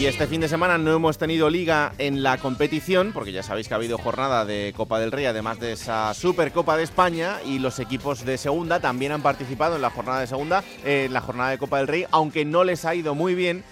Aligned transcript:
Y 0.00 0.06
este 0.06 0.26
fin 0.26 0.40
de 0.40 0.48
semana 0.48 0.78
no 0.78 0.94
hemos 0.94 1.18
tenido 1.18 1.50
liga 1.50 1.92
en 1.98 2.22
la 2.22 2.38
competición, 2.38 3.12
porque 3.12 3.32
ya 3.32 3.42
sabéis 3.42 3.68
que 3.68 3.74
ha 3.74 3.76
habido 3.76 3.98
jornada 3.98 4.46
de 4.46 4.72
Copa 4.74 4.98
del 4.98 5.12
Rey, 5.12 5.26
además 5.26 5.60
de 5.60 5.72
esa 5.72 6.14
Supercopa 6.14 6.78
de 6.78 6.84
España, 6.84 7.36
y 7.44 7.58
los 7.58 7.78
equipos 7.80 8.24
de 8.24 8.38
segunda 8.38 8.80
también 8.80 9.12
han 9.12 9.20
participado 9.20 9.76
en 9.76 9.82
la 9.82 9.90
jornada 9.90 10.20
de 10.20 10.26
segunda, 10.26 10.64
eh, 10.86 11.04
en 11.04 11.12
la 11.12 11.20
jornada 11.20 11.50
de 11.50 11.58
Copa 11.58 11.76
del 11.76 11.86
Rey, 11.86 12.06
aunque 12.12 12.46
no 12.46 12.64
les 12.64 12.86
ha 12.86 12.94
ido 12.94 13.14
muy 13.14 13.34
bien, 13.34 13.62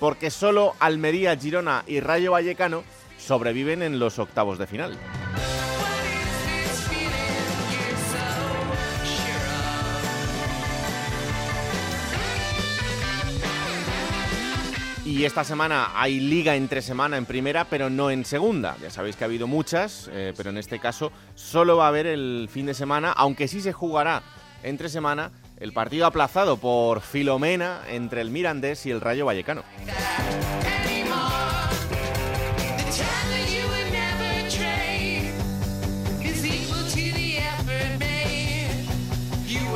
porque 0.00 0.32
solo 0.32 0.74
Almería, 0.80 1.36
Girona 1.36 1.84
y 1.86 2.00
Rayo 2.00 2.32
Vallecano 2.32 2.82
sobreviven 3.16 3.80
en 3.82 4.00
los 4.00 4.18
octavos 4.18 4.58
de 4.58 4.66
final. 4.66 4.98
Y 15.16 15.24
esta 15.24 15.44
semana 15.44 15.92
hay 15.94 16.20
liga 16.20 16.56
entre 16.56 16.82
semana 16.82 17.16
en 17.16 17.24
primera, 17.24 17.64
pero 17.64 17.88
no 17.88 18.10
en 18.10 18.26
segunda. 18.26 18.76
Ya 18.82 18.90
sabéis 18.90 19.16
que 19.16 19.24
ha 19.24 19.26
habido 19.26 19.46
muchas, 19.46 20.10
eh, 20.12 20.34
pero 20.36 20.50
en 20.50 20.58
este 20.58 20.78
caso 20.78 21.10
solo 21.34 21.78
va 21.78 21.86
a 21.86 21.88
haber 21.88 22.06
el 22.06 22.50
fin 22.52 22.66
de 22.66 22.74
semana, 22.74 23.12
aunque 23.12 23.48
sí 23.48 23.62
se 23.62 23.72
jugará 23.72 24.22
entre 24.62 24.90
semana 24.90 25.30
el 25.58 25.72
partido 25.72 26.04
aplazado 26.04 26.58
por 26.58 27.00
Filomena 27.00 27.80
entre 27.88 28.20
el 28.20 28.30
Mirandés 28.30 28.84
y 28.84 28.90
el 28.90 29.00
Rayo 29.00 29.24
Vallecano. 29.24 29.62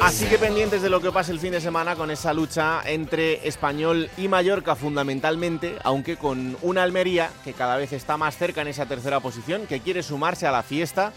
Así 0.01 0.25
que 0.25 0.39
pendientes 0.39 0.81
de 0.81 0.89
lo 0.89 1.03
que 1.03 1.13
pase 1.13 1.31
el 1.31 1.39
fin 1.39 1.53
de 1.53 1.61
semana 1.61 1.95
con 1.95 2.11
esa 2.11 2.33
lucha 2.33 2.81
entre 2.87 3.47
Español 3.47 4.09
y 4.17 4.29
Mallorca 4.29 4.75
fundamentalmente, 4.75 5.77
aunque 5.85 6.17
con 6.17 6.57
una 6.63 6.83
Almería 6.83 7.31
que 7.45 7.53
cada 7.53 7.77
vez 7.77 7.93
está 7.93 8.17
más 8.17 8.37
cerca 8.37 8.63
en 8.63 8.69
esa 8.69 8.87
tercera 8.87 9.21
posición, 9.21 9.67
que 9.67 9.81
quiere 9.81 10.03
sumarse 10.03 10.47
a 10.47 10.53
la 10.53 10.63
fiesta 10.63 11.13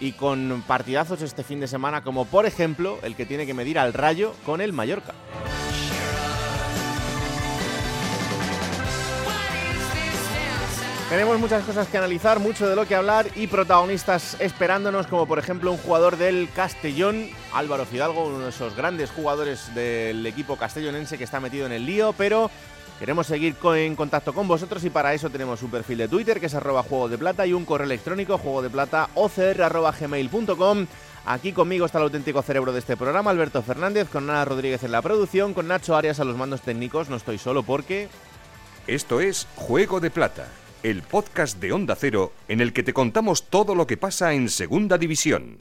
y 0.00 0.12
con 0.12 0.64
partidazos 0.66 1.20
este 1.20 1.44
fin 1.44 1.60
de 1.60 1.68
semana 1.68 2.02
como 2.02 2.24
por 2.24 2.46
ejemplo 2.46 2.98
el 3.02 3.14
que 3.14 3.26
tiene 3.26 3.44
que 3.44 3.54
medir 3.54 3.78
al 3.78 3.92
Rayo 3.92 4.34
con 4.46 4.62
el 4.62 4.72
Mallorca. 4.72 5.12
Tenemos 11.14 11.38
muchas 11.38 11.62
cosas 11.62 11.86
que 11.86 11.96
analizar, 11.96 12.40
mucho 12.40 12.68
de 12.68 12.74
lo 12.74 12.88
que 12.88 12.96
hablar 12.96 13.28
y 13.36 13.46
protagonistas 13.46 14.36
esperándonos, 14.40 15.06
como 15.06 15.28
por 15.28 15.38
ejemplo 15.38 15.70
un 15.70 15.78
jugador 15.78 16.16
del 16.16 16.48
Castellón, 16.50 17.28
Álvaro 17.52 17.86
Fidalgo, 17.86 18.26
uno 18.26 18.40
de 18.40 18.48
esos 18.48 18.74
grandes 18.74 19.12
jugadores 19.12 19.72
del 19.76 20.26
equipo 20.26 20.56
castellonense 20.56 21.16
que 21.16 21.22
está 21.22 21.38
metido 21.38 21.66
en 21.66 21.72
el 21.72 21.86
lío, 21.86 22.14
pero 22.18 22.50
queremos 22.98 23.28
seguir 23.28 23.54
en 23.62 23.94
contacto 23.94 24.32
con 24.32 24.48
vosotros 24.48 24.82
y 24.82 24.90
para 24.90 25.14
eso 25.14 25.30
tenemos 25.30 25.62
un 25.62 25.70
perfil 25.70 25.98
de 25.98 26.08
Twitter 26.08 26.40
que 26.40 26.46
es 26.46 26.54
arroba 26.56 26.82
juego 26.82 27.08
de 27.08 27.16
plata 27.16 27.46
y 27.46 27.52
un 27.52 27.64
correo 27.64 27.84
electrónico 27.84 28.36
juego 28.36 28.62
de. 28.62 28.70
Aquí 31.26 31.52
conmigo 31.52 31.86
está 31.86 31.98
el 31.98 32.04
auténtico 32.04 32.42
cerebro 32.42 32.72
de 32.72 32.80
este 32.80 32.96
programa, 32.96 33.30
Alberto 33.30 33.62
Fernández, 33.62 34.08
con 34.08 34.28
Ana 34.28 34.44
Rodríguez 34.44 34.82
en 34.82 34.90
la 34.90 35.00
producción, 35.00 35.54
con 35.54 35.68
Nacho 35.68 35.94
Arias 35.94 36.18
a 36.18 36.24
los 36.24 36.36
mandos 36.36 36.62
técnicos. 36.62 37.08
No 37.08 37.14
estoy 37.14 37.38
solo 37.38 37.62
porque... 37.62 38.08
Esto 38.88 39.20
es 39.20 39.46
Juego 39.54 40.00
de 40.00 40.10
Plata 40.10 40.48
el 40.84 41.00
podcast 41.00 41.58
de 41.60 41.72
Onda 41.72 41.96
Cero 41.96 42.30
en 42.46 42.60
el 42.60 42.74
que 42.74 42.82
te 42.82 42.92
contamos 42.92 43.44
todo 43.48 43.74
lo 43.74 43.86
que 43.86 43.96
pasa 43.96 44.34
en 44.34 44.50
Segunda 44.50 44.98
División. 44.98 45.58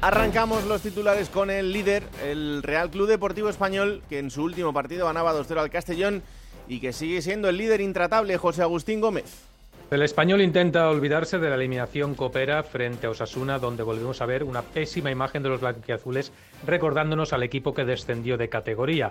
Arrancamos 0.00 0.64
los 0.64 0.82
titulares 0.82 1.28
con 1.28 1.50
el 1.50 1.72
líder, 1.72 2.02
el 2.24 2.64
Real 2.64 2.90
Club 2.90 3.06
Deportivo 3.06 3.48
Español, 3.48 4.02
que 4.08 4.18
en 4.18 4.32
su 4.32 4.42
último 4.42 4.72
partido 4.72 5.06
ganaba 5.06 5.32
2-0 5.32 5.60
al 5.60 5.70
Castellón 5.70 6.24
y 6.66 6.80
que 6.80 6.92
sigue 6.92 7.22
siendo 7.22 7.48
el 7.48 7.58
líder 7.58 7.80
intratable 7.80 8.36
José 8.38 8.62
Agustín 8.62 9.00
Gómez. 9.00 9.49
El 9.90 10.02
español 10.02 10.40
intenta 10.40 10.88
olvidarse 10.88 11.40
de 11.40 11.48
la 11.48 11.56
eliminación 11.56 12.14
copera 12.14 12.62
frente 12.62 13.08
a 13.08 13.10
Osasuna, 13.10 13.58
donde 13.58 13.82
volvemos 13.82 14.22
a 14.22 14.26
ver 14.26 14.44
una 14.44 14.62
pésima 14.62 15.10
imagen 15.10 15.42
de 15.42 15.48
los 15.48 15.60
blanquiazules, 15.60 16.32
recordándonos 16.64 17.32
al 17.32 17.42
equipo 17.42 17.74
que 17.74 17.84
descendió 17.84 18.36
de 18.36 18.48
categoría. 18.48 19.10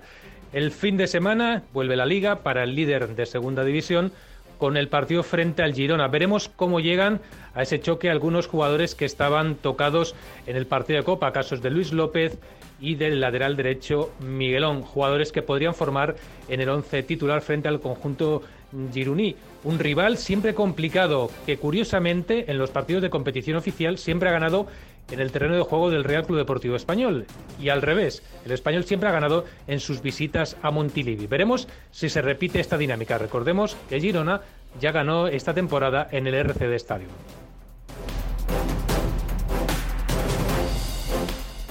El 0.53 0.71
fin 0.71 0.95
de 0.95 1.07
semana 1.07 1.63
vuelve 1.73 1.97
la 1.97 2.05
liga 2.05 2.37
para 2.43 2.63
el 2.63 2.75
líder 2.75 3.13
de 3.17 3.25
segunda 3.25 3.65
división 3.65 4.13
con 4.57 4.77
el 4.77 4.87
partido 4.87 5.21
frente 5.23 5.63
al 5.63 5.73
Girona. 5.73 6.07
Veremos 6.07 6.47
cómo 6.47 6.79
llegan 6.79 7.19
a 7.53 7.63
ese 7.63 7.81
choque 7.81 8.09
algunos 8.09 8.47
jugadores 8.47 8.95
que 8.95 9.03
estaban 9.03 9.55
tocados 9.55 10.15
en 10.47 10.55
el 10.55 10.65
partido 10.65 10.99
de 10.99 11.05
Copa, 11.05 11.33
casos 11.33 11.61
de 11.61 11.71
Luis 11.71 11.91
López 11.91 12.37
y 12.79 12.95
del 12.95 13.19
lateral 13.19 13.57
derecho 13.57 14.11
Miguelón, 14.21 14.81
jugadores 14.83 15.33
que 15.33 15.41
podrían 15.41 15.75
formar 15.75 16.15
en 16.47 16.61
el 16.61 16.69
once 16.69 17.03
titular 17.03 17.41
frente 17.41 17.67
al 17.67 17.81
conjunto 17.81 18.43
Giruní, 18.93 19.35
un 19.63 19.79
rival 19.79 20.17
siempre 20.17 20.53
complicado 20.53 21.29
que 21.45 21.57
curiosamente 21.57 22.51
en 22.51 22.57
los 22.57 22.71
partidos 22.71 23.01
de 23.01 23.09
competición 23.09 23.57
oficial 23.57 23.97
siempre 23.97 24.29
ha 24.29 24.33
ganado 24.33 24.67
en 25.11 25.19
el 25.19 25.31
terreno 25.31 25.55
de 25.55 25.63
juego 25.63 25.89
del 25.89 26.03
Real 26.03 26.25
Club 26.25 26.37
Deportivo 26.37 26.75
Español 26.75 27.25
y 27.59 27.69
al 27.69 27.81
revés, 27.81 28.23
el 28.45 28.51
español 28.51 28.83
siempre 28.83 29.09
ha 29.09 29.13
ganado 29.13 29.45
en 29.67 29.79
sus 29.79 30.01
visitas 30.01 30.55
a 30.61 30.71
Montilivi. 30.71 31.27
Veremos 31.27 31.67
si 31.91 32.09
se 32.09 32.21
repite 32.21 32.59
esta 32.59 32.77
dinámica. 32.77 33.17
Recordemos 33.17 33.75
que 33.89 33.99
Girona 33.99 34.41
ya 34.79 34.91
ganó 34.91 35.27
esta 35.27 35.53
temporada 35.53 36.07
en 36.11 36.27
el 36.27 36.35
RCD 36.35 36.73
Stadium. 36.73 37.09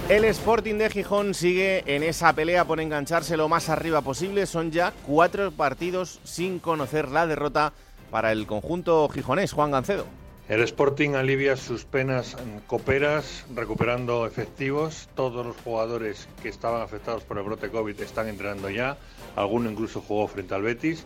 El 0.08 0.24
Sporting 0.24 0.76
de 0.76 0.88
Gijón 0.88 1.34
sigue 1.34 1.82
en 1.84 2.02
esa 2.02 2.32
pelea 2.32 2.64
por 2.64 2.80
engancharse 2.80 3.36
lo 3.36 3.50
más 3.50 3.68
arriba 3.68 4.00
posible. 4.00 4.46
Son 4.46 4.70
ya 4.70 4.94
cuatro 5.06 5.50
partidos 5.52 6.18
sin 6.24 6.60
conocer 6.60 7.10
la 7.10 7.26
derrota 7.26 7.74
para 8.10 8.32
el 8.32 8.46
conjunto 8.46 9.06
gijonés. 9.10 9.52
Juan 9.52 9.70
Gancedo. 9.70 10.06
El 10.48 10.62
Sporting 10.62 11.10
alivia 11.10 11.58
sus 11.58 11.84
penas 11.84 12.38
coperas, 12.66 13.44
recuperando 13.54 14.24
efectivos. 14.24 15.10
Todos 15.14 15.44
los 15.44 15.56
jugadores 15.58 16.26
que 16.42 16.48
estaban 16.48 16.80
afectados 16.80 17.22
por 17.24 17.36
el 17.36 17.44
brote 17.44 17.68
COVID 17.68 18.00
están 18.00 18.28
entrenando 18.28 18.70
ya. 18.70 18.96
Alguno 19.36 19.70
incluso 19.70 20.00
jugó 20.00 20.26
frente 20.26 20.54
al 20.54 20.62
Betis. 20.62 21.04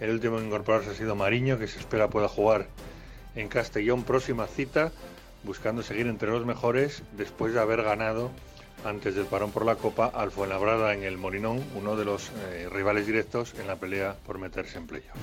El 0.00 0.08
último 0.08 0.38
en 0.38 0.46
incorporarse 0.46 0.88
ha 0.88 0.94
sido 0.94 1.14
Mariño, 1.14 1.58
que 1.58 1.66
se 1.66 1.80
espera 1.80 2.08
pueda 2.08 2.28
jugar 2.28 2.68
en 3.36 3.48
Castellón. 3.48 4.04
Próxima 4.04 4.46
cita 4.46 4.90
buscando 5.44 5.82
seguir 5.82 6.06
entre 6.06 6.30
los 6.30 6.44
mejores 6.44 7.02
después 7.16 7.54
de 7.54 7.60
haber 7.60 7.82
ganado 7.82 8.30
antes 8.84 9.14
del 9.14 9.26
parón 9.26 9.50
por 9.50 9.64
la 9.64 9.76
Copa 9.76 10.06
al 10.06 10.30
Fuenlabrada 10.30 10.94
en 10.94 11.02
el 11.02 11.18
Molinón, 11.18 11.62
uno 11.74 11.96
de 11.96 12.04
los 12.04 12.30
eh, 12.30 12.68
rivales 12.70 13.06
directos 13.06 13.54
en 13.58 13.66
la 13.66 13.76
pelea 13.76 14.16
por 14.26 14.38
meterse 14.38 14.78
en 14.78 14.86
playoff. 14.86 15.16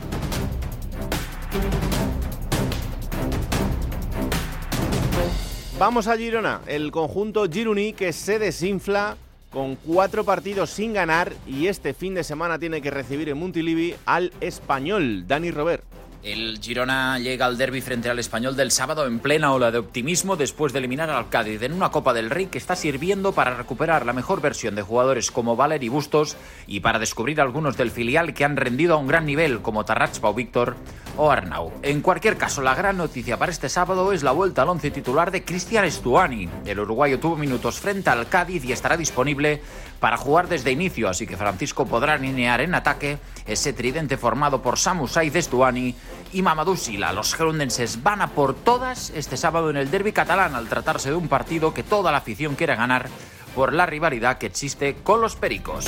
Vamos 5.77 6.07
a 6.07 6.15
Girona, 6.15 6.61
el 6.67 6.89
conjunto 6.91 7.49
Giruní 7.49 7.91
que 7.91 8.13
se 8.13 8.39
desinfla 8.39 9.17
con 9.51 9.75
cuatro 9.75 10.23
partidos 10.23 10.69
sin 10.69 10.93
ganar 10.93 11.33
y 11.45 11.67
este 11.67 11.93
fin 11.93 12.13
de 12.13 12.23
semana 12.23 12.59
tiene 12.59 12.81
que 12.81 12.91
recibir 12.91 13.29
en 13.29 13.37
Montilivi 13.37 13.95
al 14.05 14.31
español 14.39 15.27
Dani 15.27 15.51
Robert. 15.51 15.83
El 16.25 16.57
Girona 16.59 17.19
llega 17.19 17.45
al 17.45 17.55
derby 17.55 17.81
frente 17.81 18.09
al 18.09 18.17
español 18.17 18.55
del 18.55 18.71
sábado 18.71 19.05
en 19.05 19.19
plena 19.19 19.53
ola 19.53 19.69
de 19.69 19.77
optimismo 19.77 20.35
después 20.35 20.73
de 20.73 20.79
eliminar 20.79 21.11
al 21.11 21.29
Cádiz 21.29 21.61
en 21.61 21.71
una 21.71 21.91
Copa 21.91 22.13
del 22.13 22.31
Rey 22.31 22.47
que 22.47 22.57
está 22.57 22.75
sirviendo 22.75 23.33
para 23.33 23.55
recuperar 23.55 24.07
la 24.07 24.13
mejor 24.13 24.41
versión 24.41 24.73
de 24.73 24.81
jugadores 24.81 25.29
como 25.29 25.55
Valer 25.55 25.83
y 25.83 25.89
Bustos 25.89 26.35
y 26.65 26.79
para 26.79 26.97
descubrir 26.97 27.39
algunos 27.39 27.77
del 27.77 27.91
filial 27.91 28.33
que 28.33 28.43
han 28.43 28.57
rendido 28.57 28.95
a 28.95 28.97
un 28.97 29.05
gran 29.05 29.27
nivel 29.27 29.61
como 29.61 29.85
Tarrachpa 29.85 30.29
o 30.29 30.33
Víctor 30.33 30.77
o 31.15 31.29
Arnau. 31.29 31.71
En 31.83 32.01
cualquier 32.01 32.37
caso, 32.37 32.63
la 32.63 32.73
gran 32.73 32.97
noticia 32.97 33.37
para 33.37 33.51
este 33.51 33.69
sábado 33.69 34.11
es 34.11 34.23
la 34.23 34.31
vuelta 34.31 34.63
al 34.63 34.69
once 34.69 34.89
titular 34.89 35.29
de 35.29 35.45
Cristian 35.45 35.89
Stuani. 35.89 36.49
El 36.65 36.79
uruguayo 36.79 37.19
tuvo 37.19 37.37
minutos 37.37 37.79
frente 37.79 38.09
al 38.09 38.27
Cádiz 38.27 38.65
y 38.65 38.71
estará 38.71 38.97
disponible 38.97 39.61
para 40.05 40.17
jugar 40.17 40.47
desde 40.47 40.71
inicio, 40.71 41.09
así 41.09 41.25
que 41.25 41.35
Francisco 41.35 41.87
podrá 41.87 42.13
alinear 42.13 42.61
en 42.61 42.75
ataque 42.75 43.17
ese 43.47 43.73
tridente 43.73 44.17
formado 44.17 44.61
por 44.61 44.77
Samu 44.77 45.07
Saiz 45.07 45.33
Stuani 45.33 45.95
y 46.31 46.43
Mamadou 46.43 46.77
Sila. 46.77 47.11
Los 47.11 47.33
gerundenses 47.33 48.03
van 48.03 48.21
a 48.21 48.27
por 48.27 48.53
todas 48.53 49.09
este 49.09 49.35
sábado 49.35 49.71
en 49.71 49.77
el 49.77 49.89
derby 49.89 50.11
catalán 50.11 50.53
al 50.53 50.69
tratarse 50.69 51.09
de 51.09 51.15
un 51.15 51.27
partido 51.27 51.73
que 51.73 51.81
toda 51.81 52.11
la 52.11 52.19
afición 52.19 52.53
quiere 52.53 52.75
ganar 52.75 53.09
por 53.55 53.73
la 53.73 53.87
rivalidad 53.87 54.37
que 54.37 54.45
existe 54.45 54.93
con 55.03 55.21
los 55.21 55.35
Pericos. 55.35 55.87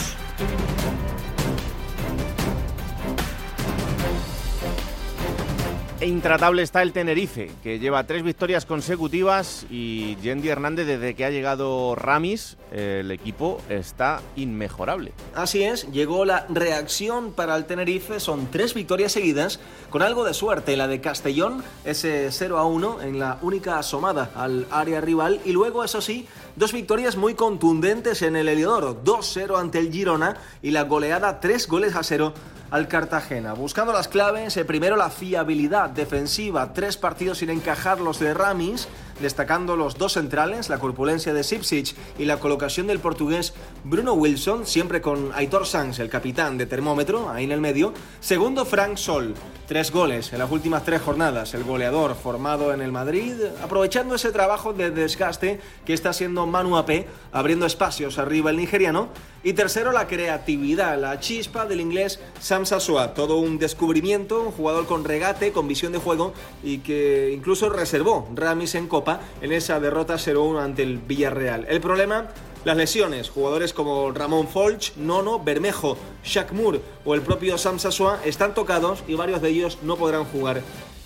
Intratable 6.02 6.62
está 6.62 6.82
el 6.82 6.94
Tenerife, 6.94 7.50
que 7.64 7.80
lleva 7.80 8.06
tres 8.06 8.24
victorias 8.24 8.66
consecutivas 8.66 9.66
y 9.70 10.16
Yendi 10.18 10.50
Hernández, 10.50 10.86
desde 10.86 11.16
que 11.16 11.26
ha 11.26 11.30
llegado 11.30 11.96
Ramis, 11.96 12.58
el 12.72 13.12
equipo 13.12 13.62
está 13.70 14.22
inmejorable. 14.36 15.14
Así 15.34 15.64
es, 15.64 15.92
llegó 15.92 16.26
la 16.26 16.46
reacción 16.50 17.32
para 17.32 17.56
el 17.56 17.66
Tenerife, 17.66 18.20
son 18.20 18.48
tres 18.52 18.74
victorias 18.74 19.12
seguidas, 19.12 19.60
con 19.90 20.02
algo 20.02 20.24
de 20.24 20.34
suerte, 20.34 20.78
la 20.78 20.88
de 20.88 21.02
Castellón, 21.02 21.64
ese 21.86 22.32
0 22.32 22.58
a 22.58 22.66
1 22.66 23.02
en 23.02 23.20
la 23.20 23.40
única 23.42 23.80
asomada 23.80 24.32
al 24.36 24.68
área 24.72 25.02
rival, 25.02 25.40
y 25.46 25.52
luego, 25.52 25.84
eso 25.84 26.02
sí, 26.02 26.28
dos 26.58 26.74
victorias 26.74 27.16
muy 27.16 27.36
contundentes 27.36 28.24
en 28.24 28.36
el 28.36 28.50
Heliodoro, 28.50 29.04
2-0 29.04 29.60
ante 29.60 29.78
el 29.78 29.92
Girona 29.92 30.38
y 30.64 30.72
la 30.72 30.84
goleada 30.84 31.40
3 31.40 31.68
goles 31.68 31.96
a 31.96 32.02
0 32.02 32.34
al 32.72 32.88
Cartagena. 32.88 33.54
Buscando 33.54 33.94
las 33.94 34.08
claves, 34.08 34.58
eh, 34.58 34.66
primero 34.66 34.96
la 34.96 35.12
fiabilidad 35.12 35.92
defensiva, 35.92 36.74
tres 36.74 36.98
partidos 36.98 37.38
sin 37.38 37.52
encajar 37.52 38.02
los 38.02 38.20
de 38.20 38.34
Ramis, 38.34 38.88
destacando 39.20 39.76
los 39.76 39.98
dos 39.98 40.14
centrales, 40.14 40.70
la 40.70 40.80
corpulencia 40.80 41.34
de 41.34 41.44
Sipsic 41.44 41.96
y 42.18 42.26
la 42.26 42.40
colocación 42.40 42.88
del 42.88 43.00
portugués 43.00 43.54
Bruno 43.84 44.14
Wilson, 44.14 44.66
siempre 44.66 45.02
con 45.02 45.32
Aitor 45.34 45.66
Sanz, 45.66 46.00
el 46.00 46.10
capitán 46.10 46.58
de 46.58 46.66
termómetro, 46.66 47.30
ahí 47.30 47.46
en 47.46 47.52
el 47.52 47.62
medio. 47.62 47.94
Segundo, 48.20 48.66
Frank 48.66 48.98
Sol, 48.98 49.34
tres 49.68 49.92
goles 49.92 50.32
en 50.34 50.40
las 50.40 50.52
últimas 50.52 50.84
tres 50.84 51.02
jornadas, 51.02 51.54
el 51.54 51.64
goleador 51.64 52.16
formado 52.16 52.74
en 52.74 52.82
el 52.82 52.92
Madrid, 52.92 53.34
aprovechando 53.64 54.16
ese 54.16 54.32
trabajo 54.32 54.74
de 54.74 54.92
desgaste 54.92 55.60
que 55.86 55.94
está 55.94 56.10
haciendo 56.10 56.46
Manu 56.46 56.78
AP, 56.78 57.08
abriendo 57.32 57.66
espacios 57.66 58.18
arriba 58.18 58.52
el 58.52 58.58
nigeriano. 58.58 59.10
Y 59.44 59.54
tercero, 59.54 59.94
la 59.94 60.08
creatividad, 60.08 61.00
la 61.00 61.20
chispa 61.22 61.66
del 61.66 61.80
inglés 61.80 62.20
Sam 62.42 62.66
Sasua, 62.66 63.14
todo 63.14 63.38
un 63.38 63.60
descubrimiento, 63.60 64.42
un 64.42 64.52
jugador 64.52 64.88
con 64.88 65.06
regate, 65.06 65.54
con 65.54 65.68
visión 65.68 65.94
de 65.94 66.00
juego 66.00 66.34
y 66.64 66.80
que 66.80 67.32
incluso 67.34 67.70
reservó 67.70 68.28
Ramis 68.36 68.76
en 68.76 68.88
Copa 68.88 69.07
en 69.42 69.52
esa 69.52 69.80
derrota 69.80 70.16
0-1 70.16 70.62
ante 70.62 70.84
el 70.84 70.98
Villarreal. 70.98 71.66
El 71.70 71.80
problema, 71.80 72.28
las 72.66 72.78
lesiones. 72.78 73.30
Jugadores 73.30 73.74
como 73.74 74.12
Ramón 74.12 74.48
Folch, 74.48 74.96
Nono, 74.98 75.40
Bermejo, 75.40 75.98
Shaq 76.24 76.52
Moore 76.52 76.82
o 77.06 77.16
el 77.16 77.22
propio 77.22 77.58
Sam 77.58 77.80
Sasua 77.80 78.20
están 78.26 78.54
tocados 78.54 79.04
y 79.08 79.16
varios 79.16 79.42
de 79.42 79.50
ellos 79.50 79.78
no 79.84 79.96
podrán 79.96 80.26
jugar 80.26 80.62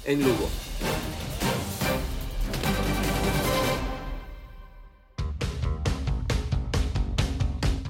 en 0.06 0.24
Lugo. 0.24 0.50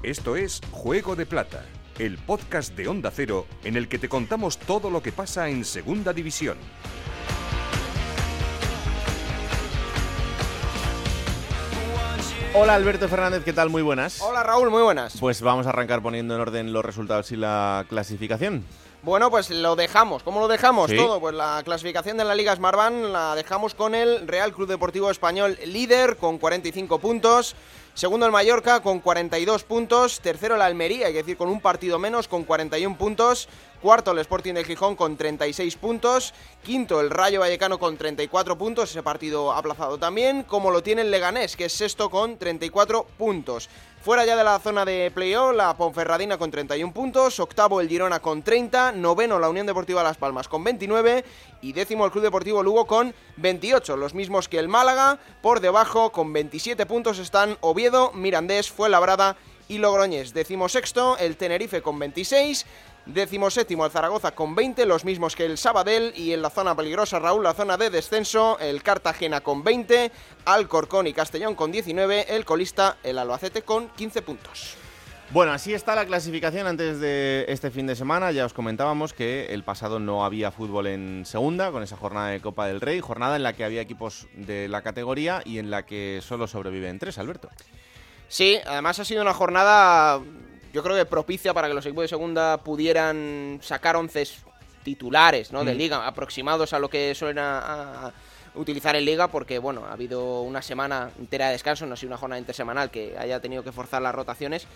Esto 0.02 0.36
es 0.36 0.60
Juego 0.72 1.14
de 1.14 1.26
Plata, 1.26 1.64
el 1.98 2.18
podcast 2.18 2.74
de 2.74 2.88
Onda 2.88 3.12
Cero 3.14 3.46
en 3.62 3.76
el 3.76 3.88
que 3.88 4.00
te 4.00 4.08
contamos 4.08 4.58
todo 4.58 4.90
lo 4.90 5.00
que 5.00 5.12
pasa 5.12 5.48
en 5.48 5.64
Segunda 5.64 6.12
División. 6.12 6.58
Hola 12.54 12.74
Alberto 12.74 13.08
Fernández, 13.08 13.44
¿qué 13.44 13.52
tal? 13.54 13.70
Muy 13.70 13.80
buenas. 13.82 14.20
Hola 14.20 14.42
Raúl, 14.42 14.70
muy 14.70 14.82
buenas. 14.82 15.16
Pues 15.18 15.40
vamos 15.40 15.66
a 15.66 15.70
arrancar 15.70 16.02
poniendo 16.02 16.34
en 16.34 16.40
orden 16.40 16.72
los 16.72 16.84
resultados 16.84 17.32
y 17.32 17.36
la 17.36 17.86
clasificación. 17.88 18.64
Bueno, 19.02 19.30
pues 19.30 19.50
lo 19.50 19.74
dejamos. 19.74 20.22
¿Cómo 20.22 20.38
lo 20.38 20.48
dejamos 20.48 20.90
Sí. 20.90 20.96
todo? 20.96 21.18
Pues 21.18 21.34
la 21.34 21.62
clasificación 21.64 22.18
de 22.18 22.24
la 22.24 22.34
Liga 22.34 22.54
Smartbank 22.54 23.04
la 23.10 23.34
dejamos 23.34 23.74
con 23.74 23.94
el 23.94 24.28
Real 24.28 24.52
Club 24.52 24.68
Deportivo 24.68 25.10
Español 25.10 25.58
líder 25.66 26.18
con 26.18 26.38
45 26.38 26.98
puntos. 26.98 27.56
Segundo 27.94 28.26
el 28.26 28.32
Mallorca 28.32 28.80
con 28.80 29.00
42 29.00 29.64
puntos. 29.64 30.20
Tercero 30.20 30.54
el 30.54 30.62
Almería, 30.62 31.06
hay 31.06 31.12
que 31.14 31.18
decir 31.20 31.36
con 31.38 31.48
un 31.48 31.60
partido 31.60 31.98
menos 31.98 32.28
con 32.28 32.44
41 32.44 32.96
puntos. 32.96 33.48
Cuarto 33.82 34.12
el 34.12 34.18
Sporting 34.20 34.54
de 34.54 34.62
Gijón 34.62 34.94
con 34.94 35.16
36 35.16 35.74
puntos. 35.74 36.32
Quinto 36.62 37.00
el 37.00 37.10
Rayo 37.10 37.40
Vallecano 37.40 37.80
con 37.80 37.96
34 37.96 38.56
puntos. 38.56 38.90
Ese 38.90 39.02
partido 39.02 39.52
aplazado 39.52 39.98
también. 39.98 40.44
Como 40.44 40.70
lo 40.70 40.84
tiene 40.84 41.02
el 41.02 41.10
Leganés, 41.10 41.56
que 41.56 41.64
es 41.64 41.72
sexto 41.72 42.08
con 42.08 42.38
34 42.38 43.04
puntos. 43.18 43.68
Fuera 44.00 44.24
ya 44.24 44.36
de 44.36 44.44
la 44.44 44.60
zona 44.60 44.84
de 44.84 45.10
playoff, 45.12 45.52
la 45.54 45.76
Ponferradina 45.76 46.38
con 46.38 46.50
31 46.50 46.92
puntos, 46.92 47.38
octavo 47.38 47.80
el 47.80 47.88
Girona 47.88 48.18
con 48.18 48.42
30, 48.42 48.92
noveno 48.92 49.38
la 49.38 49.48
Unión 49.48 49.64
Deportiva 49.66 50.02
Las 50.02 50.16
Palmas 50.16 50.48
con 50.48 50.64
29 50.64 51.24
y 51.60 51.72
décimo 51.72 52.04
el 52.04 52.10
Club 52.10 52.24
Deportivo 52.24 52.64
Lugo 52.64 52.84
con 52.88 53.14
28, 53.36 53.96
los 53.96 54.12
mismos 54.14 54.48
que 54.48 54.58
el 54.58 54.66
Málaga. 54.66 55.20
Por 55.40 55.60
debajo 55.60 56.10
con 56.10 56.32
27 56.32 56.84
puntos 56.86 57.18
están 57.18 57.56
Oviedo, 57.60 58.12
Mirandés, 58.12 58.72
Fuenlabrada 58.72 59.36
y 59.68 59.78
Logroñés. 59.78 60.34
Décimo 60.34 60.68
sexto 60.68 61.16
el 61.18 61.36
Tenerife 61.36 61.80
con 61.80 61.98
26. 61.98 62.66
Décimo 63.06 63.50
séptimo 63.50 63.84
el 63.84 63.90
Zaragoza 63.90 64.30
con 64.32 64.54
20, 64.54 64.86
los 64.86 65.04
mismos 65.04 65.34
que 65.34 65.44
el 65.44 65.58
Sabadell 65.58 66.12
y 66.16 66.32
en 66.32 66.40
la 66.40 66.50
zona 66.50 66.76
peligrosa 66.76 67.18
Raúl, 67.18 67.42
la 67.42 67.52
zona 67.52 67.76
de 67.76 67.90
descenso, 67.90 68.58
el 68.60 68.82
Cartagena 68.84 69.40
con 69.40 69.64
20, 69.64 70.12
Alcorcón 70.44 71.08
y 71.08 71.12
Castellón 71.12 71.56
con 71.56 71.72
19, 71.72 72.34
el 72.34 72.44
colista 72.44 72.98
el 73.02 73.18
Albacete 73.18 73.62
con 73.62 73.88
15 73.88 74.22
puntos. 74.22 74.76
Bueno, 75.30 75.52
así 75.52 75.72
está 75.72 75.94
la 75.94 76.04
clasificación 76.04 76.66
antes 76.66 77.00
de 77.00 77.46
este 77.48 77.70
fin 77.70 77.86
de 77.86 77.96
semana. 77.96 78.30
Ya 78.32 78.44
os 78.44 78.52
comentábamos 78.52 79.14
que 79.14 79.46
el 79.46 79.64
pasado 79.64 79.98
no 79.98 80.24
había 80.26 80.50
fútbol 80.50 80.86
en 80.86 81.24
segunda, 81.24 81.72
con 81.72 81.82
esa 81.82 81.96
jornada 81.96 82.28
de 82.28 82.40
Copa 82.40 82.66
del 82.66 82.82
Rey, 82.82 83.00
jornada 83.00 83.36
en 83.36 83.42
la 83.42 83.54
que 83.54 83.64
había 83.64 83.80
equipos 83.80 84.28
de 84.34 84.68
la 84.68 84.82
categoría 84.82 85.40
y 85.44 85.58
en 85.58 85.70
la 85.70 85.86
que 85.86 86.20
solo 86.22 86.46
sobreviven 86.46 86.98
tres, 86.98 87.16
Alberto. 87.16 87.48
Sí, 88.28 88.58
además 88.66 88.98
ha 88.98 89.04
sido 89.04 89.22
una 89.22 89.34
jornada, 89.34 90.20
yo 90.72 90.82
creo 90.82 90.96
que 90.96 91.04
propicia 91.06 91.52
para 91.54 91.68
que 91.68 91.74
los 91.74 91.84
equipos 91.86 92.02
de 92.04 92.08
segunda 92.08 92.58
pudieran 92.58 93.58
sacar 93.62 93.96
once 93.96 94.26
titulares 94.82 95.52
¿no? 95.52 95.64
de 95.64 95.74
Mm. 95.74 95.78
liga, 95.78 96.06
aproximados 96.06 96.72
a 96.72 96.78
lo 96.78 96.88
que 96.90 97.14
suelen 97.14 97.38
a- 97.38 98.06
a 98.08 98.12
utilizar 98.54 98.94
en 98.96 99.04
liga, 99.04 99.28
porque 99.28 99.58
bueno, 99.58 99.84
ha 99.86 99.92
habido 99.92 100.42
una 100.42 100.60
semana 100.60 101.10
entera 101.18 101.46
de 101.46 101.52
descanso, 101.52 101.86
no 101.86 101.94
ha 101.94 101.96
sido 101.96 102.08
una 102.08 102.18
jornada 102.18 102.38
intersemanal 102.40 102.90
que 102.90 103.16
haya 103.18 103.40
tenido 103.40 103.62
que 103.62 103.72
forzar 103.72 104.02
las 104.02 104.14
rotaciones. 104.14 104.66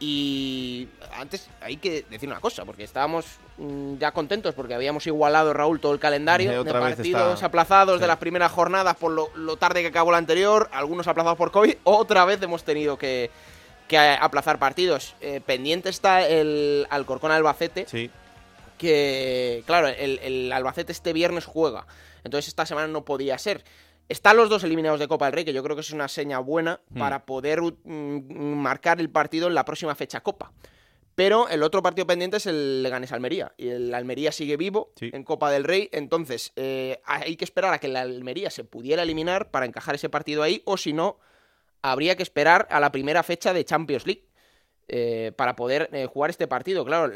Y 0.00 0.88
antes 1.16 1.48
hay 1.60 1.76
que 1.76 2.04
decir 2.10 2.28
una 2.28 2.40
cosa, 2.40 2.64
porque 2.64 2.82
estábamos 2.82 3.26
mm, 3.58 3.98
ya 3.98 4.10
contentos 4.10 4.52
porque 4.54 4.74
habíamos 4.74 5.06
igualado, 5.06 5.52
Raúl, 5.52 5.78
todo 5.78 5.92
el 5.92 6.00
calendario 6.00 6.50
Eh, 6.50 6.64
de 6.64 6.72
partidos 6.72 7.34
está- 7.34 7.46
aplazados 7.46 8.00
de 8.00 8.06
las 8.08 8.16
primeras 8.18 8.50
jornadas 8.50 8.96
por 8.96 9.12
lo, 9.12 9.30
lo 9.36 9.56
tarde 9.56 9.82
que 9.82 9.88
acabó 9.88 10.10
la 10.10 10.18
anterior, 10.18 10.68
algunos 10.72 11.06
aplazados 11.06 11.38
por 11.38 11.52
COVID, 11.52 11.76
otra 11.84 12.24
vez 12.24 12.42
hemos 12.42 12.64
tenido 12.64 12.98
que, 12.98 13.30
que 13.94 14.18
aplazar 14.20 14.58
partidos. 14.58 15.14
Eh, 15.20 15.40
pendiente 15.44 15.88
está 15.88 16.26
el 16.28 16.86
Alcorcón 16.90 17.30
Albacete, 17.32 17.86
Sí. 17.88 18.10
que 18.78 19.62
claro, 19.66 19.88
el, 19.88 20.18
el 20.22 20.52
Albacete 20.52 20.92
este 20.92 21.12
viernes 21.12 21.44
juega, 21.44 21.86
entonces 22.24 22.48
esta 22.48 22.66
semana 22.66 22.88
no 22.88 23.04
podía 23.04 23.38
ser. 23.38 23.64
Están 24.08 24.36
los 24.36 24.50
dos 24.50 24.62
eliminados 24.64 25.00
de 25.00 25.08
Copa 25.08 25.24
del 25.26 25.32
Rey, 25.34 25.44
que 25.46 25.54
yo 25.54 25.62
creo 25.62 25.76
que 25.76 25.80
es 25.80 25.90
una 25.92 26.08
seña 26.08 26.38
buena 26.38 26.80
Hmm. 26.90 26.98
para 26.98 27.24
poder 27.24 27.62
mm, 27.62 28.54
marcar 28.56 29.00
el 29.00 29.08
partido 29.10 29.48
en 29.48 29.54
la 29.54 29.64
próxima 29.64 29.94
fecha 29.94 30.20
Copa. 30.20 30.52
Pero 31.14 31.48
el 31.48 31.62
otro 31.62 31.80
partido 31.80 32.06
pendiente 32.08 32.38
es 32.38 32.46
el 32.46 32.82
Leganés 32.82 33.12
Almería. 33.12 33.52
Y 33.56 33.68
el 33.68 33.94
Almería 33.94 34.32
sigue 34.32 34.56
vivo 34.56 34.90
Sí. 34.96 35.10
en 35.12 35.22
Copa 35.22 35.48
del 35.50 35.62
Rey. 35.62 35.88
Entonces, 35.92 36.52
eh, 36.56 37.00
hay 37.04 37.36
que 37.36 37.44
esperar 37.44 37.72
a 37.72 37.78
que 37.78 37.86
el 37.86 37.94
Almería 37.96 38.50
se 38.50 38.64
pudiera 38.64 39.04
eliminar 39.04 39.50
para 39.52 39.64
encajar 39.64 39.94
ese 39.94 40.08
partido 40.08 40.42
ahí. 40.42 40.60
O 40.66 40.76
si 40.76 40.92
no, 40.92 41.18
habría 41.84 42.16
que 42.16 42.22
esperar 42.22 42.66
a 42.70 42.80
la 42.80 42.90
primera 42.90 43.22
fecha 43.22 43.52
de 43.52 43.64
Champions 43.64 44.06
League 44.06 44.24
eh, 44.88 45.32
para 45.36 45.54
poder 45.54 45.90
eh, 45.92 46.06
jugar 46.06 46.30
este 46.30 46.48
partido. 46.48 46.84
Claro, 46.84 47.12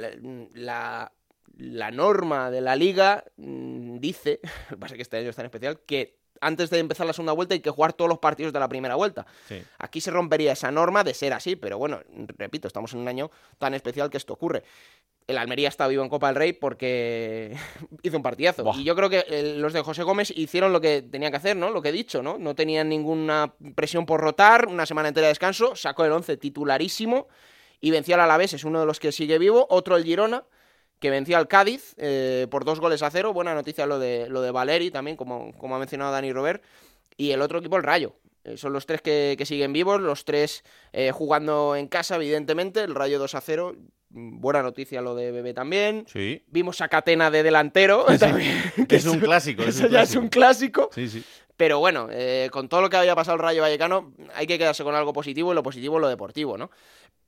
la, 0.55 1.13
la- 1.57 1.91
norma 1.91 2.51
de 2.51 2.61
la 2.61 2.77
liga 2.77 3.25
mm, 3.37 3.99
dice, 3.99 4.41
lo 4.71 4.77
que 4.77 4.81
pasa 4.81 4.95
es 4.95 4.97
que 4.99 5.03
este 5.03 5.17
año 5.17 5.31
es 5.31 5.37
tan 5.37 5.47
especial, 5.47 5.81
que 5.87 6.18
antes 6.41 6.71
de 6.71 6.79
empezar 6.79 7.07
la 7.07 7.13
segunda 7.13 7.33
vuelta 7.33 7.55
hay 7.55 7.61
que 7.61 7.71
jugar 7.71 7.93
todos 7.93 8.09
los 8.09 8.19
partidos 8.19 8.53
de 8.53 8.61
la 8.61 8.69
primera 8.69 8.95
vuelta. 8.95 9.27
Sí. 9.49 9.63
Aquí 9.79 10.01
se 10.01 10.11
rompería 10.11 10.53
esa 10.53 10.71
norma 10.71 11.05
de 11.05 11.15
ser 11.15 11.33
así, 11.33 11.57
pero 11.57 11.79
bueno, 11.79 12.01
repito, 12.37 12.69
estamos 12.69 12.93
en 12.93 13.01
un 13.01 13.09
año 13.09 13.31
tan 13.59 13.75
especial 13.75 14.11
que 14.11 14.17
esto 14.17 14.33
ocurre. 14.33 14.63
El 15.27 15.37
Almería 15.37 15.69
está 15.69 15.87
vivo 15.89 16.03
en 16.03 16.09
Copa 16.09 16.29
del 16.29 16.37
Rey 16.37 16.53
porque 16.55 17.55
hizo 18.03 18.17
un 18.17 18.23
partidazo. 18.23 18.65
Buah. 18.65 18.77
Y 18.79 18.85
yo 18.85 18.97
creo 18.97 19.11
que 19.11 19.25
eh, 19.29 19.55
los 19.59 19.73
de 19.73 19.83
José 19.83 20.03
Gómez 20.03 20.33
hicieron 20.35 20.73
lo 20.73 20.81
que 20.81 21.03
tenían 21.03 21.31
que 21.31 21.37
hacer, 21.37 21.57
¿no? 21.57 21.71
Lo 21.71 21.83
que 21.83 21.91
he 21.91 21.93
dicho, 21.93 22.23
¿no? 22.23 22.39
No 22.39 22.55
tenían 22.55 22.89
ninguna 22.89 23.55
presión 23.75 24.07
por 24.07 24.21
rotar, 24.21 24.67
una 24.67 24.87
semana 24.87 25.09
entera 25.09 25.27
de 25.27 25.33
descanso, 25.33 25.77
sacó 25.77 26.05
el 26.05 26.13
11 26.13 26.39
titularísimo 26.39 27.29
y 27.81 27.91
venció 27.91 28.15
al 28.15 28.23
Alavés, 28.23 28.55
es 28.55 28.65
uno 28.65 28.81
de 28.81 28.87
los 28.87 28.99
que 28.99 29.13
sigue 29.13 29.39
vivo. 29.39 29.67
Otro 29.71 29.97
el 29.97 30.05
Girona, 30.05 30.45
que 31.01 31.11
venció 31.11 31.37
al 31.37 31.49
Cádiz 31.49 31.95
eh, 31.99 32.47
por 32.51 32.65
dos 32.65 32.81
goles 32.81 33.03
a 33.03 33.11
cero. 33.11 33.33
Buena 33.33 33.55
noticia 33.55 33.87
lo 33.87 33.99
de, 33.99 34.29
lo 34.29 34.41
de 34.43 34.51
Valeri 34.51 34.91
también, 34.91 35.17
como, 35.17 35.53
como 35.59 35.77
ha 35.77 35.79
mencionado 35.79 36.13
Dani 36.13 36.33
Robert. 36.33 36.63
Y 37.17 37.31
el 37.31 37.43
otro 37.43 37.59
equipo, 37.59 37.77
el 37.77 37.83
Rayo. 37.83 38.15
Eh, 38.45 38.57
son 38.57 38.73
los 38.73 38.87
tres 38.87 39.03
que, 39.03 39.35
que 39.37 39.47
siguen 39.47 39.73
vivos, 39.73 40.01
los 40.01 40.25
tres 40.25 40.65
eh, 40.93 41.11
jugando 41.13 41.77
en 41.77 41.89
casa, 41.89 42.17
evidentemente. 42.17 42.83
El 42.83 42.95
Rayo 42.95 43.19
2 43.19 43.35
a 43.35 43.41
0. 43.41 43.77
Mm, 44.11 44.41
Buena 44.41 44.63
noticia 44.63 45.01
lo 45.03 45.15
de 45.15 45.33
Bebé 45.33 45.55
también. 45.55 46.05
Sí. 46.09 46.43
Vimos 46.49 46.81
a 46.81 46.89
Catena 46.89 47.31
de 47.31 47.43
delantero. 47.43 48.07
también, 48.19 48.61
que 48.89 48.97
Es 48.97 49.07
un 49.07 49.21
clásico. 49.21 49.63
es 49.63 49.77
Eso 49.77 49.89
ya 49.89 50.03
es 50.03 50.15
un 50.17 50.29
clásico. 50.29 50.91
Sí, 50.93 51.09
sí. 51.09 51.25
Pero 51.59 51.81
bueno, 51.81 52.07
eh, 52.13 52.49
con 52.53 52.69
todo 52.69 52.83
lo 52.83 52.89
que 52.89 52.97
había 52.97 53.17
pasado 53.17 53.35
el 53.35 53.43
Rayo 53.43 53.63
Vallecano, 53.63 54.15
hay 54.33 54.47
que 54.47 54.59
quedarse 54.59 54.85
con 54.85 54.95
algo 54.95 55.13
positivo 55.13 55.51
y 55.51 55.57
lo 55.57 55.63
positivo 55.65 55.97
es 55.97 56.03
lo 56.03 56.09
deportivo, 56.09 56.57
¿no? 56.57 56.71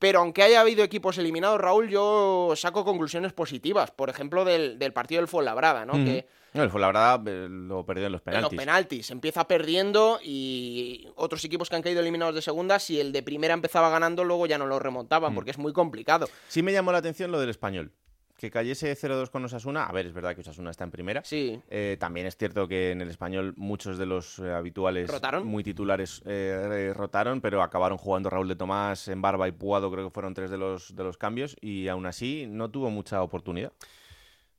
Pero 0.00 0.19
aunque 0.21 0.42
haya 0.42 0.61
habido 0.62 0.83
equipos 0.83 1.19
eliminados, 1.19 1.61
Raúl, 1.61 1.88
yo 1.90 2.52
saco 2.57 2.85
conclusiones 2.85 3.33
positivas. 3.33 3.90
Por 3.92 4.09
ejemplo, 4.11 4.45
del, 4.45 4.78
del 4.78 4.92
partido 4.92 5.21
del 5.21 5.28
Fuenlabrada, 5.28 5.85
¿no? 5.87 5.92
Que 5.92 6.26
No, 6.54 6.62
el 6.64 6.71
Fuenlabrada 6.71 7.23
eh, 7.26 7.47
lo 7.49 7.85
perdió 7.87 8.07
en 8.07 8.12
los 8.12 8.23
en 8.23 8.25
penaltis. 8.25 8.50
los 8.52 8.59
penaltis 8.59 9.11
empieza 9.11 9.47
perdiendo 9.47 10.19
y 10.25 11.07
otros 11.16 11.45
equipos 11.45 11.69
que 11.69 11.76
han 11.76 11.83
caído 11.83 12.00
eliminados 12.00 12.35
de 12.35 12.40
segunda, 12.42 12.78
si 12.78 12.99
el 12.99 13.12
de 13.12 13.23
primera 13.23 13.52
empezaba 13.54 13.90
ganando, 13.90 14.25
luego 14.25 14.47
ya 14.47 14.57
no 14.59 14.66
lo 14.66 14.78
remontaban, 14.78 15.33
Mm. 15.33 15.35
porque 15.35 15.50
es 15.50 15.59
muy 15.59 15.73
complicado. 15.75 16.28
Sí 16.49 16.62
me 16.62 16.73
llamó 16.73 16.92
la 16.92 16.99
atención 16.99 17.30
lo 17.30 17.38
del 17.38 17.50
español. 17.50 17.92
Que 18.41 18.51
cayese 18.51 18.97
0-2 18.97 19.29
con 19.29 19.45
Osasuna. 19.45 19.85
A 19.85 19.93
ver, 19.93 20.07
es 20.07 20.15
verdad 20.15 20.35
que 20.35 20.41
Osasuna 20.41 20.71
está 20.71 20.85
en 20.85 20.91
primera. 20.91 21.23
Sí, 21.23 21.61
Eh, 21.69 21.99
también 22.01 22.27
es 22.27 22.39
cierto 22.39 22.67
que 22.67 22.91
en 22.91 23.03
el 23.03 23.11
español 23.11 23.53
muchos 23.59 23.99
de 23.99 24.07
los 24.07 24.39
eh, 24.39 24.51
habituales 24.51 25.11
¿Rotaron? 25.11 25.47
muy 25.47 25.63
titulares 25.63 26.23
eh, 26.25 26.93
rotaron, 26.97 27.43
pero 27.43 27.63
acabaron 27.63 27.99
jugando 27.99 28.31
Raúl 28.31 28.49
de 28.49 28.57
Tomás, 28.57 29.09
en 29.09 29.21
Barba 29.21 29.47
y 29.47 29.53
Puado, 29.53 29.93
creo 29.93 30.07
que 30.07 30.11
fueron 30.11 30.33
tres 30.33 30.51
de 30.51 30.57
los, 30.57 30.97
de 30.97 31.05
los 31.05 31.19
cambios, 31.19 31.55
y 31.61 31.89
aún 31.89 32.07
así 32.07 32.47
no 32.49 32.71
tuvo 32.71 32.89
mucha 32.89 33.23
oportunidad. 33.23 33.73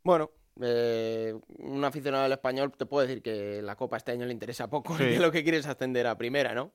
Bueno, 0.04 0.30
eh, 0.62 1.34
un 1.58 1.84
aficionado 1.84 2.22
del 2.24 2.34
español 2.34 2.72
te 2.78 2.86
puedo 2.86 3.08
decir 3.08 3.24
que 3.24 3.64
la 3.64 3.76
Copa 3.76 3.98
este 3.98 4.12
año 4.12 4.28
le 4.28 4.32
interesa 4.34 4.70
poco, 4.70 4.96
Sí. 4.96 5.04
que 5.10 5.20
lo 5.20 5.32
que 5.32 5.42
quiere 5.42 5.58
es 5.58 5.66
ascender 5.66 6.06
a 6.06 6.20
primera, 6.20 6.54
¿no? 6.54 6.72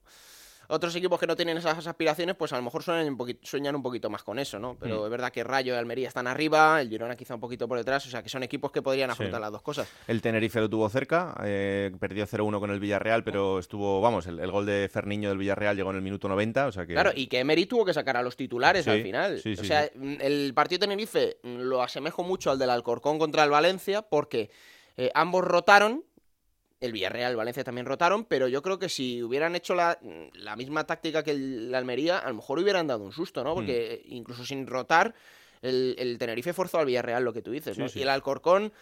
Otros 0.68 0.94
equipos 0.96 1.18
que 1.20 1.26
no 1.26 1.36
tienen 1.36 1.56
esas 1.56 1.86
aspiraciones, 1.86 2.34
pues 2.36 2.52
a 2.52 2.56
lo 2.56 2.62
mejor 2.62 2.82
sueñan 2.82 3.06
un 3.08 3.16
poquito, 3.16 3.40
sueñan 3.46 3.76
un 3.76 3.82
poquito 3.82 4.10
más 4.10 4.22
con 4.22 4.38
eso, 4.38 4.58
¿no? 4.58 4.76
Pero 4.78 5.02
Mm. 5.02 5.04
es 5.04 5.10
verdad 5.10 5.32
que 5.32 5.44
Rayo 5.44 5.74
y 5.74 5.76
Almería 5.76 6.08
están 6.08 6.26
arriba, 6.26 6.80
el 6.80 6.88
Girona 6.88 7.16
quizá 7.16 7.34
un 7.34 7.40
poquito 7.40 7.68
por 7.68 7.78
detrás, 7.78 8.06
o 8.06 8.10
sea 8.10 8.22
que 8.22 8.28
son 8.28 8.42
equipos 8.42 8.70
que 8.72 8.82
podrían 8.82 9.10
afrontar 9.10 9.38
Sí. 9.38 9.42
las 9.42 9.52
dos 9.52 9.62
cosas. 9.62 9.88
El 10.06 10.20
Tenerife 10.22 10.60
lo 10.60 10.68
tuvo 10.68 10.88
cerca, 10.88 11.34
eh, 11.44 11.90
perdió 12.00 12.26
0-1 12.26 12.58
con 12.60 12.70
el 12.70 12.80
Villarreal, 12.80 13.22
pero 13.24 13.58
estuvo, 13.58 14.00
vamos, 14.00 14.26
el, 14.26 14.38
el 14.40 14.50
gol 14.50 14.66
de 14.66 14.88
Ferniño 14.92 15.28
del 15.28 15.38
Villarreal 15.38 15.76
llegó 15.76 15.90
en 15.90 15.96
el 15.96 16.02
minuto 16.02 16.28
90, 16.28 16.66
o 16.66 16.72
sea 16.72 16.86
que... 16.86 16.94
Claro, 16.94 17.12
y 17.14 17.26
que 17.28 17.40
Emery 17.40 17.66
tuvo 17.66 17.84
que 17.84 17.94
sacar 17.94 18.16
a 18.16 18.22
los 18.22 18.36
titulares 18.36 18.84
Sí, 18.84 18.90
al 18.90 19.02
final. 19.02 19.38
sí, 19.40 19.54
o 19.58 19.64
sea, 19.64 19.88
mm, 19.94 20.14
el 20.20 20.52
partido 20.54 20.78
de 20.80 20.86
Tenerife 20.86 21.36
mm, 21.42 21.56
lo 21.60 21.82
asemejo 21.82 22.22
mucho 22.24 22.50
al 22.50 22.58
del 22.58 22.70
Alcorcón 22.70 23.18
contra 23.18 23.44
el 23.44 23.50
Valencia, 23.50 24.02
porque 24.02 24.50
eh, 24.96 25.10
ambos 25.14 25.44
rotaron. 25.44 26.04
El 26.80 26.92
Villarreal, 26.92 27.30
el 27.30 27.36
Valencia 27.36 27.64
también 27.64 27.86
rotaron, 27.86 28.24
pero 28.24 28.48
yo 28.48 28.60
creo 28.62 28.78
que 28.78 28.88
si 28.90 29.22
hubieran 29.22 29.56
hecho 29.56 29.74
la, 29.74 29.98
la 30.34 30.56
misma 30.56 30.84
táctica 30.84 31.22
que 31.22 31.30
el, 31.30 31.70
la 31.70 31.78
Almería, 31.78 32.18
a 32.18 32.28
lo 32.28 32.34
mejor 32.34 32.58
hubieran 32.58 32.86
dado 32.86 33.02
un 33.04 33.12
susto, 33.12 33.42
¿no? 33.42 33.54
Porque 33.54 34.02
Mm. 34.06 34.12
incluso 34.14 34.44
sin 34.44 34.66
rotar, 34.66 35.14
el, 35.62 35.96
el 35.98 36.18
Tenerife 36.18 36.52
forzó 36.52 36.78
al 36.78 36.86
Villarreal 36.86 37.24
lo 37.24 37.32
que 37.32 37.40
tú 37.42 37.50
dices, 37.50 37.76
Sí, 37.76 37.82
¿no? 37.82 37.88
sí. 37.88 37.98
Y 38.00 38.02
el 38.02 38.10
Alcorcón, 38.10 38.72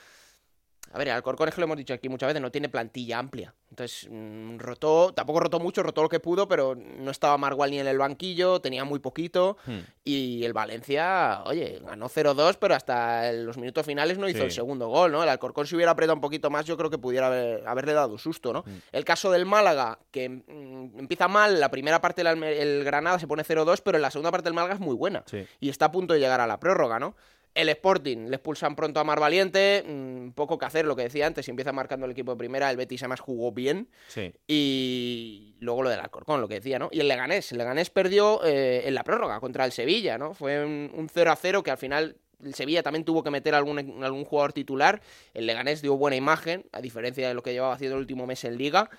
a 0.94 0.98
ver, 0.98 1.08
el 1.08 1.14
Alcorcón 1.14 1.48
es 1.48 1.54
que 1.54 1.60
lo 1.60 1.64
hemos 1.66 1.76
dicho 1.76 1.92
aquí 1.92 2.08
muchas 2.08 2.28
veces, 2.28 2.40
no 2.40 2.50
tiene 2.52 2.68
plantilla 2.68 3.18
amplia. 3.18 3.52
Entonces, 3.68 4.06
mm, 4.10 4.58
rotó, 4.58 5.12
tampoco 5.12 5.40
rotó 5.40 5.58
mucho, 5.58 5.82
rotó 5.82 6.02
lo 6.04 6.08
que 6.08 6.20
pudo, 6.20 6.46
pero 6.46 6.76
no 6.76 7.10
estaba 7.10 7.36
Margual 7.36 7.72
ni 7.72 7.80
en 7.80 7.88
el 7.88 7.98
banquillo, 7.98 8.60
tenía 8.60 8.84
muy 8.84 9.00
poquito. 9.00 9.56
Hmm. 9.66 9.78
Y 10.04 10.44
el 10.44 10.52
Valencia, 10.52 11.42
oye, 11.46 11.80
ganó 11.84 12.08
0-2, 12.08 12.56
pero 12.58 12.74
hasta 12.76 13.32
los 13.32 13.56
minutos 13.58 13.84
finales 13.84 14.18
no 14.18 14.28
hizo 14.28 14.38
Sí. 14.38 14.44
el 14.44 14.50
segundo 14.52 14.86
gol, 14.88 15.10
¿no? 15.10 15.22
El 15.22 15.28
Alcorcón 15.28 15.66
si 15.66 15.74
hubiera 15.74 15.90
apretado 15.92 16.14
un 16.14 16.20
poquito 16.20 16.50
más, 16.50 16.64
yo 16.66 16.76
creo 16.76 16.90
que 16.90 16.98
pudiera 16.98 17.26
haber- 17.26 17.66
haberle 17.66 17.92
dado 17.94 18.12
un 18.12 18.18
susto, 18.18 18.52
¿no? 18.52 18.60
Mm. 18.64 18.70
El 18.92 19.04
caso 19.04 19.30
del 19.32 19.44
Málaga, 19.46 19.98
que 20.12 20.28
mm, 20.28 20.98
empieza 21.00 21.26
mal, 21.26 21.58
la 21.58 21.70
primera 21.70 22.00
parte 22.00 22.22
del 22.22 22.42
el 22.44 22.84
Granada 22.84 23.18
se 23.18 23.26
pone 23.26 23.42
0-2, 23.42 23.80
pero 23.82 23.98
en 23.98 24.02
la 24.02 24.10
segunda 24.12 24.30
parte 24.30 24.44
del 24.44 24.54
Málaga 24.54 24.74
es 24.74 24.80
muy 24.80 24.94
buena 24.94 25.24
Sí. 25.26 25.44
y 25.58 25.68
está 25.68 25.86
a 25.86 25.90
punto 25.90 26.14
de 26.14 26.20
llegar 26.20 26.40
a 26.40 26.46
la 26.46 26.60
prórroga, 26.60 27.00
¿no? 27.00 27.16
El 27.54 27.68
Sporting 27.68 28.26
le 28.28 28.36
expulsan 28.36 28.74
pronto 28.74 28.98
a 29.00 29.04
Mar 29.04 29.20
Valiente, 29.20 29.84
mm, 29.86 30.30
poco 30.32 30.58
que 30.58 30.66
hacer, 30.66 30.84
lo 30.86 30.96
que 30.96 31.02
decía 31.04 31.26
antes, 31.26 31.44
si 31.44 31.50
empieza 31.52 31.72
marcando 31.72 32.04
el 32.06 32.12
equipo 32.12 32.32
de 32.32 32.38
primera, 32.38 32.68
el 32.70 32.76
Betis 32.76 33.02
además 33.02 33.20
jugó 33.20 33.52
bien, 33.52 33.88
Sí. 34.08 34.32
y 34.74 35.54
luego 35.60 35.82
lo 35.82 35.90
del 35.90 36.00
Alcorcón, 36.00 36.40
lo 36.40 36.48
que 36.48 36.54
decía, 36.56 36.78
¿no? 36.78 36.88
Y 36.90 37.00
el 37.00 37.08
Leganés, 37.08 37.52
el 37.52 37.58
Leganés 37.58 37.90
perdió 37.90 38.40
eh, 38.44 38.82
en 38.86 38.94
la 38.94 39.04
prórroga 39.04 39.38
contra 39.40 39.64
el 39.64 39.72
Sevilla, 39.72 40.18
¿no? 40.18 40.34
Fue 40.34 40.64
un, 40.64 40.90
un 40.94 41.08
0 41.08 41.30
a 41.30 41.36
0 41.36 41.62
que 41.62 41.70
al 41.70 41.78
final 41.78 42.16
el 42.42 42.54
Sevilla 42.54 42.82
también 42.82 43.04
tuvo 43.04 43.22
que 43.22 43.30
meter 43.30 43.54
algún, 43.54 44.02
algún 44.04 44.24
jugador 44.24 44.52
titular, 44.52 45.00
el 45.32 45.46
Leganés 45.46 45.80
dio 45.80 45.96
buena 45.96 46.16
imagen, 46.16 46.66
a 46.72 46.80
diferencia 46.80 47.26
de 47.28 47.34
lo 47.34 47.42
que 47.42 47.52
llevaba 47.52 47.72
haciendo 47.74 47.96
el 47.96 48.00
último 48.00 48.26
mes 48.26 48.44
en 48.44 48.58
Liga, 48.58 48.90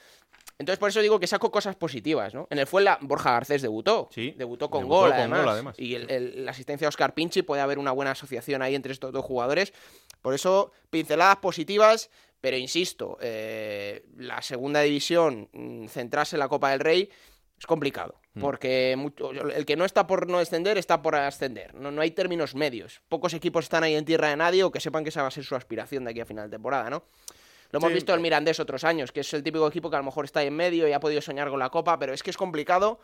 entonces, 0.57 0.79
por 0.79 0.89
eso 0.89 1.01
digo 1.01 1.19
que 1.19 1.27
saco 1.27 1.51
cosas 1.51 1.75
positivas, 1.75 2.33
¿no? 2.33 2.47
En 2.49 2.59
el 2.59 2.67
Fuenla, 2.67 2.97
Borja 3.01 3.31
Garcés 3.31 3.61
debutó. 3.61 4.09
Sí, 4.11 4.33
Debutó 4.37 4.69
con 4.69 4.81
debutó 4.81 4.99
gol, 5.01 5.09
con 5.11 5.19
además. 5.19 5.39
gol, 5.41 5.49
además. 5.49 5.75
Y 5.79 5.95
el- 5.95 6.09
el- 6.09 6.45
la 6.45 6.51
asistencia 6.51 6.85
de 6.85 6.89
Oscar 6.89 7.13
Pinchi 7.13 7.41
puede 7.41 7.61
haber 7.61 7.77
una 7.79 7.91
buena 7.91 8.11
asociación 8.11 8.61
ahí 8.61 8.75
entre 8.75 8.91
estos 8.93 9.11
dos 9.11 9.25
jugadores. 9.25 9.73
Por 10.21 10.33
eso, 10.33 10.71
pinceladas 10.89 11.37
positivas, 11.37 12.09
pero 12.41 12.57
insisto, 12.57 13.17
eh, 13.21 14.05
la 14.17 14.41
segunda 14.41 14.81
división, 14.81 15.49
mm, 15.51 15.87
centrarse 15.87 16.35
en 16.35 16.39
la 16.39 16.47
Copa 16.47 16.71
del 16.71 16.79
Rey, 16.79 17.09
es 17.57 17.65
complicado. 17.65 18.15
Mm. 18.33 18.41
Porque 18.41 18.95
mucho- 18.97 19.31
el 19.31 19.65
que 19.65 19.75
no 19.77 19.85
está 19.85 20.07
por 20.07 20.27
no 20.29 20.39
descender 20.39 20.77
está 20.77 21.01
por 21.01 21.15
ascender. 21.15 21.73
No, 21.73 21.89
no 21.91 22.01
hay 22.01 22.11
términos 22.11 22.53
medios. 22.53 23.01
Pocos 23.07 23.33
equipos 23.33 23.63
están 23.65 23.83
ahí 23.83 23.95
en 23.95 24.03
tierra 24.05 24.29
de 24.29 24.35
nadie 24.35 24.63
o 24.63 24.71
que 24.71 24.79
sepan 24.81 25.03
que 25.03 25.09
esa 25.09 25.21
va 25.21 25.29
a 25.29 25.31
ser 25.31 25.43
su 25.45 25.55
aspiración 25.55 26.03
de 26.03 26.11
aquí 26.11 26.19
a 26.19 26.25
final 26.25 26.49
de 26.49 26.55
temporada, 26.55 26.89
¿no? 26.89 27.03
Lo 27.71 27.77
hemos 27.79 27.89
Sí. 27.89 27.95
visto 27.95 28.13
en 28.13 28.21
Mirandés 28.21 28.59
otros 28.59 28.83
años, 28.83 29.11
que 29.11 29.21
es 29.21 29.33
el 29.33 29.43
típico 29.43 29.67
equipo 29.67 29.89
que 29.89 29.95
a 29.95 29.99
lo 29.99 30.05
mejor 30.05 30.25
está 30.25 30.39
ahí 30.41 30.47
en 30.47 30.55
medio 30.55 30.87
y 30.87 30.93
ha 30.93 30.99
podido 30.99 31.21
soñar 31.21 31.49
con 31.49 31.59
la 31.59 31.69
Copa, 31.69 31.97
pero 31.99 32.13
es 32.13 32.23
que 32.23 32.29
es 32.29 32.37
complicado 32.37 32.99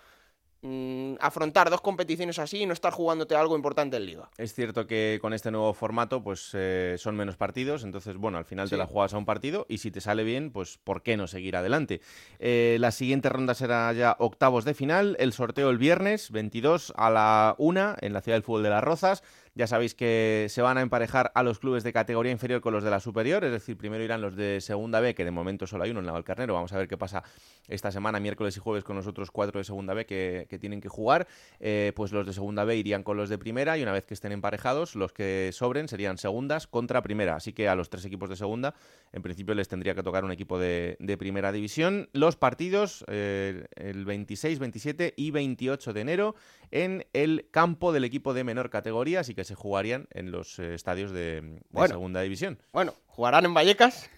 mm, 0.63 1.15
afrontar 1.19 1.71
dos 1.71 1.81
competiciones 1.81 2.37
así 2.37 2.61
y 2.61 2.65
no 2.67 2.73
estar 2.73 2.93
jugándote 2.93 3.33
algo 3.35 3.55
importante 3.55 3.97
en 3.97 4.05
Liga. 4.05 4.29
Es 4.37 4.53
cierto 4.53 4.85
que 4.85 5.17
con 5.19 5.33
este 5.33 5.49
nuevo 5.49 5.73
formato 5.73 6.21
pues 6.21 6.51
eh, 6.53 6.97
son 6.99 7.15
menos 7.15 7.35
partidos, 7.35 7.83
entonces 7.83 8.15
bueno, 8.15 8.37
al 8.37 8.45
final 8.45 8.69
te 8.69 8.77
la 8.77 8.85
juegas 8.85 9.15
a 9.15 9.17
un 9.17 9.25
partido 9.25 9.65
y 9.69 9.79
si 9.79 9.89
te 9.89 10.01
sale 10.01 10.23
bien, 10.23 10.51
pues 10.51 10.77
¿por 10.77 11.01
qué 11.01 11.17
no 11.17 11.25
seguir 11.25 11.55
adelante? 11.55 11.99
Eh, 12.37 12.77
la 12.79 12.91
siguiente 12.91 13.27
ronda 13.29 13.55
será 13.55 13.91
ya 13.93 14.15
octavos 14.19 14.63
de 14.63 14.75
final, 14.75 15.15
el 15.19 15.33
sorteo 15.33 15.71
el 15.71 15.79
viernes 15.79 16.29
22 16.29 16.93
a 16.95 17.09
la 17.09 17.55
1 17.57 17.95
en 17.99 18.13
la 18.13 18.21
Ciudad 18.21 18.35
del 18.35 18.43
Fútbol 18.43 18.61
de 18.61 18.69
Las 18.69 18.83
Rozas. 18.83 19.23
Ya 19.53 19.67
sabéis 19.67 19.95
que 19.95 20.47
se 20.49 20.61
van 20.61 20.77
a 20.77 20.81
emparejar 20.81 21.31
a 21.35 21.43
los 21.43 21.59
clubes 21.59 21.83
de 21.83 21.91
categoría 21.91 22.31
inferior 22.31 22.61
con 22.61 22.71
los 22.73 22.85
de 22.85 22.89
la 22.89 23.01
superior, 23.01 23.43
es 23.43 23.51
decir, 23.51 23.75
primero 23.75 24.01
irán 24.01 24.21
los 24.21 24.37
de 24.37 24.61
segunda 24.61 25.01
B, 25.01 25.13
que 25.13 25.25
de 25.25 25.31
momento 25.31 25.67
solo 25.67 25.83
hay 25.83 25.91
uno 25.91 25.99
en 25.99 26.05
la 26.05 26.13
Valcarnero. 26.13 26.53
Vamos 26.53 26.71
a 26.71 26.77
ver 26.77 26.87
qué 26.87 26.97
pasa 26.97 27.21
esta 27.67 27.91
semana, 27.91 28.21
miércoles 28.21 28.55
y 28.55 28.61
jueves, 28.61 28.85
con 28.85 28.95
los 28.95 29.07
otros 29.07 29.29
cuatro 29.29 29.59
de 29.59 29.65
segunda 29.65 29.93
B 29.93 30.05
que, 30.05 30.47
que 30.49 30.57
tienen 30.57 30.79
que 30.79 30.87
jugar. 30.87 31.27
Eh, 31.59 31.91
pues 31.97 32.13
los 32.13 32.25
de 32.25 32.31
segunda 32.31 32.63
B 32.63 32.77
irían 32.77 33.03
con 33.03 33.17
los 33.17 33.27
de 33.27 33.37
primera 33.37 33.77
y 33.77 33.83
una 33.83 33.91
vez 33.91 34.05
que 34.05 34.13
estén 34.13 34.31
emparejados, 34.31 34.95
los 34.95 35.11
que 35.11 35.49
sobren 35.51 35.89
serían 35.89 36.17
segundas 36.17 36.67
contra 36.67 37.01
primera. 37.01 37.35
Así 37.35 37.51
que 37.51 37.67
a 37.67 37.75
los 37.75 37.89
tres 37.89 38.05
equipos 38.05 38.29
de 38.29 38.37
segunda, 38.37 38.73
en 39.11 39.21
principio 39.21 39.53
les 39.53 39.67
tendría 39.67 39.95
que 39.95 40.03
tocar 40.03 40.23
un 40.23 40.31
equipo 40.31 40.59
de, 40.59 40.95
de 40.99 41.17
primera 41.17 41.51
división. 41.51 42.07
Los 42.13 42.37
partidos 42.37 43.03
eh, 43.09 43.65
el 43.75 44.05
26, 44.05 44.59
27 44.59 45.13
y 45.17 45.31
28 45.31 45.91
de 45.91 46.01
enero 46.01 46.35
en 46.71 47.05
el 47.11 47.49
campo 47.51 47.91
del 47.91 48.05
equipo 48.05 48.33
de 48.33 48.45
menor 48.45 48.69
categoría, 48.69 49.19
así 49.19 49.35
que 49.35 49.40
se 49.43 49.55
jugarían 49.55 50.07
en 50.11 50.31
los 50.31 50.59
eh, 50.59 50.73
estadios 50.75 51.11
de, 51.11 51.41
de 51.41 51.61
Bueno. 51.69 51.93
segunda 51.93 52.21
división. 52.21 52.59
Bueno, 52.73 52.93
jugarán 53.07 53.45
en 53.45 53.53
Vallecas. 53.53 54.09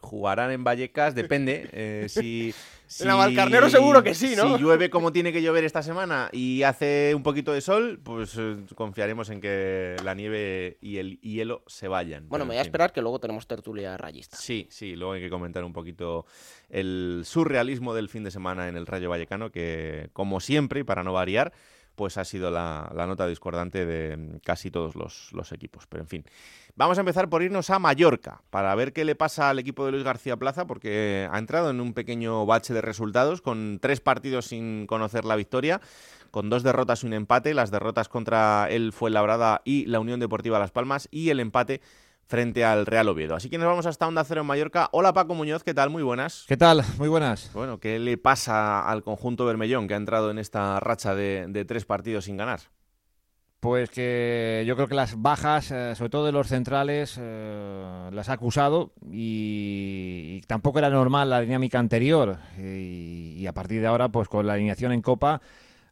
Jugarán 0.00 0.50
en 0.50 0.64
Vallecas, 0.64 1.14
depende. 1.14 1.68
eh, 1.72 2.06
si, 2.08 2.54
En 2.98 3.06
la 3.06 3.14
Valcarnero 3.14 3.70
seguro 3.70 4.02
que 4.02 4.14
sí, 4.16 4.34
¿no? 4.34 4.56
Si 4.56 4.62
llueve 4.62 4.90
como 4.90 5.12
tiene 5.12 5.32
que 5.32 5.42
llover 5.42 5.62
esta 5.62 5.80
semana 5.82 6.28
y 6.32 6.62
hace 6.64 7.12
un 7.14 7.22
poquito 7.22 7.52
de 7.52 7.60
sol, 7.60 8.00
pues 8.02 8.34
eh, 8.36 8.56
confiaremos 8.74 9.30
en 9.30 9.40
que 9.40 9.94
la 10.02 10.14
nieve 10.14 10.76
y 10.80 10.96
el 10.96 11.20
hielo 11.20 11.62
se 11.68 11.86
vayan. 11.86 12.28
Bueno, 12.28 12.46
me 12.46 12.48
voy 12.48 12.56
en 12.56 12.60
a 12.60 12.62
esperar 12.62 12.92
que 12.92 13.00
luego 13.00 13.20
tenemos 13.20 13.46
tertulia 13.46 13.96
rayista. 13.96 14.36
Sí, 14.36 14.66
sí, 14.70 14.96
luego 14.96 15.12
hay 15.12 15.20
que 15.20 15.30
comentar 15.30 15.62
un 15.62 15.72
poquito 15.72 16.26
el 16.68 17.22
surrealismo 17.24 17.94
del 17.94 18.08
fin 18.08 18.24
de 18.24 18.32
semana 18.32 18.66
en 18.66 18.76
el 18.76 18.86
Rayo 18.86 19.08
Vallecano, 19.10 19.52
que 19.52 20.10
como 20.12 20.40
siempre, 20.40 20.80
y 20.80 20.84
para 20.84 21.04
no 21.04 21.12
variar, 21.12 21.52
pues 22.00 22.16
ha 22.16 22.24
sido 22.24 22.50
la, 22.50 22.90
nota 23.06 23.26
discordante 23.26 23.84
de 23.84 24.16
mm, 24.16 24.38
casi 24.42 24.70
todos 24.70 24.96
los, 24.96 25.30
los 25.34 25.52
equipos. 25.52 25.86
Pero 25.86 26.02
en 26.02 26.08
fin, 26.08 26.24
vamos 26.74 26.96
a 26.96 27.02
empezar 27.02 27.28
por 27.28 27.42
irnos 27.42 27.68
a 27.68 27.78
Mallorca, 27.78 28.40
para 28.48 28.74
ver 28.74 28.94
qué 28.94 29.04
le 29.04 29.14
pasa 29.14 29.50
al 29.50 29.58
equipo 29.58 29.84
de 29.84 29.92
Luis 29.92 30.02
García 30.02 30.38
Plaza, 30.38 30.66
porque 30.66 31.28
ha 31.30 31.38
entrado 31.38 31.68
en 31.68 31.78
un 31.78 31.92
pequeño 31.92 32.46
bache 32.46 32.72
de 32.72 32.80
resultados, 32.80 33.42
con 33.42 33.80
tres 33.82 34.00
partidos 34.00 34.46
sin 34.46 34.86
conocer 34.86 35.26
la 35.26 35.36
victoria 35.36 35.82
con 36.30 36.48
dos 36.48 36.62
derrotas 36.62 37.02
y 37.02 37.06
un 37.06 37.12
empate, 37.12 37.52
las 37.52 37.70
derrotas 37.70 38.08
contra 38.08 38.68
el 38.70 38.92
Fuenlabrada 38.92 39.60
y 39.64 39.84
la 39.86 40.00
Unión 40.00 40.20
Deportiva 40.20 40.58
Las 40.58 40.70
Palmas 40.70 41.06
y 41.10 41.28
el 41.28 41.40
empate 41.40 41.82
frente 42.30 42.64
al 42.64 42.86
Real 42.86 43.08
Oviedo. 43.08 43.34
Así 43.34 43.50
que 43.50 43.58
nos 43.58 43.66
vamos 43.66 43.86
hasta 43.86 44.06
Onda 44.06 44.22
Cero 44.22 44.42
en 44.42 44.46
Mallorca. 44.46 44.88
Hola 44.92 45.12
Paco 45.12 45.34
Muñoz, 45.34 45.64
¿qué 45.64 45.74
tal? 45.74 45.90
Muy 45.90 46.04
buenas. 46.04 46.44
¿Qué 46.46 46.56
tal? 46.56 46.84
Muy 46.96 47.08
buenas. 47.08 47.50
Bueno, 47.52 47.80
¿qué 47.80 47.98
le 47.98 48.16
pasa 48.18 48.88
al 48.88 49.02
conjunto 49.02 49.44
Bermellón 49.44 49.88
que 49.88 49.94
ha 49.94 49.96
entrado 49.96 50.30
en 50.30 50.38
esta 50.38 50.78
racha 50.78 51.16
de, 51.16 51.46
de 51.48 51.64
tres 51.64 51.84
partidos 51.84 52.26
sin 52.26 52.36
ganar? 52.36 52.60
Pues 53.58 53.90
que 53.90 54.62
yo 54.64 54.76
creo 54.76 54.86
que 54.86 54.94
las 54.94 55.20
bajas, 55.20 55.72
eh, 55.72 55.96
sobre 55.96 56.08
todo 56.08 56.24
de 56.24 56.32
los 56.32 56.46
centrales, 56.46 57.18
eh, 57.20 58.08
las 58.12 58.28
ha 58.28 58.34
acusado 58.34 58.92
y, 59.10 60.36
y 60.38 60.40
tampoco 60.46 60.78
era 60.78 60.88
normal 60.88 61.28
la 61.30 61.40
dinámica 61.40 61.80
anterior. 61.80 62.38
Y, 62.56 63.34
y 63.38 63.46
a 63.48 63.52
partir 63.52 63.80
de 63.80 63.88
ahora, 63.88 64.08
pues 64.08 64.28
con 64.28 64.46
la 64.46 64.52
alineación 64.52 64.92
en 64.92 65.02
Copa, 65.02 65.42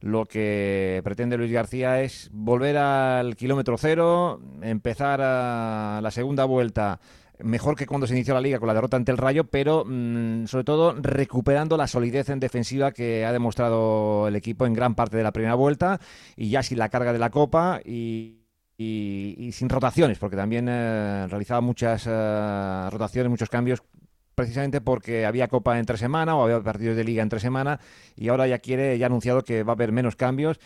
lo 0.00 0.26
que 0.26 1.00
pretende 1.04 1.36
Luis 1.36 1.52
García 1.52 2.02
es 2.02 2.30
volver 2.32 2.76
al 2.76 3.36
kilómetro 3.36 3.76
cero, 3.78 4.40
empezar 4.62 5.20
a 5.22 6.00
la 6.02 6.10
segunda 6.10 6.44
vuelta 6.44 7.00
mejor 7.40 7.76
que 7.76 7.86
cuando 7.86 8.06
se 8.06 8.14
inició 8.14 8.34
la 8.34 8.40
liga 8.40 8.58
con 8.58 8.66
la 8.66 8.74
derrota 8.74 8.96
ante 8.96 9.12
el 9.12 9.18
Rayo, 9.18 9.44
pero 9.44 9.84
mm, 9.86 10.46
sobre 10.46 10.64
todo 10.64 10.94
recuperando 11.00 11.76
la 11.76 11.86
solidez 11.86 12.28
en 12.30 12.40
defensiva 12.40 12.92
que 12.92 13.24
ha 13.24 13.32
demostrado 13.32 14.28
el 14.28 14.36
equipo 14.36 14.66
en 14.66 14.74
gran 14.74 14.94
parte 14.94 15.16
de 15.16 15.22
la 15.22 15.32
primera 15.32 15.54
vuelta 15.54 16.00
y 16.36 16.50
ya 16.50 16.62
sin 16.62 16.78
la 16.78 16.88
carga 16.88 17.12
de 17.12 17.18
la 17.18 17.30
Copa 17.30 17.80
y, 17.84 18.34
sin 18.78 19.68
rotaciones, 19.68 20.18
porque 20.18 20.36
también 20.36 20.68
eh, 20.68 21.26
realizaba 21.28 21.60
muchas 21.60 22.06
eh, 22.06 22.88
rotaciones, 22.90 23.28
muchos 23.28 23.48
cambios 23.48 23.82
precisamente 24.38 24.80
porque 24.80 25.26
había 25.26 25.48
Copa 25.48 25.80
entre 25.80 25.96
semana 25.96 26.36
o 26.36 26.44
había 26.44 26.60
partidos 26.62 26.96
de 26.96 27.02
Liga 27.02 27.24
entre 27.24 27.40
semana 27.40 27.80
y 28.14 28.28
ahora 28.28 28.46
ya 28.46 28.60
quiere, 28.60 28.96
ya 28.96 29.06
ha 29.06 29.08
anunciado 29.08 29.42
que 29.42 29.64
va 29.64 29.72
a 29.72 29.74
haber 29.74 29.90
menos 29.90 30.14
cambios 30.14 30.60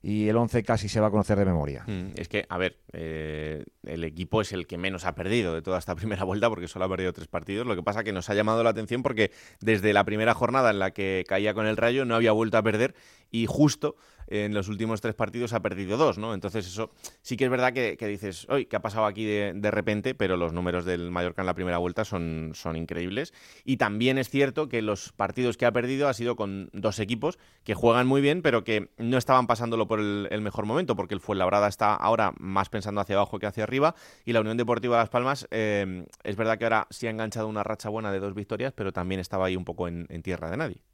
y 0.00 0.28
el 0.28 0.36
11 0.36 0.62
casi 0.62 0.88
se 0.88 1.00
va 1.00 1.08
a 1.08 1.10
conocer 1.10 1.36
de 1.36 1.44
memoria. 1.44 1.82
Mm, 1.84 2.12
Es 2.14 2.28
que, 2.28 2.46
a 2.48 2.56
ver, 2.58 2.76
eh, 2.92 3.64
el 3.82 4.04
equipo 4.04 4.40
es 4.40 4.52
el 4.52 4.68
que 4.68 4.78
menos 4.78 5.04
ha 5.04 5.16
perdido 5.16 5.52
de 5.52 5.62
toda 5.62 5.80
esta 5.80 5.96
primera 5.96 6.22
vuelta 6.22 6.48
porque 6.48 6.68
solo 6.68 6.84
ha 6.84 6.88
perdido 6.88 7.12
tres 7.12 7.26
partidos. 7.26 7.66
Lo 7.66 7.74
que 7.74 7.82
pasa 7.82 8.04
que 8.04 8.12
nos 8.12 8.30
ha 8.30 8.34
llamado 8.34 8.62
la 8.62 8.70
atención 8.70 9.02
porque 9.02 9.32
desde 9.60 9.92
la 9.92 10.04
primera 10.04 10.32
jornada 10.32 10.70
en 10.70 10.78
la 10.78 10.92
que 10.92 11.24
caía 11.26 11.54
con 11.54 11.66
el 11.66 11.76
Rayo 11.76 12.04
no 12.04 12.14
había 12.14 12.30
vuelto 12.30 12.56
a 12.56 12.62
perder 12.62 12.94
y 13.32 13.46
justo 13.46 13.96
en 14.30 14.54
los 14.54 14.68
últimos 14.68 15.00
tres 15.00 15.14
partidos 15.14 15.52
ha 15.52 15.60
perdido 15.60 15.96
dos, 15.96 16.18
¿no? 16.18 16.34
Entonces 16.34 16.66
eso 16.66 16.90
sí 17.22 17.36
que 17.36 17.44
es 17.44 17.50
verdad 17.50 17.72
que, 17.72 17.96
dices, 18.06 18.46
hoy 18.48 18.66
¿qué 18.66 18.76
ha 18.76 18.82
pasado 18.82 19.06
aquí 19.06 19.24
de, 19.24 19.52
de 19.54 19.70
repente? 19.70 20.14
Pero 20.14 20.36
los 20.36 20.52
números 20.52 20.84
del 20.84 21.10
Mallorca 21.10 21.42
en 21.42 21.46
la 21.46 21.54
primera 21.54 21.78
vuelta 21.78 22.04
son, 22.04 22.54
increíbles. 22.74 23.32
Y 23.64 23.76
también 23.76 24.18
es 24.18 24.28
cierto 24.28 24.68
que 24.68 24.82
los 24.82 25.12
partidos 25.12 25.56
que 25.56 25.66
ha 25.66 25.72
perdido 25.72 26.08
ha 26.08 26.14
sido 26.14 26.36
con 26.36 26.70
dos 26.72 26.98
equipos 26.98 27.38
que 27.64 27.74
juegan 27.74 28.06
muy 28.06 28.20
bien, 28.20 28.42
pero 28.42 28.64
que 28.64 28.90
no 28.98 29.18
estaban 29.18 29.46
pasándolo 29.46 29.86
por 29.86 30.00
el, 30.00 30.40
mejor 30.40 30.66
momento, 30.66 30.96
porque 30.96 31.14
el 31.14 31.20
Fuenlabrada 31.20 31.68
está 31.68 31.94
ahora 31.94 32.32
más 32.38 32.68
pensando 32.68 33.00
hacia 33.00 33.16
abajo 33.16 33.38
que 33.38 33.46
hacia 33.46 33.64
arriba, 33.64 33.94
y 34.24 34.32
la 34.32 34.40
Unión 34.40 34.56
Deportiva 34.56 34.98
Las 34.98 35.08
Palmas 35.08 35.46
eh, 35.50 36.06
es 36.22 36.36
verdad 36.36 36.58
que 36.58 36.64
ahora 36.64 36.86
sí 36.90 37.06
ha 37.06 37.10
enganchado 37.10 37.48
una 37.48 37.62
racha 37.62 37.88
buena 37.88 38.12
de 38.12 38.20
dos 38.20 38.34
victorias, 38.34 38.72
pero 38.74 38.92
también 38.92 39.20
estaba 39.20 39.46
ahí 39.46 39.56
un 39.56 39.64
poco 39.64 39.88
en 39.88 40.22
tierra 40.22 40.50
de 40.50 40.56
nadie. 40.56 40.87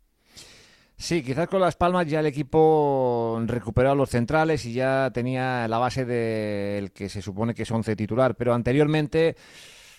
Sí, 0.97 1.23
quizás 1.23 1.49
con 1.49 1.61
Las 1.61 1.77
Palmas 1.77 2.07
ya 2.07 2.21
el 2.21 2.27
equipo 2.27 3.41
recuperó 3.47 3.91
a 3.91 3.95
los 3.95 4.11
centrales 4.11 4.65
y 4.65 4.73
ya 4.73 5.11
tenía 5.13 5.67
la 5.69 5.79
base 5.79 6.05
del 6.05 6.93
que 6.93 7.09
se 7.09 7.21
supone 7.21 7.53
que 7.55 7.65
es 7.65 7.71
11 7.71 7.97
titular, 7.97 8.37
pero 8.37 8.55
anteriormente 8.55 9.37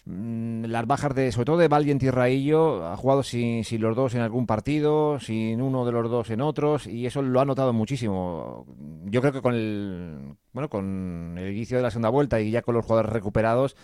mm, 0.05 0.65
las 0.65 0.87
bajas 0.87 1.13
de, 1.13 1.31
sobre 1.31 1.45
todo 1.45 1.57
de 1.57 1.67
Valle 1.67 1.97
y 1.99 2.09
Raillo, 2.09 2.87
ha 2.87 2.95
jugado 2.97 3.23
sin, 3.23 3.63
sin 3.65 3.81
los 3.81 3.95
dos 3.95 4.15
en 4.15 4.21
algún 4.21 4.47
partido, 4.47 5.19
sin 5.19 5.61
uno 5.61 5.85
de 5.85 5.91
los 5.91 6.09
dos 6.09 6.29
en 6.29 6.41
otros, 6.41 6.87
y 6.87 7.05
eso 7.05 7.21
lo 7.21 7.41
ha 7.41 7.45
notado 7.45 7.73
muchísimo. 7.73 8.65
Yo 9.05 9.21
creo 9.21 9.33
que 9.33 9.41
con 9.41 9.53
el, 9.53 10.37
bueno, 10.53 10.69
con 10.69 11.35
el 11.37 11.51
inicio 11.53 11.77
de 11.77 11.83
la 11.83 11.91
segunda 11.91 12.09
vuelta 12.09 12.39
y 12.39 12.51
ya 12.51 12.61
con 12.61 12.73
los 12.73 12.85
jugadores 12.85 13.11
recuperados, 13.11 13.75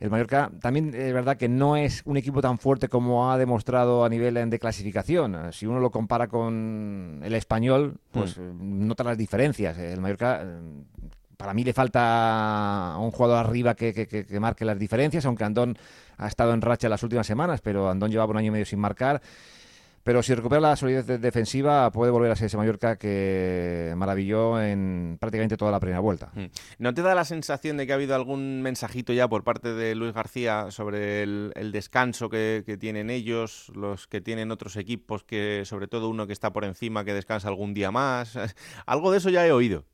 el 0.00 0.10
Mallorca 0.10 0.50
también 0.60 0.94
es 0.94 1.12
verdad 1.12 1.36
que 1.36 1.48
no 1.48 1.76
es 1.76 2.02
un 2.04 2.16
equipo 2.16 2.40
tan 2.40 2.58
fuerte 2.58 2.88
como 2.88 3.30
ha 3.30 3.38
demostrado 3.38 4.04
a 4.04 4.08
nivel 4.08 4.34
de 4.50 4.58
clasificación. 4.58 5.52
Si 5.52 5.66
uno 5.66 5.80
lo 5.80 5.90
compara 5.90 6.28
con 6.28 7.20
el 7.24 7.34
español, 7.34 7.96
pues 8.10 8.36
eh, 8.38 8.52
nota 8.58 9.04
las 9.04 9.16
diferencias. 9.18 9.78
El 9.78 10.00
Mallorca, 10.00 10.42
eh, 10.42 10.58
para 11.36 11.52
mí, 11.54 11.64
le 11.64 11.72
falta 11.72 12.96
un 12.98 13.10
jugador 13.10 13.38
arriba 13.46 13.74
que, 13.74 13.92
que- 13.92 14.06
que- 14.06 14.24
que 14.26 14.40
marque 14.40 14.64
las 14.64 14.78
diferencias, 14.78 15.24
aunque 15.26 15.44
Andón 15.44 15.76
ha 16.18 16.28
estado 16.28 16.52
en 16.54 16.62
racha 16.62 16.88
las 16.88 17.02
últimas 17.02 17.26
semanas, 17.26 17.60
pero 17.60 17.90
Andón 17.90 18.10
llevaba 18.10 18.30
un 18.30 18.38
año 18.38 18.48
y 18.48 18.50
medio 18.52 18.64
sin 18.66 18.78
marcar. 18.78 19.20
Pero 20.06 20.22
si 20.22 20.32
recupera 20.36 20.60
la 20.60 20.76
solidez 20.76 21.04
de- 21.04 21.18
defensiva, 21.18 21.90
puede 21.90 22.12
volver 22.12 22.30
a 22.30 22.36
ser 22.36 22.46
ese 22.46 22.56
Mallorca 22.56 22.96
que 22.96 23.92
maravilló 23.96 24.62
en 24.62 25.16
prácticamente 25.18 25.56
toda 25.56 25.72
la 25.72 25.80
primera 25.80 25.98
vuelta. 25.98 26.30
Mm. 26.32 26.44
¿No 26.78 26.94
te 26.94 27.02
da 27.02 27.12
la 27.16 27.24
sensación 27.24 27.76
de 27.76 27.86
que 27.88 27.92
ha 27.92 27.96
habido 27.96 28.14
algún 28.14 28.62
mensajito 28.62 29.12
ya 29.12 29.26
por 29.28 29.42
parte 29.42 29.74
de 29.74 29.96
Luis 29.96 30.14
García 30.14 30.70
sobre 30.70 31.24
el, 31.24 31.50
el 31.56 31.72
descanso 31.72 32.30
que, 32.30 32.62
que 32.64 32.76
tienen 32.76 33.10
ellos, 33.10 33.72
los 33.74 34.06
que 34.06 34.20
tienen 34.20 34.52
otros 34.52 34.76
equipos, 34.76 35.24
que 35.24 35.64
sobre 35.64 35.88
todo 35.88 36.08
uno 36.08 36.28
que 36.28 36.32
está 36.32 36.52
por 36.52 36.64
encima 36.64 37.04
que 37.04 37.12
descansa 37.12 37.48
algún 37.48 37.74
día 37.74 37.90
más? 37.90 38.38
Algo 38.86 39.10
de 39.10 39.18
eso 39.18 39.28
ya 39.28 39.44
he 39.44 39.50
oído. 39.50 39.86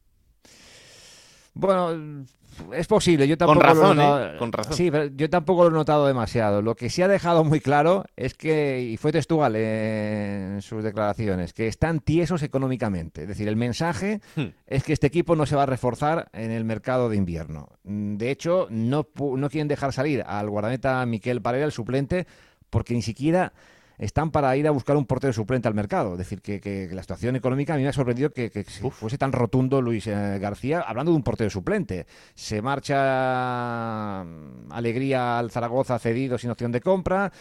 Bueno, 1.55 2.27
es 2.75 2.87
posible. 2.87 3.27
Yo 3.29 3.37
tampoco 3.39 3.61
razón, 3.61 3.83
lo 3.97 4.03
he 4.03 4.07
notado- 4.07 4.35
¿eh? 4.35 4.39
Con 4.39 4.53
razón. 4.53 4.75
Sí, 4.75 4.91
pero 4.91 5.07
yo 5.07 5.29
tampoco 5.31 5.65
lo 5.65 5.71
he 5.71 5.73
notado 5.73 6.07
demasiado. 6.07 6.63
Lo 6.63 6.75
que 6.75 6.91
sí 6.91 7.03
ha 7.03 7.09
dejado 7.09 7.45
muy 7.45 7.61
claro 7.61 8.05
es 8.17 8.35
que, 8.35 8.81
y 8.83 8.97
fue 8.97 9.13
textual 9.13 9.57
en 9.57 10.63
sus 10.63 10.83
declaraciones, 10.85 11.53
que 11.53 11.69
están 11.69 12.01
tiesos 12.01 12.43
económicamente. 12.43 13.23
Es 13.23 13.29
decir, 13.29 13.49
el 13.49 13.57
mensaje 13.57 14.21
Hmm. 14.37 14.47
es 14.67 14.85
que 14.85 14.93
este 14.93 15.07
equipo 15.07 15.37
no 15.37 15.47
se 15.47 15.57
va 15.57 15.65
a 15.65 15.67
reforzar 15.67 16.29
en 16.33 16.51
el 16.51 16.65
mercado 16.65 17.09
de 17.09 17.17
invierno. 17.17 17.69
De 17.85 18.31
hecho, 18.31 18.67
no, 18.71 19.07
no 19.17 19.51
quieren 19.51 19.69
dejar 19.69 19.93
salir 19.93 20.23
al 20.27 20.49
guardameta 20.51 21.05
Miquel 21.07 21.43
Parera, 21.43 21.65
el 21.65 21.73
suplente, 21.73 22.27
porque 22.71 22.95
ni 22.95 23.03
siquiera 23.03 23.53
están 23.99 24.31
para 24.31 24.57
ir 24.57 24.67
a 24.67 24.71
buscar 24.71 24.97
un 24.97 25.07
portero 25.07 25.33
suplente 25.33 25.69
al 25.69 25.75
mercado. 25.75 26.13
Es 26.13 26.19
decir, 26.19 26.41
que, 26.41 26.61
que- 26.61 26.87
que 26.89 26.95
la 26.95 27.03
situación 27.03 27.37
económica 27.37 27.75
a 27.75 27.77
mí 27.77 27.83
me 27.83 27.89
ha 27.89 27.93
sorprendido 27.93 28.31
que, 28.31 28.51
que 28.51 28.65
se 28.65 28.91
fuese 28.91 29.19
tan 29.19 29.33
rotundo 29.33 29.81
Luis 29.81 30.07
eh, 30.07 30.39
García 30.41 30.81
hablando 30.81 31.13
de 31.13 31.17
un 31.17 31.23
portero 31.23 31.51
suplente. 31.51 32.07
Se 32.35 32.61
marcha 32.63 34.25
mm, 34.25 34.73
Alegría 34.73 35.39
al 35.39 35.51
Zaragoza 35.51 35.99
cedido 35.99 36.39
sin 36.39 36.51
opción 36.51 36.73
de 36.73 36.81
compra. 36.81 37.33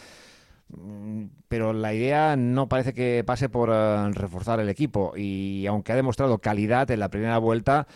Mm, 0.70 1.26
Pero 1.48 1.74
la 1.74 1.94
idea 1.94 2.36
no 2.36 2.68
parece 2.70 2.94
que 2.94 3.24
pase 3.26 3.50
por 3.50 3.70
eh, 3.74 4.10
reforzar 4.12 4.60
el 4.60 4.70
equipo. 4.70 5.14
Y 5.16 5.66
aunque 5.68 5.92
ha 5.92 5.96
demostrado 5.96 6.38
calidad 6.40 6.90
en 6.92 7.00
la 7.00 7.10
primera 7.10 7.38
vuelta, 7.40 7.88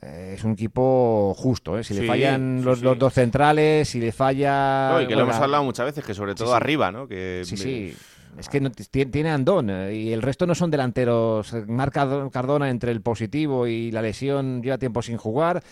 eh, 0.00 0.34
es 0.36 0.44
un 0.44 0.52
equipo 0.52 1.34
justo. 1.36 1.78
¿eh? 1.78 1.84
Si 1.84 1.94
Sí, 1.94 2.00
le 2.00 2.06
fallan 2.06 2.58
sí, 2.60 2.64
los, 2.64 2.78
sí. 2.78 2.84
los 2.84 2.98
dos 2.98 3.12
centrales, 3.12 3.88
si 3.88 4.00
le 4.00 4.12
falla. 4.12 4.90
No, 4.92 5.00
y 5.02 5.06
que 5.06 5.14
lo 5.14 5.22
hemos 5.22 5.36
hablado 5.36 5.64
muchas 5.64 5.86
veces, 5.86 6.04
que 6.04 6.14
sobre 6.14 6.34
todo 6.34 6.54
arriba, 6.54 6.90
¿no? 6.90 7.06
Que, 7.06 7.42
Sí, 7.44 7.56
sí. 7.56 7.94
Es 8.38 8.48
que 8.48 8.60
no, 8.62 8.70
tiene, 8.70 9.30
Andón 9.30 9.68
eh, 9.68 9.94
y 9.94 10.12
el 10.12 10.22
resto 10.22 10.46
no 10.46 10.54
son 10.54 10.70
delanteros. 10.70 11.52
Marc 11.66 11.92
Cardo- 11.92 12.30
Cardona 12.30 12.70
entre 12.70 12.90
el 12.90 13.02
positivo 13.02 13.66
y 13.66 13.90
la 13.90 14.00
lesión 14.00 14.62
lleva 14.62 14.78
tiempo 14.78 15.02
sin 15.02 15.18
jugar. 15.18 15.62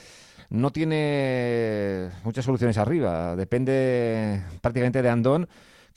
No 0.50 0.70
tiene 0.70 2.10
muchas 2.24 2.44
soluciones 2.44 2.76
arriba. 2.76 3.34
Depende 3.36 4.42
prácticamente 4.60 5.00
de 5.00 5.08
Andón, 5.08 5.48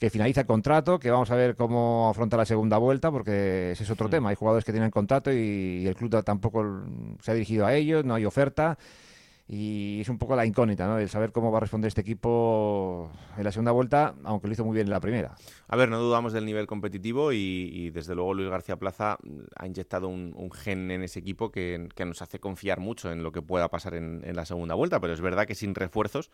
que 0.04 0.10
finaliza 0.10 0.42
el 0.42 0.46
contrato, 0.46 0.98
que 0.98 1.10
vamos 1.10 1.30
a 1.30 1.34
ver 1.34 1.56
cómo 1.56 2.10
afronta 2.10 2.36
la 2.36 2.44
segunda 2.44 2.76
vuelta, 2.76 3.10
porque 3.10 3.70
ese 3.70 3.84
es 3.84 3.90
otro 3.90 4.10
tema. 4.10 4.28
Hay 4.28 4.34
jugadores 4.36 4.62
que 4.62 4.70
tienen 4.70 4.90
contrato 4.90 5.32
y 5.32 5.86
el 5.86 5.94
club 5.96 6.22
tampoco 6.22 6.82
se 7.22 7.30
ha 7.30 7.34
dirigido 7.34 7.64
a 7.64 7.74
ellos, 7.74 8.04
no 8.04 8.14
hay 8.14 8.26
oferta. 8.26 8.76
Y 9.48 10.02
es 10.02 10.10
un 10.10 10.18
poco 10.18 10.36
la 10.36 10.44
incógnita, 10.44 10.86
¿no? 10.86 10.98
El 10.98 11.08
saber 11.08 11.32
cómo 11.32 11.50
va 11.50 11.56
a 11.56 11.60
responder 11.62 11.88
este 11.88 12.02
equipo 12.02 13.10
en 13.38 13.44
la 13.44 13.50
segunda 13.50 13.72
vuelta, 13.72 14.14
aunque 14.24 14.46
lo 14.46 14.52
hizo 14.52 14.64
muy 14.66 14.74
bien 14.74 14.88
en 14.88 14.90
la 14.90 15.00
primera. 15.00 15.36
A 15.68 15.76
ver, 15.76 15.88
no 15.88 15.98
dudamos 15.98 16.34
del 16.34 16.44
nivel 16.44 16.66
competitivo 16.66 17.32
y, 17.32 17.70
y 17.72 17.88
desde 17.88 18.14
luego 18.14 18.34
Luis 18.34 18.50
García 18.50 18.76
Plaza 18.76 19.16
ha 19.56 19.66
inyectado 19.66 20.08
un, 20.08 20.34
un 20.36 20.50
gen 20.50 20.90
en 20.90 21.02
ese 21.02 21.20
equipo 21.20 21.50
que, 21.50 21.88
que 21.94 22.04
nos 22.04 22.20
hace 22.20 22.38
confiar 22.40 22.78
mucho 22.78 23.10
en 23.10 23.22
lo 23.22 23.32
que 23.32 23.40
pueda 23.40 23.70
pasar 23.70 23.94
en, 23.94 24.20
en 24.22 24.36
la 24.36 24.44
segunda 24.44 24.74
vuelta, 24.74 25.00
pero 25.00 25.14
es 25.14 25.22
verdad 25.22 25.46
que 25.46 25.54
sin 25.54 25.74
refuerzos, 25.74 26.30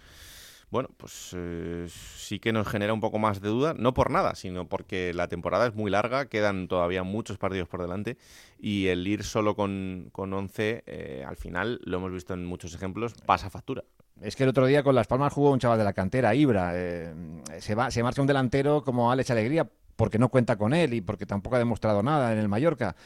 bueno, 0.70 0.88
pues 0.96 1.34
eh, 1.36 1.86
sí 1.88 2.38
que 2.38 2.52
nos 2.52 2.68
genera 2.68 2.92
un 2.92 3.00
poco 3.00 3.18
más 3.18 3.40
de 3.40 3.48
duda, 3.48 3.74
no 3.76 3.92
por 3.92 4.10
nada, 4.10 4.34
sino 4.34 4.68
porque 4.68 5.12
la 5.14 5.28
temporada 5.28 5.66
es 5.66 5.74
muy 5.74 5.90
larga, 5.90 6.26
quedan 6.26 6.68
todavía 6.68 7.02
muchos 7.02 7.38
partidos 7.38 7.68
por 7.68 7.82
delante 7.82 8.16
y 8.58 8.86
el 8.86 9.06
ir 9.06 9.24
solo 9.24 9.56
con, 9.56 10.10
con 10.12 10.32
11, 10.32 10.84
eh, 10.86 11.24
al 11.26 11.36
final, 11.36 11.80
lo 11.84 11.98
hemos 11.98 12.12
visto 12.12 12.34
en 12.34 12.46
muchos 12.46 12.74
ejemplos, 12.74 13.14
pasa 13.26 13.50
factura. 13.50 13.82
Es 14.20 14.36
que 14.36 14.44
el 14.44 14.50
otro 14.50 14.66
día 14.66 14.82
con 14.82 14.94
Las 14.94 15.06
Palmas 15.06 15.32
jugó 15.32 15.50
un 15.50 15.58
chaval 15.58 15.78
de 15.78 15.84
la 15.84 15.92
cantera, 15.92 16.34
Ibra. 16.34 16.72
eh, 16.74 17.12
se, 17.58 17.74
va, 17.74 17.90
se 17.90 18.02
marcha 18.02 18.20
un 18.20 18.26
delantero 18.26 18.84
como 18.84 19.10
Alex 19.10 19.30
Alegría 19.30 19.68
porque 20.00 20.18
no 20.18 20.30
cuenta 20.30 20.56
con 20.56 20.72
él 20.72 20.94
y 20.94 21.02
porque 21.02 21.26
tampoco 21.26 21.56
ha 21.56 21.58
demostrado 21.58 22.02
nada 22.02 22.32
en 22.32 22.38
el 22.38 22.48
Mallorca. 22.48 22.96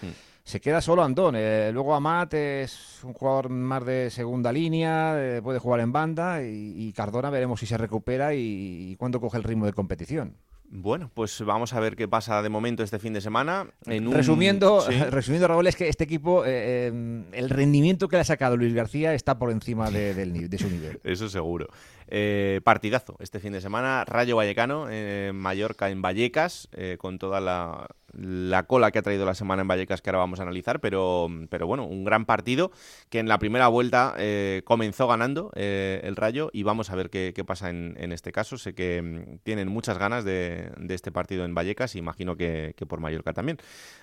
Se 0.45 0.61
queda 0.61 0.83
solo 0.83 1.03
Andón. 1.03 1.35
eh, 1.39 1.71
luego 1.73 1.95
Amat 1.95 2.35
es 2.35 3.01
un 3.03 3.15
jugador 3.15 3.49
más 3.49 3.85
de 3.87 4.11
segunda 4.11 4.53
línea, 4.53 5.15
eh, 5.19 5.41
puede 5.43 5.59
jugar 5.59 5.81
en 5.81 5.91
banda 5.91 6.43
y, 6.43 6.75
y 6.77 6.93
Cardona 6.93 7.31
veremos 7.31 7.61
si 7.61 7.67
se 7.67 7.79
recupera 7.79 8.35
y, 8.35 8.91
y 8.93 8.97
cuándo 8.97 9.21
coge 9.21 9.39
el 9.39 9.43
ritmo 9.43 9.65
de 9.65 9.73
competición. 9.73 10.37
Bueno, 10.77 11.11
pues 11.15 11.41
vamos 11.43 11.73
a 11.73 11.81
ver 11.81 11.97
qué 11.97 12.09
pasa 12.09 12.43
de 12.43 12.49
momento 12.51 12.83
este 12.83 12.99
fin 12.99 13.13
de 13.15 13.21
semana. 13.23 13.69
En 13.87 14.07
un- 14.07 14.13
Resumiendo, 14.15 14.81
Sí. 14.87 14.93
resumiendo, 15.11 15.49
Raúl, 15.49 15.67
es 15.67 15.77
que 15.77 15.89
este 15.89 16.05
equipo, 16.05 16.45
eh, 16.45 16.89
eh, 16.93 17.23
el 17.33 17.49
rendimiento 17.49 18.09
que 18.09 18.17
le 18.17 18.21
ha 18.21 18.25
sacado 18.25 18.57
Luis 18.59 18.75
García 18.75 19.15
está 19.15 19.39
por 19.39 19.51
encima 19.51 19.91
de, 19.91 20.13
del 20.15 20.33
ni- 20.35 20.47
de 20.49 20.59
su 20.59 20.69
nivel. 20.69 21.01
Eso 21.05 21.31
seguro. 21.31 21.69
Eh, 22.07 22.61
partidazo 22.65 23.17
este 23.21 23.41
fin 23.41 23.53
de 23.55 23.63
semana. 23.63 24.05
Rayo 24.05 24.37
Vallecano, 24.37 24.89
Mallorca 25.33 25.89
en 25.89 26.03
Vallecas, 26.03 26.69
con 26.99 27.19
toda 27.19 27.41
la, 27.41 27.87
la 28.17 28.65
cola 28.65 28.91
que 28.91 28.99
ha 28.99 29.03
traído 29.03 29.25
la 29.25 29.35
semana 29.35 29.63
en 29.63 29.69
Vallecas 29.69 30.03
que 30.03 30.11
ahora 30.11 30.21
vamos 30.21 30.41
a 30.41 30.43
analizar, 30.43 30.81
pero, 30.81 31.29
pero 31.51 31.67
bueno, 31.67 31.87
un 31.87 32.05
gran 32.05 32.25
partido 32.25 32.71
que 33.09 33.19
en 33.19 33.29
la 33.29 33.39
primera 33.39 33.69
vuelta 33.69 34.15
eh, 34.19 34.63
comenzó 34.65 35.07
ganando 35.07 35.51
eh, 35.55 36.01
el 36.05 36.17
Rayo 36.17 36.51
y 36.53 36.63
vamos 36.63 36.91
a 36.91 36.95
ver 36.95 37.11
qué, 37.11 37.45
pasa 37.47 37.71
en, 37.71 38.13
este 38.13 38.33
caso. 38.33 38.59
Sé 38.59 38.75
que 38.75 39.03
mm, 39.03 39.39
tienen 39.43 39.69
muchas 39.69 39.99
ganas 39.99 40.25
de, 40.25 40.71
este 40.89 41.13
partido 41.13 41.45
en 41.45 41.55
Vallecas 41.55 41.95
y 41.95 41.99
imagino 41.99 42.37
que, 42.37 42.75
por 42.89 43.01
Mallorca 43.01 43.33
también. 43.33 43.59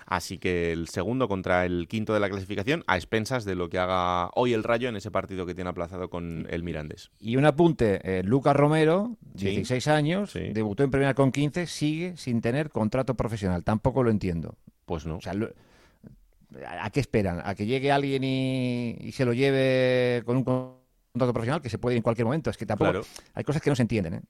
Así 0.06 0.38
que 0.38 0.72
el 0.72 0.88
segundo 0.88 1.28
contra 1.28 1.64
el 1.64 1.86
quinto 1.88 2.12
de 2.14 2.20
la 2.20 2.28
clasificación 2.28 2.84
a 2.86 2.96
expensas 2.96 3.44
de 3.44 3.54
lo 3.54 3.68
que 3.68 3.78
haga 3.78 4.30
hoy 4.34 4.52
el 4.52 4.64
Rayo 4.64 4.88
en 4.88 4.96
ese 4.96 5.10
partido 5.10 5.46
que 5.46 5.54
tiene 5.54 5.70
aplazado 5.70 6.10
con 6.10 6.46
el 6.50 6.62
Mirandés. 6.62 7.10
Y 7.18 7.36
un 7.36 7.46
apunte, 7.46 8.00
eh, 8.04 8.22
Lucas 8.22 8.54
Romero, 8.56 9.16
16 9.34 9.88
años, 9.88 10.32
debutó 10.34 10.82
en 10.82 10.90
primera 10.90 11.14
con 11.14 11.32
15, 11.32 11.66
sigue 11.66 12.16
sin 12.16 12.40
tener 12.40 12.70
contrato 12.70 13.14
profesional. 13.14 13.64
Tampoco 13.64 14.01
lo 14.02 14.10
entiendo. 14.10 14.56
Pues 14.84 15.06
no. 15.06 15.18
¿A 16.66 16.90
qué 16.90 17.00
esperan? 17.00 17.40
¿A 17.44 17.54
que 17.54 17.66
llegue 17.66 17.90
alguien 17.90 18.24
y, 18.24 19.10
se 19.12 19.24
lo 19.24 19.32
lleve 19.32 20.22
con 20.24 20.36
un 20.36 20.44
contrato 20.44 21.32
profesional 21.32 21.62
que 21.62 21.70
se 21.70 21.78
puede 21.78 21.94
ir 21.94 21.98
en 21.98 22.02
cualquier 22.02 22.26
momento? 22.26 22.50
Es 22.50 22.56
que 22.56 22.66
tampoco. 22.66 23.00
Hay 23.34 23.44
cosas 23.44 23.62
que 23.62 23.70
no 23.70 23.76
se 23.76 23.82
entienden, 23.82 24.14
¿eh? 24.14 24.20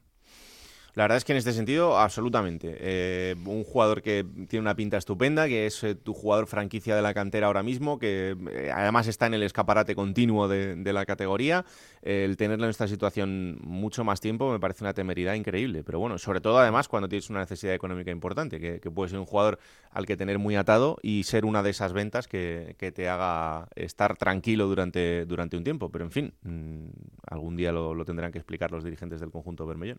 La 0.95 1.05
verdad 1.05 1.17
es 1.17 1.25
que 1.25 1.33
en 1.33 1.39
este 1.39 1.55
sentido, 1.55 1.99
absolutamente. 1.99 2.77
Eh, 2.79 3.35
un 3.47 3.65
jugador 3.65 4.03
que 4.03 4.27
tiene 4.49 4.61
una 4.61 4.77
pinta 4.77 4.99
estupenda, 4.99 5.49
que 5.49 5.65
es 5.65 5.83
eh, 5.85 5.95
tu 5.95 6.13
jugador 6.13 6.47
franquicia 6.47 6.95
de 6.95 7.01
la 7.01 7.15
cantera 7.15 7.47
ahora 7.47 7.63
mismo, 7.63 7.99
que 7.99 8.37
eh, 8.51 8.71
además 8.71 9.07
está 9.07 9.27
en 9.27 9.33
el 9.33 9.43
escaparate 9.43 9.95
continuo 9.95 10.49
de, 10.49 10.93
la 10.93 11.07
categoría. 11.07 11.65
el 12.03 12.37
tenerlo 12.37 12.65
en 12.65 12.71
esta 12.71 12.87
situación 12.87 13.59
mucho 13.63 14.05
más 14.05 14.21
tiempo 14.21 14.53
me 14.53 14.61
parece 14.61 14.85
una 14.85 14.93
temeridad 14.93 15.33
increíble. 15.33 15.83
Pero 15.83 15.99
bueno, 15.99 16.19
sobre 16.19 16.43
todo 16.43 16.59
además 16.59 16.89
cuando 16.89 17.09
tienes 17.09 17.31
una 17.31 17.41
necesidad 17.41 17.73
económica 17.73 18.11
importante, 18.11 18.61
que, 18.61 18.91
puede 18.91 19.09
ser 19.09 19.19
un 19.19 19.25
jugador 19.25 19.59
al 19.93 20.05
que 20.05 20.19
tener 20.19 20.39
muy 20.39 20.57
atado 20.57 20.99
y 21.03 21.23
ser 21.23 21.47
una 21.47 21.63
de 21.63 21.71
esas 21.71 21.95
ventas 21.95 22.29
que, 22.29 22.77
te 22.95 23.09
haga 23.09 23.69
estar 23.77 24.19
tranquilo 24.19 24.67
durante, 24.67 25.25
durante 25.25 25.57
un 25.57 25.65
tiempo. 25.65 25.91
Pero 25.91 26.05
en 26.05 26.11
fin, 26.11 26.35
mm, 26.43 26.89
algún 27.29 27.57
día 27.57 27.73
lo, 27.73 27.95
lo 27.95 28.05
tendrán 28.05 28.31
que 28.31 28.39
explicar 28.39 28.71
los 28.71 28.85
dirigentes 28.85 29.21
del 29.21 29.31
conjunto 29.31 29.65
Bermellón. 29.65 29.99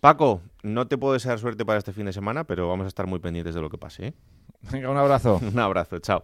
Paco, 0.00 0.40
no 0.62 0.88
te 0.88 0.96
puedo 0.96 1.12
desear 1.12 1.38
suerte 1.38 1.66
para 1.66 1.78
este 1.78 1.92
fin 1.92 2.06
de 2.06 2.12
semana, 2.14 2.44
pero 2.44 2.68
vamos 2.68 2.86
a 2.86 2.88
estar 2.88 3.06
muy 3.06 3.18
pendientes 3.18 3.54
de 3.54 3.60
lo 3.60 3.68
que 3.68 3.76
pase. 3.76 4.08
¿eh? 4.08 4.14
Venga, 4.72 4.90
un 4.90 4.96
abrazo. 4.96 5.40
un 5.52 5.58
abrazo, 5.58 5.98
chao. 5.98 6.22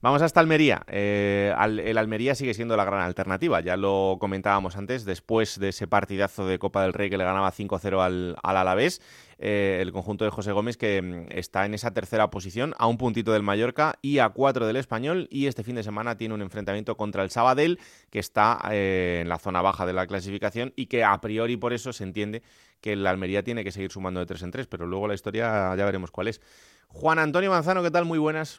Vamos 0.00 0.22
hasta 0.22 0.40
Almería. 0.40 0.82
Eh, 0.88 1.54
el 1.84 1.98
Almería 1.98 2.34
sigue 2.34 2.54
siendo 2.54 2.76
la 2.76 2.84
gran 2.84 3.02
alternativa. 3.02 3.60
Ya 3.60 3.76
lo 3.76 4.16
comentábamos 4.18 4.76
antes, 4.76 5.04
después 5.04 5.58
de 5.58 5.70
ese 5.70 5.86
partidazo 5.86 6.46
de 6.46 6.58
Copa 6.58 6.82
del 6.82 6.92
Rey 6.92 7.10
que 7.10 7.18
le 7.18 7.24
ganaba 7.24 7.52
5-0 7.52 8.00
al, 8.00 8.36
al 8.42 8.56
Alavés. 8.56 9.02
Eh, 9.40 9.78
el 9.80 9.92
conjunto 9.92 10.24
de 10.24 10.30
José 10.30 10.50
Gómez 10.50 10.76
que 10.76 11.00
mm, 11.00 11.26
está 11.30 11.64
en 11.64 11.72
esa 11.72 11.92
tercera 11.92 12.28
posición, 12.28 12.74
a 12.76 12.88
un 12.88 12.98
puntito 12.98 13.32
del 13.32 13.44
Mallorca 13.44 13.96
y 14.02 14.18
a 14.18 14.30
cuatro 14.30 14.66
del 14.66 14.76
Español. 14.76 15.28
Y 15.30 15.46
este 15.46 15.62
fin 15.62 15.76
de 15.76 15.84
semana 15.84 16.16
tiene 16.16 16.34
un 16.34 16.42
enfrentamiento 16.42 16.96
contra 16.96 17.22
el 17.22 17.30
Sabadell, 17.30 17.78
que 18.10 18.18
está 18.18 18.60
eh, 18.70 19.20
en 19.22 19.28
la 19.28 19.38
zona 19.38 19.62
baja 19.62 19.86
de 19.86 19.92
la 19.92 20.06
clasificación 20.06 20.72
y 20.74 20.86
que 20.86 21.04
a 21.04 21.20
priori 21.20 21.56
por 21.56 21.72
eso 21.72 21.92
se 21.92 22.04
entiende 22.04 22.42
que 22.80 22.92
el 22.92 23.06
Almería 23.06 23.42
tiene 23.42 23.64
que 23.64 23.70
seguir 23.70 23.90
sumando 23.90 24.20
de 24.20 24.26
tres 24.26 24.42
en 24.42 24.50
tres, 24.50 24.66
pero 24.66 24.86
luego 24.86 25.08
la 25.08 25.14
historia 25.14 25.74
ya 25.76 25.84
veremos 25.84 26.10
cuál 26.10 26.28
es. 26.28 26.40
Juan 26.88 27.18
Antonio 27.18 27.50
Manzano, 27.50 27.82
¿qué 27.82 27.90
tal? 27.90 28.04
Muy 28.04 28.18
buenas. 28.18 28.58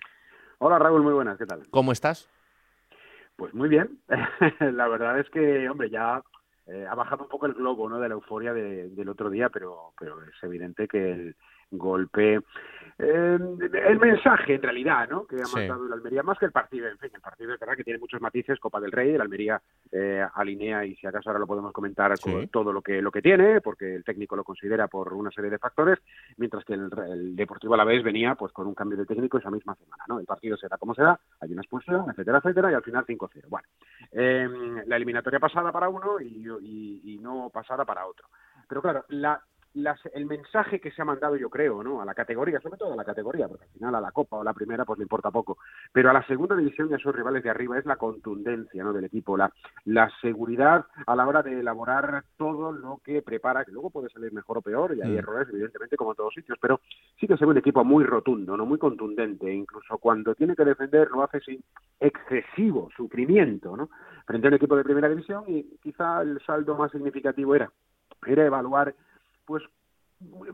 Hola 0.59 0.77
Raúl, 0.77 1.03
muy 1.03 1.13
buenas, 1.13 1.37
¿qué 1.37 1.45
tal? 1.45 1.67
¿Cómo 1.69 1.91
estás? 1.91 2.29
Pues 3.35 3.53
muy 3.53 3.69
bien. 3.69 3.99
la 4.59 4.87
verdad 4.87 5.19
es 5.19 5.29
que, 5.29 5.69
hombre, 5.69 5.89
ya 5.89 6.21
eh, 6.67 6.85
ha 6.89 6.95
bajado 6.95 7.23
un 7.23 7.29
poco 7.29 7.45
el 7.45 7.53
globo 7.53 7.89
¿no? 7.89 7.99
de 7.99 8.09
la 8.09 8.15
euforia 8.15 8.53
del 8.53 9.09
otro 9.09 9.29
día, 9.29 9.49
pero, 9.49 9.93
pero 9.97 10.21
es 10.23 10.43
evidente 10.43 10.87
que 10.87 11.11
el 11.11 11.35
golpe 11.71 12.39
eh, 13.01 13.39
el 13.39 13.99
mensaje 13.99 14.55
en 14.55 14.61
realidad 14.61 15.07
¿no? 15.09 15.25
que 15.25 15.37
ha 15.37 15.47
mandado 15.55 15.85
el 15.85 15.93
Almería 15.93 16.21
más 16.21 16.37
que 16.37 16.45
el 16.45 16.51
partido 16.51 16.87
en 16.87 16.97
fin 16.97 17.11
el 17.13 17.21
partido 17.21 17.53
es 17.53 17.59
verdad 17.59 17.77
que 17.77 17.83
tiene 17.85 17.97
muchos 17.97 18.19
matices 18.19 18.59
Copa 18.59 18.81
del 18.81 18.91
Rey 18.91 19.11
el 19.11 19.21
Almería 19.21 19.61
eh, 19.89 20.25
alinea 20.33 20.83
y 20.83 20.95
si 20.95 21.07
acaso 21.07 21.29
ahora 21.29 21.39
lo 21.39 21.47
podemos 21.47 21.71
comentar 21.71 22.13
con 22.19 22.49
todo 22.49 22.73
lo 22.73 22.81
que 22.81 23.01
lo 23.01 23.09
que 23.09 23.21
tiene 23.21 23.61
porque 23.61 23.95
el 23.95 24.03
técnico 24.03 24.35
lo 24.35 24.43
considera 24.43 24.89
por 24.89 25.13
una 25.13 25.31
serie 25.31 25.49
de 25.49 25.59
factores 25.59 25.99
mientras 26.35 26.65
que 26.65 26.73
el, 26.73 26.89
el 27.07 27.35
Deportivo 27.37 27.75
a 27.75 27.77
la 27.77 27.85
vez 27.85 28.03
venía 28.03 28.35
pues 28.35 28.51
con 28.51 28.67
un 28.67 28.75
cambio 28.75 28.97
de 28.97 29.05
técnico 29.05 29.37
esa 29.37 29.49
misma 29.49 29.75
semana 29.75 30.03
no 30.09 30.19
el 30.19 30.25
partido 30.25 30.57
será 30.57 30.77
como 30.77 30.93
será 30.93 31.17
hay 31.39 31.53
una 31.53 31.61
expulsión 31.61 32.05
etcétera 32.09 32.39
etcétera 32.39 32.71
y 32.71 32.73
al 32.73 32.83
final 32.83 33.05
5-0 33.05 33.45
bueno 33.47 33.67
em, 34.11 34.83
la 34.87 34.97
eliminatoria 34.97 35.39
pasada 35.39 35.71
para 35.71 35.87
uno 35.87 36.19
y, 36.19 36.45
y, 36.61 37.13
y 37.13 37.17
no 37.19 37.49
pasada 37.49 37.85
para 37.85 38.05
otro. 38.05 38.27
Pero 38.67 38.81
claro 38.81 39.05
la 39.09 39.41
el 40.13 40.25
mensaje 40.25 40.79
que 40.79 40.91
se 40.91 41.01
ha 41.01 41.05
mandado, 41.05 41.35
yo 41.35 41.49
creo, 41.49 41.83
¿no? 41.83 42.01
a 42.01 42.05
la 42.05 42.13
categoría, 42.13 42.59
sobre 42.59 42.77
todo 42.77 42.93
a 42.93 42.95
la 42.95 43.05
categoría, 43.05 43.47
porque 43.47 43.65
al 43.65 43.71
final 43.71 43.95
a 43.95 44.01
la 44.01 44.11
Copa 44.11 44.37
o 44.37 44.43
la 44.43 44.53
primera 44.53 44.85
pues 44.85 44.99
le 44.99 45.03
importa 45.03 45.31
poco, 45.31 45.57
pero 45.91 46.09
a 46.09 46.13
la 46.13 46.25
segunda 46.25 46.55
división 46.55 46.89
y 46.89 46.95
a 46.95 46.97
sus 46.97 47.15
rivales 47.15 47.43
de 47.43 47.49
arriba 47.49 47.77
es 47.77 47.85
la 47.85 47.97
contundencia 47.97 48.83
¿no? 48.83 48.93
del 48.93 49.05
equipo, 49.05 49.37
la, 49.37 49.51
la 49.85 50.11
seguridad 50.21 50.85
a 51.05 51.15
la 51.15 51.27
hora 51.27 51.43
de 51.43 51.59
elaborar 51.59 52.23
todo 52.37 52.71
lo 52.71 52.99
que 53.03 53.21
prepara, 53.21 53.63
que 53.63 53.71
luego 53.71 53.89
puede 53.91 54.09
salir 54.09 54.33
mejor 54.33 54.57
o 54.57 54.61
peor, 54.61 54.95
y 54.95 55.01
hay 55.01 55.11
mm. 55.11 55.17
errores, 55.17 55.47
evidentemente, 55.49 55.97
como 55.97 56.11
en 56.11 56.17
todos 56.17 56.33
sitios, 56.33 56.57
pero 56.59 56.81
sí 57.19 57.27
que 57.27 57.37
se 57.37 57.45
ve 57.45 57.51
un 57.51 57.57
equipo 57.57 57.83
muy 57.83 58.03
rotundo, 58.03 58.57
no 58.57 58.65
muy 58.65 58.79
contundente, 58.79 59.53
incluso 59.53 59.97
cuando 59.97 60.33
tiene 60.35 60.55
que 60.55 60.65
defender 60.65 61.09
lo 61.11 61.23
hace 61.23 61.39
sin 61.41 61.63
excesivo 61.99 62.89
sufrimiento, 62.95 63.77
¿no? 63.77 63.89
frente 64.25 64.47
a 64.47 64.49
un 64.49 64.55
equipo 64.55 64.75
de 64.75 64.83
primera 64.83 65.09
división 65.09 65.43
y 65.47 65.63
quizá 65.81 66.21
el 66.21 66.39
saldo 66.45 66.75
más 66.75 66.91
significativo 66.91 67.55
era 67.55 67.71
era 68.27 68.45
evaluar 68.45 68.93
pues 69.49 69.63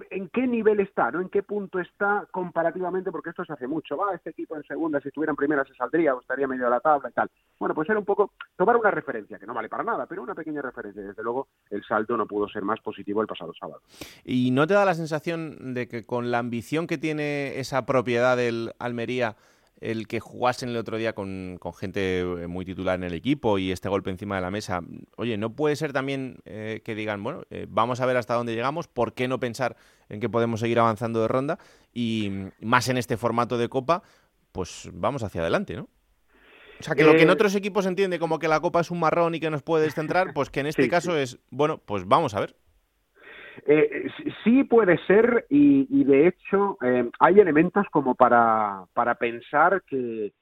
en 0.10 0.30
qué 0.30 0.48
nivel 0.48 0.80
está, 0.80 1.12
¿no? 1.12 1.20
En 1.20 1.28
qué 1.28 1.44
punto 1.44 1.80
está 1.80 2.26
comparativamente, 2.32 3.12
porque 3.12 3.32
esto 3.32 3.44
se 3.44 3.52
hace 3.52 3.68
mucho. 3.68 3.98
Va, 3.98 4.16
este 4.16 4.30
equipo 4.30 4.56
en 4.56 4.64
segunda, 4.64 5.02
si 5.02 5.10
estuviera 5.10 5.32
en 5.32 5.36
primera 5.36 5.66
se 5.66 5.74
saldría 5.74 6.16
o 6.16 6.22
estaría 6.22 6.48
medio 6.48 6.66
de 6.66 6.70
la 6.70 6.80
tabla 6.80 7.10
y 7.10 7.12
tal. 7.12 7.30
Bueno, 7.60 7.76
pues 7.76 7.90
era 7.90 8.00
un 8.00 8.06
poco 8.06 8.32
tomar 8.56 8.78
una 8.78 8.92
referencia, 8.92 9.38
que 9.38 9.46
no 9.46 9.54
vale 9.54 9.68
para 9.68 9.84
nada, 9.84 10.06
pero 10.06 10.22
una 10.24 10.34
pequeña 10.34 10.62
referencia. 10.62 11.02
Desde 11.02 11.24
luego, 11.24 11.50
el 11.72 11.84
salto 11.84 12.16
no 12.16 12.26
pudo 12.26 12.48
ser 12.48 12.62
más 12.62 12.80
positivo 12.80 13.22
el 13.22 13.28
pasado 13.28 13.54
sábado. 13.60 13.82
¿Y 14.24 14.52
no 14.52 14.66
te 14.66 14.76
da 14.76 14.86
la 14.86 14.94
sensación 14.94 15.74
de 15.74 15.88
que 15.90 16.06
con 16.06 16.32
la 16.32 16.40
ambición 16.40 16.88
que 16.88 16.98
tiene 16.98 17.60
esa 17.60 17.86
propiedad 17.86 18.38
del 18.38 18.72
Almería, 18.80 19.36
el 19.82 20.08
que 20.08 20.20
jugasen 20.20 20.70
el 20.70 20.78
otro 20.78 20.98
día 20.98 21.14
con, 21.14 21.60
gente 21.78 22.20
eh, 22.20 22.48
muy 22.48 22.66
titular 22.66 22.96
en 22.96 23.04
el 23.04 23.14
equipo 23.14 23.58
y 23.58 23.72
este 23.72 23.90
golpe 23.90 24.10
encima 24.10 24.36
de 24.36 24.42
la 24.42 24.52
mesa, 24.52 24.82
oye, 25.18 25.38
¿no 25.38 25.54
puede 25.54 25.76
ser 25.76 25.94
también 25.94 26.38
eh, 26.46 26.82
que 26.84 26.96
digan, 26.96 27.24
bueno, 27.24 27.44
eh, 27.50 27.66
vamos 27.70 28.00
a 28.00 28.06
ver 28.06 28.18
hasta 28.18 28.34
dónde 28.34 28.56
llegamos, 28.56 28.88
¿por 28.88 29.14
qué 29.14 29.28
no 29.28 29.40
pensar 29.40 29.76
en 30.10 30.20
que 30.20 30.30
podemos 30.30 30.60
seguir 30.60 30.80
avanzando 30.80 31.22
de 31.22 31.28
ronda? 31.28 31.60
Y 31.94 32.32
más 32.62 32.90
en 32.90 32.98
este 32.98 33.18
formato 33.18 33.58
de 33.58 33.70
Copa, 33.70 34.04
pues 34.52 34.90
vamos 34.94 35.24
hacia 35.24 35.42
adelante, 35.42 35.76
¿no? 35.76 35.90
O 36.80 36.84
sea, 36.84 36.94
que 36.94 37.04
lo 37.04 37.14
que 37.14 37.24
en 37.24 37.30
otros 37.30 37.56
equipos 37.56 37.86
entiende 37.86 38.20
como 38.20 38.38
que 38.38 38.50
la 38.50 38.60
Copa 38.60 38.82
es 38.82 38.92
un 38.92 39.00
marrón 39.00 39.34
y 39.34 39.40
que 39.40 39.50
nos 39.50 39.64
puede 39.64 39.86
descentrar, 39.86 40.34
pues 40.34 40.50
que 40.50 40.60
en 40.60 40.68
este 40.68 40.90
caso 40.90 41.18
es, 41.18 41.40
bueno, 41.50 41.78
pues 41.78 42.06
vamos 42.06 42.34
a 42.34 42.42
ver. 42.42 42.58
Eh, 43.65 44.08
sí 44.44 44.63
puede 44.63 44.98
ser 45.06 45.46
y, 45.50 46.04
de 46.04 46.28
hecho 46.28 46.78
eh, 46.82 47.10
hay 47.20 47.39
elementos 47.39 47.86
como 47.91 48.15
para, 48.15 48.86
para 48.94 49.15
pensar 49.15 49.84
que, 49.84 50.34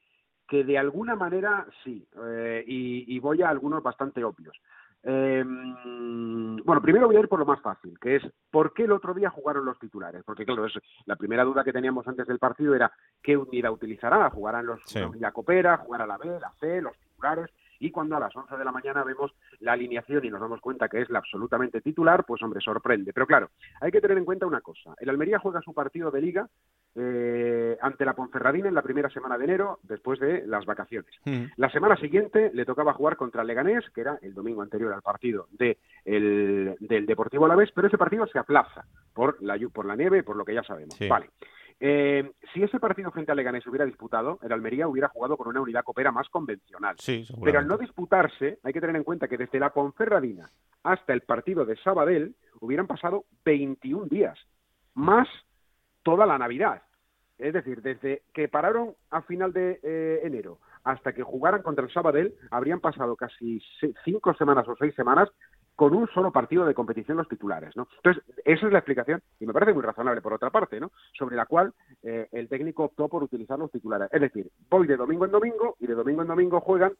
que 0.47 0.63
de 0.63 0.77
alguna 0.77 1.15
manera 1.15 1.65
sí, 1.83 2.05
eh, 2.25 2.63
y, 2.65 3.19
voy 3.19 3.41
a 3.41 3.49
algunos 3.49 3.83
bastante 3.83 4.23
obvios. 4.23 4.55
bueno, 5.03 6.81
primero 6.81 7.07
voy 7.07 7.17
a 7.17 7.19
ir 7.19 7.27
por 7.27 7.39
lo 7.39 7.45
más 7.45 7.61
fácil, 7.61 7.97
que 7.99 8.17
es 8.17 8.23
¿por 8.51 8.73
qué 8.73 8.83
el 8.83 8.91
otro 8.91 9.13
día 9.13 9.29
jugaron 9.29 9.65
los 9.65 9.79
titulares? 9.79 10.23
Porque 10.25 10.45
claro, 10.45 10.65
es, 10.65 10.73
la 11.05 11.15
primera 11.15 11.43
duda 11.43 11.63
que 11.63 11.73
teníamos 11.73 12.07
antes 12.07 12.27
del 12.27 12.39
partido 12.39 12.75
era 12.75 12.91
¿qué 13.21 13.37
unidad 13.37 13.71
utilizará? 13.71 14.29
¿Jugarán 14.29 14.65
los 14.65 14.81
la 15.19 15.31
Copera? 15.31 15.77
¿Jugará 15.77 16.07
la 16.07 16.17
B, 16.17 16.39
la 16.39 16.51
C, 16.59 16.81
los 16.81 16.97
titulares? 16.97 17.49
Y 17.83 17.91
cuando 17.91 18.15
a 18.15 18.19
las 18.19 18.33
11 18.33 18.55
de 18.55 18.63
la 18.63 18.71
mañana 18.71 19.03
vemos 19.03 19.33
la 19.59 19.73
alineación 19.73 20.23
y 20.23 20.29
nos 20.29 20.39
damos 20.39 20.61
cuenta 20.61 20.87
que 20.87 21.01
es 21.01 21.09
la 21.09 21.19
absolutamente 21.19 21.81
titular, 21.81 22.23
pues 22.25 22.41
hombre, 22.41 22.61
sorprende. 22.61 23.11
Pero 23.11 23.27
claro, 23.27 23.49
hay 23.81 23.91
que 23.91 23.99
tener 23.99 24.17
en 24.17 24.23
cuenta 24.23 24.45
una 24.45 24.61
cosa. 24.61 24.95
El 24.99 25.09
Almería 25.09 25.37
juega 25.37 25.61
su 25.61 25.73
partido 25.73 26.09
de 26.09 26.21
liga 26.21 26.47
eh, 26.95 27.77
ante 27.81 28.05
la 28.05 28.13
Ponferradina 28.13 28.69
en 28.69 28.75
la 28.75 28.81
primera 28.81 29.09
semana 29.09 29.37
de 29.37 29.43
enero, 29.43 29.79
después 29.83 30.17
de 30.21 30.47
las 30.47 30.65
vacaciones. 30.65 31.13
Mm. 31.25 31.43
La 31.57 31.69
semana 31.71 31.97
siguiente 31.97 32.51
le 32.53 32.63
tocaba 32.63 32.93
jugar 32.93 33.17
contra 33.17 33.41
el 33.41 33.47
Leganés, 33.49 33.83
que 33.89 33.99
era 33.99 34.17
el 34.21 34.33
domingo 34.33 34.61
anterior 34.61 34.93
al 34.93 35.01
partido 35.01 35.47
de 35.51 35.77
el, 36.05 36.77
del 36.79 37.05
Deportivo 37.05 37.43
Alavés, 37.43 37.71
pero 37.75 37.87
ese 37.87 37.97
partido 37.97 38.25
se 38.27 38.39
aplaza 38.39 38.85
por 39.13 39.43
la, 39.43 39.59
por 39.73 39.85
la 39.85 39.97
nieve, 39.97 40.23
por 40.23 40.37
lo 40.37 40.45
que 40.45 40.53
ya 40.53 40.63
sabemos. 40.63 40.97
Vale. 41.09 41.31
Eh, 41.85 42.31
si 42.53 42.63
ese 42.63 42.79
partido 42.79 43.11
frente 43.11 43.33
a 43.33 43.35
Leganés 43.35 43.67
hubiera 43.67 43.83
disputado, 43.83 44.39
el 44.41 44.53
Almería 44.53 44.87
hubiera 44.87 45.09
jugado 45.09 45.35
con 45.35 45.49
una 45.49 45.59
unidad 45.59 45.83
copera 45.83 46.13
más 46.13 46.29
convencional. 46.29 46.95
Pero 47.43 47.59
al 47.59 47.67
no 47.67 47.77
disputarse, 47.77 48.57
hay 48.63 48.71
que 48.71 48.79
tener 48.79 48.95
en 48.95 49.03
cuenta 49.03 49.27
que 49.27 49.35
desde 49.35 49.59
la 49.59 49.73
Ponferradina 49.73 50.49
hasta 50.83 51.11
el 51.11 51.23
partido 51.23 51.65
de 51.65 51.75
Sabadell 51.75 52.35
hubieran 52.61 52.87
pasado 52.87 53.25
21 53.43 54.05
días, 54.05 54.39
más 54.93 55.27
toda 56.03 56.25
la 56.25 56.37
Navidad. 56.37 56.83
Es 57.37 57.51
decir, 57.51 57.81
desde 57.81 58.23
que 58.33 58.47
pararon 58.47 58.95
a 59.09 59.21
final 59.23 59.51
de 59.51 59.81
eh, 59.83 60.21
enero 60.23 60.59
hasta 60.85 61.11
que 61.11 61.23
jugaran 61.23 61.63
contra 61.63 61.83
el 61.83 61.91
Sabadell, 61.91 62.33
habrían 62.49 62.79
pasado 62.79 63.17
casi 63.17 63.61
cinco 64.05 64.33
semanas 64.35 64.65
o 64.69 64.75
seis 64.77 64.95
semanas 64.95 65.29
con 65.75 65.95
un 65.95 66.07
solo 66.09 66.31
partido 66.31 66.65
de 66.65 66.73
competición 66.73 67.17
los 67.17 67.27
titulares, 67.27 67.75
¿no? 67.75 67.87
Entonces, 67.97 68.23
esa 68.45 68.67
es 68.67 68.71
la 68.71 68.79
explicación, 68.79 69.21
y 69.39 69.45
me 69.45 69.53
parece 69.53 69.73
muy 69.73 69.83
razonable 69.83 70.21
por 70.21 70.33
otra 70.33 70.49
parte, 70.49 70.79
¿no? 70.79 70.91
Sobre 71.17 71.35
la 71.35 71.45
cual 71.45 71.73
eh, 72.03 72.27
el 72.31 72.47
técnico 72.47 72.83
optó 72.85 73.07
por 73.07 73.23
utilizar 73.23 73.57
los 73.57 73.71
titulares. 73.71 74.09
Es 74.11 74.21
decir, 74.21 74.49
voy 74.69 74.87
de 74.87 74.97
domingo 74.97 75.25
en 75.25 75.31
domingo 75.31 75.75
y 75.79 75.87
de 75.87 75.95
domingo 75.95 76.21
en 76.21 76.27
domingo 76.27 76.59
juegan 76.61 76.93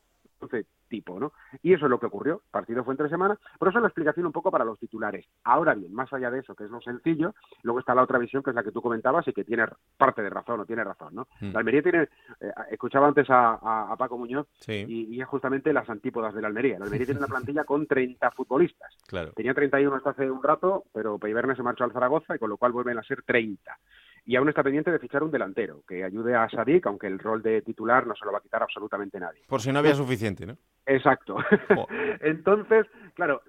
tipo, 0.93 1.19
¿no? 1.19 1.33
Y 1.61 1.73
eso 1.73 1.85
es 1.85 1.89
lo 1.89 1.99
que 1.99 2.05
ocurrió. 2.05 2.35
El 2.45 2.51
partido 2.51 2.83
fue 2.83 2.93
entre 2.93 3.09
semanas, 3.09 3.39
pero 3.57 3.69
eso 3.71 3.79
es 3.79 3.81
la 3.81 3.87
explicación 3.87 4.27
un 4.27 4.31
poco 4.31 4.51
para 4.51 4.63
los 4.63 4.77
titulares. 4.77 5.25
Ahora 5.43 5.73
bien, 5.73 5.93
más 5.93 6.11
allá 6.13 6.29
de 6.29 6.39
eso, 6.39 6.55
que 6.55 6.65
es 6.65 6.69
lo 6.69 6.81
sencillo, 6.81 7.33
luego 7.63 7.79
está 7.79 7.95
la 7.95 8.03
otra 8.03 8.19
visión, 8.19 8.43
que 8.43 8.51
es 8.51 8.55
la 8.55 8.63
que 8.63 8.71
tú 8.71 8.81
comentabas 8.81 9.27
y 9.27 9.33
que 9.33 9.43
tiene 9.43 9.65
parte 9.97 10.21
de 10.21 10.29
razón, 10.29 10.59
o 10.59 10.65
tiene 10.65 10.83
razón, 10.83 11.15
¿no? 11.15 11.27
Mm. 11.41 11.51
La 11.51 11.59
Almería 11.59 11.81
tiene, 11.81 12.03
eh, 12.39 12.51
escuchaba 12.69 13.07
antes 13.07 13.27
a, 13.29 13.95
Paco 13.97 14.17
Muñoz, 14.17 14.47
y, 14.67 15.19
es 15.19 15.27
justamente 15.27 15.73
las 15.73 15.89
antípodas 15.89 16.33
de 16.33 16.41
la 16.41 16.47
Almería. 16.47 16.77
La 16.77 16.85
Almería 16.85 17.05
tiene 17.05 17.19
una 17.19 17.27
plantilla 17.33 17.63
con 17.63 17.87
30 17.87 18.31
futbolistas. 18.31 18.95
Claro. 19.07 19.31
Tenía 19.33 19.53
31 19.53 19.95
hasta 19.95 20.11
hace 20.11 20.29
un 20.29 20.43
rato, 20.43 20.85
pero 20.93 21.17
Peibernes 21.17 21.57
se 21.57 21.63
marchó 21.63 21.83
al 21.83 21.93
Zaragoza, 21.93 22.35
y 22.35 22.39
con 22.39 22.49
lo 22.49 22.57
cual 22.57 22.71
vuelven 22.71 22.99
a 22.99 23.03
ser 23.03 23.23
30 23.23 23.79
y 24.25 24.35
aún 24.35 24.47
está 24.49 24.63
pendiente 24.63 24.91
de 24.91 24.99
fichar 24.99 25.23
un 25.23 25.31
delantero 25.31 25.83
que 25.87 26.03
ayude 26.03 26.35
a 26.35 26.49
Sadik, 26.49 26.85
aunque 26.87 27.07
el 27.07 27.19
rol 27.19 27.41
de 27.41 27.61
titular 27.61 28.07
no 28.07 28.15
se 28.15 28.25
lo 28.25 28.31
va 28.31 28.37
a 28.37 28.41
quitar 28.41 28.63
absolutamente 28.63 29.19
nadie. 29.19 29.41
Por 29.47 29.61
si 29.61 29.71
no 29.71 29.79
había 29.79 29.95
suficiente, 29.95 30.45
¿no? 30.45 30.57
Exacto. 30.85 31.37
Entonces, 32.21 32.85
claro, 33.15 33.41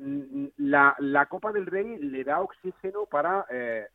la, 0.56 0.96
la, 0.98 1.26
Copa 1.26 1.52
del 1.52 1.66
Rey 1.66 1.98
le 1.98 2.24
da 2.24 2.40
oxígeno 2.40 3.06
para 3.06 3.46
eh, 3.50 3.86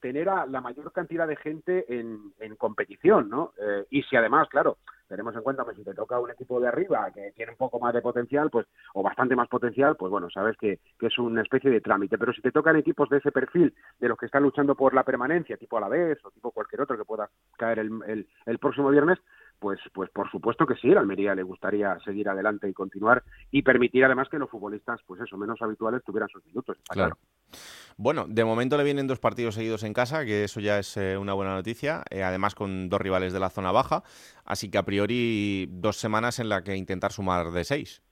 tener 0.00 0.28
a 0.28 0.46
la 0.46 0.60
mayor 0.60 0.92
cantidad 0.92 1.26
de 1.26 1.36
gente 1.36 1.84
en, 1.88 2.32
en 2.40 2.56
competición, 2.56 3.28
¿no? 3.28 3.52
Eh, 3.58 3.86
y 3.90 4.02
si 4.02 4.16
además, 4.16 4.48
claro, 4.48 4.78
tenemos 5.08 5.34
en 5.34 5.42
cuenta 5.42 5.64
que 5.64 5.74
si 5.74 5.84
te 5.84 5.94
toca 5.94 6.18
un 6.18 6.30
equipo 6.30 6.60
de 6.60 6.68
arriba 6.68 7.10
que 7.14 7.32
tiene 7.32 7.52
un 7.52 7.58
poco 7.58 7.78
más 7.78 7.94
de 7.94 8.02
potencial, 8.02 8.50
pues, 8.50 8.66
o 8.94 9.02
bastante 9.02 9.36
más 9.36 9.48
potencial, 9.48 9.96
pues 9.96 10.10
bueno, 10.10 10.28
sabes 10.30 10.56
que, 10.56 10.80
que 10.98 11.06
es 11.06 11.18
una 11.18 11.42
especie 11.42 11.70
de 11.70 11.80
trámite. 11.80 12.18
Pero 12.18 12.32
si 12.32 12.42
te 12.42 12.52
tocan 12.52 12.76
equipos 12.76 13.08
de 13.08 13.18
ese 13.18 13.32
perfil, 13.32 13.74
de 13.98 14.08
los 14.08 14.18
que 14.18 14.26
están 14.26 14.42
luchando 14.42 14.74
por 14.74 14.94
la 14.94 15.04
permanencia, 15.04 15.56
tipo 15.56 15.76
Alavés 15.76 16.24
o 16.24 16.30
tipo 16.30 16.50
cualquier 16.50 16.82
otro 16.82 16.96
que 16.96 17.04
pueda 17.04 17.28
caer 17.56 17.80
el, 17.80 17.90
el, 18.06 18.28
el 18.46 18.58
próximo 18.58 18.90
viernes, 18.90 19.18
pues, 19.58 19.80
pues 19.92 20.10
por 20.10 20.30
supuesto 20.30 20.66
que 20.66 20.74
sí, 20.76 20.92
a 20.92 21.00
Almería 21.00 21.34
le 21.34 21.42
gustaría 21.42 21.98
seguir 22.04 22.28
adelante 22.28 22.68
y 22.68 22.72
continuar 22.72 23.22
y 23.50 23.62
permitir 23.62 24.04
además 24.04 24.28
que 24.28 24.38
los 24.38 24.50
futbolistas, 24.50 25.00
pues 25.06 25.20
eso, 25.20 25.36
menos 25.36 25.60
habituales 25.62 26.02
tuvieran 26.04 26.28
sus 26.28 26.44
minutos. 26.46 26.76
claro. 26.88 27.16
Bueno, 27.96 28.26
de 28.28 28.44
momento 28.44 28.76
le 28.76 28.82
vienen 28.82 29.06
dos 29.06 29.20
partidos 29.20 29.54
seguidos 29.54 29.84
en 29.84 29.92
casa, 29.92 30.24
que 30.24 30.44
eso 30.44 30.58
ya 30.58 30.80
es 30.80 30.96
eh, 30.96 31.16
una 31.16 31.34
buena 31.34 31.54
noticia, 31.54 32.02
eh, 32.10 32.24
además 32.24 32.56
con 32.56 32.88
dos 32.88 33.00
rivales 33.00 33.32
de 33.32 33.38
la 33.38 33.50
zona 33.50 33.70
baja, 33.70 34.02
así 34.44 34.70
que 34.70 34.78
a 34.78 34.82
priori 34.82 35.68
dos 35.70 35.96
semanas 35.96 36.40
en 36.40 36.48
la 36.48 36.62
que 36.62 36.74
intentar 36.74 37.12
sumar 37.12 37.52
de 37.52 37.62
seis. 37.62 38.02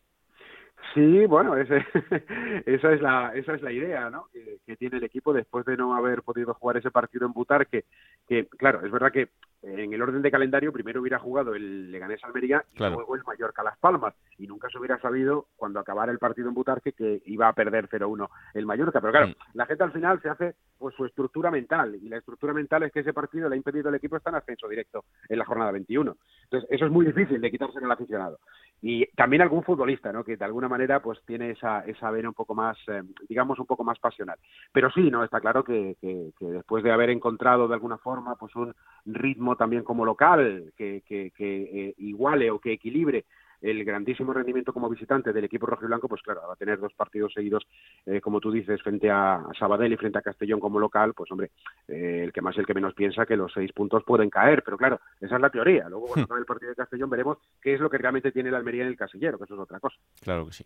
Sí, 0.95 1.27
bueno, 1.27 1.57
ese, 1.57 1.85
esa 2.67 2.93
es 2.93 3.01
la 3.01 3.33
esa 3.35 3.55
es 3.55 3.63
la 3.63 3.73
idea, 3.73 4.11
¿no? 4.11 4.27
Que, 4.33 4.59
que, 4.67 4.77
tiene 4.77 4.99
el 4.99 5.05
equipo 5.05 5.33
después 5.33 5.65
de 5.65 5.77
no 5.77 5.95
haber 5.95 6.23
podido 6.23 6.53
jugar 6.55 6.77
ese 6.77 6.91
partido 6.91 7.27
en 7.27 7.33
Butar, 7.33 7.67
que, 7.67 7.87
que 8.29 8.47
claro, 8.47 8.85
es 8.85 8.93
verdad 8.93 9.11
que 9.11 9.31
en 9.63 9.93
el 9.93 10.03
orden 10.03 10.23
de 10.23 10.31
calendario 10.31 10.73
primero 10.73 11.01
hubiera 11.01 11.19
jugado 11.19 11.55
el 11.55 11.91
Leganés 11.93 12.23
Almería 12.25 12.65
y 12.75 12.79
luego 12.79 13.15
el 13.15 13.23
Mallorca 13.25 13.63
Las 13.63 13.79
Palmas. 13.79 14.15
Y 14.39 14.47
nunca 14.47 14.69
se 14.69 14.79
hubiera 14.79 14.99
sabido 15.01 15.47
cuando 15.57 15.79
acabara 15.79 16.11
el 16.11 16.19
partido 16.19 16.49
en 16.49 16.55
Butarque 16.55 16.93
que 16.93 17.23
iba 17.27 17.49
a 17.49 17.53
perder 17.53 17.89
0-1 17.89 18.29
el 18.55 18.67
Mallorca. 18.67 19.01
Pero 19.01 19.13
claro 19.13 19.29
mm. 19.29 19.35
la 19.55 19.67
gente 19.67 19.85
al 19.85 19.93
final 19.93 20.21
se 20.21 20.29
hace 20.29 20.55
pues 20.79 20.95
su 20.97 21.05
estructura 21.05 21.51
mental. 21.51 21.95
Y 21.95 22.09
la 22.09 22.19
estructura 22.19 22.53
mental 22.53 22.83
es 22.83 22.93
que 22.93 23.01
ese 23.01 23.13
partido 23.13 23.49
le 23.49 23.55
ha 23.55 23.57
impedido 23.57 23.89
al 23.89 23.95
equipo 23.95 24.17
estar 24.17 24.33
en 24.33 24.39
ascenso 24.39 24.69
directo 24.69 25.05
en 25.29 25.39
la 25.39 25.45
jornada 25.45 25.71
21 25.71 26.17
entonces 26.45 26.71
eso 26.71 26.87
es 26.87 26.93
muy 26.93 27.07
difícil 27.07 27.41
de 27.41 27.51
quitarse 27.51 27.79
en 27.79 27.85
el 27.85 27.93
aficionado. 27.93 28.39
Y 28.81 29.07
también 29.15 29.43
algún 29.43 29.63
futbolista 29.63 30.13
no 30.13 30.25
que 30.25 30.37
de 30.37 30.45
alguna 30.45 30.69
manera 30.69 31.01
pues 31.01 31.21
tiene 31.25 31.53
esa 31.53 31.81
esa 31.81 32.11
vena 32.11 32.29
un 32.29 32.35
poco 32.35 32.55
más 32.55 32.77
eh, 32.89 33.03
digamos 33.29 33.59
un 33.59 33.67
poco 33.67 33.85
más 33.85 33.99
pasional. 33.99 34.39
Pero 34.73 34.91
sí 34.91 35.11
no 35.11 35.25
está 35.25 35.41
claro 35.41 35.63
que, 35.63 35.97
que 36.01 36.33
después 36.41 36.83
de 36.83 36.91
haber 36.91 37.11
encontrado 37.11 37.69
de 37.69 37.75
alguna 37.75 37.99
forma 37.99 38.35
pues 38.37 38.55
un 38.57 38.75
ritmo 39.07 39.52
también 39.57 39.83
como 39.83 40.05
local 40.05 40.73
que, 40.77 41.03
que, 41.07 41.33
eh, 41.39 41.95
iguale 41.99 42.51
o 42.51 42.59
que 42.59 42.73
equilibre 42.73 43.25
el 43.63 43.85
grandísimo 43.85 44.33
rendimiento 44.33 44.73
como 44.73 44.89
visitante 44.89 45.33
del 45.33 45.45
equipo 45.45 45.67
rojo 45.67 45.85
y 45.85 45.87
blanco, 45.87 46.09
pues 46.09 46.21
claro, 46.23 46.43
va 46.49 46.55
a 46.55 46.57
tener 46.57 46.81
dos 46.81 46.93
partidos 46.95 47.33
seguidos, 47.33 47.65
eh, 48.07 48.21
como 48.21 48.41
tú 48.41 48.51
dices, 48.51 48.83
frente 48.83 49.09
a, 49.09 49.47
Sabadell 49.57 49.93
y 49.93 49.97
frente 49.97 50.19
a 50.19 50.23
Castellón 50.23 50.59
como 50.59 50.81
local, 50.81 51.15
pues 51.15 51.31
hombre, 51.31 51.53
eh, 51.87 52.23
el 52.25 52.33
que 52.33 52.41
más 52.41 52.57
y 52.57 52.61
el 52.61 52.67
que 52.67 52.75
menos 52.75 52.93
piensa 52.95 53.25
que 53.25 53.37
los 53.37 53.53
seis 53.53 53.73
puntos 53.73 54.03
pueden 54.05 54.31
caer, 54.31 54.63
pero 54.65 54.77
claro, 54.77 55.01
esa 55.21 55.37
es 55.37 55.41
la 55.41 55.51
teoría. 55.51 55.89
Luego, 55.89 56.07
cuando 56.07 56.25
acabe 56.25 56.41
el 56.41 56.47
partido 56.47 56.71
de 56.71 56.77
Castellón, 56.77 57.11
veremos 57.11 57.39
qué 57.61 57.75
es 57.75 57.81
lo 57.81 57.89
que 57.89 57.99
realmente 57.99 58.33
tiene 58.33 58.51
la 58.51 58.59
Almería 58.59 58.83
en 58.83 58.89
el 58.89 58.97
casillero, 58.97 59.39
que 59.39 59.45
eso 59.45 59.55
es 59.55 59.61
otra 59.61 59.79
cosa. 59.79 59.97
Claro 60.21 60.47
que 60.47 60.53
sí. 60.53 60.65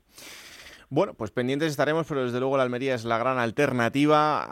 Bueno, 0.89 1.15
pues 1.15 1.33
pendientes 1.33 1.71
estaremos, 1.71 2.07
pero 2.07 2.23
desde 2.25 2.39
luego 2.39 2.57
la 2.57 2.63
Almería 2.63 2.95
es 2.95 3.05
la 3.05 3.19
gran 3.19 3.39
alternativa 3.39 4.47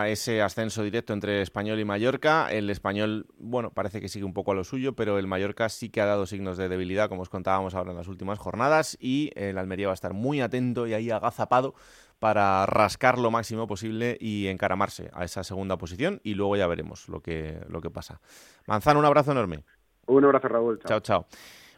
a 0.00 0.08
ese 0.08 0.42
ascenso 0.42 0.82
directo 0.82 1.12
entre 1.12 1.40
Español 1.40 1.78
y 1.78 1.84
Mallorca. 1.84 2.50
El 2.50 2.68
Español, 2.68 3.26
bueno, 3.38 3.70
parece 3.70 4.00
que 4.00 4.08
sigue 4.08 4.24
un 4.24 4.34
poco 4.34 4.50
a 4.50 4.54
lo 4.56 4.64
suyo, 4.64 4.94
pero 4.94 5.20
el 5.20 5.28
Mallorca 5.28 5.68
sí 5.68 5.88
que 5.88 6.00
ha 6.00 6.06
dado 6.06 6.26
signos 6.26 6.56
de 6.56 6.68
debilidad, 6.68 7.08
como 7.08 7.22
os 7.22 7.28
contábamos 7.28 7.76
ahora 7.76 7.92
en 7.92 7.96
las 7.96 8.08
últimas 8.08 8.40
jornadas, 8.40 8.98
y 9.00 9.30
el 9.36 9.56
Almería 9.56 9.86
va 9.86 9.92
a 9.92 9.94
estar 9.94 10.14
muy 10.14 10.40
atento 10.40 10.88
y 10.88 10.94
ahí 10.94 11.12
agazapado 11.12 11.74
para 12.18 12.66
rascar 12.66 13.16
lo 13.16 13.30
máximo 13.30 13.68
posible 13.68 14.18
y 14.20 14.48
encaramarse 14.48 15.10
a 15.12 15.24
esa 15.24 15.44
segunda 15.44 15.78
posición 15.78 16.20
y 16.24 16.34
luego 16.34 16.56
ya 16.56 16.66
veremos 16.66 17.08
lo 17.08 17.20
que, 17.20 17.60
lo 17.68 17.80
que 17.80 17.90
pasa. 17.90 18.20
Manzano, 18.66 18.98
un 18.98 19.04
abrazo 19.04 19.30
enorme. 19.30 19.62
Un 20.06 20.24
abrazo, 20.24 20.48
Raúl. 20.48 20.80
chao. 20.84 20.98
chao. 20.98 21.26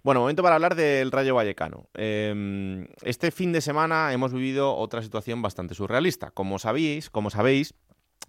Bueno, 0.03 0.21
momento 0.21 0.43
para 0.43 0.55
hablar 0.55 0.77
del 0.77 1.13
Rayo 1.13 1.35
Vallecano. 1.35 1.89
Em, 1.93 2.87
este 3.03 3.31
fin 3.31 3.53
de 3.53 3.61
semana 3.61 4.15
hemos 4.15 4.33
vivido 4.33 4.75
otra 4.75 5.03
situación 5.03 5.43
bastante 5.43 5.75
surrealista. 5.75 6.31
Como 6.31 6.59
sabéis, 6.59 7.11
como 7.11 7.29
sabéis, 7.29 7.75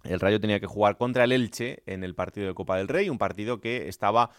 el 0.04 0.20
Rayo 0.20 0.38
tenía 0.38 0.60
que 0.60 0.66
jugar 0.66 0.98
contra 0.98 1.24
el 1.24 1.32
Elche 1.32 1.82
en 1.86 2.04
el 2.04 2.14
partido 2.14 2.46
de 2.46 2.54
Copa 2.54 2.76
del 2.76 2.88
Rey, 2.88 3.08
un 3.08 3.16
partido 3.16 3.60
que 3.60 3.88
estaba 3.88 4.30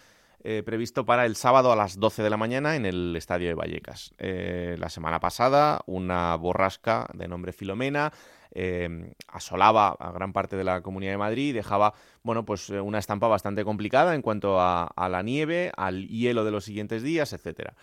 eh, 0.44 0.62
previsto 0.64 1.04
para 1.04 1.26
el 1.26 1.34
sábado 1.34 1.72
a 1.72 1.76
las 1.76 1.98
12 1.98 2.22
de 2.22 2.30
la 2.30 2.36
mañana 2.36 2.76
en 2.76 2.86
el 2.86 3.16
estadio 3.16 3.48
de 3.48 3.54
Vallecas. 3.54 4.14
Eh, 4.18 4.76
la 4.78 4.88
semana 4.88 5.18
pasada, 5.18 5.80
una 5.86 6.36
borrasca 6.36 7.08
de 7.14 7.26
nombre 7.26 7.52
Filomena 7.52 8.12
Em, 8.56 9.10
asolaba 9.26 9.88
a 9.98 10.12
gran 10.12 10.32
parte 10.32 10.56
de 10.56 10.62
la 10.62 10.80
Comunidad 10.80 11.10
de 11.10 11.18
Madrid 11.18 11.48
y 11.48 11.52
dejaba 11.52 11.92
bueno, 12.22 12.44
pues, 12.44 12.70
eh, 12.70 12.80
una 12.80 13.00
estampa 13.00 13.26
bastante 13.26 13.64
complicada 13.64 14.14
en 14.14 14.22
cuanto 14.22 14.60
a, 14.60 14.92
la 15.10 15.22
nieve, 15.22 15.72
al 15.76 16.06
hielo 16.06 16.44
de 16.44 16.52
los 16.52 16.64
siguientes 16.64 17.02
días, 17.02 17.32
etcétera. 17.32 17.74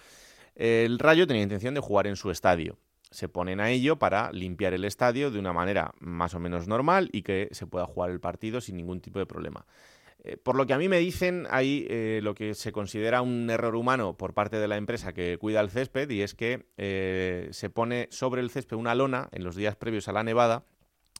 El 0.55 0.97
Rayo 0.97 1.27
tenía 1.27 1.43
intención 1.43 1.73
de 1.73 1.81
jugar 1.81 2.07
en 2.07 2.15
su 2.15 2.31
estadio. 2.31 2.77
Se 3.09 3.27
ponen 3.27 3.59
a 3.59 3.69
ello 3.69 3.99
para 3.99 4.31
limpiar 4.31 4.73
el 4.73 4.85
estadio 4.85 5.29
de 5.29 5.39
una 5.39 5.51
manera 5.51 5.93
más 5.99 6.33
o 6.35 6.39
menos 6.39 6.67
normal 6.69 7.09
y 7.11 7.23
que 7.23 7.49
se 7.51 7.67
pueda 7.67 7.85
jugar 7.85 8.09
el 8.09 8.21
partido 8.21 8.61
sin 8.61 8.77
ningún 8.77 9.01
tipo 9.01 9.19
de 9.19 9.25
problema. 9.25 9.65
Eh, 10.23 10.37
por 10.37 10.55
lo 10.55 10.67
que 10.67 10.73
a 10.73 10.77
mí 10.77 10.87
me 10.87 10.99
dicen, 10.99 11.47
hay 11.49 11.87
eh, 11.89 12.19
lo 12.21 12.35
que 12.35 12.53
se 12.53 12.71
considera 12.71 13.23
un 13.23 13.49
error 13.49 13.75
humano 13.75 14.17
por 14.17 14.33
parte 14.33 14.59
de 14.59 14.67
la 14.67 14.77
empresa 14.77 15.13
que 15.13 15.37
cuida 15.39 15.61
el 15.61 15.71
césped 15.71 16.09
y 16.11 16.21
es 16.21 16.35
que 16.35 16.67
eh, 16.77 17.47
se 17.51 17.71
pone 17.71 18.07
sobre 18.11 18.41
el 18.41 18.51
césped 18.51 18.77
una 18.77 18.93
lona 18.93 19.29
en 19.31 19.43
los 19.43 19.55
días 19.55 19.75
previos 19.75 20.07
a 20.07 20.11
la 20.11 20.23
nevada, 20.23 20.63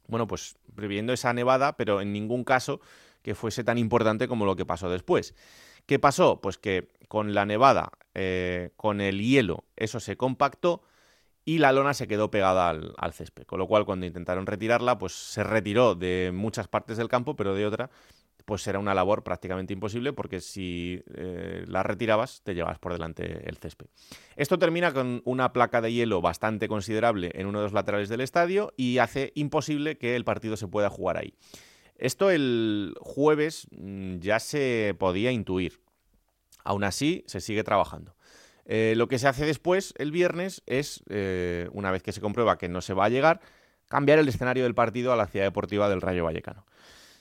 bueno, 0.07 0.27
pues 0.27 0.55
previendo 0.75 1.13
esa 1.13 1.33
nevada, 1.33 1.77
pero 1.77 1.99
en 2.01 2.13
ningún 2.13 2.43
caso 2.43 2.79
que 3.23 3.33
fuese 3.33 3.63
tan 3.63 3.79
importante 3.79 4.27
como 4.27 4.45
lo 4.45 4.55
que 4.55 4.65
pasó 4.65 4.89
después. 4.89 5.33
¿Qué 5.87 5.97
pasó? 5.97 6.39
Pues 6.39 6.59
que 6.59 6.89
con 7.07 7.33
la 7.33 7.45
nevada, 7.45 7.91
con 8.75 9.01
el 9.01 9.21
hielo, 9.21 9.65
eso 9.75 9.99
se 9.99 10.15
compactó 10.15 10.83
y 11.43 11.57
la 11.57 11.71
lona 11.71 11.93
se 11.93 12.07
quedó 12.07 12.29
pegada 12.29 12.69
al, 12.69 12.93
al, 12.97 13.13
césped. 13.13 13.45
Con 13.45 13.59
lo 13.59 13.67
cual, 13.67 13.85
cuando 13.85 14.05
intentaron 14.05 14.45
retirarla, 14.45 14.97
pues 14.97 15.13
se 15.13 15.43
retiró 15.43 15.95
de 15.95 16.31
muchas 16.33 16.67
partes 16.67 16.97
del 16.97 17.09
campo, 17.09 17.35
pero 17.35 17.55
de 17.55 17.65
otra 17.65 17.89
pues 18.45 18.65
era 18.67 18.79
una 18.79 18.93
labor 18.93 19.23
prácticamente 19.23 19.73
imposible 19.73 20.13
porque 20.13 20.39
si 20.39 21.03
eh, 21.15 21.63
la 21.67 21.83
retirabas 21.83 22.41
te 22.43 22.53
llevabas 22.53 22.79
por 22.79 22.93
delante 22.93 23.47
el 23.47 23.57
césped. 23.57 23.87
Esto 24.35 24.57
termina 24.59 24.93
con 24.93 25.21
una 25.25 25.53
placa 25.53 25.81
de 25.81 25.93
hielo 25.93 26.21
bastante 26.21 26.67
considerable 26.67 27.31
en 27.35 27.47
uno 27.47 27.59
de 27.59 27.65
los 27.65 27.73
laterales 27.73 28.09
del 28.09 28.21
estadio 28.21 28.73
y 28.77 28.97
hace 28.97 29.31
imposible 29.35 29.97
que 29.97 30.15
el 30.15 30.25
partido 30.25 30.57
se 30.57 30.67
pueda 30.67 30.89
jugar 30.89 31.17
ahí. 31.17 31.33
Esto 31.95 32.31
el 32.31 32.95
jueves 32.99 33.67
mm, 33.71 34.17
ya 34.17 34.39
se 34.39 34.95
podía 34.97 35.31
intuir. 35.31 35.79
Aún 36.63 36.83
así, 36.83 37.23
se 37.27 37.41
sigue 37.41 37.63
trabajando. 37.63 38.15
Eh, 38.65 38.93
lo 38.95 39.07
que 39.07 39.19
se 39.19 39.27
hace 39.27 39.45
después, 39.45 39.93
el 39.97 40.11
viernes, 40.11 40.63
es, 40.65 41.03
eh, 41.09 41.69
una 41.73 41.91
vez 41.91 42.03
que 42.03 42.11
se 42.11 42.21
comprueba 42.21 42.57
que 42.57 42.69
no 42.69 42.81
se 42.81 42.93
va 42.93 43.05
a 43.05 43.09
llegar, 43.09 43.41
cambiar 43.87 44.19
el 44.19 44.27
escenario 44.27 44.63
del 44.63 44.75
partido 44.75 45.11
a 45.11 45.15
la 45.15 45.27
ciudad 45.27 45.45
deportiva 45.45 45.89
del 45.89 46.01
Rayo 46.01 46.23
Vallecano. 46.23 46.65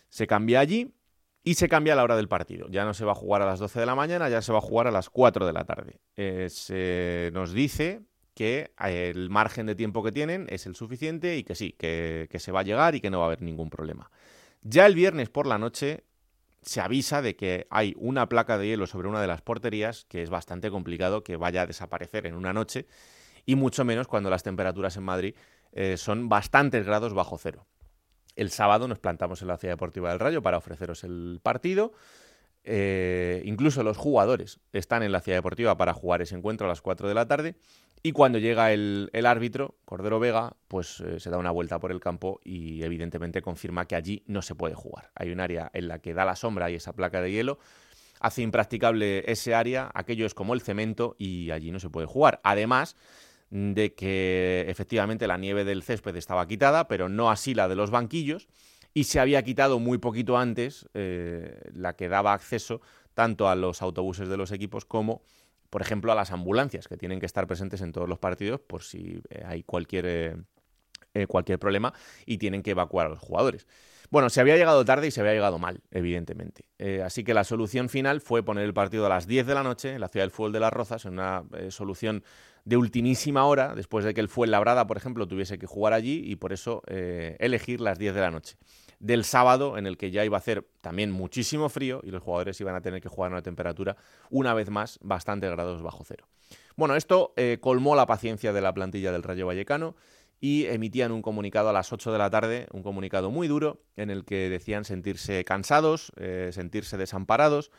Se 0.08 0.26
cambia 0.26 0.60
allí 0.60 0.94
y 1.42 1.54
se 1.54 1.68
cambia 1.68 1.94
la 1.94 2.04
hora 2.04 2.16
del 2.16 2.28
partido. 2.28 2.68
Ya 2.68 2.84
no 2.84 2.94
se 2.94 3.04
va 3.04 3.12
a 3.12 3.14
jugar 3.14 3.42
a 3.42 3.46
las 3.46 3.58
12 3.58 3.80
de 3.80 3.86
la 3.86 3.94
mañana, 3.94 4.28
ya 4.28 4.42
se 4.42 4.52
va 4.52 4.58
a 4.58 4.62
jugar 4.62 4.86
a 4.86 4.90
las 4.90 5.08
4 5.08 5.46
de 5.46 5.52
la 5.52 5.64
tarde. 5.64 6.00
Eh, 6.16 6.48
se 6.50 7.30
nos 7.32 7.52
dice 7.52 8.02
que 8.34 8.72
eh, 8.84 9.12
el 9.14 9.30
margen 9.30 9.66
de 9.66 9.74
tiempo 9.74 10.02
que 10.02 10.12
tienen 10.12 10.46
es 10.50 10.66
el 10.66 10.74
suficiente 10.74 11.36
y 11.36 11.44
que 11.44 11.54
sí, 11.54 11.72
que, 11.72 12.28
se 12.38 12.52
va 12.52 12.60
a 12.60 12.64
llegar 12.64 12.94
y 12.94 13.00
que 13.00 13.10
no 13.10 13.18
va 13.18 13.24
a 13.24 13.26
haber 13.28 13.42
ningún 13.42 13.70
problema. 13.70 14.10
Ya 14.62 14.86
el 14.86 14.94
viernes 14.94 15.30
por 15.30 15.46
la 15.46 15.58
noche 15.58 16.04
se 16.62 16.80
avisa 16.80 17.22
de 17.22 17.36
que 17.36 17.66
hay 17.70 17.94
una 17.96 18.28
placa 18.28 18.58
de 18.58 18.66
hielo 18.66 18.86
sobre 18.86 19.08
una 19.08 19.22
de 19.22 19.26
las 19.26 19.40
porterías 19.40 20.04
que 20.08 20.22
es 20.22 20.28
bastante 20.28 20.70
complicado 20.70 21.24
que 21.24 21.36
vaya 21.36 21.62
a 21.62 21.66
desaparecer 21.66 22.26
en 22.26 22.34
una 22.34 22.52
noche 22.52 22.86
y 23.46 23.56
mucho 23.56 23.84
menos 23.86 24.06
cuando 24.06 24.28
las 24.28 24.42
temperaturas 24.42 24.96
en 24.98 25.04
Madrid 25.04 25.34
eh, 25.72 25.96
son 25.96 26.28
bastantes 26.28 26.84
grados 26.84 27.14
bajo 27.14 27.38
cero. 27.38 27.66
El 28.40 28.50
sábado 28.50 28.88
nos 28.88 28.98
plantamos 28.98 29.42
en 29.42 29.48
la 29.48 29.58
Ciudad 29.58 29.74
Deportiva 29.74 30.08
del 30.08 30.18
Rayo 30.18 30.40
para 30.40 30.56
ofreceros 30.56 31.04
el 31.04 31.40
partido. 31.42 31.92
Eh, 32.64 33.42
incluso 33.44 33.82
los 33.82 33.98
jugadores 33.98 34.60
están 34.72 35.02
en 35.02 35.12
la 35.12 35.20
Ciudad 35.20 35.36
Deportiva 35.36 35.76
para 35.76 35.92
jugar 35.92 36.22
ese 36.22 36.36
encuentro 36.36 36.66
a 36.66 36.70
las 36.70 36.80
4 36.80 37.06
de 37.06 37.12
la 37.12 37.28
tarde. 37.28 37.56
Y 38.02 38.12
cuando 38.12 38.38
llega 38.38 38.72
el, 38.72 39.10
árbitro, 39.26 39.74
Cordero 39.84 40.18
Vega, 40.20 40.56
pues 40.68 41.00
eh, 41.00 41.20
se 41.20 41.28
da 41.28 41.36
una 41.36 41.50
vuelta 41.50 41.78
por 41.80 41.92
el 41.92 42.00
campo 42.00 42.40
y 42.42 42.82
evidentemente 42.82 43.42
confirma 43.42 43.84
que 43.84 43.94
allí 43.94 44.24
no 44.26 44.40
se 44.40 44.54
puede 44.54 44.74
jugar. 44.74 45.10
Hay 45.16 45.32
un 45.32 45.40
área 45.40 45.70
en 45.74 45.88
la 45.88 45.98
que 45.98 46.14
da 46.14 46.24
la 46.24 46.34
sombra 46.34 46.70
y 46.70 46.76
esa 46.76 46.94
placa 46.94 47.20
de 47.20 47.32
hielo 47.32 47.58
hace 48.20 48.40
impracticable 48.40 49.30
ese 49.30 49.54
área, 49.54 49.90
aquello 49.92 50.24
es 50.24 50.32
como 50.32 50.54
el 50.54 50.62
cemento 50.62 51.14
y 51.18 51.50
allí 51.50 51.72
no 51.72 51.78
se 51.78 51.90
puede 51.90 52.06
jugar. 52.06 52.40
Además 52.42 52.96
de 53.50 53.94
que 53.94 54.64
efectivamente 54.68 55.26
la 55.26 55.36
nieve 55.36 55.64
del 55.64 55.82
césped 55.82 56.16
estaba 56.16 56.46
quitada, 56.46 56.86
pero 56.88 57.08
no 57.08 57.30
así 57.30 57.52
la 57.54 57.68
de 57.68 57.74
los 57.74 57.90
banquillos, 57.90 58.48
y 58.94 59.04
se 59.04 59.20
había 59.20 59.42
quitado 59.42 59.78
muy 59.78 59.98
poquito 59.98 60.38
antes 60.38 60.88
eh, 60.94 61.60
la 61.72 61.94
que 61.94 62.08
daba 62.08 62.32
acceso 62.32 62.80
tanto 63.14 63.48
a 63.48 63.56
los 63.56 63.82
autobuses 63.82 64.28
de 64.28 64.36
los 64.36 64.52
equipos 64.52 64.84
como, 64.84 65.22
por 65.68 65.82
ejemplo, 65.82 66.12
a 66.12 66.14
las 66.14 66.30
ambulancias, 66.30 66.88
que 66.88 66.96
tienen 66.96 67.20
que 67.20 67.26
estar 67.26 67.46
presentes 67.46 67.80
en 67.82 67.92
todos 67.92 68.08
los 68.08 68.18
partidos 68.18 68.60
por 68.60 68.82
si 68.82 69.20
eh, 69.30 69.42
hay 69.44 69.62
cualquier, 69.64 70.44
eh, 71.14 71.26
cualquier 71.26 71.58
problema 71.58 71.92
y 72.26 72.38
tienen 72.38 72.62
que 72.62 72.70
evacuar 72.70 73.06
a 73.06 73.10
los 73.10 73.18
jugadores. 73.18 73.66
Bueno, 74.10 74.28
se 74.28 74.40
había 74.40 74.56
llegado 74.56 74.84
tarde 74.84 75.06
y 75.06 75.10
se 75.10 75.20
había 75.20 75.32
llegado 75.32 75.58
mal, 75.58 75.82
evidentemente. 75.90 76.64
así 77.04 77.22
que 77.22 77.32
la 77.32 77.44
solución 77.44 77.88
final 77.88 78.20
fue 78.20 78.42
poner 78.42 78.64
el 78.64 78.74
partido 78.74 79.06
a 79.06 79.08
las 79.08 79.26
10 79.26 79.46
de 79.46 79.54
la 79.54 79.62
noche 79.62 79.94
en 79.94 80.00
la 80.00 80.08
ciudad 80.08 80.24
del 80.24 80.32
fútbol 80.32 80.52
de 80.52 80.60
las 80.60 80.72
Rozas, 80.72 81.04
en 81.04 81.12
una 81.12 81.44
solución 81.68 82.24
de 82.64 82.76
ultimísima 82.76 83.44
hora, 83.44 83.74
después 83.74 84.04
de 84.04 84.14
que 84.14 84.20
el 84.20 84.28
Fuenlabrada, 84.28 84.86
por 84.86 84.96
ejemplo, 84.96 85.26
tuviese 85.26 85.58
que 85.58 85.66
jugar 85.66 85.92
allí 85.92 86.22
y 86.24 86.36
por 86.36 86.52
eso 86.52 86.82
eh, 86.86 87.36
elegir 87.40 87.80
las 87.80 87.98
10 87.98 88.14
de 88.14 88.20
la 88.20 88.30
noche. 88.30 88.56
Del 88.98 89.24
sábado, 89.24 89.78
en 89.78 89.86
el 89.86 89.96
que 89.96 90.10
ya 90.10 90.24
iba 90.24 90.36
a 90.36 90.40
hacer 90.40 90.66
también 90.82 91.10
muchísimo 91.10 91.68
frío 91.68 92.00
y 92.04 92.10
los 92.10 92.22
jugadores 92.22 92.60
iban 92.60 92.74
a 92.74 92.82
tener 92.82 93.00
que 93.00 93.08
jugar 93.08 93.30
a 93.30 93.34
una 93.34 93.42
temperatura, 93.42 93.96
una 94.28 94.52
vez 94.52 94.68
más, 94.70 94.98
bastante 95.02 95.48
grados 95.48 95.82
bajo 95.82 96.04
cero. 96.04 96.28
Bueno, 96.76 96.96
esto 96.96 97.32
eh, 97.36 97.58
colmó 97.60 97.96
la 97.96 98.06
paciencia 98.06 98.52
de 98.52 98.60
la 98.60 98.74
plantilla 98.74 99.10
del 99.10 99.22
Rayo 99.22 99.46
Vallecano 99.46 99.96
y 100.40 100.64
emitían 100.66 101.12
un 101.12 101.20
comunicado 101.20 101.68
a 101.68 101.72
las 101.72 101.92
8 101.92 102.12
de 102.12 102.18
la 102.18 102.30
tarde, 102.30 102.66
un 102.72 102.82
comunicado 102.82 103.30
muy 103.30 103.46
duro, 103.46 103.82
en 103.96 104.10
el 104.10 104.24
que 104.24 104.48
decían 104.48 104.84
sentirse 104.84 105.44
cansados, 105.44 106.12
eh, 106.16 106.50
sentirse 106.52 106.96
desamparados, 106.96 107.70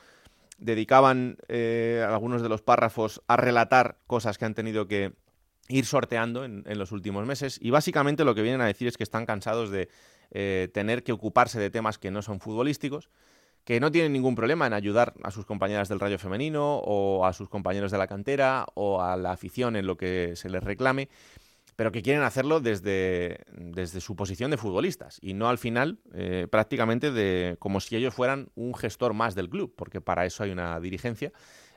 dedicaban 0.60 1.38
eh, 1.47 2.06
algunos 2.08 2.43
de 2.43 2.50
los 2.50 2.62
párrafos 2.62 3.21
a 3.28 3.36
relatar 3.36 3.97
cosas 4.06 4.38
que 4.38 4.45
han 4.45 4.54
tenido 4.54 4.88
que 4.88 5.13
ir 5.69 5.86
sorteando 5.86 6.45
en, 6.45 6.63
los 6.78 6.91
últimos 6.91 7.26
meses. 7.26 7.58
Y 7.62 7.71
básicamente 7.71 8.24
lo 8.24 8.36
que 8.36 8.43
vienen 8.43 8.62
a 8.62 8.67
decir 8.67 8.88
es 8.88 8.97
que 8.97 9.04
están 9.04 9.26
cansados 9.26 9.71
de 9.71 9.89
eh, 10.32 10.69
tener 10.74 11.04
que 11.04 11.13
ocuparse 11.13 11.60
de 11.60 11.69
temas 11.71 11.97
que 11.97 12.12
no 12.12 12.21
son 12.21 12.39
futbolísticos, 12.39 13.10
que 13.63 13.80
no 13.80 13.91
tienen 13.91 14.13
ningún 14.13 14.36
problema 14.36 14.67
en 14.67 14.74
ayudar 14.74 15.13
a 15.24 15.32
sus 15.32 15.45
compañeras 15.45 15.88
del 15.88 16.00
rayo 16.00 16.19
femenino 16.19 16.78
o 16.78 17.26
a 17.26 17.34
sus 17.34 17.50
compañeros 17.50 17.91
de 17.91 17.97
la 17.97 18.08
cantera 18.08 18.65
o 18.74 19.02
a 19.02 19.17
la 19.17 19.32
afición 19.32 19.76
en 19.76 19.88
lo 19.88 19.97
que 19.97 20.36
se 20.36 20.50
les 20.50 20.63
reclame, 20.63 21.10
pero 21.75 21.91
que 21.91 22.01
quieren 22.01 22.23
hacerlo 22.23 22.60
desde, 22.60 23.39
desde 23.51 24.01
su 24.01 24.15
posición 24.15 24.51
de 24.51 24.57
futbolistas 24.57 25.17
y 25.21 25.34
no 25.34 25.49
al 25.49 25.57
final 25.57 25.99
eh, 26.13 26.47
prácticamente 26.49 27.12
de 27.12 27.55
como 27.60 27.79
si 27.79 27.95
ellos 27.95 28.13
fueran 28.13 28.49
un 28.55 28.75
gestor 28.75 29.13
más 29.13 29.36
del 29.36 29.49
club, 29.49 29.73
porque 29.75 30.01
para 30.01 30.25
eso 30.25 30.43
hay 30.43 30.51
una 30.51 30.79
dirigencia 30.79 31.31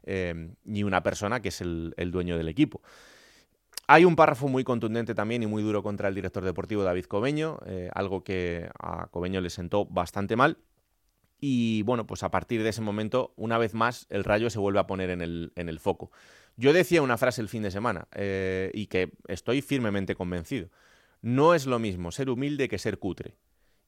eh, 0.04 0.50
y 0.64 0.82
una 0.82 1.02
persona 1.02 1.40
que 1.40 1.48
es 1.48 1.60
el, 1.60 1.94
dueño 2.10 2.36
del 2.36 2.48
equipo. 2.48 2.82
Hay 3.86 4.04
un 4.04 4.16
párrafo 4.16 4.48
muy 4.48 4.64
contundente 4.64 5.14
también 5.14 5.42
y 5.42 5.46
muy 5.46 5.62
duro 5.62 5.82
contra 5.82 6.08
el 6.08 6.14
director 6.14 6.44
deportivo 6.44 6.82
David 6.82 7.04
Cobeño, 7.04 7.58
eh, 7.66 7.90
algo 7.94 8.24
que 8.24 8.68
a 8.78 9.08
Cobeño 9.08 9.40
le 9.40 9.50
sentó 9.50 9.84
bastante 9.84 10.36
mal. 10.36 10.58
Y 11.38 11.82
bueno, 11.82 12.06
pues 12.06 12.22
a 12.22 12.30
partir 12.30 12.62
de 12.62 12.70
ese 12.70 12.80
momento, 12.80 13.34
una 13.36 13.58
vez 13.58 13.74
más, 13.74 14.06
el 14.08 14.24
rayo 14.24 14.48
se 14.48 14.58
vuelve 14.58 14.78
a 14.78 14.86
poner 14.86 15.10
en 15.10 15.20
el, 15.20 15.52
en 15.56 15.68
el 15.68 15.78
foco. 15.78 16.10
Yo 16.56 16.72
decía 16.72 17.02
una 17.02 17.18
frase 17.18 17.40
el 17.40 17.48
fin 17.48 17.62
de 17.62 17.70
semana 17.70 18.06
eh, 18.12 18.70
y 18.74 18.86
que 18.86 19.12
estoy 19.26 19.60
firmemente 19.60 20.14
convencido. 20.14 20.70
No 21.20 21.54
es 21.54 21.66
lo 21.66 21.78
mismo 21.78 22.12
ser 22.12 22.30
humilde 22.30 22.68
que 22.68 22.78
ser 22.78 22.98
cutre. 22.98 23.36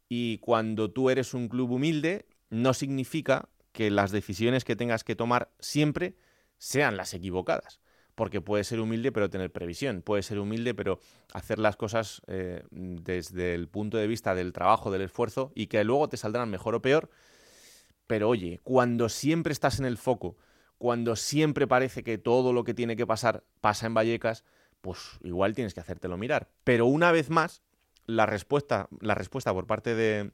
Y 0.08 0.38
cuando 0.38 0.90
tú 0.90 1.10
eres 1.10 1.34
un 1.34 1.48
club 1.48 1.72
humilde, 1.72 2.26
no 2.50 2.74
significa 2.74 3.48
que 3.72 3.90
las 3.90 4.10
decisiones 4.10 4.64
que 4.64 4.76
tengas 4.76 5.04
que 5.04 5.16
tomar 5.16 5.52
siempre 5.60 6.16
sean 6.58 6.96
las 6.96 7.14
equivocadas. 7.14 7.80
Porque 8.14 8.40
puede 8.40 8.64
ser 8.64 8.80
humilde 8.80 9.12
pero 9.12 9.28
tener 9.28 9.52
previsión, 9.52 10.00
puede 10.00 10.22
ser 10.22 10.38
humilde 10.38 10.72
pero 10.72 11.00
hacer 11.34 11.58
las 11.58 11.76
cosas 11.76 12.22
eh, 12.26 12.62
desde 12.70 13.54
el 13.54 13.68
punto 13.68 13.98
de 13.98 14.06
vista 14.06 14.34
del 14.34 14.54
trabajo, 14.54 14.90
del 14.90 15.02
esfuerzo 15.02 15.52
y 15.54 15.66
que 15.66 15.84
luego 15.84 16.08
te 16.08 16.16
saldrán 16.16 16.48
mejor 16.48 16.74
o 16.74 16.82
peor. 16.82 17.10
Pero 18.06 18.30
oye, 18.30 18.60
cuando 18.62 19.10
siempre 19.10 19.52
estás 19.52 19.78
en 19.78 19.84
el 19.84 19.98
foco, 19.98 20.36
cuando 20.78 21.16
siempre 21.16 21.66
parece 21.66 22.02
que 22.02 22.18
todo 22.18 22.52
lo 22.52 22.64
que 22.64 22.74
tiene 22.74 22.96
que 22.96 23.06
pasar 23.06 23.44
pasa 23.60 23.86
en 23.86 23.94
Vallecas, 23.94 24.44
pues 24.80 25.18
igual 25.22 25.54
tienes 25.54 25.74
que 25.74 25.80
hacértelo 25.80 26.16
mirar. 26.16 26.48
Pero 26.64 26.86
una 26.86 27.12
vez 27.12 27.30
más, 27.30 27.62
la 28.06 28.26
respuesta, 28.26 28.88
la 29.00 29.14
respuesta 29.14 29.52
por 29.52 29.66
parte 29.66 29.94
de 29.94 30.30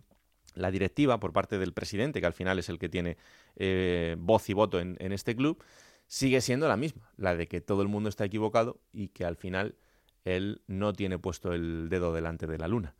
la 0.54 0.70
directiva, 0.70 1.18
por 1.20 1.32
parte 1.32 1.58
del 1.58 1.72
presidente, 1.72 2.20
que 2.20 2.26
al 2.26 2.34
final 2.34 2.58
es 2.58 2.68
el 2.68 2.78
que 2.78 2.88
tiene 2.88 3.16
eh, 3.56 4.16
voz 4.18 4.48
y 4.50 4.52
voto 4.52 4.80
en, 4.80 4.96
en 5.00 5.12
este 5.12 5.34
club, 5.34 5.62
sigue 6.06 6.40
siendo 6.40 6.68
la 6.68 6.76
misma, 6.76 7.10
la 7.16 7.34
de 7.34 7.48
que 7.48 7.60
todo 7.60 7.82
el 7.82 7.88
mundo 7.88 8.08
está 8.08 8.24
equivocado 8.24 8.80
y 8.92 9.08
que 9.08 9.24
al 9.24 9.36
final 9.36 9.76
él 10.24 10.62
no 10.66 10.92
tiene 10.92 11.18
puesto 11.18 11.52
el 11.52 11.88
dedo 11.88 12.12
delante 12.12 12.46
de 12.46 12.58
la 12.58 12.68
luna. 12.68 12.94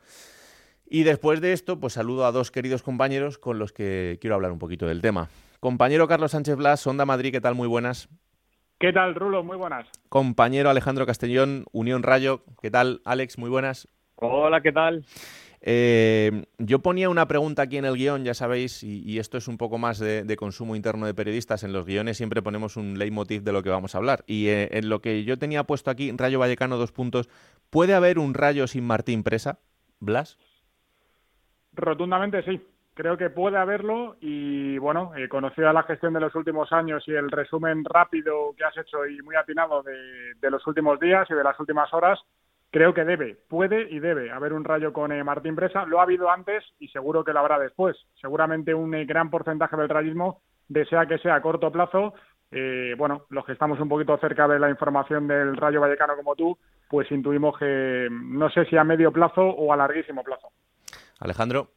Y 0.88 1.05
después 1.05 1.40
de 1.40 1.52
esto, 1.52 1.81
pues 1.81 1.94
saludo 1.94 2.26
a 2.26 2.33
dos 2.33 2.50
queridos 2.50 2.83
compañeros 2.83 3.38
con 3.38 3.59
los 3.59 3.72
que 3.72 4.18
quiero 4.20 4.35
hablar 4.35 4.52
un 4.52 4.59
poquito 4.59 4.87
del 4.87 5.00
tema. 5.00 5.28
Compañero 5.62 6.09
Carlos 6.09 6.33
Sánchez 6.33 6.57
Blas, 6.57 6.85
Onda 6.88 7.07
Madrid, 7.07 7.31
¿qué 7.31 7.40
tal? 7.40 7.55
Muy 7.55 7.68
buenas. 7.68 8.09
¿Qué 8.81 8.92
tal, 8.92 9.14
Rulo? 9.14 9.44
Muy 9.44 9.57
buenas. 9.57 9.87
Compañero 10.09 10.68
Alejandro 10.70 11.07
Castellón, 11.07 11.66
Unión 11.70 12.03
Rayo, 12.03 12.42
¿qué 12.61 12.68
tal? 12.68 13.01
Alex, 13.05 13.38
muy 13.38 13.48
buenas. 13.48 13.87
Hola, 14.16 14.61
¿qué 14.61 14.72
tal? 14.72 15.07
Eh, 15.61 16.46
yo 16.59 16.81
ponía 16.81 17.09
una 17.09 17.29
pregunta 17.29 17.62
aquí 17.62 17.77
en 17.77 17.85
el 17.85 17.94
guion, 17.94 18.25
ya 18.25 18.35
sabéis, 18.35 18.83
y, 18.83 19.20
esto 19.20 19.38
es 19.38 19.46
un 19.46 19.57
poco 19.57 19.79
más 19.79 20.01
de, 20.01 20.37
consumo 20.37 20.75
interno 20.75 21.07
de 21.07 21.14
periodistas. 21.14 21.62
En 21.62 21.72
los 21.72 21.87
guiones 21.87 22.16
siempre 22.16 22.42
ponemos 22.42 22.77
un 22.77 22.98
leitmotiv 22.98 23.44
de 23.44 23.53
lo 23.53 23.62
que 23.62 23.70
vamos 23.70 23.94
a 23.94 23.98
hablar. 23.98 24.25
Y 24.27 24.48
eh, 24.48 24.68
en 24.72 24.88
lo 24.88 25.01
que 25.01 25.22
yo 25.22 25.38
tenía 25.38 25.62
puesto 25.62 25.92
aquí, 25.92 26.11
Rayo 26.11 26.40
Vallecano, 26.40 26.77
dos 26.77 26.90
puntos. 26.90 27.29
¿Puede 27.70 27.94
haber 27.94 28.18
un 28.18 28.35
Rayo 28.35 28.66
sin 28.66 28.85
Martín 28.85 29.22
Presa? 29.22 29.61
¿Blas? 30.01 30.38
Rotundamente 31.75 32.42
sí 32.42 32.61
creo 32.94 33.16
que 33.16 33.31
puede 33.31 33.57
haberlo 33.57 34.16
y 34.20 34.78
bueno, 34.78 35.12
eh, 35.16 35.28
conocida 35.28 35.72
la 35.72 35.83
gestión 35.85 36.12
de 36.12 36.20
los 36.20 36.35
últimos 36.35 36.72
años 36.72 37.02
y 37.07 37.12
el 37.12 37.31
resumen 37.31 37.85
rápido 37.85 38.55
que 38.57 38.64
has 38.64 38.76
hecho 38.76 39.07
y 39.07 39.20
muy 39.22 39.37
atinado 39.37 39.83
de, 39.83 40.50
los 40.50 40.66
últimos 40.66 41.00
días 41.00 41.28
y 41.31 41.35
de 41.35 41.44
las 41.44 41.59
últimas 41.59 41.92
horas, 41.94 42.20
creo 42.70 42.92
que 42.92 43.05
debe, 43.05 43.37
puede 43.48 43.90
y 43.90 44.00
debe 44.00 44.31
haber 44.31 44.52
un 44.52 44.64
rayo 44.64 44.92
con 44.92 45.12
eh, 45.12 45.24
Martín 45.24 45.57
Presa. 45.57 45.87
Lo 45.87 46.00
ha 46.00 46.02
habido 46.02 46.31
antes 46.31 46.64
y 46.78 46.88
seguro 46.88 47.24
que 47.24 47.33
lo 47.33 47.40
habrá 47.40 47.59
después. 47.59 47.96
Seguramente 48.20 48.74
un 48.74 48.94
eh, 48.94 49.05
gran 49.05 49.31
porcentaje 49.31 49.76
del 49.76 49.88
rayismo 49.88 50.42
desea 50.68 51.07
que 51.07 51.18
sea 51.18 51.37
a 51.37 51.42
corto 51.42 51.70
plazo. 51.70 52.14
Eh, 52.50 52.94
bueno, 52.98 53.24
los 53.31 53.46
que 53.46 53.52
estamos 53.52 53.81
un 53.81 53.88
poquito 53.88 54.16
cerca 54.18 54.46
de 54.46 54.59
la 54.59 54.68
información 54.68 55.26
del 55.26 55.57
Rayo 55.57 55.81
Vallecano 55.81 56.16
como 56.16 56.35
tú, 56.35 56.59
pues 56.88 57.11
intuimos 57.11 57.59
que 57.59 58.09
no 58.11 58.50
sé 58.50 58.66
si 58.66 58.76
a 58.76 58.85
medio 58.85 59.11
plazo 59.11 59.40
o 59.42 59.72
a 59.72 59.76
larguísimo 59.76 60.22
plazo. 60.22 60.48
Alejandro. 61.20 61.68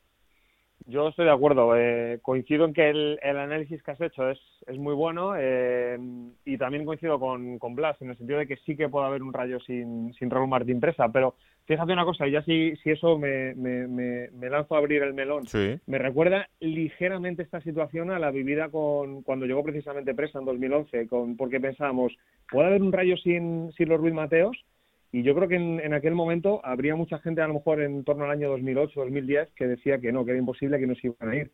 Yo 0.87 1.07
estoy 1.07 1.25
de 1.25 1.31
acuerdo. 1.31 1.75
Eh, 1.75 2.19
coincido 2.21 2.65
en 2.65 2.73
que 2.73 2.89
el, 2.89 3.19
análisis 3.23 3.81
que 3.81 3.91
has 3.91 4.01
hecho 4.01 4.29
es, 4.29 4.39
es 4.67 4.77
muy 4.77 4.93
bueno 4.93 5.33
eh, 5.35 5.97
y 6.45 6.57
también 6.57 6.85
coincido 6.85 7.19
con, 7.19 7.57
con, 7.57 7.75
Blas 7.75 7.99
en 8.01 8.11
el 8.11 8.17
sentido 8.17 8.37
de 8.37 8.45
que 8.45 8.57
sí 8.57 8.77
que 8.77 8.87
puede 8.87 9.07
haber 9.07 9.23
un 9.23 9.33
rayo 9.33 9.59
sin, 9.61 10.13
sin 10.13 10.29
Raúl 10.29 10.47
Martín 10.47 10.79
Presa. 10.79 11.09
Pero 11.09 11.35
fíjate 11.65 11.91
una 11.91 12.05
cosa, 12.05 12.27
ya 12.27 12.43
si, 12.43 12.75
si 12.77 12.91
eso 12.91 13.17
me, 13.17 13.55
me, 13.55 13.87
me, 13.87 14.49
lanzo 14.49 14.75
a 14.75 14.77
abrir 14.77 15.01
el 15.01 15.15
melón, 15.15 15.45
me 15.87 15.97
recuerda 15.97 16.47
ligeramente 16.59 17.41
esta 17.41 17.61
situación 17.61 18.11
a 18.11 18.19
la 18.19 18.29
vivida 18.29 18.69
con 18.69 19.23
cuando 19.23 19.47
llegó 19.47 19.63
precisamente 19.63 20.13
Presa 20.13 20.37
en 20.37 20.45
2011, 20.45 21.07
con, 21.07 21.35
porque 21.35 21.59
pensábamos, 21.59 22.15
¿puede 22.49 22.67
haber 22.67 22.83
un 22.83 22.91
rayo 22.91 23.17
sin, 23.17 23.71
sin 23.73 23.89
los 23.89 23.99
Ruiz 23.99 24.13
Mateos? 24.13 24.55
Y 25.15 25.23
yo 25.23 25.33
creo 25.33 25.47
que 25.47 25.55
en, 25.55 25.93
aquel 25.93 26.13
momento 26.13 26.59
habría 26.61 26.93
mucha 26.97 27.19
gente, 27.19 27.41
a 27.41 27.47
lo 27.47 27.53
mejor 27.53 27.81
en 27.81 28.03
torno 28.03 28.25
al 28.25 28.31
año 28.31 28.49
2008, 28.49 28.99
2010, 28.99 29.49
que 29.55 29.65
decía 29.65 29.97
que 29.97 30.11
no, 30.11 30.25
que 30.25 30.31
era 30.31 30.39
imposible, 30.41 30.77
que 30.77 30.87
no 30.87 30.95
se 30.95 31.07
iban 31.07 31.29
a 31.29 31.35
ir. 31.37 31.51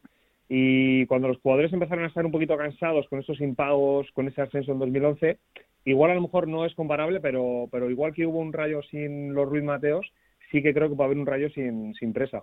Y 0.49 1.05
cuando 1.05 1.27
los 1.27 1.37
jugadores 1.37 1.71
empezaron 1.71 2.03
a 2.03 2.07
estar 2.07 2.25
un 2.25 2.31
poquito 2.31 2.57
cansados 2.57 3.07
con 3.07 3.19
esos 3.19 3.39
impagos, 3.39 4.09
con 4.13 4.27
ese 4.27 4.41
ascenso 4.41 4.71
en 4.71 4.79
2011, 4.79 5.37
igual 5.85 6.09
a 6.09 6.15
lo 6.15 6.23
mejor 6.23 6.47
no 6.47 6.65
es 6.65 6.73
comparable, 6.73 7.19
pero, 7.19 7.67
pero 7.71 7.91
igual 7.91 8.15
que 8.15 8.25
hubo 8.25 8.39
un 8.39 8.51
rayo 8.51 8.81
sin 8.89 9.35
los 9.35 9.47
Ruiz 9.47 9.63
Mateos, 9.63 10.11
sí 10.49 10.63
que 10.63 10.73
creo 10.73 10.89
que 10.89 10.95
puede 10.95 11.09
haber 11.09 11.19
un 11.19 11.27
rayo 11.27 11.51
sin, 11.51 11.93
sin 11.93 12.13
presa. 12.13 12.41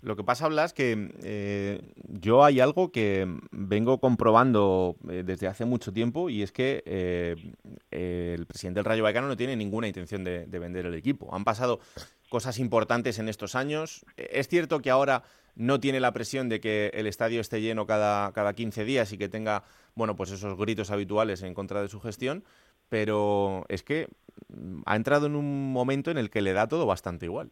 Lo 0.00 0.14
que 0.14 0.22
pasa, 0.22 0.46
Blas, 0.46 0.72
que 0.72 1.10
eh, 1.22 1.92
yo 2.06 2.44
hay 2.44 2.60
algo 2.60 2.92
que 2.92 3.26
vengo 3.50 3.98
comprobando 3.98 4.96
eh, 5.10 5.24
desde 5.26 5.48
hace 5.48 5.64
mucho 5.64 5.92
tiempo 5.92 6.30
y 6.30 6.42
es 6.42 6.52
que 6.52 6.84
eh, 6.86 7.34
el 7.90 8.46
presidente 8.46 8.78
del 8.78 8.84
Rayo 8.84 9.02
Vallecano 9.02 9.26
no 9.26 9.36
tiene 9.36 9.56
ninguna 9.56 9.88
intención 9.88 10.22
de, 10.22 10.46
vender 10.46 10.86
el 10.86 10.94
equipo. 10.94 11.34
Han 11.34 11.44
pasado 11.44 11.80
cosas 12.28 12.60
importantes 12.60 13.18
en 13.18 13.28
estos 13.28 13.56
años. 13.56 14.06
Es 14.16 14.46
cierto 14.46 14.80
que 14.80 14.90
ahora 14.90 15.24
no 15.56 15.80
tiene 15.80 15.98
la 15.98 16.12
presión 16.12 16.48
de 16.48 16.60
que 16.60 16.92
el 16.94 17.08
estadio 17.08 17.40
esté 17.40 17.60
lleno 17.60 17.84
cada, 17.84 18.30
cada 18.32 18.52
15 18.52 18.84
días 18.84 19.12
y 19.12 19.18
que 19.18 19.28
tenga, 19.28 19.64
bueno, 19.96 20.14
pues 20.14 20.30
esos 20.30 20.56
gritos 20.56 20.92
habituales 20.92 21.42
en 21.42 21.54
contra 21.54 21.82
de 21.82 21.88
su 21.88 22.00
gestión, 22.00 22.44
pero 22.88 23.64
es 23.68 23.82
que 23.82 24.06
ha 24.86 24.94
entrado 24.94 25.26
en 25.26 25.34
un 25.34 25.72
momento 25.72 26.12
en 26.12 26.18
el 26.18 26.30
que 26.30 26.40
le 26.40 26.52
da 26.52 26.68
todo 26.68 26.86
bastante 26.86 27.26
igual. 27.26 27.50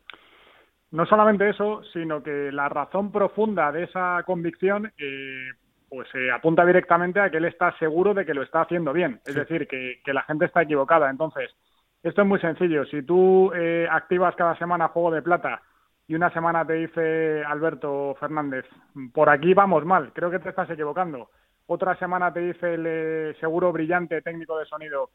No 0.96 1.04
solamente 1.04 1.46
eso, 1.50 1.82
sino 1.92 2.22
que 2.22 2.50
la 2.50 2.70
razón 2.70 3.12
profunda 3.12 3.70
de 3.70 3.82
esa 3.82 4.22
convicción 4.24 4.90
eh, 4.96 5.50
pues 5.90 6.08
eh, 6.14 6.30
apunta 6.32 6.64
directamente 6.64 7.20
a 7.20 7.28
que 7.28 7.36
él 7.36 7.44
está 7.44 7.76
seguro 7.78 8.14
de 8.14 8.24
que 8.24 8.32
lo 8.32 8.42
está 8.42 8.62
haciendo 8.62 8.94
bien, 8.94 9.20
es 9.26 9.34
decir, 9.34 9.68
que, 9.68 10.00
la 10.06 10.22
gente 10.22 10.46
está 10.46 10.62
equivocada. 10.62 11.10
Entonces, 11.10 11.54
esto 12.02 12.22
es 12.22 12.26
muy 12.26 12.40
sencillo. 12.40 12.86
Si 12.86 13.02
tú 13.02 13.52
eh, 13.54 13.86
activas 13.90 14.34
cada 14.36 14.56
semana 14.56 14.88
Juego 14.88 15.10
de 15.10 15.20
Plata 15.20 15.60
y 16.08 16.14
una 16.14 16.32
semana 16.32 16.66
te 16.66 16.72
dice 16.72 17.44
Alberto 17.44 18.16
Fernández, 18.18 18.64
por 19.12 19.28
aquí 19.28 19.52
vamos 19.52 19.84
mal, 19.84 20.14
creo 20.14 20.30
que 20.30 20.38
te 20.38 20.48
estás 20.48 20.70
equivocando. 20.70 21.28
Otra 21.66 21.94
semana 21.98 22.32
te 22.32 22.40
dice 22.40 22.72
el 22.72 22.86
eh, 22.86 23.36
seguro 23.38 23.70
brillante 23.70 24.22
técnico 24.22 24.58
de 24.58 24.64
sonido, 24.64 25.10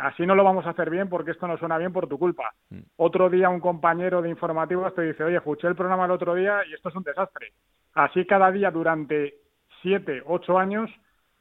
así 0.00 0.26
no 0.26 0.34
lo 0.34 0.44
vamos 0.44 0.66
a 0.66 0.70
hacer 0.70 0.90
bien 0.90 1.08
porque 1.08 1.32
esto 1.32 1.46
no 1.48 1.58
suena 1.58 1.78
bien 1.78 1.92
por 1.92 2.08
tu 2.08 2.18
culpa. 2.18 2.52
Mm. 2.70 2.80
Otro 2.96 3.28
día 3.28 3.48
un 3.48 3.60
compañero 3.60 4.22
de 4.22 4.30
informativos 4.30 4.94
te 4.94 5.02
dice, 5.02 5.24
oye, 5.24 5.36
escuché 5.36 5.66
el 5.66 5.74
programa 5.74 6.04
el 6.04 6.12
otro 6.12 6.34
día 6.34 6.60
y 6.68 6.74
esto 6.74 6.88
es 6.88 6.94
un 6.94 7.02
desastre. 7.02 7.52
Así 7.94 8.24
cada 8.24 8.50
día 8.50 8.70
durante 8.70 9.34
siete, 9.82 10.22
ocho 10.26 10.58
años, 10.58 10.90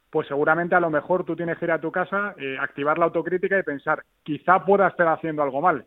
pues 0.09 0.27
seguramente 0.27 0.75
a 0.75 0.79
lo 0.79 0.89
mejor 0.89 1.23
tú 1.23 1.35
tienes 1.35 1.57
que 1.57 1.65
ir 1.65 1.71
a 1.71 1.79
tu 1.79 1.91
casa, 1.91 2.35
eh, 2.37 2.57
activar 2.59 2.97
la 2.97 3.05
autocrítica 3.05 3.57
y 3.57 3.63
pensar, 3.63 4.03
quizá 4.23 4.65
pueda 4.65 4.87
estar 4.87 5.07
haciendo 5.07 5.43
algo 5.43 5.61
mal. 5.61 5.85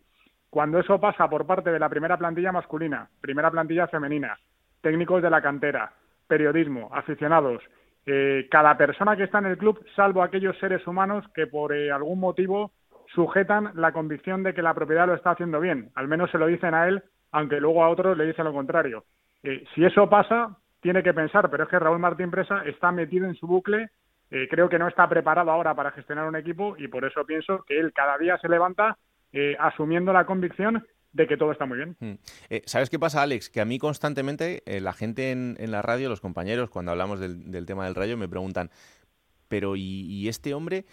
Cuando 0.48 0.78
eso 0.78 1.00
pasa 1.00 1.28
por 1.28 1.46
parte 1.46 1.70
de 1.70 1.78
la 1.80 1.88
primera 1.88 2.16
plantilla 2.16 2.52
masculina, 2.52 3.08
primera 3.20 3.50
plantilla 3.50 3.88
femenina, 3.88 4.38
técnicos 4.80 5.20
de 5.20 5.28
la 5.28 5.42
cantera, 5.42 5.92
periodismo, 6.28 6.90
aficionados, 6.92 7.62
eh, 8.06 8.48
cada 8.50 8.76
persona 8.76 9.16
que 9.16 9.24
está 9.24 9.38
en 9.38 9.46
el 9.46 9.58
club, 9.58 9.84
salvo 9.96 10.22
aquellos 10.22 10.58
seres 10.58 10.86
humanos 10.86 11.24
que 11.34 11.46
por 11.46 11.74
eh, 11.74 11.90
algún 11.90 12.20
motivo 12.20 12.72
sujetan 13.14 13.72
la 13.74 13.92
convicción 13.92 14.42
de 14.42 14.54
que 14.54 14.62
la 14.62 14.74
propiedad 14.74 15.06
lo 15.06 15.14
está 15.14 15.30
haciendo 15.30 15.60
bien. 15.60 15.90
Al 15.94 16.08
menos 16.08 16.30
se 16.30 16.38
lo 16.38 16.46
dicen 16.46 16.74
a 16.74 16.88
él, 16.88 17.02
aunque 17.32 17.60
luego 17.60 17.84
a 17.84 17.88
otros 17.88 18.16
le 18.16 18.26
dicen 18.26 18.44
lo 18.44 18.52
contrario. 18.52 19.04
si 19.74 19.84
eso 19.84 20.08
pasa, 20.08 20.56
tiene 20.80 21.02
que 21.02 21.14
pensar, 21.14 21.50
pero 21.50 21.64
es 21.64 21.70
que 21.70 21.78
Raúl 21.78 21.98
Martín 21.98 22.30
Presa 22.30 22.62
está 22.64 22.92
metido 22.92 23.26
en 23.26 23.34
su 23.34 23.46
bucle, 23.46 23.88
eh, 24.30 24.48
creo 24.50 24.68
que 24.68 24.78
no 24.78 24.88
está 24.88 25.08
preparado 25.08 25.50
ahora 25.50 25.74
para 25.74 25.92
gestionar 25.92 26.26
un 26.26 26.36
equipo 26.36 26.76
y 26.76 26.88
por 26.88 27.04
eso 27.04 27.24
pienso 27.24 27.64
que 27.68 27.78
él 27.78 27.92
cada 27.92 28.18
día 28.18 28.36
se 28.38 28.48
levanta 28.48 28.98
eh, 29.32 29.56
asumiendo 29.58 30.12
la 30.12 30.26
convicción 30.26 30.84
de 31.14 31.26
que 31.26 31.38
todo 31.38 31.50
está 31.50 31.64
muy 31.64 31.78
bien. 31.78 31.96
Hmm. 31.98 32.18
Eh, 32.50 32.62
¿Sabes 32.66 32.90
qué 32.90 32.98
pasa, 32.98 33.22
Alex? 33.22 33.48
Que 33.48 33.62
a 33.62 33.64
mí 33.64 33.78
constantemente 33.78 34.62
la 34.66 34.92
gente 34.92 35.30
en, 35.30 35.56
la 35.70 35.80
radio, 35.80 36.10
los 36.10 36.20
compañeros, 36.20 36.68
cuando 36.68 36.92
hablamos 36.92 37.20
del, 37.20 37.64
tema 37.64 37.86
del 37.86 37.94
rayo, 37.94 38.18
me 38.18 38.28
preguntan, 38.28 38.70
pero 39.48 39.76
¿y 39.76 40.28
este 40.28 40.52
hombre? 40.52 40.84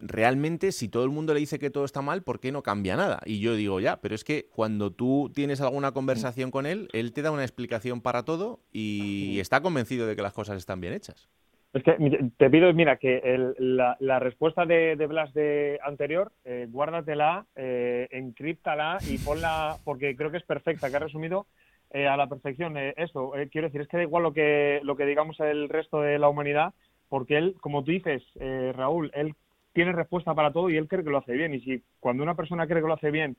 realmente 0.00 0.72
si 0.72 0.88
todo 0.88 1.04
el 1.04 1.10
mundo 1.10 1.34
le 1.34 1.40
dice 1.40 1.58
que 1.58 1.70
todo 1.70 1.84
está 1.84 2.02
mal, 2.02 2.22
¿por 2.22 2.40
qué 2.40 2.52
no 2.52 2.62
cambia 2.62 2.96
nada? 2.96 3.20
Y 3.26 3.40
yo 3.40 3.54
digo, 3.54 3.80
ya, 3.80 4.00
pero 4.00 4.14
es 4.14 4.24
que 4.24 4.48
cuando 4.50 4.90
tú 4.92 5.30
tienes 5.34 5.60
alguna 5.60 5.92
conversación 5.92 6.50
con 6.50 6.66
él, 6.66 6.88
él 6.92 7.12
te 7.12 7.22
da 7.22 7.30
una 7.30 7.44
explicación 7.44 8.00
para 8.00 8.24
todo 8.24 8.60
y 8.72 9.38
está 9.40 9.60
convencido 9.60 10.06
de 10.06 10.16
que 10.16 10.22
las 10.22 10.32
cosas 10.32 10.56
están 10.56 10.80
bien 10.80 10.94
hechas. 10.94 11.28
Es 11.72 11.84
que 11.84 12.30
te 12.36 12.50
pido, 12.50 12.72
mira, 12.74 12.96
que 12.96 13.54
la, 13.58 14.18
respuesta 14.18 14.66
de, 14.66 14.96
Blas 15.06 15.32
de 15.34 15.78
anterior, 15.84 16.32
eh, 16.44 16.66
guárdatela, 16.68 17.46
eh, 17.54 18.08
encriptala 18.10 18.98
y 19.08 19.18
ponla, 19.18 19.76
porque 19.84 20.16
creo 20.16 20.32
que 20.32 20.38
es 20.38 20.44
perfecta, 20.44 20.90
que 20.90 20.96
ha 20.96 21.00
resumido 21.00 21.46
eh, 21.92 22.08
a 22.08 22.16
la 22.16 22.26
perfección 22.26 22.76
eh, 22.76 22.94
eso. 22.96 23.32
quiero 23.52 23.68
decir, 23.68 23.82
es 23.82 23.88
que 23.88 23.98
da 23.98 24.02
igual 24.02 24.24
lo 24.24 24.32
que, 24.32 24.80
lo 24.82 24.96
que 24.96 25.06
digamos 25.06 25.38
el 25.38 25.68
resto 25.68 26.00
de 26.00 26.18
la 26.18 26.28
humanidad, 26.28 26.74
porque 27.08 27.38
él, 27.38 27.54
como 27.60 27.84
tú 27.84 27.92
dices, 27.92 28.22
Raúl, 28.74 29.10
él 29.14 29.34
tiene 29.72 29.92
respuesta 29.92 30.34
para 30.34 30.52
todo 30.52 30.70
y 30.70 30.76
él 30.76 30.88
cree 30.88 31.04
que 31.04 31.10
lo 31.10 31.18
hace 31.18 31.32
bien. 31.32 31.54
Y 31.54 31.60
si 31.60 31.82
cuando 32.00 32.22
una 32.22 32.34
persona 32.34 32.66
cree 32.66 32.82
que 32.82 32.88
lo 32.88 32.94
hace 32.94 33.10
bien, 33.10 33.36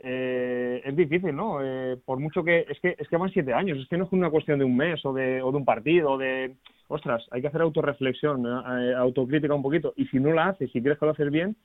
eh, 0.00 0.80
es 0.84 0.96
difícil, 0.96 1.34
¿no? 1.34 1.58
Eh, 1.62 1.96
por 2.04 2.18
mucho 2.18 2.44
que 2.44 2.66
es 2.68 2.78
que 2.80 2.94
es 2.98 3.08
que 3.08 3.16
van 3.16 3.30
siete 3.30 3.52
años, 3.52 3.78
es 3.78 3.88
que 3.88 3.98
no 3.98 4.04
es 4.04 4.12
una 4.12 4.30
cuestión 4.30 4.58
de 4.58 4.64
un 4.64 4.76
mes 4.76 5.04
o 5.04 5.12
de, 5.12 5.42
o 5.42 5.50
de 5.50 5.56
un 5.56 5.64
partido, 5.64 6.12
o 6.12 6.18
de 6.18 6.54
ostras, 6.88 7.24
hay 7.30 7.40
que 7.40 7.48
hacer 7.48 7.60
autorreflexión, 7.60 8.44
eh, 8.46 8.94
autocrítica 8.94 9.54
un 9.54 9.62
poquito. 9.62 9.92
Y 9.96 10.06
si 10.06 10.18
no 10.18 10.32
la 10.32 10.48
haces, 10.48 10.70
si 10.72 10.82
crees 10.82 10.98
que 10.98 11.06
lo 11.06 11.12
haces 11.12 11.30
bien, 11.30 11.56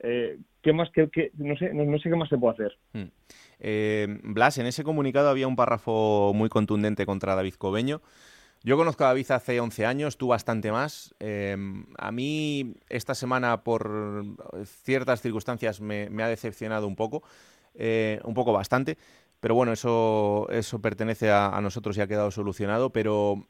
¿qué 0.00 0.72
más 0.72 0.90
que, 0.90 1.30
no 1.34 1.56
sé 1.56 1.72
no, 1.72 1.98
sé 1.98 2.10
qué 2.10 2.16
más 2.16 2.28
se 2.28 2.36
puede 2.36 2.54
hacer? 2.54 2.78
Hmm. 2.92 4.32
Blas, 4.34 4.58
en 4.58 4.66
ese 4.66 4.82
comunicado 4.82 5.28
había 5.28 5.46
un 5.46 5.54
párrafo 5.54 6.32
muy 6.34 6.48
contundente 6.48 7.06
contra 7.06 7.36
David 7.36 7.54
Cobeño. 7.54 8.00
Yo 8.64 8.76
conozco 8.76 9.04
a 9.04 9.08
David 9.08 9.30
hace 9.30 9.58
11 9.58 9.86
años, 9.86 10.16
tú 10.16 10.28
bastante 10.28 10.70
más. 10.70 11.14
A 11.98 12.12
mí 12.12 12.74
esta 12.88 13.14
semana, 13.14 13.62
por 13.64 14.24
ciertas 14.64 15.20
circunstancias, 15.20 15.80
me, 15.80 16.08
ha 16.22 16.28
decepcionado 16.28 16.86
un 16.86 16.94
poco, 16.94 17.22
eh, 17.74 18.20
un 18.24 18.34
poco 18.34 18.52
bastante, 18.52 18.98
pero 19.40 19.56
bueno, 19.56 19.72
eso, 19.72 20.46
eso 20.50 20.80
pertenece 20.80 21.30
a, 21.32 21.58
nosotros 21.60 21.96
y 21.96 22.00
ha 22.00 22.06
quedado 22.06 22.30
solucionado, 22.30 22.90
pero 22.90 23.46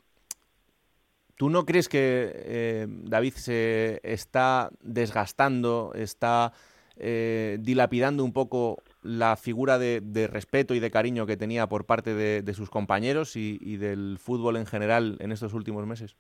¿tú 1.37 1.51
no 1.51 1.65
crees 1.65 1.89
que 1.89 2.33
eh, 2.35 2.87
David 2.89 3.35
se 3.35 4.01
está 4.03 4.71
desgastando, 4.81 5.93
está 5.95 6.53
eh, 6.97 7.57
dilapidando 7.61 8.23
un 8.25 8.33
poco 8.33 8.83
la 9.03 9.37
figura 9.37 9.79
de, 9.79 10.29
respeto 10.31 10.75
y 10.75 10.81
de 10.81 10.91
cariño 10.91 11.27
que 11.27 11.37
tenía 11.37 11.67
por 11.67 11.87
parte 11.87 12.15
de, 12.15 12.55
sus 12.55 12.71
compañeros 12.71 13.35
y, 13.37 13.77
del 13.77 14.19
fútbol 14.19 14.57
en 14.57 14.67
general 14.67 15.17
en 15.21 15.33
estos 15.33 15.55
últimos 15.55 15.87
meses? 15.87 16.17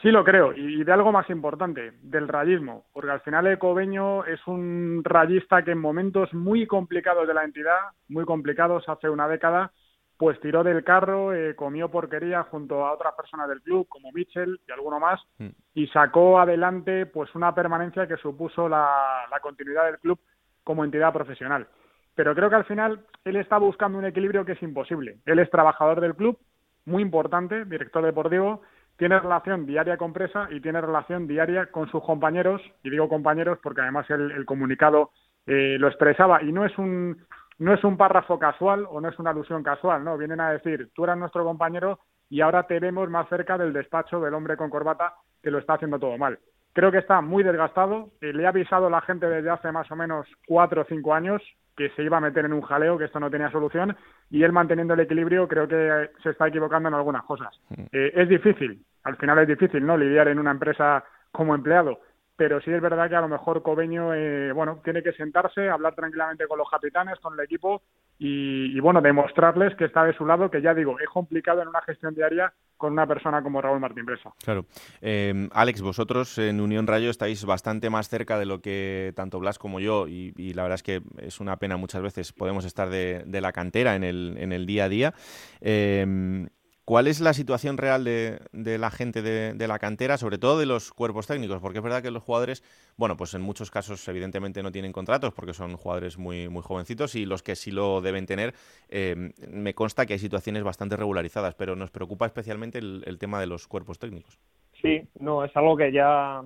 Sí, 0.00 0.10
lo 0.10 0.22
creo, 0.22 0.52
y 0.54 0.84
de 0.84 0.92
algo 0.92 1.12
más 1.12 1.28
importante, 1.30 1.92
del 2.02 2.28
rayismo, 2.28 2.84
porque 2.92 3.10
al 3.10 3.20
final 3.22 3.46
Ecobeño 3.46 4.24
es 4.26 4.38
un 4.46 5.00
rayista 5.02 5.64
que 5.64 5.70
en 5.70 5.78
momentos 5.78 6.32
muy 6.34 6.66
complicados 6.66 7.26
de 7.26 7.32
la 7.32 7.44
entidad, 7.44 7.78
muy 8.08 8.26
complicados 8.26 8.86
hace 8.88 9.08
una 9.08 9.28
década, 9.28 9.72
pues 10.16 10.40
tiró 10.40 10.62
del 10.62 10.84
carro, 10.84 11.34
eh, 11.34 11.56
comió 11.56 11.90
porquería 11.90 12.44
junto 12.44 12.86
a 12.86 12.92
otras 12.92 13.14
personas 13.14 13.48
del 13.48 13.62
club, 13.62 13.88
como 13.88 14.12
Mitchell 14.12 14.60
y 14.66 14.72
alguno 14.72 15.00
más, 15.00 15.20
mm. 15.38 15.48
y 15.74 15.86
sacó 15.88 16.38
adelante 16.38 17.06
pues 17.06 17.34
una 17.34 17.54
permanencia 17.54 18.06
que 18.06 18.16
supuso 18.16 18.68
la 18.68 19.38
continuidad 19.42 19.86
del 19.86 19.98
club 19.98 20.18
como 20.62 20.84
entidad 20.84 21.12
profesional. 21.12 21.68
Pero 22.14 22.34
creo 22.34 22.48
que 22.48 22.56
al 22.56 22.64
final 22.64 23.00
él 23.24 23.36
está 23.36 23.58
buscando 23.58 23.98
un 23.98 24.04
equilibrio 24.04 24.44
que 24.44 24.52
es 24.52 24.62
imposible. 24.62 25.18
Él 25.26 25.38
es 25.38 25.50
trabajador 25.50 26.00
del 26.00 26.14
club, 26.14 26.38
muy 26.86 27.02
importante, 27.02 27.64
director 27.64 28.04
deportivo, 28.04 28.62
tiene 28.96 29.18
relación 29.18 29.66
diaria 29.66 29.96
con 29.96 30.12
Presa 30.12 30.48
y 30.50 30.60
tiene 30.60 30.80
relación 30.80 31.26
diaria 31.26 31.66
con 31.66 31.90
sus 31.90 32.02
compañeros, 32.04 32.62
y 32.82 32.90
digo 32.90 33.08
compañeros 33.08 33.58
porque 33.62 33.80
además 33.80 34.08
el, 34.10 34.44
comunicado 34.44 35.10
eh, 35.46 35.76
lo 35.78 35.88
expresaba, 35.88 36.42
y 36.42 36.52
no 36.52 36.64
es 36.64 36.76
un 36.78 37.26
no 37.58 37.72
es 37.72 37.84
un 37.84 37.96
párrafo 37.96 38.38
casual 38.38 38.86
o 38.88 39.00
no 39.00 39.08
es 39.08 39.18
una 39.18 39.30
alusión 39.30 39.62
casual, 39.62 40.04
no, 40.04 40.18
vienen 40.18 40.40
a 40.40 40.50
decir, 40.50 40.90
tú 40.94 41.04
eras 41.04 41.18
nuestro 41.18 41.44
compañero 41.44 42.00
y 42.28 42.40
ahora 42.40 42.66
te 42.66 42.80
vemos 42.80 43.08
más 43.10 43.28
cerca 43.28 43.58
del 43.58 43.72
despacho 43.72 44.20
del 44.20 44.34
hombre 44.34 44.56
con 44.56 44.70
corbata 44.70 45.14
que 45.42 45.50
lo 45.50 45.58
está 45.58 45.74
haciendo 45.74 45.98
todo 45.98 46.16
mal. 46.18 46.38
Creo 46.72 46.90
que 46.90 46.98
está 46.98 47.20
muy 47.20 47.44
desgastado. 47.44 48.10
Eh, 48.20 48.32
le 48.32 48.46
ha 48.46 48.48
avisado 48.48 48.88
a 48.88 48.90
la 48.90 49.00
gente 49.02 49.28
desde 49.28 49.50
hace 49.50 49.70
más 49.70 49.88
o 49.92 49.96
menos 49.96 50.26
cuatro 50.46 50.82
o 50.82 50.84
cinco 50.84 51.14
años 51.14 51.40
que 51.76 51.90
se 51.90 52.02
iba 52.02 52.16
a 52.16 52.20
meter 52.20 52.44
en 52.44 52.52
un 52.52 52.62
jaleo, 52.62 52.98
que 52.98 53.04
esto 53.04 53.20
no 53.20 53.30
tenía 53.30 53.50
solución, 53.50 53.96
y 54.30 54.42
él 54.42 54.52
manteniendo 54.52 54.94
el 54.94 55.00
equilibrio 55.00 55.48
creo 55.48 55.66
que 55.66 56.10
se 56.22 56.30
está 56.30 56.48
equivocando 56.48 56.88
en 56.88 56.94
algunas 56.94 57.24
cosas. 57.24 57.48
Mm. 57.70 57.82
Eh, 57.92 58.12
es 58.14 58.28
difícil, 58.28 58.84
al 59.02 59.16
final 59.16 59.38
es 59.40 59.48
difícil, 59.48 59.84
¿no? 59.84 59.96
Lidiar 59.96 60.28
en 60.28 60.38
una 60.38 60.52
empresa 60.52 61.04
como 61.32 61.54
empleado, 61.54 62.00
pero 62.36 62.60
sí 62.60 62.70
es 62.70 62.80
verdad 62.80 63.08
que 63.08 63.16
a 63.16 63.20
lo 63.20 63.28
mejor 63.28 63.62
Cobeño, 63.62 64.12
eh, 64.12 64.52
bueno, 64.52 64.80
tiene 64.82 65.02
que 65.02 65.12
sentarse, 65.12 65.68
hablar 65.68 65.94
tranquilamente 65.94 66.46
con 66.48 66.58
los 66.58 66.68
capitanes, 66.68 67.18
con 67.20 67.34
el 67.34 67.44
equipo 67.44 67.82
y, 68.18 68.78
bueno, 68.80 69.00
demostrarles 69.00 69.74
que 69.76 69.84
está 69.84 70.04
de 70.04 70.14
su 70.14 70.24
lado, 70.24 70.50
que 70.50 70.62
ya 70.62 70.74
digo, 70.74 70.98
es 70.98 71.08
complicado 71.08 71.62
en 71.62 71.68
una 71.68 71.82
gestión 71.82 72.14
diaria 72.14 72.52
con 72.76 72.92
una 72.92 73.06
persona 73.06 73.42
como 73.42 73.60
Raúl 73.60 73.80
Martín 73.80 74.04
Presa. 74.04 74.32
Claro. 74.42 74.66
Eh, 75.00 75.48
Alex, 75.52 75.82
vosotros 75.82 76.38
en 76.38 76.60
Unión 76.60 76.86
Rayo 76.86 77.10
estáis 77.10 77.44
bastante 77.44 77.90
más 77.90 78.08
cerca 78.08 78.38
de 78.38 78.46
lo 78.46 78.60
que 78.60 79.12
tanto 79.14 79.38
Blas 79.38 79.58
como 79.58 79.78
yo, 79.80 80.06
y, 80.08 80.32
la 80.54 80.62
verdad 80.62 80.76
es 80.76 80.82
que 80.82 81.02
es 81.18 81.40
una 81.40 81.56
pena 81.56 81.76
muchas 81.76 82.02
veces 82.02 82.32
podemos 82.32 82.64
estar 82.64 82.88
de, 82.88 83.24
la 83.26 83.52
cantera 83.52 83.94
en 83.94 84.04
el, 84.04 84.36
en 84.38 84.52
el 84.52 84.66
día 84.66 84.84
a 84.84 84.88
día. 84.88 85.14
Eh, 85.60 86.48
¿Cuál 86.84 87.06
es 87.06 87.20
la 87.20 87.32
situación 87.32 87.78
real 87.78 88.04
de, 88.04 88.38
la 88.52 88.90
gente 88.90 89.22
de, 89.22 89.68
la 89.68 89.78
cantera, 89.78 90.18
sobre 90.18 90.36
todo 90.36 90.58
de 90.58 90.66
los 90.66 90.92
cuerpos 90.92 91.26
técnicos? 91.26 91.60
Porque 91.62 91.78
es 91.78 91.84
verdad 91.84 92.02
que 92.02 92.10
los 92.10 92.22
jugadores, 92.22 92.62
bueno, 92.98 93.16
pues 93.16 93.32
en 93.32 93.40
muchos 93.40 93.70
casos 93.70 94.06
evidentemente 94.06 94.62
no 94.62 94.70
tienen 94.70 94.92
contratos 94.92 95.32
porque 95.32 95.54
son 95.54 95.76
jugadores 95.76 96.18
muy, 96.18 96.50
muy 96.50 96.60
jovencitos 96.60 97.14
y 97.14 97.24
los 97.24 97.42
que 97.42 97.56
sí 97.56 97.70
lo 97.70 98.02
deben 98.02 98.26
tener, 98.26 98.52
eh, 98.90 99.32
me 99.50 99.72
consta 99.72 100.04
que 100.04 100.12
hay 100.12 100.18
situaciones 100.18 100.62
bastante 100.62 100.94
regularizadas, 100.96 101.54
pero 101.54 101.74
nos 101.74 101.90
preocupa 101.90 102.26
especialmente 102.26 102.78
el, 102.78 103.16
tema 103.18 103.40
de 103.40 103.46
los 103.46 103.66
cuerpos 103.66 103.98
técnicos. 103.98 104.38
Sí, 104.82 105.08
no, 105.20 105.42
es 105.42 105.56
algo 105.56 105.78
que 105.78 105.90
ya 105.90 106.42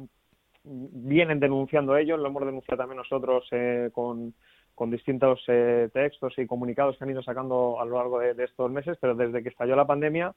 vienen 0.62 1.40
denunciando 1.40 1.96
ellos, 1.96 2.20
lo 2.20 2.28
hemos 2.28 2.46
denunciado 2.46 2.78
también 2.78 2.98
nosotros 2.98 3.44
eh, 3.50 3.90
con 3.92 4.34
con 4.78 4.92
distintos 4.92 5.42
eh, 5.48 5.88
textos 5.92 6.38
y 6.38 6.46
comunicados 6.46 6.96
que 6.96 7.02
han 7.02 7.10
ido 7.10 7.20
sacando 7.20 7.80
a 7.80 7.84
lo 7.84 7.96
largo 7.96 8.20
de, 8.20 8.44
estos 8.44 8.70
meses, 8.70 8.96
pero 9.00 9.16
desde 9.16 9.42
que 9.42 9.48
estalló 9.48 9.74
la 9.74 9.88
pandemia 9.88 10.32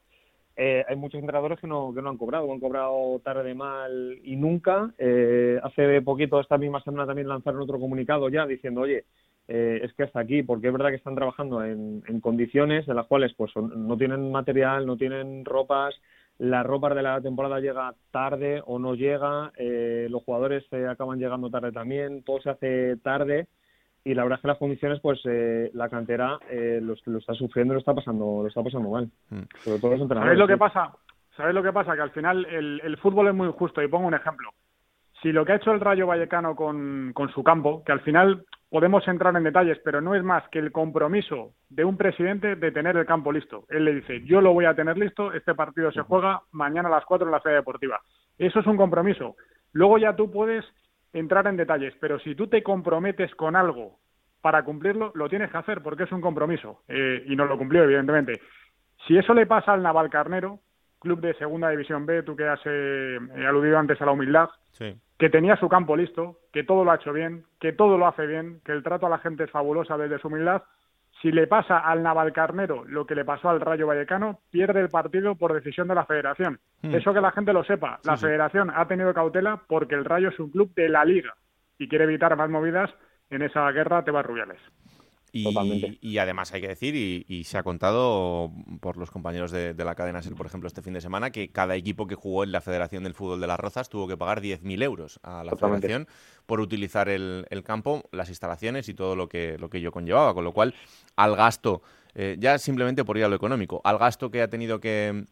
eh, 0.56 0.84
hay 0.90 0.96
muchos 0.96 1.20
entrenadores 1.20 1.60
que 1.60 1.68
no, 1.68 1.94
que 1.94 2.02
no 2.02 2.10
han 2.10 2.18
cobrado, 2.18 2.52
han 2.52 2.60
cobrado 2.60 3.22
tarde, 3.24 3.54
mal 3.54 4.20
y 4.24 4.36
nunca. 4.36 4.92
Eh, 4.98 5.60
hace 5.64 6.02
poquito, 6.02 6.40
esta 6.40 6.58
misma 6.58 6.82
semana, 6.82 7.06
también 7.06 7.28
lanzaron 7.28 7.62
otro 7.62 7.80
comunicado 7.80 8.30
ya 8.30 8.48
diciendo, 8.48 8.82
oye, 8.82 9.06
es 9.48 9.94
que 9.94 10.04
hasta 10.04 10.22
aquí, 10.22 10.44
porque 10.44 10.68
es 10.68 10.74
verdad 10.74 10.90
que 10.90 10.96
están 10.96 11.16
trabajando 11.16 11.64
en, 11.64 12.04
en 12.08 12.22
condiciones 12.22 12.88
en 12.88 12.96
las 12.96 13.06
cuales 13.08 13.34
pues 13.36 13.52
no 13.56 13.98
tienen 13.98 14.32
material, 14.32 14.86
no 14.86 14.96
tienen 14.96 15.44
ropas, 15.44 15.94
la 16.42 16.64
ropa 16.64 16.94
de 16.96 17.04
la 17.04 17.22
temporada 17.22 17.60
llega 17.60 17.94
tarde 18.10 18.64
o 18.66 18.80
no 18.80 18.96
llega, 18.96 19.52
eh, 19.58 20.08
los 20.10 20.24
jugadores 20.24 20.64
eh, 20.72 20.88
acaban 20.88 21.20
llegando 21.20 21.52
tarde 21.52 21.72
también, 21.72 22.24
todo 22.24 22.42
se 22.42 22.50
hace 22.50 22.98
tarde 22.98 23.48
y 24.04 24.14
la 24.14 24.24
verdad 24.24 24.38
es 24.38 24.42
que 24.42 24.48
las 24.48 24.58
condiciones, 24.58 25.00
pues 25.00 25.20
eh, 25.26 25.70
la 25.74 25.90
cantera 25.90 26.40
lo, 26.50 26.94
está 26.94 27.34
sufriendo, 27.34 27.74
lo 27.74 27.80
está 27.80 27.94
pasando, 27.94 28.42
lo 28.42 28.48
está 28.48 28.64
pasando 28.64 28.90
mal. 28.90 29.10
Mm. 29.30 29.42
Sobre 29.64 29.80
todo 29.80 29.98
los 29.98 30.08
¿Sabéis 30.08 30.40
lo 30.40 30.48
que 30.48 30.58
pasa? 30.58 30.92
¿Sabéis 31.38 31.56
lo 31.56 31.64
que 31.64 31.74
pasa? 31.74 31.96
Que 31.96 32.02
al 32.02 32.12
final 32.12 32.46
el, 32.46 32.82
el 32.84 32.98
fútbol 32.98 33.28
es 33.28 33.34
muy 33.34 33.48
injusto 33.48 33.82
y 33.82 33.88
pongo 33.88 34.08
un 34.08 34.14
ejemplo. 34.14 34.50
Si 35.22 35.32
lo 35.32 35.46
que 35.46 35.52
ha 35.52 35.58
hecho 35.58 35.72
el 35.72 35.80
Rayo 35.80 36.08
Vallecano 36.08 36.56
con, 36.56 37.12
con 37.14 37.30
su 37.30 37.44
campo, 37.44 37.84
que 37.84 37.92
al 37.92 38.02
final 38.02 38.44
podemos 38.72 39.08
entrar 39.08 39.36
en 39.36 39.44
detalles, 39.44 39.80
pero 39.84 40.02
no 40.02 40.16
es 40.16 40.24
más 40.24 40.48
que 40.50 40.58
el 40.58 40.72
compromiso 40.72 41.52
de 41.70 41.84
un 41.84 41.96
presidente 41.96 42.56
de 42.56 42.72
tener 42.72 42.98
el 42.98 43.06
campo 43.06 43.32
listo. 43.32 43.66
Él 43.70 43.86
le 43.86 43.96
dice, 43.96 44.22
yo 44.24 44.42
lo 44.42 44.54
voy 44.54 44.66
a 44.66 44.74
tener 44.74 44.98
listo, 44.98 45.32
este 45.34 45.54
partido 45.54 45.92
se 45.92 46.02
juega 46.02 46.42
mañana 46.52 46.88
a 46.88 46.92
las 46.92 47.06
4 47.06 47.28
en 47.28 47.32
la 47.32 47.42
sede 47.42 47.56
deportiva. 47.56 48.02
Eso 48.38 48.62
es 48.62 48.66
un 48.66 48.78
compromiso. 48.78 49.36
Luego 49.74 50.00
ya 50.00 50.16
tú 50.16 50.32
puedes 50.32 50.66
entrar 51.14 51.48
en 51.48 51.58
detalles, 51.58 51.94
pero 52.00 52.20
si 52.20 52.36
tú 52.36 52.48
te 52.48 52.64
comprometes 52.64 53.34
con 53.36 53.56
algo 53.56 54.00
para 54.42 54.64
cumplirlo, 54.64 55.12
lo 55.16 55.30
tienes 55.30 55.52
que 55.52 55.58
hacer 55.58 55.82
porque 55.82 56.04
es 56.04 56.12
un 56.12 56.22
compromiso. 56.22 56.82
Eh, 56.88 57.26
y 57.28 57.36
no 57.36 57.46
lo 57.46 57.58
cumplió, 57.58 57.84
evidentemente. 57.84 58.42
Si 59.08 59.18
eso 59.18 59.34
le 59.34 59.46
pasa 59.46 59.74
al 59.74 59.84
Navalcarnero, 59.84 60.60
club 61.00 61.22
de 61.22 61.34
Segunda 61.36 61.70
División 61.70 62.06
B, 62.06 62.24
tú 62.24 62.36
que 62.36 62.48
has 62.48 62.62
eh, 62.66 63.20
aludido 63.48 63.78
antes 63.78 64.02
a 64.02 64.06
la 64.06 64.12
humildad, 64.12 64.50
sí 64.72 64.96
que 65.22 65.30
tenía 65.30 65.56
su 65.58 65.70
campo 65.70 65.96
listo, 65.96 66.40
que 66.52 66.64
todo 66.64 66.84
lo 66.84 66.90
ha 66.90 66.96
hecho 66.96 67.14
bien, 67.14 67.44
que 67.60 67.74
todo 67.74 67.96
lo 67.96 68.08
hace 68.08 68.26
bien, 68.26 68.60
que 68.66 68.72
el 68.72 68.82
trato 68.82 69.06
a 69.06 69.10
la 69.10 69.20
gente 69.20 69.44
es 69.44 69.52
fabulosa 69.52 69.96
desde 69.96 70.18
su 70.18 70.30
humildad. 70.30 70.64
Si 71.22 71.32
le 71.32 71.46
pasa 71.46 71.80
al 71.80 72.02
Navalcarnero 72.02 72.84
lo 72.86 73.06
que 73.06 73.16
le 73.16 73.26
pasó 73.26 73.50
al 73.50 73.62
Rayo 73.62 73.86
Vallecano, 73.86 74.40
pierde 74.50 74.82
el 74.82 74.90
partido 74.90 75.36
por 75.36 75.54
decisión 75.54 75.88
de 75.88 75.96
la 75.96 76.06
federación. 76.06 76.60
Hmm. 76.82 76.96
Eso 76.96 77.14
que 77.14 77.22
la 77.22 77.32
gente 77.32 77.54
lo 77.54 77.64
sepa. 77.64 78.00
La 78.04 78.18
federación 78.18 78.72
ha 78.74 78.88
tenido 78.88 79.14
cautela 79.14 79.62
porque 79.68 79.96
el 79.96 80.06
Rayo 80.06 80.30
es 80.30 80.40
un 80.40 80.50
club 80.50 80.74
de 80.74 80.90
la 80.90 81.06
liga 81.06 81.36
y 81.78 81.88
quiere 81.88 82.06
evitar 82.06 82.36
más 82.36 82.50
movidas 82.50 82.90
en 83.30 83.44
esa 83.44 83.70
guerra 83.72 84.04
Tebas 84.04 84.26
Rubiales. 84.26 84.60
Y, 85.34 86.18
además 86.18 86.54
hay 86.54 86.62
que 86.62 86.68
decir, 86.68 86.96
y, 86.96 87.44
se 87.46 87.58
ha 87.58 87.64
contado 87.64 88.52
por 88.82 88.98
los 88.98 89.12
compañeros 89.12 89.52
de, 89.52 89.74
la 89.74 89.96
cadena 89.96 90.22
SER, 90.22 90.36
por 90.36 90.46
ejemplo, 90.46 90.68
este 90.68 90.82
fin 90.82 90.94
de 90.94 91.02
semana, 91.02 91.32
que 91.32 91.50
cada 91.52 91.76
equipo 91.76 92.06
que 92.06 92.16
jugó 92.16 92.44
en 92.44 92.52
la 92.52 92.60
Federación 92.60 93.04
del 93.04 93.14
Fútbol 93.14 93.40
de 93.40 93.48
las 93.48 93.60
Rozas 93.60 93.90
tuvo 93.90 94.08
que 94.08 94.18
pagar 94.18 94.42
10.000 94.42 94.84
euros 94.84 95.20
a 95.24 95.44
la 95.44 95.56
Federación 95.56 96.08
por 96.46 96.60
utilizar 96.60 97.08
el, 97.08 97.46
campo, 97.64 98.10
las 98.12 98.30
instalaciones 98.30 98.90
y 98.90 98.94
todo 98.94 99.16
lo 99.16 99.30
que, 99.30 99.58
lo 99.58 99.70
que 99.70 99.78
ello 99.78 99.92
conllevaba. 99.92 100.34
Con 100.34 100.44
lo 100.44 100.52
cual, 100.52 100.76
al 101.16 101.36
gasto, 101.36 101.82
eh, 102.14 102.36
ya 102.38 102.58
simplemente 102.58 103.06
por 103.06 103.18
ir 103.18 103.24
a 103.24 103.30
lo 103.30 103.36
económico, 103.36 103.80
al 103.86 103.98
gasto 103.98 104.32
que 104.32 104.42
ha 104.42 104.50
tenido 104.50 104.82
que 104.82 105.26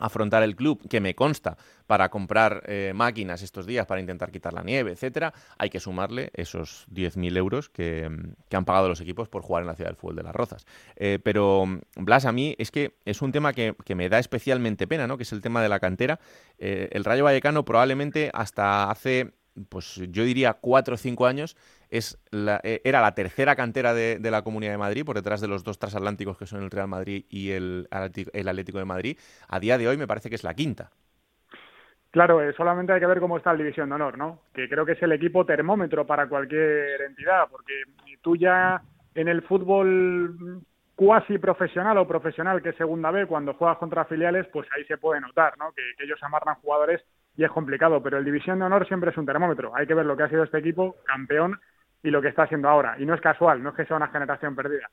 afrontar 0.00 0.42
el 0.42 0.56
club, 0.56 0.88
que 0.88 1.00
me 1.00 1.14
consta, 1.14 1.56
para 1.86 2.10
comprar 2.10 2.62
eh, 2.66 2.92
máquinas 2.94 3.42
estos 3.42 3.66
días 3.66 3.86
para 3.86 4.00
intentar 4.00 4.30
quitar 4.30 4.52
la 4.52 4.62
nieve, 4.62 4.92
etcétera, 4.92 5.32
hay 5.56 5.70
que 5.70 5.80
sumarle 5.80 6.30
esos 6.34 6.86
10.000 6.92 7.36
euros 7.36 7.68
que, 7.70 8.04
han 8.04 8.64
pagado 8.64 8.88
los 8.88 9.00
equipos 9.00 9.28
por 9.28 9.42
jugar 9.42 9.62
en 9.62 9.68
la 9.68 9.74
ciudad 9.74 9.90
del 9.90 9.96
fútbol 9.96 10.16
de 10.16 10.22
las 10.22 10.34
Rozas. 10.34 10.66
Eh, 10.96 11.18
pero, 11.22 11.64
Blas, 11.96 12.26
a 12.26 12.32
mí 12.32 12.54
es 12.58 12.70
que 12.70 12.96
es 13.04 13.22
un 13.22 13.32
tema 13.32 13.52
que, 13.52 13.74
me 13.94 14.08
da 14.08 14.18
especialmente 14.18 14.86
pena, 14.86 15.06
¿no? 15.06 15.16
que 15.16 15.22
es 15.22 15.32
el 15.32 15.40
tema 15.40 15.62
de 15.62 15.68
la 15.68 15.80
cantera. 15.80 16.20
Eh, 16.58 16.88
el 16.92 17.04
Rayo 17.04 17.24
Vallecano 17.24 17.64
probablemente 17.64 18.30
hasta 18.32 18.90
hace 18.90 19.32
pues 19.68 19.96
yo 20.10 20.24
diría 20.24 20.54
cuatro 20.54 20.94
o 20.94 20.96
cinco 20.96 21.26
años, 21.26 21.56
es 21.90 22.18
eh, 22.32 22.80
era 22.84 23.00
la 23.00 23.14
tercera 23.14 23.56
cantera 23.56 23.94
de, 23.94 24.18
la 24.30 24.42
Comunidad 24.42 24.72
de 24.72 24.78
Madrid, 24.78 25.04
por 25.04 25.16
detrás 25.16 25.40
de 25.40 25.48
los 25.48 25.64
dos 25.64 25.78
transatlánticos 25.78 26.38
que 26.38 26.46
son 26.46 26.62
el 26.62 26.70
Real 26.70 26.88
Madrid 26.88 27.24
y 27.28 27.50
el, 27.50 27.88
Atlético 27.90 28.78
de 28.78 28.84
Madrid. 28.84 29.18
A 29.48 29.60
día 29.60 29.78
de 29.78 29.88
hoy 29.88 29.96
me 29.96 30.06
parece 30.06 30.28
que 30.28 30.36
es 30.36 30.44
la 30.44 30.54
quinta. 30.54 30.90
Claro, 32.10 32.42
eh, 32.42 32.54
solamente 32.56 32.92
hay 32.92 33.00
que 33.00 33.06
ver 33.06 33.20
cómo 33.20 33.36
está 33.36 33.52
el 33.52 33.58
División 33.58 33.88
de 33.90 33.94
Honor, 33.96 34.16
¿no? 34.16 34.40
Que 34.54 34.68
creo 34.68 34.86
que 34.86 34.92
es 34.92 35.02
el 35.02 35.12
equipo 35.12 35.44
termómetro 35.44 36.06
para 36.06 36.26
cualquier 36.26 37.02
entidad, 37.02 37.48
porque 37.50 37.82
tú 38.22 38.34
ya 38.34 38.82
en 39.14 39.28
el 39.28 39.42
fútbol 39.42 40.62
cuasi 40.98 41.38
profesional 41.38 41.96
o 41.98 42.08
profesional 42.08 42.60
que 42.60 42.70
es 42.70 42.76
segunda 42.76 43.12
B, 43.12 43.26
cuando 43.26 43.54
juegas 43.54 43.78
contra 43.78 44.04
filiales, 44.06 44.48
pues 44.52 44.66
ahí 44.74 44.84
se 44.86 44.98
puede 44.98 45.20
notar, 45.20 45.56
¿no? 45.56 45.70
Que 45.72 45.82
ellos 46.02 46.18
amarran 46.22 46.56
jugadores 46.56 47.02
y 47.38 47.44
es 47.44 47.50
complicado, 47.52 48.02
pero 48.02 48.18
el 48.18 48.24
División 48.24 48.58
de 48.58 48.64
Honor 48.64 48.86
siempre 48.88 49.12
es 49.12 49.16
un 49.16 49.24
termómetro. 49.24 49.70
Hay 49.72 49.86
que 49.86 49.94
ver 49.94 50.04
lo 50.04 50.16
que 50.16 50.24
ha 50.24 50.28
sido 50.28 50.42
este 50.42 50.58
equipo, 50.58 50.96
campeón, 51.06 51.60
y 52.02 52.10
lo 52.10 52.20
que 52.20 52.26
está 52.26 52.42
haciendo 52.42 52.68
ahora. 52.68 52.96
Y 52.98 53.06
no 53.06 53.14
es 53.14 53.20
casual, 53.20 53.62
no 53.62 53.70
es 53.70 53.76
que 53.76 53.86
sea 53.86 53.96
una 53.96 54.08
generación 54.08 54.56
perdida. 54.56 54.90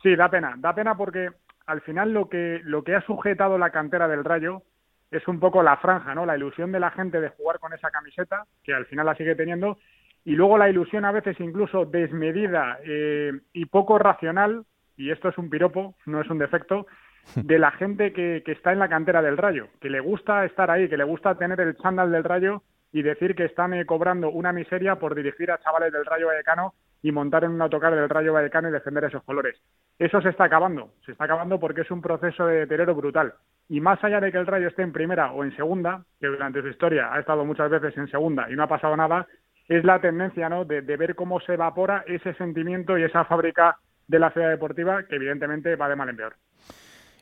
Sí, 0.00 0.14
da 0.14 0.30
pena, 0.30 0.54
da 0.58 0.72
pena 0.76 0.96
porque 0.96 1.30
al 1.66 1.80
final 1.80 2.14
lo 2.14 2.28
que, 2.28 2.60
lo 2.62 2.84
que 2.84 2.94
ha 2.94 3.00
sujetado 3.00 3.58
la 3.58 3.70
cantera 3.70 4.06
del 4.06 4.24
Rayo 4.24 4.62
es 5.10 5.26
un 5.26 5.40
poco 5.40 5.60
la 5.60 5.76
franja, 5.78 6.14
¿no? 6.14 6.24
La 6.24 6.36
ilusión 6.36 6.70
de 6.70 6.78
la 6.78 6.92
gente 6.92 7.20
de 7.20 7.30
jugar 7.30 7.58
con 7.58 7.72
esa 7.72 7.90
camiseta, 7.90 8.44
que 8.62 8.72
al 8.72 8.86
final 8.86 9.06
la 9.06 9.16
sigue 9.16 9.34
teniendo, 9.34 9.78
y 10.24 10.36
luego 10.36 10.56
la 10.56 10.70
ilusión 10.70 11.04
a 11.04 11.10
veces 11.10 11.40
incluso 11.40 11.84
desmedida 11.84 12.78
eh, 12.84 13.32
y 13.52 13.64
poco 13.66 13.98
racional, 13.98 14.62
y 14.96 15.10
esto 15.10 15.30
es 15.30 15.38
un 15.38 15.50
piropo, 15.50 15.96
no 16.06 16.20
es 16.20 16.30
un 16.30 16.38
defecto, 16.38 16.86
de 17.34 17.58
la 17.58 17.70
gente 17.72 18.12
que, 18.12 18.42
que, 18.44 18.52
está 18.52 18.72
en 18.72 18.78
la 18.78 18.88
cantera 18.88 19.22
del 19.22 19.36
Rayo, 19.36 19.68
que 19.80 19.90
le 19.90 20.00
gusta 20.00 20.44
estar 20.44 20.70
ahí, 20.70 20.88
que 20.88 20.96
le 20.96 21.04
gusta 21.04 21.36
tener 21.36 21.60
el 21.60 21.76
chándal 21.76 22.10
del 22.10 22.24
Rayo 22.24 22.62
y 22.92 23.02
decir 23.02 23.34
que 23.34 23.44
están 23.44 23.74
eh, 23.74 23.84
cobrando 23.84 24.30
una 24.30 24.52
miseria 24.52 24.96
por 24.96 25.14
dirigir 25.14 25.50
a 25.50 25.58
chavales 25.58 25.92
del 25.92 26.06
Rayo 26.06 26.28
Vallecano 26.28 26.74
y 27.02 27.12
montar 27.12 27.44
en 27.44 27.52
un 27.52 27.62
autocar 27.62 27.94
del 27.94 28.08
Rayo 28.08 28.32
Vallecano 28.32 28.68
y 28.68 28.72
defender 28.72 29.04
esos 29.04 29.22
colores. 29.22 29.60
Eso 29.98 30.20
se 30.20 30.30
está 30.30 30.44
acabando, 30.44 30.92
se 31.04 31.12
está 31.12 31.24
acabando 31.24 31.60
porque 31.60 31.82
es 31.82 31.90
un 31.90 32.02
proceso 32.02 32.46
de 32.46 32.60
deterioro 32.60 32.94
brutal. 32.94 33.34
Y 33.68 33.80
más 33.80 34.02
allá 34.02 34.20
de 34.20 34.32
que 34.32 34.38
el 34.38 34.46
Rayo 34.46 34.68
esté 34.68 34.82
en 34.82 34.92
primera 34.92 35.32
o 35.32 35.44
en 35.44 35.54
segunda, 35.54 36.04
que 36.20 36.26
durante 36.26 36.62
su 36.62 36.68
historia 36.68 37.12
ha 37.12 37.20
estado 37.20 37.44
muchas 37.44 37.70
veces 37.70 37.96
en 37.96 38.08
segunda 38.08 38.50
y 38.50 38.56
no 38.56 38.64
ha 38.64 38.68
pasado 38.68 38.96
nada, 38.96 39.26
es 39.68 39.84
la 39.84 40.00
tendencia 40.00 40.48
¿no? 40.48 40.64
de, 40.64 40.80
de 40.82 40.96
ver 40.96 41.14
cómo 41.14 41.40
se 41.40 41.54
evapora 41.54 42.02
ese 42.06 42.32
sentimiento 42.34 42.96
y 42.96 43.04
esa 43.04 43.24
fábrica 43.26 43.76
de 44.06 44.18
la 44.18 44.30
ciudad 44.30 44.48
deportiva 44.48 45.02
que 45.04 45.16
evidentemente 45.16 45.76
va 45.76 45.88
de 45.88 45.96
mal 45.96 46.08
en 46.08 46.16
peor. 46.16 46.34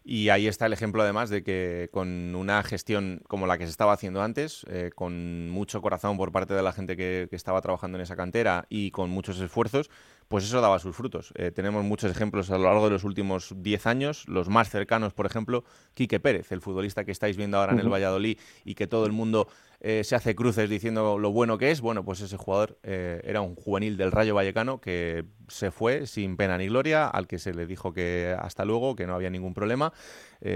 Y 0.09 0.28
ahí 0.28 0.46
está 0.46 0.66
el 0.66 0.72
ejemplo 0.72 1.02
además 1.02 1.30
de 1.30 1.42
que 1.42 1.88
con 1.90 2.36
una 2.36 2.62
gestión 2.62 3.22
como 3.26 3.48
la 3.48 3.59
que 3.59 3.64
se 3.64 3.72
estaba 3.72 3.92
haciendo 3.92 4.22
antes, 4.22 4.64
eh, 4.70 4.92
con 4.94 5.50
mucho 5.50 5.82
corazón 5.82 6.16
por 6.16 6.30
parte 6.30 6.54
de 6.54 6.62
la 6.62 6.70
gente 6.70 6.96
que, 6.96 7.28
estaba 7.32 7.61
trabajando 7.61 7.98
en 7.98 8.02
esa 8.02 8.14
cantera 8.14 8.66
y 8.68 8.92
con 8.92 9.11
muchos 9.11 9.40
esfuerzos, 9.40 9.90
pues 10.28 10.44
eso 10.44 10.61
daba 10.61 10.78
sus 10.78 10.94
frutos. 10.94 11.32
Eh, 11.34 11.50
tenemos 11.50 11.84
muchos 11.84 12.09
ejemplos 12.09 12.52
a 12.52 12.57
lo 12.57 12.64
largo 12.64 12.84
de 12.84 12.92
los 12.92 13.02
últimos 13.02 13.52
10 13.57 13.86
años, 13.88 14.28
los 14.28 14.48
más 14.48 14.70
cercanos, 14.70 15.12
por 15.12 15.26
ejemplo, 15.26 15.64
Quique 15.94 16.20
Pérez, 16.20 16.52
el 16.52 16.61
futbolista 16.61 17.04
que 17.04 17.11
estáis 17.11 17.36
viendo 17.36 17.59
ahora 17.59 17.72
en 17.72 17.80
el 17.80 17.92
Valladolid 17.92 18.38
y 18.64 18.76
que 18.76 18.86
todo 18.86 19.07
el 19.07 19.12
mundo 19.12 19.48
eh, 19.80 20.04
se 20.04 20.16
hace 20.16 20.34
cruces 20.34 20.68
diciendo 20.68 21.18
lo 21.18 21.32
bueno 21.32 21.58
que 21.58 21.70
es. 21.70 21.80
Bueno, 21.80 22.04
pues 22.04 22.20
ese 22.20 22.36
jugador 22.36 22.78
eh, 22.82 23.20
era 23.24 23.40
un 23.40 23.54
juvenil 23.54 23.96
del 23.96 24.12
Rayo 24.12 24.34
Vallecano 24.34 24.80
que 24.80 25.24
se 25.48 25.70
fue 25.70 26.06
sin 26.06 26.36
pena 26.36 26.58
ni 26.58 26.68
gloria, 26.68 27.08
al 27.08 27.26
que 27.26 27.38
se 27.38 27.54
le 27.54 27.66
dijo 27.66 27.92
que 27.92 28.36
hasta 28.38 28.64
luego, 28.64 28.96
que 28.96 29.06
no 29.06 29.14
había 29.14 29.30
ningún 29.30 29.54
problema. 29.54 29.92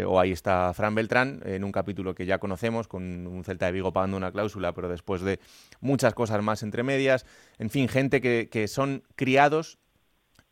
o 0.06 0.20
ahí 0.20 0.32
está 0.32 0.72
Fran 0.74 0.94
Beltrán, 0.94 1.40
en 1.44 1.64
un 1.64 1.72
capítulo 1.72 2.14
que 2.14 2.26
ya 2.26 2.38
conocemos, 2.38 2.88
con 2.88 3.26
un 3.26 3.44
Celta 3.44 3.66
de 3.66 3.72
Vigo 3.72 3.92
pagando 3.92 4.16
una 4.16 4.32
cláusula, 4.32 4.72
pero 4.72 4.88
después 4.88 5.22
de 5.22 5.40
muchas 5.80 6.14
cosas 6.14 6.42
más 6.42 6.62
entre 6.62 6.82
medias. 6.82 7.24
En 7.58 7.70
fin, 7.70 7.88
gente 7.88 8.20
que, 8.20 8.48
que 8.50 8.68
son 8.68 9.04
criados 9.16 9.78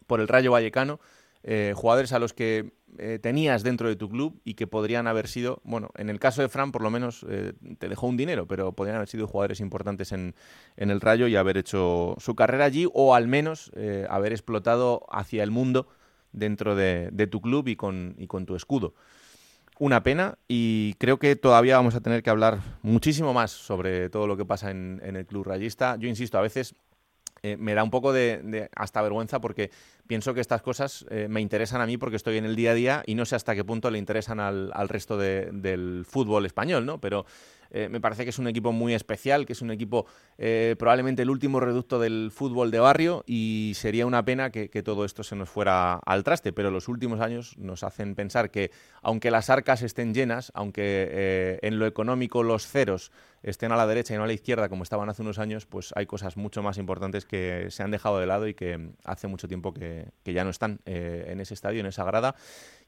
por 0.06 0.20
el 0.20 0.28
Rayo 0.28 0.52
Vallecano, 0.52 0.98
eh, 1.44 1.72
jugadores 1.76 2.12
a 2.12 2.18
los 2.18 2.32
que 2.32 2.72
eh, 2.98 3.18
tenías 3.22 3.62
dentro 3.62 3.88
de 3.88 3.96
tu 3.96 4.08
club 4.08 4.40
y 4.44 4.54
que 4.54 4.66
podrían 4.66 5.06
haber 5.06 5.28
sido, 5.28 5.60
bueno, 5.62 5.90
en 5.96 6.10
el 6.10 6.18
caso 6.18 6.42
de 6.42 6.48
Fran 6.48 6.72
por 6.72 6.82
lo 6.82 6.90
menos 6.90 7.24
eh, 7.28 7.52
te 7.78 7.88
dejó 7.88 8.08
un 8.08 8.16
dinero, 8.16 8.46
pero 8.46 8.72
podrían 8.72 8.96
haber 8.96 9.08
sido 9.08 9.26
jugadores 9.26 9.60
importantes 9.60 10.12
en, 10.12 10.34
el 10.76 11.00
Rayo 11.00 11.28
y 11.28 11.36
haber 11.36 11.56
hecho 11.56 12.16
su 12.18 12.34
carrera 12.34 12.64
allí 12.64 12.88
o 12.92 13.14
al 13.14 13.28
menos 13.28 13.70
haber 14.08 14.32
explotado 14.32 15.06
hacia 15.10 15.42
el 15.42 15.50
mundo 15.50 15.88
dentro 16.32 16.74
de, 16.74 17.28
tu 17.30 17.40
club 17.40 17.68
y 17.68 17.76
con, 17.76 18.16
con 18.26 18.46
tu 18.46 18.56
escudo 18.56 18.94
una 19.78 20.02
pena 20.02 20.38
y 20.48 20.94
creo 20.94 21.20
que 21.20 21.36
todavía 21.36 21.76
vamos 21.76 21.94
a 21.94 22.00
tener 22.00 22.22
que 22.24 22.30
hablar 22.30 22.58
muchísimo 22.82 23.32
más 23.32 23.52
sobre 23.52 24.10
todo 24.10 24.26
lo 24.26 24.36
que 24.36 24.44
pasa 24.44 24.72
en, 24.72 25.00
en 25.04 25.14
el 25.14 25.24
club 25.24 25.44
rayista. 25.44 25.96
Yo 26.00 26.08
insisto, 26.08 26.36
a 26.36 26.42
veces 26.42 26.74
eh, 27.42 27.56
me 27.56 27.74
da 27.74 27.84
un 27.84 27.90
poco 27.90 28.12
de, 28.12 28.68
hasta 28.74 29.02
vergüenza 29.02 29.40
porque 29.40 29.70
pienso 30.06 30.34
que 30.34 30.40
estas 30.40 30.62
cosas 30.62 31.06
eh, 31.10 31.26
me 31.28 31.40
interesan 31.40 31.80
a 31.80 31.86
mí 31.86 31.96
porque 31.96 32.16
estoy 32.16 32.38
en 32.38 32.44
el 32.44 32.56
día 32.56 32.72
a 32.72 32.74
día 32.74 33.02
y 33.06 33.14
no 33.14 33.24
sé 33.24 33.36
hasta 33.36 33.54
qué 33.54 33.64
punto 33.64 33.90
le 33.90 33.98
interesan 33.98 34.40
al, 34.40 34.88
resto 34.88 35.16
del 35.16 36.04
fútbol 36.08 36.46
español, 36.46 36.86
¿no? 36.86 37.00
Pero 37.00 37.26
eh, 37.70 37.88
me 37.88 38.00
parece 38.00 38.24
que 38.24 38.30
es 38.30 38.38
un 38.38 38.48
equipo 38.48 38.72
muy 38.72 38.94
especial, 38.94 39.46
que 39.46 39.52
es 39.52 39.62
un 39.62 39.70
equipo 39.70 40.06
eh, 40.38 40.76
probablemente 40.78 41.22
el 41.22 41.30
último 41.30 41.60
reducto 41.60 41.98
del 41.98 42.30
fútbol 42.32 42.70
de 42.70 42.78
barrio 42.78 43.24
y 43.26 43.72
sería 43.74 44.06
una 44.06 44.24
pena 44.24 44.50
que, 44.50 44.68
todo 44.78 45.04
esto 45.04 45.24
se 45.24 45.34
nos 45.34 45.50
fuera 45.50 45.94
al 46.06 46.22
traste, 46.22 46.52
pero 46.52 46.70
los 46.70 46.86
últimos 46.88 47.20
años 47.20 47.58
nos 47.58 47.82
hacen 47.82 48.14
pensar 48.14 48.50
que 48.50 48.70
aunque 49.02 49.30
las 49.30 49.50
arcas 49.50 49.82
estén 49.82 50.14
llenas, 50.14 50.52
aunque 50.54 51.08
eh, 51.10 51.58
en 51.62 51.80
lo 51.80 51.86
económico 51.86 52.44
los 52.44 52.66
ceros 52.66 53.10
estén 53.42 53.72
a 53.72 53.76
la 53.76 53.86
derecha 53.86 54.14
y 54.14 54.16
no 54.16 54.24
a 54.24 54.26
la 54.28 54.32
izquierda 54.32 54.68
como 54.68 54.84
estaban 54.84 55.08
hace 55.08 55.22
unos 55.22 55.38
años, 55.40 55.66
pues 55.66 55.92
hay 55.96 56.06
cosas 56.06 56.36
mucho 56.36 56.62
más 56.62 56.78
importantes 56.78 57.26
que 57.26 57.66
se 57.70 57.82
han 57.82 57.90
dejado 57.90 58.20
de 58.20 58.26
lado 58.26 58.46
y 58.46 58.54
que 58.54 58.92
hace 59.04 59.26
mucho 59.26 59.48
tiempo 59.48 59.74
que, 59.74 60.12
ya 60.24 60.44
no 60.44 60.50
están 60.50 60.80
en 60.84 61.40
ese 61.40 61.54
estadio, 61.54 61.80
en 61.80 61.86
esa 61.86 62.04
grada 62.04 62.36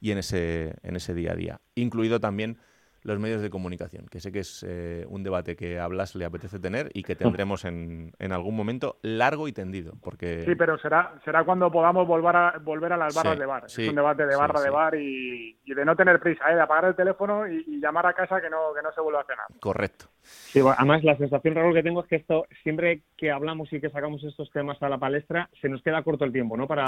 y 0.00 0.12
en 0.12 0.18
ese, 0.18 0.74
en 0.82 0.96
ese 0.96 1.14
día 1.14 1.32
a 1.32 1.34
día, 1.34 1.60
incluido 1.74 2.20
también 2.20 2.58
los 3.02 3.18
medios 3.18 3.42
de 3.42 3.50
comunicación, 3.50 4.06
que 4.06 4.20
sé 4.20 4.32
que 4.32 4.40
es 4.40 4.64
eh, 4.68 5.04
un 5.08 5.22
debate 5.22 5.56
que 5.56 5.78
a 5.78 5.86
Blas 5.86 6.14
le 6.14 6.24
apetece 6.24 6.58
tener 6.58 6.90
y 6.94 7.02
que 7.02 7.16
tendremos 7.16 7.64
en, 7.64 8.12
en, 8.18 8.32
algún 8.32 8.56
momento 8.56 8.98
largo 9.02 9.48
y 9.48 9.52
tendido. 9.52 9.94
Porque... 10.02 10.44
Sí, 10.44 10.54
pero 10.54 10.78
será 10.78 11.14
será 11.24 11.44
cuando 11.44 11.70
podamos 11.70 12.06
volver 12.06 12.36
a, 12.36 12.58
volver 12.58 12.92
a 12.92 12.96
las 12.96 13.14
barras 13.14 13.38
de 13.38 13.46
bar. 13.46 13.64
es 13.66 13.78
un 13.78 13.94
debate 13.94 14.26
de 14.26 14.36
barra 14.36 14.60
de 14.60 14.70
bar 14.70 14.94
y, 14.94 15.58
de 15.64 15.84
no 15.84 15.96
tener 15.96 16.20
prisa, 16.20 16.50
¿eh? 16.50 16.54
de 16.54 16.60
apagar 16.60 16.86
el 16.86 16.96
teléfono 16.96 17.46
y, 17.46 17.80
llamar 17.80 18.06
a 18.06 18.12
casa 18.12 18.40
que 18.40 18.50
no, 18.50 18.74
que 18.74 18.82
no 18.82 18.92
se 18.92 19.00
vuelva 19.00 19.22
a 19.22 19.24
cenar. 19.24 19.46
Correcto. 19.60 20.06
Sí, 20.50 20.58
además 20.58 21.04
la 21.04 21.16
sensación, 21.16 21.54
Raúl, 21.54 21.74
que 21.74 21.82
tengo 21.84 22.02
es 22.02 22.08
que 22.08 22.16
esto, 22.16 22.44
siempre 22.64 23.02
que 23.16 23.30
hablamos 23.30 23.72
y 23.72 23.80
que 23.80 23.88
sacamos 23.88 24.24
estos 24.24 24.50
temas 24.50 24.82
a 24.82 24.88
la 24.88 24.98
palestra, 24.98 25.48
se 25.60 25.68
nos 25.68 25.80
queda 25.80 26.02
corto 26.02 26.24
el 26.24 26.32
tiempo, 26.32 26.56
¿no? 26.56 26.66
Para, 26.66 26.86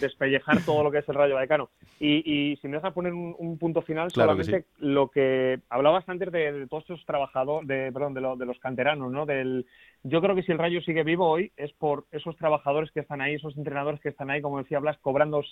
despellejar 0.00 0.64
todo 0.64 0.82
lo 0.82 0.90
que 0.90 0.98
es 0.98 1.08
el 1.10 1.14
Rayo 1.14 1.34
Vallecano. 1.34 1.68
Y, 2.00 2.22
y 2.24 2.56
si 2.56 2.68
me 2.68 2.78
a 2.78 2.90
poner 2.92 3.12
un, 3.12 3.58
punto 3.58 3.82
final, 3.82 4.10
solamente 4.10 4.64
lo 4.78 5.10
que 5.10 5.60
hablabas 5.68 6.08
antes 6.08 6.32
de, 6.32 6.66
todos 6.68 6.84
estos 6.84 7.04
trabajadores, 7.04 7.68
de, 7.68 7.92
perdón, 7.92 8.14
de, 8.14 8.20
de 8.38 8.46
los 8.46 8.58
canteranos, 8.58 9.12
¿no? 9.12 9.26
Del, 9.26 9.66
yo 10.02 10.22
creo 10.22 10.34
que 10.34 10.42
si 10.42 10.52
el 10.52 10.58
Rayo 10.58 10.80
sigue 10.80 11.02
vivo 11.02 11.28
hoy 11.28 11.52
es 11.58 11.72
por 11.72 12.06
esos 12.10 12.36
trabajadores 12.36 12.90
que 12.90 13.00
están 13.00 13.20
ahí, 13.20 13.34
esos 13.34 13.56
entrenadores 13.58 14.00
que 14.00 14.08
están 14.08 14.30
ahí, 14.30 14.40
como 14.40 14.58
decía 14.58 14.78
Blas, 14.78 14.98
cobrando 14.98 15.42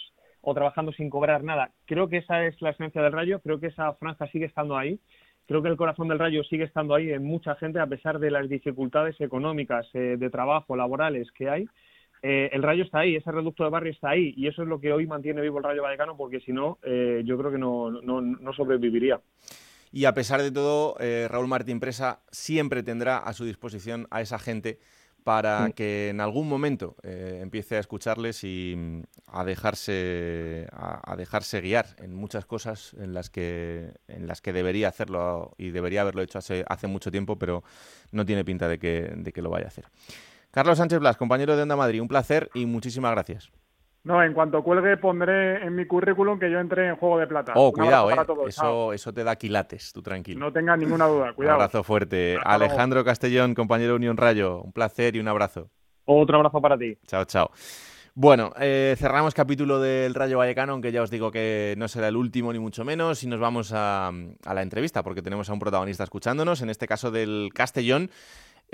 o 0.40 0.54
trabajando 0.54 0.92
sin 0.92 1.10
cobrar 1.10 1.44
nada. 1.44 1.70
Creo 1.86 2.08
que 2.08 2.18
esa 2.18 2.46
es 2.46 2.60
la 2.62 2.70
esencia 2.70 3.02
del 3.02 3.12
Rayo, 3.12 3.40
creo 3.40 3.60
que 3.60 3.68
esa 3.68 3.92
franja 3.94 4.26
sigue 4.28 4.46
estando 4.46 4.76
ahí 4.76 4.98
creo 5.46 5.62
que 5.62 5.68
el 5.68 5.76
corazón 5.76 6.08
del 6.08 6.18
Rayo 6.18 6.42
sigue 6.44 6.64
estando 6.64 6.94
ahí 6.94 7.10
en 7.10 7.24
mucha 7.24 7.54
gente 7.56 7.80
a 7.80 7.86
pesar 7.86 8.18
de 8.18 8.30
las 8.30 8.48
dificultades 8.48 9.20
económicas, 9.20 9.86
eh, 9.94 10.16
de 10.18 10.30
trabajo, 10.30 10.76
laborales 10.76 11.30
que 11.32 11.48
hay. 11.48 11.66
Eh, 12.22 12.50
el 12.52 12.62
Rayo 12.62 12.84
está 12.84 13.00
ahí, 13.00 13.16
ese 13.16 13.32
reducto 13.32 13.64
de 13.64 13.70
barrio 13.70 13.92
está 13.92 14.10
ahí 14.10 14.32
y 14.36 14.46
eso 14.46 14.62
es 14.62 14.68
lo 14.68 14.80
que 14.80 14.92
hoy 14.92 15.06
mantiene 15.06 15.40
vivo 15.40 15.58
el 15.58 15.64
Rayo 15.64 15.82
Vallecano 15.82 16.16
porque 16.16 16.40
si 16.40 16.52
no, 16.52 16.78
eh, 16.82 17.22
yo 17.24 17.36
creo 17.36 17.50
que 17.50 17.58
no, 17.58 17.90
no, 17.90 18.52
sobreviviría. 18.52 19.20
Y 19.90 20.04
a 20.04 20.14
pesar 20.14 20.40
de 20.40 20.50
todo, 20.50 20.96
Raúl 21.28 21.48
Martín 21.48 21.78
Presa 21.78 22.22
siempre 22.30 22.82
tendrá 22.82 23.18
a 23.18 23.34
su 23.34 23.44
disposición 23.44 24.06
a 24.10 24.22
esa 24.22 24.38
gente 24.38 24.78
para 25.24 25.70
que 25.70 26.08
en 26.08 26.20
algún 26.20 26.48
momento 26.48 26.96
eh, 27.02 27.38
empiece 27.42 27.76
a 27.76 27.80
escucharles 27.80 28.44
y 28.44 28.74
mm, 28.76 29.02
a 29.28 29.44
dejarse 29.44 30.66
a, 30.72 31.14
dejarse 31.16 31.60
guiar 31.60 31.86
en 31.98 32.14
muchas 32.14 32.44
cosas 32.44 32.94
en 32.98 33.14
las 33.14 33.30
que 33.30 33.92
en 34.08 34.26
las 34.26 34.40
que 34.40 34.52
debería 34.52 34.88
hacerlo 34.88 35.54
y 35.58 35.70
debería 35.70 36.02
haberlo 36.02 36.22
hecho 36.22 36.38
hace, 36.38 36.64
hace 36.68 36.86
mucho 36.86 37.10
tiempo 37.10 37.38
pero 37.38 37.62
no 38.10 38.26
tiene 38.26 38.44
pinta 38.44 38.68
de 38.68 38.78
que, 38.78 39.12
de 39.16 39.32
que 39.32 39.42
lo 39.42 39.50
vaya 39.50 39.66
a 39.66 39.68
hacer. 39.68 39.86
Carlos 40.50 40.78
Sánchez 40.78 40.98
Blas 40.98 41.16
compañero 41.16 41.56
de 41.56 41.62
Onda 41.62 41.76
Madrid 41.76 42.02
un 42.02 42.08
placer 42.08 42.50
y 42.54 42.66
muchísimas 42.66 43.12
gracias 43.12 43.50
no, 44.04 44.22
en 44.22 44.34
cuanto 44.34 44.62
cuelgue 44.64 44.96
pondré 44.96 45.64
en 45.64 45.76
mi 45.76 45.86
currículum 45.86 46.38
que 46.38 46.50
yo 46.50 46.58
entré 46.58 46.88
en 46.88 46.96
Juego 46.96 47.18
de 47.18 47.28
Plata. 47.28 47.52
Oh, 47.54 47.72
cuidado, 47.72 48.10
eh. 48.10 48.16
Eso, 48.48 48.92
eso 48.92 49.14
te 49.14 49.22
da 49.22 49.36
quilates, 49.36 49.92
tú 49.92 50.02
tranquilo. 50.02 50.40
No 50.40 50.52
tengas 50.52 50.76
ninguna 50.78 51.06
duda, 51.06 51.32
cuidado. 51.36 51.56
Un 51.56 51.62
abrazo 51.62 51.84
fuerte. 51.84 52.36
Alejandro 52.42 53.04
Castellón, 53.04 53.54
compañero 53.54 53.94
Unión 53.94 54.16
Rayo, 54.16 54.60
un 54.62 54.72
placer 54.72 55.14
y 55.14 55.20
un 55.20 55.28
abrazo. 55.28 55.70
Otro 56.04 56.38
abrazo 56.38 56.60
para 56.60 56.76
ti. 56.76 56.98
Chao, 57.06 57.24
chao. 57.26 57.50
Bueno, 58.14 58.52
eh, 58.60 58.94
cerramos 58.98 59.32
capítulo 59.32 59.80
del 59.80 60.14
Rayo 60.14 60.36
Vallecano, 60.36 60.72
aunque 60.72 60.92
ya 60.92 61.02
os 61.02 61.10
digo 61.10 61.30
que 61.30 61.74
no 61.78 61.88
será 61.88 62.08
el 62.08 62.16
último 62.16 62.52
ni 62.52 62.58
mucho 62.58 62.84
menos, 62.84 63.22
y 63.22 63.26
nos 63.26 63.40
vamos 63.40 63.72
a, 63.72 64.08
a 64.08 64.54
la 64.54 64.62
entrevista, 64.62 65.02
porque 65.02 65.22
tenemos 65.22 65.48
a 65.48 65.52
un 65.54 65.58
protagonista 65.60 66.04
escuchándonos, 66.04 66.60
en 66.60 66.68
este 66.68 66.86
caso 66.86 67.10
del 67.10 67.50
Castellón, 67.54 68.10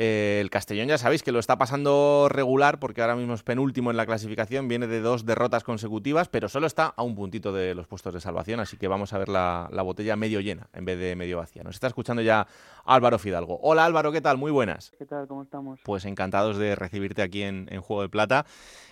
eh, 0.01 0.38
el 0.40 0.49
Castellón 0.49 0.86
ya 0.86 0.96
sabéis 0.96 1.24
que 1.24 1.32
lo 1.32 1.40
está 1.40 1.59
pasando 1.59 2.28
regular 2.30 2.78
porque 2.78 3.03
ahora 3.03 3.16
mismo 3.16 3.34
es 3.34 3.42
penúltimo 3.42 3.90
en 3.90 3.96
la 3.96 4.07
clasificación, 4.07 4.68
viene 4.68 4.86
de 4.86 5.01
dos 5.01 5.26
derrotas 5.26 5.64
consecutivas, 5.64 6.28
pero 6.28 6.49
solo 6.49 6.68
está 6.68 6.94
a 6.96 7.03
un 7.03 7.16
puntito 7.16 7.53
de 7.53 7.74
los 7.74 7.88
puestos 7.88 8.14
de 8.14 8.20
salvación, 8.20 8.61
así 8.61 8.76
que 8.76 8.86
vamos 8.86 9.12
a 9.12 9.18
ver 9.18 9.28
la, 9.28 9.68
botella 9.82 10.14
medio 10.14 10.38
llena 10.38 10.68
en 10.72 10.84
vez 10.84 11.01
de 11.01 11.16
medio 11.16 11.38
vacía. 11.38 11.64
Nos 11.64 11.74
está 11.74 11.88
escuchando 11.88 12.22
ya 12.22 12.46
Álvaro 12.84 13.18
Fidalgo. 13.18 13.59
Hola 13.61 13.84
Álvaro, 13.84 14.12
¿qué 14.12 14.20
tal? 14.20 14.38
Muy 14.38 14.53
buenas. 14.53 14.92
¿Qué 14.96 15.05
tal? 15.05 15.26
¿Cómo 15.26 15.42
estamos? 15.42 15.80
Pues 15.82 16.05
encantados 16.05 16.59
de 16.59 16.76
recibirte 16.76 17.22
aquí 17.22 17.42
en, 17.42 17.66
Juego 17.80 18.03
de 18.03 18.09
Plata. 18.09 18.46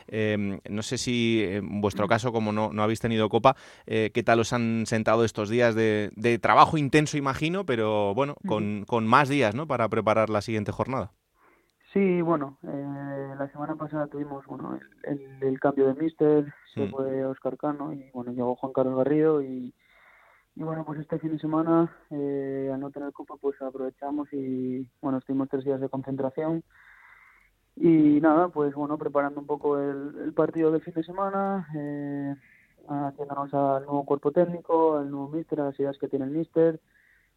Em, 0.09 0.61
no 0.69 0.83
sé 0.83 0.99
si 0.99 1.45
en 1.45 1.81
vuestro 1.81 2.09
caso, 2.09 2.33
como 2.33 2.53
no, 2.53 2.83
habéis 2.83 3.01
tenido 3.01 3.29
copa, 3.29 3.57
eh, 3.87 4.11
¿qué 4.13 4.23
tal 4.23 4.41
os 4.41 4.53
han 4.53 4.87
sentado 4.87 5.25
estos 5.25 5.49
días 5.51 5.75
de, 5.77 6.39
trabajo 6.43 6.79
intenso, 6.79 7.17
imagino, 7.17 7.65
pero 7.65 8.13
bueno, 8.15 8.37
con, 8.47 8.85
con 8.87 9.07
más 9.07 9.29
días 9.29 9.55
¿no? 9.55 9.67
para 9.67 9.89
preparar 9.89 10.31
la 10.31 10.43
siguiente 10.43 10.73
jornada? 10.73 10.96
Sí, 11.93 12.21
bueno, 12.21 12.59
eh, 12.63 13.35
la 13.39 13.49
semana 13.53 13.75
pasada 13.75 14.07
tuvimos 14.07 14.45
bueno 14.47 14.79
el, 15.41 15.59
cambio 15.61 15.87
de 15.87 15.95
mister, 15.95 16.53
se 16.75 16.89
fue 16.89 17.25
Oscar 17.25 17.57
Cano 17.57 17.93
y 17.93 18.11
bueno 18.13 18.33
llegó 18.33 18.55
Juan 18.57 18.75
Carlos 18.75 18.99
Garrido 18.99 19.41
y, 19.41 19.73
y 20.57 20.63
bueno 20.63 20.85
pues 20.85 21.01
este 21.01 21.19
fin 21.19 21.33
de 21.33 21.39
semana 21.39 21.91
eh, 22.11 22.71
al 22.71 22.81
no 22.81 22.91
tener 22.91 23.13
copa 23.13 23.37
pues 23.41 23.61
aprovechamos 23.63 24.29
y 24.33 24.87
bueno 25.01 25.19
estuvimos 25.19 25.49
tres 25.49 25.65
días 25.65 25.81
de 25.81 25.89
concentración. 25.89 26.63
Y 27.77 28.21
nada 28.21 28.49
pues 28.49 28.75
bueno 28.75 28.99
preparando 28.99 29.41
un 29.41 29.47
poco 29.47 29.79
el, 29.79 30.35
partido 30.35 30.73
del 30.73 30.83
fin 30.83 30.95
de 30.95 31.05
semana 31.05 31.67
eh, 31.75 32.35
haciéndonos 32.89 33.55
al 33.55 33.85
nuevo 33.85 34.05
cuerpo 34.05 34.33
técnico, 34.33 34.99
al 34.99 35.11
nuevo 35.11 35.29
mister, 35.29 35.61
a 35.61 35.67
las 35.67 35.81
ideas 35.81 35.97
que 35.99 36.09
tiene 36.09 36.27
el 36.27 36.33
mister 36.33 36.81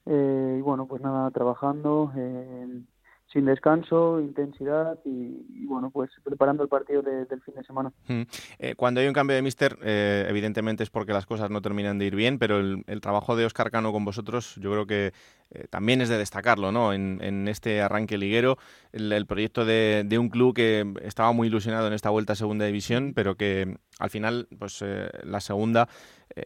eh, 0.05 0.55
y 0.57 0.61
bueno 0.61 0.85
pues 0.87 1.01
nada 1.01 1.29
trabajando 1.31 2.11
eh, 2.17 2.83
sin 3.31 3.45
descanso, 3.45 4.19
intensidad 4.19 4.97
y, 5.05 5.65
bueno, 5.65 5.91
pues 5.91 6.09
preparando 6.23 6.63
el 6.63 6.69
partido 6.69 7.03
del 7.03 7.41
fin 7.41 7.53
de 7.55 7.63
semana. 7.63 7.91
Hmm. 8.07 8.23
Eh, 8.57 8.73
cuando 8.75 9.01
hay 9.01 9.07
un 9.07 9.13
cambio 9.13 9.35
de 9.35 9.43
mister, 9.43 9.77
eh, 9.83 10.25
evidentemente 10.27 10.81
es 10.83 10.89
porque 10.89 11.13
las 11.13 11.27
cosas 11.27 11.51
no 11.51 11.61
terminan 11.61 11.99
de 11.99 12.05
ir 12.05 12.15
bien, 12.15 12.39
pero 12.39 12.59
el, 12.59 13.01
trabajo 13.01 13.35
de 13.35 13.45
Oscar 13.45 13.69
Cano 13.69 13.91
con 13.91 14.03
vosotros 14.03 14.55
yo 14.55 14.71
creo 14.71 14.87
que 14.87 15.13
eh, 15.51 15.67
también 15.69 16.01
es 16.01 16.09
de 16.09 16.17
destacarlo, 16.17 16.71
¿no? 16.71 16.91
En, 16.91 17.47
este 17.47 17.81
arranque 17.81 18.17
liguero, 18.17 18.57
el, 18.91 19.25
proyecto 19.25 19.63
de, 19.63 20.17
un 20.19 20.29
club 20.29 20.55
que 20.55 20.91
estaba 21.03 21.31
muy 21.31 21.47
ilusionado 21.47 21.87
en 21.87 21.93
esta 21.93 22.09
vuelta 22.09 22.33
a 22.33 22.35
segunda 22.35 22.65
división, 22.65 23.13
pero 23.15 23.35
que 23.35 23.77
al 23.99 24.09
final, 24.09 24.47
pues 24.57 24.83
la 25.23 25.39
segunda 25.39 25.87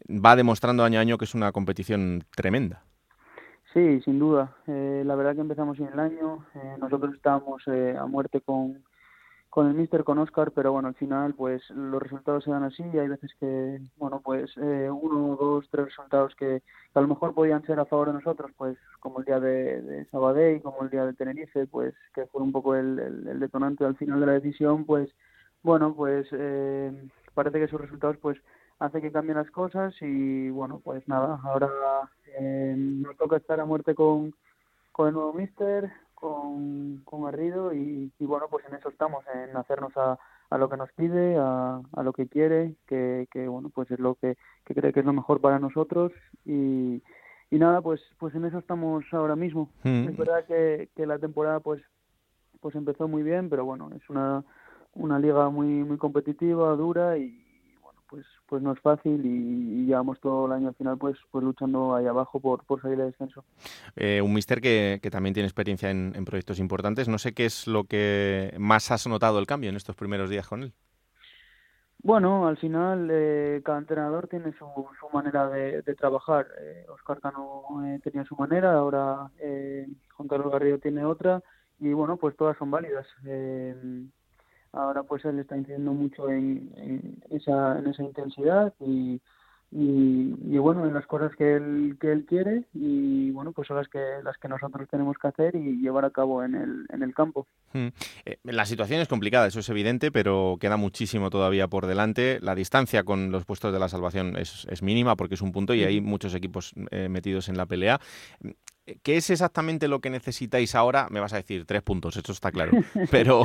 va 0.10 0.36
demostrando 0.36 0.84
año 0.84 1.00
a 1.00 1.02
año 1.02 1.18
que 1.18 1.26
es 1.26 1.34
una 1.34 1.52
competición 1.52 2.26
tremenda. 2.36 2.84
Sí, 3.74 4.02
sin 4.02 4.20
duda. 4.20 4.56
Eh, 4.68 5.02
la 5.04 5.16
verdad 5.16 5.34
que 5.34 5.42
empezamos 5.42 5.78
bien 5.80 5.90
el 5.94 6.00
año. 6.00 6.46
Eh, 6.54 6.76
nosotros 6.80 7.16
estábamos 7.16 7.64
eh, 7.66 7.98
a 7.98 8.06
muerte 8.06 8.40
con, 8.42 8.84
con 9.50 9.68
el 9.68 9.74
Mister, 9.74 10.04
con 10.04 10.20
Oscar, 10.20 10.52
pero 10.52 10.72
bueno, 10.72 10.90
al 10.90 10.94
final 10.94 11.34
pues 11.34 11.68
los 11.72 12.00
resultados 12.00 12.44
se 12.44 12.52
dan 12.52 12.64
así 12.64 12.84
y 12.94 13.00
hay 13.00 13.08
veces 13.08 13.32
que, 13.40 13.82
bueno, 13.98 14.22
pues 14.24 14.56
uno, 14.58 15.36
dos, 15.40 15.68
tres 15.72 15.86
resultados 15.86 16.36
que, 16.36 16.62
a 16.94 17.02
lo 17.02 17.08
mejor 17.08 17.34
podían 17.34 17.66
ser 17.66 17.80
a 17.80 17.86
favor 17.86 18.10
de 18.10 18.14
nosotros, 18.14 18.52
pues 18.58 18.78
como 19.00 19.20
el 19.20 19.26
día 19.26 19.40
de, 19.40 19.82
de 19.82 20.06
Sabadell, 20.06 20.62
como 20.62 20.84
el 20.84 20.92
día 20.92 21.06
de 21.06 21.14
Tenerife, 21.14 21.66
pues 21.66 21.96
que 22.14 22.28
fue 22.28 22.44
un 22.44 22.52
poco 22.52 22.76
el, 22.76 23.00
el, 23.00 23.40
detonante 23.40 23.86
al 23.86 23.96
final 23.96 24.20
de 24.20 24.26
la 24.28 24.34
decisión, 24.34 24.86
pues 24.86 25.10
bueno, 25.64 25.96
pues 25.96 26.28
parece 27.34 27.58
que 27.58 27.66
esos 27.66 27.82
resultados 27.82 28.18
pues 28.18 28.38
hace 28.84 29.02
que 29.02 29.12
cambien 29.14 29.38
las 29.38 29.50
cosas 29.50 29.96
y 30.02 30.50
bueno, 30.50 30.82
pues 30.84 31.08
nada, 31.08 31.40
ahora 31.44 31.70
eh, 32.38 32.76
nos 32.78 33.16
toca 33.16 33.38
estar 33.38 33.60
a 33.62 33.66
muerte 33.66 33.96
con, 33.96 34.34
con 34.92 35.08
el 35.08 35.14
nuevo 35.14 35.32
mister, 35.32 35.90
con, 36.14 36.98
con 37.06 37.24
Garrido 37.24 37.74
y, 37.74 38.12
bueno, 38.20 38.48
pues 38.50 38.66
en 38.68 38.76
eso 38.76 38.90
estamos, 38.90 39.24
en 39.34 39.56
hacernos 39.56 39.96
a, 39.96 40.20
a 40.50 40.58
lo 40.58 40.70
que 40.70 40.76
nos 40.76 40.92
pide, 40.92 41.38
a, 41.38 41.82
a 41.94 42.04
lo 42.04 42.12
que 42.12 42.28
quiere, 42.28 42.76
que, 42.86 43.28
que 43.32 43.48
bueno, 43.48 43.70
pues 43.74 43.90
es 43.90 44.00
lo 44.00 44.16
que, 44.16 44.36
que 44.66 44.76
cree 44.76 44.92
que 44.92 45.00
es 45.00 45.06
lo 45.06 45.14
mejor 45.14 45.40
para 45.40 45.60
nosotros 45.60 46.12
y, 46.44 47.02
y 47.52 47.60
nada, 47.60 47.82
pues 47.82 48.02
pues 48.20 48.36
en 48.36 48.44
eso 48.44 48.58
estamos 48.58 49.06
ahora 49.14 49.38
mismo. 49.38 49.70
Mm. 49.84 50.10
Es 50.10 50.18
verdad 50.18 50.46
que, 50.46 50.90
que 50.94 51.06
la 51.06 51.20
temporada 51.20 51.62
pues 51.62 51.82
pues 52.60 52.76
empezó 52.76 53.08
muy 53.08 53.24
bien, 53.24 53.50
pero 53.50 53.64
bueno, 53.64 53.92
es 53.96 54.10
una, 54.10 54.44
una 54.94 55.20
liga 55.20 55.50
muy 55.50 55.86
muy 55.86 55.98
competitiva, 55.98 56.76
dura 56.76 57.18
y, 57.18 57.43
pues 58.14 58.28
pues 58.46 58.62
no 58.62 58.74
es 58.74 58.80
fácil 58.80 59.26
y, 59.26 59.88
llevamos 59.88 60.20
todo 60.20 60.46
el 60.46 60.52
año 60.52 60.68
al 60.68 60.76
final 60.76 61.00
pues 61.00 61.18
pues 61.32 61.44
luchando 61.44 61.96
ahí 61.96 62.06
abajo 62.06 62.40
por, 62.40 62.64
por 62.64 62.80
salir 62.80 63.00
de 63.00 63.06
descenso. 63.06 63.44
Eh, 63.96 64.22
un 64.22 64.32
mister 64.32 64.62
que, 64.62 65.00
que, 65.02 65.10
también 65.10 65.34
tiene 65.34 65.48
experiencia 65.48 65.90
en, 65.90 66.24
proyectos 66.24 66.60
importantes. 66.60 67.10
No 67.10 67.18
sé 67.18 67.34
qué 67.34 67.46
es 67.46 67.66
lo 67.66 67.86
que 67.86 68.54
más 68.60 68.92
has 68.92 69.08
notado 69.08 69.40
el 69.40 69.48
cambio 69.48 69.72
en 69.72 69.78
estos 69.78 69.96
primeros 69.96 70.30
días 70.30 70.48
con 70.48 70.62
él. 70.62 70.74
Bueno, 72.04 72.48
al 72.48 72.58
final 72.58 73.08
eh, 73.12 73.62
cada 73.66 73.80
entrenador 73.80 74.28
tiene 74.28 74.54
su, 74.60 74.68
su 75.00 75.10
manera 75.12 75.50
de, 75.50 75.82
trabajar. 75.96 76.46
Eh, 76.62 76.86
Oscar 76.90 77.20
Cano 77.20 77.64
eh, 77.84 78.00
tenía 78.04 78.26
su 78.26 78.36
manera, 78.36 78.74
ahora 78.74 79.32
eh, 79.40 79.88
Juan 80.16 80.28
Carlos 80.28 80.52
Garrido 80.52 80.78
tiene 80.78 81.04
otra 81.04 81.42
y 81.80 81.94
bueno, 81.94 82.18
pues 82.18 82.36
todas 82.38 82.58
son 82.58 82.70
válidas. 82.70 83.08
Eh, 83.26 84.06
ahora 84.74 85.04
pues 85.04 85.24
él 85.26 85.40
está 85.40 85.56
incidiendo 85.56 85.94
mucho 85.94 86.30
en, 86.30 86.72
en, 86.78 87.24
esa, 87.30 87.80
en 87.80 87.88
esa 87.88 88.04
intensidad 88.04 88.74
y, 88.80 89.22
y, 89.76 90.58
bueno, 90.60 90.86
en 90.86 90.94
las 90.94 91.08
cosas 91.08 91.36
que 91.36 91.56
él, 91.56 91.98
que 92.00 92.12
él 92.12 92.26
quiere 92.28 92.66
y 92.76 93.32
bueno, 93.32 93.54
pues 93.54 93.68
son 93.68 93.78
las 93.78 93.88
que, 93.88 94.00
las 94.24 94.38
que 94.38 94.48
nosotros 94.48 94.88
tenemos 94.90 95.18
que 95.18 95.28
hacer 95.28 95.56
y 95.56 95.82
llevar 95.82 96.06
a 96.06 96.12
cabo 96.12 96.44
en 96.44 96.54
el, 96.54 96.86
en 96.90 97.02
el 97.02 97.14
campo. 97.16 97.48
Hmm. 97.74 97.88
Eh, 98.26 98.38
la 98.44 98.66
situación 98.66 99.02
es 99.02 99.08
complicada, 99.08 99.48
eso 99.48 99.62
es 99.62 99.70
evidente, 99.70 100.12
pero 100.12 100.58
queda 100.60 100.78
muchísimo 100.78 101.32
todavía 101.32 101.68
por 101.68 101.88
delante. 101.88 102.40
La 102.42 102.54
distancia 102.54 103.04
con 103.04 103.32
los 103.32 103.46
puestos 103.46 103.74
de 103.74 103.80
la 103.80 103.90
salvación 103.90 104.38
es, 104.38 104.68
es 104.70 104.84
mínima 104.84 105.16
porque 105.16 105.36
es 105.36 105.42
un 105.42 105.52
punto 105.52 105.74
y 105.74 105.84
hay 105.84 106.02
muchos 106.02 106.36
equipos 106.36 106.74
eh, 106.92 107.10
metidos 107.10 107.50
en 107.50 107.58
la 107.58 107.66
pelea. 107.66 108.00
¿Qué 109.02 109.16
es 109.16 109.30
exactamente 109.30 109.88
lo 109.88 110.00
que 110.00 110.10
necesitáis 110.10 110.76
ahora? 110.76 111.08
Me 111.10 111.22
vas 111.22 111.34
a 111.34 111.38
decir 111.38 111.66
tres 111.66 111.82
puntos, 111.82 112.18
esto 112.18 112.34
está 112.34 112.52
claro. 112.52 112.72
Pero 113.12 113.44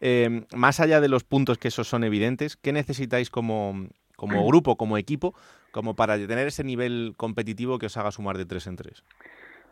eh, 0.00 0.44
más 0.54 0.80
allá 0.80 1.00
de 1.00 1.08
los 1.08 1.22
puntos 1.22 1.58
que 1.58 1.68
esos 1.68 1.88
son 1.88 2.02
evidentes, 2.02 2.56
¿qué 2.56 2.72
necesitáis 2.72 3.30
como, 3.30 3.86
como 4.16 4.44
grupo, 4.48 4.76
como 4.76 4.98
equipo, 4.98 5.34
como 5.70 5.94
para 5.94 6.16
tener 6.16 6.48
ese 6.48 6.64
nivel 6.64 7.14
competitivo 7.16 7.78
que 7.78 7.86
os 7.86 7.96
haga 7.96 8.10
sumar 8.10 8.36
de 8.36 8.46
tres 8.46 8.66
en 8.66 8.76
tres? 8.76 9.04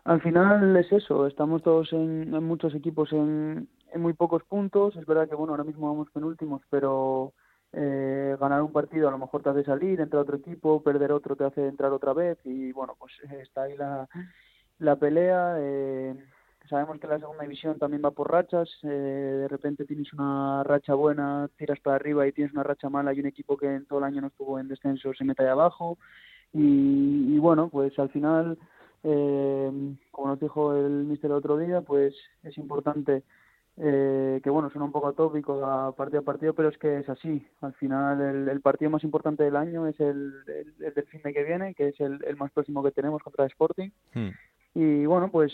Al 0.04 0.22
final 0.22 0.76
es 0.76 0.90
eso, 0.92 1.26
estamos 1.26 1.62
todos 1.62 1.92
en, 1.92 2.30
muchos 2.44 2.74
equipos 2.74 3.12
en, 3.12 3.68
muy 3.96 4.12
pocos 4.12 4.42
puntos, 4.44 4.96
es 4.96 5.04
verdad 5.04 5.28
que 5.28 5.34
bueno, 5.34 5.52
ahora 5.52 5.64
mismo 5.64 5.88
vamos 5.88 6.08
penúltimos, 6.12 6.62
pero 6.70 7.34
eh, 7.72 8.36
ganar 8.40 8.62
un 8.62 8.72
partido 8.72 9.08
a 9.08 9.10
lo 9.10 9.18
mejor 9.18 9.42
te 9.42 9.50
hace 9.50 9.64
salir, 9.64 10.00
entrar 10.00 10.22
otro 10.22 10.36
equipo, 10.36 10.82
perder 10.82 11.12
otro 11.12 11.36
te 11.36 11.44
hace 11.44 11.66
entrar 11.66 11.92
otra 11.92 12.14
vez 12.14 12.38
y 12.44 12.72
bueno, 12.72 12.94
pues 12.98 13.12
está 13.42 13.64
ahí 13.64 13.76
la, 13.76 14.08
la 14.78 14.96
pelea. 14.96 15.56
Eh, 15.58 16.14
sabemos 16.68 16.98
que 17.00 17.06
la 17.06 17.18
segunda 17.18 17.42
división 17.42 17.78
también 17.78 18.02
va 18.04 18.10
por 18.10 18.30
rachas. 18.30 18.68
Eh, 18.82 18.88
de 18.88 19.48
repente 19.48 19.84
tienes 19.84 20.12
una 20.12 20.62
racha 20.64 20.94
buena, 20.94 21.48
tiras 21.56 21.80
para 21.80 21.96
arriba 21.96 22.26
y 22.26 22.32
tienes 22.32 22.52
una 22.52 22.62
racha 22.62 22.88
mala 22.88 23.12
y 23.12 23.20
un 23.20 23.26
equipo 23.26 23.56
que 23.56 23.66
en 23.66 23.86
todo 23.86 24.00
el 24.00 24.04
año 24.04 24.20
no 24.20 24.28
estuvo 24.28 24.58
en 24.58 24.68
descenso 24.68 25.12
se 25.14 25.24
mete 25.24 25.42
ahí 25.42 25.48
abajo. 25.48 25.98
Y, 26.52 27.38
bueno, 27.38 27.68
pues 27.68 27.98
al 27.98 28.08
final, 28.08 28.58
eh, 29.02 29.70
como 30.10 30.28
nos 30.28 30.40
dijo 30.40 30.74
el 30.74 31.04
mister 31.04 31.30
el 31.30 31.36
otro 31.36 31.58
día, 31.58 31.82
pues 31.82 32.14
es 32.42 32.56
importante 32.56 33.22
eh, 33.76 34.40
que 34.42 34.50
bueno, 34.50 34.70
suena 34.70 34.86
un 34.86 34.92
poco 34.92 35.08
atópico 35.08 35.64
a 35.64 35.94
partido 35.94 36.20
a 36.20 36.24
partido, 36.24 36.54
pero 36.54 36.68
es 36.70 36.78
que 36.78 36.98
es 36.98 37.08
así. 37.08 37.46
Al 37.60 37.74
final 37.74 38.20
el, 38.20 38.48
el 38.48 38.60
partido 38.60 38.90
más 38.90 39.04
importante 39.04 39.44
del 39.44 39.56
año 39.56 39.86
es 39.86 40.00
el, 40.00 40.32
el, 40.46 40.94
del 40.94 41.06
fin 41.06 41.20
de 41.22 41.32
que 41.32 41.44
viene, 41.44 41.74
que 41.74 41.88
es 41.88 42.00
el, 42.00 42.18
el 42.24 42.36
más 42.36 42.50
próximo 42.50 42.82
que 42.82 42.90
tenemos 42.90 43.22
contra 43.22 43.46
Sporting. 43.46 43.90
Hmm. 44.14 44.30
Y 44.74 45.06
bueno, 45.06 45.30
pues, 45.30 45.52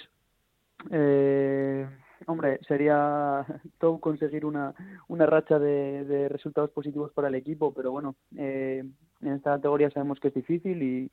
eh, 0.90 1.86
hombre, 2.26 2.60
sería 2.66 3.44
todo 3.78 3.98
conseguir 3.98 4.44
una, 4.44 4.74
una 5.08 5.26
racha 5.26 5.58
de, 5.58 6.04
de 6.04 6.28
resultados 6.28 6.70
positivos 6.70 7.12
para 7.12 7.28
el 7.28 7.34
equipo, 7.34 7.72
pero 7.72 7.90
bueno, 7.90 8.16
eh, 8.36 8.84
en 9.22 9.32
esta 9.32 9.56
categoría 9.56 9.90
sabemos 9.90 10.20
que 10.20 10.28
es 10.28 10.34
difícil 10.34 10.82
y 10.82 11.10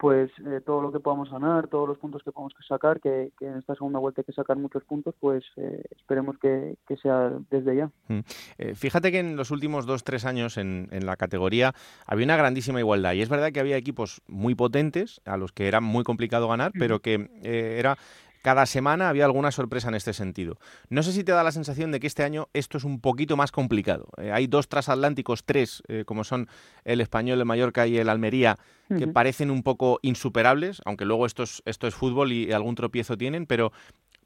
pues 0.00 0.30
eh, 0.46 0.62
todo 0.64 0.80
lo 0.80 0.90
que 0.90 0.98
podamos 0.98 1.30
ganar, 1.30 1.68
todos 1.68 1.86
los 1.86 1.98
puntos 1.98 2.22
que 2.22 2.32
podamos 2.32 2.54
sacar, 2.66 3.00
que, 3.00 3.32
que 3.38 3.44
en 3.44 3.58
esta 3.58 3.74
segunda 3.74 3.98
vuelta 3.98 4.22
hay 4.22 4.24
que 4.24 4.32
sacar 4.32 4.56
muchos 4.56 4.82
puntos, 4.84 5.14
pues 5.20 5.44
eh, 5.58 5.82
esperemos 5.94 6.38
que, 6.38 6.76
que, 6.88 6.96
sea 6.96 7.30
desde 7.50 7.76
ya. 7.76 7.90
Mm. 8.08 8.20
Eh, 8.56 8.74
fíjate 8.74 9.12
que 9.12 9.18
en 9.18 9.36
los 9.36 9.50
últimos 9.50 9.84
dos, 9.84 10.02
tres 10.02 10.24
años 10.24 10.56
en, 10.56 10.88
en, 10.90 11.04
la 11.04 11.16
categoría 11.16 11.74
había 12.06 12.24
una 12.24 12.38
grandísima 12.38 12.80
igualdad 12.80 13.12
y 13.12 13.20
es 13.20 13.28
verdad 13.28 13.52
que 13.52 13.60
había 13.60 13.76
equipos 13.76 14.22
muy 14.26 14.54
potentes 14.54 15.20
a 15.26 15.36
los 15.36 15.52
que 15.52 15.68
era 15.68 15.82
muy 15.82 16.02
complicado 16.02 16.48
ganar, 16.48 16.72
pero 16.78 17.00
que 17.00 17.28
era 17.42 17.98
cada 18.42 18.66
semana 18.66 19.08
había 19.08 19.24
alguna 19.24 19.50
sorpresa 19.50 19.88
en 19.88 19.94
este 19.94 20.12
sentido. 20.12 20.58
No 20.88 21.02
sé 21.02 21.12
si 21.12 21.24
te 21.24 21.32
da 21.32 21.42
la 21.42 21.52
sensación 21.52 21.92
de 21.92 22.00
que 22.00 22.06
este 22.06 22.22
año 22.22 22.48
esto 22.52 22.78
es 22.78 22.84
un 22.84 23.00
poquito 23.00 23.36
más 23.36 23.52
complicado. 23.52 24.08
Eh, 24.18 24.32
hay 24.32 24.46
dos 24.46 24.68
transatlánticos, 24.68 25.44
tres, 25.44 25.82
eh, 25.88 26.04
como 26.06 26.24
son 26.24 26.48
el 26.84 27.00
español, 27.00 27.38
el 27.38 27.44
Mallorca 27.44 27.86
y 27.86 27.98
el 27.98 28.08
Almería, 28.08 28.56
que 28.98 29.06
parecen 29.06 29.52
un 29.52 29.62
poco 29.62 30.00
insuperables, 30.02 30.82
aunque 30.84 31.04
luego 31.04 31.24
esto 31.24 31.44
es, 31.44 31.62
esto 31.64 31.86
es 31.86 31.94
fútbol 31.94 32.32
y 32.32 32.50
algún 32.50 32.74
tropiezo 32.74 33.16
tienen, 33.16 33.46
pero 33.46 33.70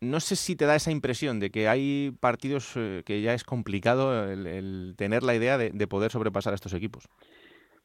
no 0.00 0.20
sé 0.20 0.36
si 0.36 0.56
te 0.56 0.64
da 0.64 0.74
esa 0.74 0.90
impresión 0.90 1.38
de 1.38 1.50
que 1.50 1.68
hay 1.68 2.16
partidos 2.18 2.72
eh, 2.76 3.02
que 3.04 3.20
ya 3.20 3.34
es 3.34 3.44
complicado 3.44 4.30
el, 4.30 4.94
tener 4.96 5.22
la 5.22 5.34
idea 5.34 5.58
de 5.58 5.86
poder 5.86 6.10
sobrepasar 6.10 6.54
a 6.54 6.56
estos 6.56 6.72
equipos. 6.72 7.10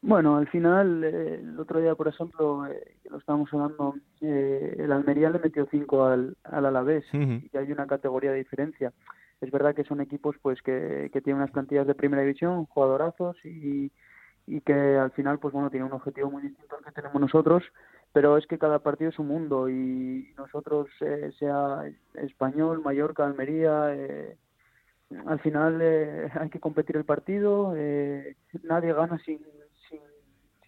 Bueno, 0.02 0.38
al 0.38 0.48
final, 0.48 1.04
eh, 1.04 1.40
el 1.42 1.60
otro 1.60 1.80
día, 1.82 1.94
por 1.94 2.08
ejemplo, 2.08 2.66
eh, 2.68 2.96
lo 3.10 3.18
estábamos 3.18 3.54
hablando, 3.54 3.96
eh, 4.22 4.76
el 4.80 4.92
Almería 4.94 5.30
le 5.30 5.40
metió 5.40 5.68
cinco 5.70 6.06
al, 6.06 6.38
al 6.44 6.66
Alavés 6.66 7.06
y 7.14 7.58
hay 7.58 7.72
una 7.72 7.86
categoría 7.86 8.32
de 8.32 8.38
diferencia. 8.38 8.94
Es 9.42 9.52
verdad 9.52 9.76
que 9.76 9.84
son 9.84 10.00
equipos 10.00 10.38
pues 10.42 10.62
que, 10.62 11.10
que 11.12 11.22
tienen 11.22 11.42
unas 11.42 11.52
plantillas 11.52 11.86
de 11.86 11.96
primera 11.96 12.22
división, 12.22 12.66
jugadorazos 12.68 13.38
y, 13.46 13.92
y 14.48 14.62
que 14.62 14.74
al 14.74 15.12
final, 15.12 15.40
pues 15.40 15.54
bueno, 15.54 15.70
tienen 15.70 15.88
un 15.88 15.94
objetivo 15.94 16.32
muy 16.32 16.44
distinto 16.44 16.78
al 16.78 16.84
que 16.86 16.92
tenemos 16.92 17.20
nosotros, 17.20 17.64
pero 18.14 18.38
es 18.38 18.48
que 18.48 18.58
cada 18.58 18.80
partido 18.80 19.10
es 19.10 19.20
un 19.20 19.28
mundo 19.28 19.70
y 19.70 20.34
nosotros, 20.38 20.88
eh, 21.02 21.32
sea 21.38 21.84
español, 22.16 22.82
Mallorca, 22.82 23.26
Almería, 23.26 23.94
eh, 23.94 24.38
al 25.26 25.40
final 25.40 25.80
eh, 25.82 26.30
hay 26.40 26.50
que 26.50 26.60
competir 26.60 26.98
el 26.98 27.06
partido, 27.06 27.74
eh, 27.76 28.36
nadie 28.64 28.94
gana 28.94 29.20
sin 29.20 29.40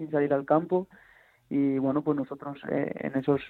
sin 0.01 0.11
salir 0.11 0.33
al 0.33 0.45
campo 0.45 0.87
y 1.49 1.77
bueno 1.77 2.01
pues 2.01 2.17
nosotros 2.17 2.59
eh, 2.69 2.91
en 2.95 3.15
esos 3.15 3.41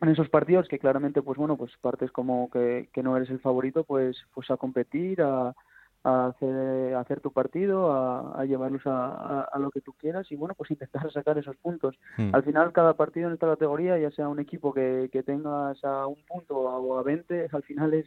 en 0.00 0.08
esos 0.08 0.28
partidos 0.28 0.68
que 0.68 0.78
claramente 0.78 1.22
pues 1.22 1.38
bueno 1.38 1.56
pues 1.56 1.72
partes 1.80 2.10
como 2.10 2.50
que, 2.50 2.88
que 2.92 3.02
no 3.02 3.16
eres 3.16 3.30
el 3.30 3.40
favorito 3.40 3.84
pues 3.84 4.16
pues 4.34 4.50
a 4.50 4.56
competir 4.56 5.22
a, 5.22 5.54
a 6.02 6.26
hacer, 6.26 6.94
a 6.94 7.00
hacer 7.00 7.20
tu 7.20 7.32
partido, 7.32 7.92
a, 7.92 8.40
a 8.40 8.44
llevarlos 8.44 8.82
a, 8.86 9.42
a, 9.42 9.58
lo 9.58 9.70
que 9.72 9.80
tú 9.80 9.92
quieras 9.94 10.30
y 10.30 10.36
bueno, 10.36 10.54
pues 10.54 10.70
intentar 10.70 11.10
sacar 11.10 11.36
esos 11.36 11.56
puntos. 11.56 11.98
Hmm. 12.16 12.30
Al 12.32 12.44
final 12.44 12.72
cada 12.72 12.94
partido 12.94 13.26
en 13.26 13.34
esta 13.34 13.48
categoría, 13.48 13.98
ya 13.98 14.12
sea 14.12 14.28
un 14.28 14.38
equipo 14.38 14.72
que, 14.72 15.08
que 15.12 15.24
tengas 15.24 15.82
a 15.82 16.06
un 16.06 16.22
punto 16.28 16.56
o 16.56 16.98
a 16.98 17.02
20, 17.02 17.48
al 17.52 17.62
final 17.64 17.94
es 17.94 18.06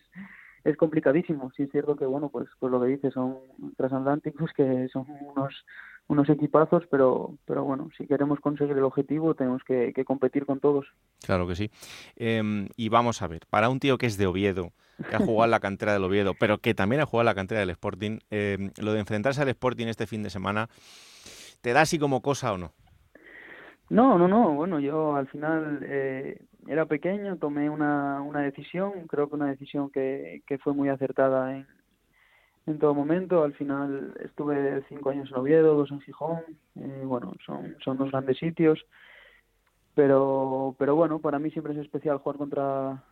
es 0.64 0.78
complicadísimo. 0.78 1.52
Sí 1.56 1.64
es 1.64 1.72
cierto 1.72 1.96
que 1.96 2.06
bueno, 2.06 2.30
pues 2.30 2.48
pues 2.60 2.72
lo 2.72 2.82
que 2.82 2.88
dices 2.88 3.14
son 3.14 3.38
transatlánticos 3.78 4.52
que 4.54 4.88
son 4.90 5.06
unos 5.10 5.66
unos 6.10 6.28
equipazos, 6.30 6.84
pero, 6.90 7.36
pero 7.46 7.64
bueno, 7.64 7.90
si 7.96 8.08
queremos 8.08 8.40
conseguir 8.40 8.76
el 8.76 8.84
objetivo 8.84 9.36
tenemos 9.36 9.64
que, 9.64 9.94
competir 10.06 10.46
con 10.46 10.60
todos. 10.60 10.88
Claro 11.24 11.48
que 11.48 11.56
sí. 11.56 11.70
Em, 12.16 12.68
y 12.76 12.90
vamos 12.90 13.22
a 13.22 13.28
ver, 13.28 13.42
para 13.50 13.70
un 13.70 13.80
tío 13.80 13.98
que 14.00 14.08
es 14.08 14.18
de 14.18 14.26
Oviedo, 14.26 14.72
que 15.08 15.16
ha 15.16 15.20
jugado 15.20 15.46
en 15.46 15.52
la 15.52 15.60
cantera 15.60 15.94
del 15.94 16.04
Oviedo, 16.04 16.34
pero 16.34 16.58
que 16.58 16.74
también 16.74 17.02
ha 17.02 17.06
jugado 17.06 17.22
en 17.22 17.26
la 17.28 17.36
cantera 17.36 17.60
del 17.60 17.70
Sporting, 17.70 18.18
em, 18.32 18.72
lo 18.82 18.94
de 18.94 19.00
enfrentarse 19.00 19.42
al 19.42 19.50
Sporting 19.50 19.86
este 19.86 20.08
fin 20.08 20.24
de 20.24 20.32
semana, 20.32 20.68
¿te 21.62 21.74
da 21.74 21.82
así 21.82 22.00
como 22.00 22.22
cosa 22.22 22.54
o 22.54 22.58
no? 22.58 22.74
No, 23.92 24.18
no, 24.18 24.28
no. 24.28 24.54
Bueno, 24.56 24.80
yo 24.80 25.16
al 25.16 25.28
final 25.28 25.80
eh, 25.84 26.42
era 26.68 26.86
pequeño, 26.88 27.38
tomé 27.38 27.70
una, 27.70 28.22
una 28.22 28.42
decisión, 28.42 29.08
creo 29.08 29.30
que 29.30 29.36
una 29.36 29.48
decisión 29.48 29.92
que, 29.92 30.42
que 30.48 30.58
fue 30.58 30.74
muy 30.74 30.90
acertada 30.90 31.56
en, 31.56 31.68
en 32.70 32.80
todo 32.80 32.94
momento. 32.94 33.44
Al 33.44 33.54
final 33.54 34.14
estuve 34.24 34.84
cinco 34.88 35.10
años 35.10 35.30
en 35.30 35.38
Oviedo, 35.38 35.76
dos 35.76 35.92
en 35.92 36.02
Gijón. 36.02 36.40
Eh, 36.76 37.04
bueno, 37.04 37.34
son, 37.46 37.76
son 37.84 37.98
dos 37.98 38.12
grandes 38.12 38.38
sitios. 38.38 38.86
Pero, 39.96 40.76
pero 40.78 40.96
bueno, 40.96 41.20
para 41.20 41.40
mí 41.40 41.52
siempre 41.52 41.74
es 41.74 41.80
especial 41.80 42.20
jugar 42.20 42.38
contra, 42.38 43.04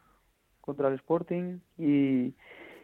contra 0.62 0.88
el 0.88 0.96
Sporting 0.96 1.60
y, 1.78 2.34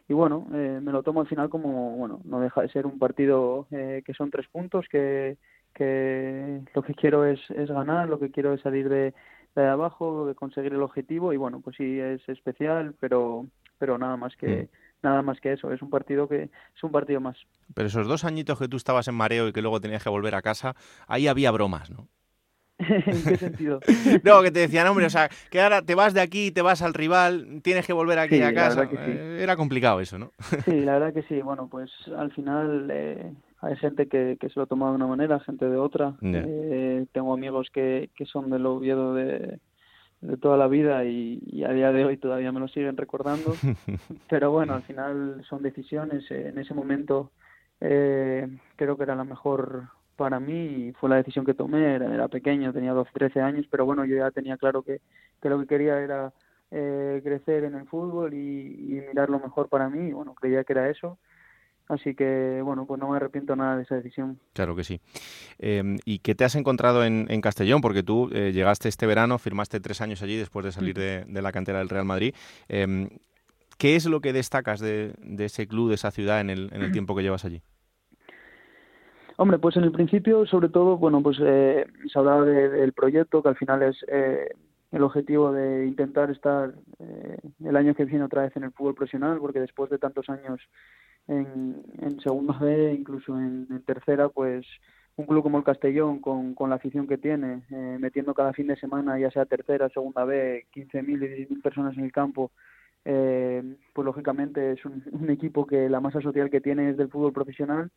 y 0.09 0.13
bueno, 0.13 0.47
eh, 0.53 0.79
me 0.81 0.91
lo 0.91 1.03
tomo 1.03 1.21
al 1.21 1.27
final 1.27 1.49
como, 1.49 1.95
bueno, 1.95 2.19
no 2.25 2.41
deja 2.41 2.61
de 2.61 2.69
ser 2.69 2.85
un 2.85 2.99
partido 2.99 3.67
eh, 3.71 4.01
que 4.05 4.13
son 4.13 4.29
tres 4.29 4.47
puntos, 4.47 4.87
que, 4.89 5.37
que 5.73 6.61
lo 6.73 6.81
que 6.81 6.95
quiero 6.95 7.23
es, 7.23 7.39
es 7.51 7.69
ganar, 7.69 8.09
lo 8.09 8.19
que 8.19 8.31
quiero 8.31 8.51
es 8.53 8.61
salir 8.61 8.89
de, 8.89 9.13
de 9.55 9.65
abajo, 9.65 10.33
conseguir 10.35 10.73
el 10.73 10.81
objetivo 10.81 11.31
y 11.31 11.37
bueno, 11.37 11.61
pues 11.61 11.77
sí 11.77 11.99
es 11.99 12.27
especial, 12.27 12.95
pero, 12.99 13.45
pero 13.77 13.97
nada 13.97 14.17
más 14.17 14.35
que... 14.35 14.63
Mm 14.63 14.82
nada 15.03 15.21
más 15.21 15.39
que 15.39 15.53
eso, 15.53 15.71
es 15.71 15.81
un 15.81 15.89
partido 15.89 16.27
que 16.27 16.43
es 16.43 16.83
un 16.83 16.91
partido 16.91 17.21
más. 17.21 17.37
Pero 17.73 17.87
esos 17.87 18.07
dos 18.07 18.23
añitos 18.23 18.57
que 18.57 18.67
tú 18.67 18.77
estabas 18.77 19.07
en 19.07 19.15
mareo 19.15 19.47
y 19.47 19.53
que 19.53 19.61
luego 19.61 19.79
tenías 19.81 20.03
que 20.03 20.09
volver 20.09 20.35
a 20.35 20.41
casa, 20.41 20.75
ahí 21.07 21.27
había 21.27 21.51
bromas, 21.51 21.91
¿no? 21.91 22.07
¿En 22.79 23.23
qué 23.23 23.37
sentido? 23.37 23.79
no, 24.23 24.41
que 24.41 24.51
te 24.51 24.61
decían, 24.61 24.87
hombre, 24.87 25.05
o 25.05 25.09
sea, 25.09 25.29
que 25.51 25.61
ahora 25.61 25.81
te 25.81 25.95
vas 25.95 26.13
de 26.13 26.21
aquí, 26.21 26.51
te 26.51 26.61
vas 26.61 26.81
al 26.81 26.93
rival, 26.93 27.61
tienes 27.61 27.85
que 27.85 27.93
volver 27.93 28.19
aquí 28.19 28.41
a 28.41 28.53
casa. 28.53 28.89
Eh, 28.91 29.39
era 29.41 29.55
complicado 29.55 29.99
eso, 29.99 30.17
¿no? 30.17 30.31
sí, 30.65 30.81
la 30.81 30.93
verdad 30.93 31.13
que 31.13 31.23
sí. 31.23 31.41
Bueno, 31.41 31.67
pues 31.69 31.91
al 32.17 32.31
final 32.31 32.89
eh, 32.91 33.31
hay 33.61 33.75
gente 33.77 34.07
que, 34.07 34.37
que 34.39 34.49
se 34.49 34.59
lo 34.59 34.65
toma 34.65 34.89
de 34.89 34.95
una 34.95 35.07
manera, 35.07 35.39
gente 35.39 35.69
de 35.69 35.77
otra. 35.77 36.15
Eh, 36.21 37.05
tengo 37.11 37.33
amigos 37.33 37.69
que, 37.71 38.09
que 38.15 38.25
son 38.25 38.49
del 38.49 38.65
Oviedo 38.65 39.13
de, 39.13 39.59
de 40.23 40.37
toda 40.37 40.57
la 40.57 40.67
vida 40.67 41.03
y, 41.03 41.63
a 41.63 41.73
día 41.73 41.91
de 41.91 42.05
hoy 42.05 42.17
todavía 42.17 42.51
me 42.51 42.59
lo 42.59 42.67
siguen 42.67 42.97
recordando. 42.97 43.53
Pero 44.29 44.51
bueno, 44.51 44.73
al 44.73 44.83
final 44.83 45.43
son 45.47 45.61
decisiones. 45.61 46.29
En 46.31 46.57
ese 46.57 46.73
momento 46.73 47.31
eh, 47.81 48.47
creo 48.75 48.97
que 48.97 49.03
era 49.03 49.15
la 49.15 49.25
mejor 49.25 49.89
para 50.15 50.39
mí 50.39 50.87
y 50.87 50.93
fue 50.93 51.09
la 51.09 51.17
decisión 51.17 51.45
que 51.45 51.53
tomé. 51.53 51.95
Era, 51.95 52.13
era 52.13 52.27
pequeño, 52.29 52.71
tenía 52.71 52.93
12, 52.93 53.11
13 53.13 53.41
años, 53.41 53.65
pero 53.69 53.85
bueno, 53.85 54.05
yo 54.05 54.15
ya 54.15 54.31
tenía 54.31 54.57
claro 54.57 54.81
que, 54.81 55.01
que 55.41 55.49
lo 55.49 55.59
que 55.59 55.67
quería 55.67 55.99
era 55.99 56.31
eh, 56.71 57.21
crecer 57.23 57.65
en 57.65 57.75
el 57.75 57.85
fútbol 57.85 58.33
y, 58.33 58.97
y 58.97 59.01
mirar 59.07 59.29
lo 59.29 59.39
mejor 59.39 59.67
para 59.67 59.89
mí. 59.89 60.13
Bueno, 60.13 60.33
creía 60.35 60.63
que 60.63 60.73
era 60.73 60.89
eso. 60.89 61.17
Así 61.89 62.15
que, 62.15 62.61
bueno, 62.63 62.85
pues 62.85 62.99
no 62.99 63.09
me 63.09 63.17
arrepiento 63.17 63.55
nada 63.55 63.77
de 63.77 63.83
esa 63.83 63.95
decisión. 63.95 64.39
Claro 64.53 64.75
que 64.75 64.83
sí. 64.83 65.01
Eh, 65.59 65.97
¿Y 66.05 66.19
qué 66.19 66.33
te 66.33 66.45
has 66.45 66.55
encontrado 66.55 67.03
en, 67.03 67.27
en 67.29 67.41
Castellón? 67.41 67.81
Porque 67.81 68.03
tú 68.03 68.29
eh, 68.31 68.51
llegaste 68.53 68.87
este 68.87 69.05
verano, 69.05 69.37
firmaste 69.37 69.79
tres 69.79 69.99
años 70.01 70.21
allí 70.23 70.37
después 70.37 70.65
de 70.65 70.71
salir 70.71 70.95
de, 70.95 71.25
de 71.25 71.41
la 71.41 71.51
cantera 71.51 71.79
del 71.79 71.89
Real 71.89 72.05
Madrid. 72.05 72.33
Eh, 72.69 73.09
¿Qué 73.77 73.95
es 73.95 74.05
lo 74.05 74.21
que 74.21 74.33
destacas 74.33 74.79
de, 74.79 75.13
de, 75.19 75.45
ese 75.45 75.67
club, 75.67 75.89
de 75.89 75.95
esa 75.95 76.11
ciudad, 76.11 76.39
en 76.39 76.49
el, 76.49 76.69
en 76.73 76.83
el 76.83 76.91
tiempo 76.91 77.15
que 77.15 77.23
llevas 77.23 77.43
allí? 77.43 77.61
Hombre, 79.35 79.57
pues 79.57 79.75
en 79.77 79.83
el 79.83 79.91
principio, 79.91 80.45
sobre 80.45 80.69
todo, 80.69 80.97
bueno, 80.97 81.21
pues 81.21 81.37
eh, 81.41 81.85
se 82.11 82.19
hablaba 82.19 82.45
de, 82.45 82.69
del 82.69 82.93
proyecto, 82.93 83.41
que 83.41 83.49
al 83.49 83.57
final 83.57 83.81
es 83.81 83.97
eh, 84.07 84.49
el 84.91 85.03
objetivo 85.03 85.51
de 85.51 85.87
intentar 85.87 86.29
estar 86.29 86.73
eh, 86.99 87.37
el 87.65 87.75
año 87.75 87.95
que 87.95 88.05
viene 88.05 88.23
otra 88.23 88.43
vez 88.43 88.55
en 88.55 88.63
el 88.63 88.71
fútbol 88.71 88.93
profesional, 88.93 89.39
porque 89.39 89.59
después 89.59 89.89
de 89.89 89.97
tantos 89.97 90.29
años 90.29 90.61
en, 91.27 91.83
en 91.99 92.19
segunda 92.21 92.57
B, 92.59 92.93
incluso 92.93 93.37
en, 93.37 93.67
en, 93.69 93.81
tercera, 93.83 94.29
pues 94.29 94.65
un 95.15 95.25
club 95.25 95.43
como 95.43 95.59
el 95.59 95.63
Castellón, 95.63 96.19
con, 96.19 96.55
con 96.55 96.69
la 96.69 96.77
afición 96.77 97.07
que 97.07 97.17
tiene, 97.17 97.63
eh, 97.71 97.97
metiendo 97.99 98.33
cada 98.33 98.53
fin 98.53 98.67
de 98.67 98.75
semana, 98.75 99.19
ya 99.19 99.31
sea 99.31 99.45
tercera, 99.45 99.89
segunda 99.89 100.25
B, 100.25 100.65
15.000 100.73 101.09
y 101.09 101.45
16.000 101.47 101.61
personas 101.61 101.97
en 101.97 102.05
el 102.05 102.11
campo, 102.11 102.51
eh, 103.05 103.75
pues 103.93 104.05
lógicamente 104.05 104.71
es 104.71 104.85
un, 104.85 105.03
un 105.11 105.29
equipo 105.29 105.65
que 105.67 105.89
la 105.89 105.99
masa 105.99 106.21
social 106.21 106.49
que 106.49 106.61
tiene 106.61 106.89
es 106.89 106.97
del 106.97 107.09
fútbol 107.09 107.33
profesional 107.33 107.91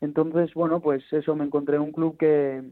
entonces, 0.00 0.52
bueno, 0.54 0.80
pues 0.80 1.02
eso, 1.12 1.34
me 1.34 1.44
encontré 1.44 1.78
un 1.78 1.92
club 1.92 2.16
que 2.18 2.62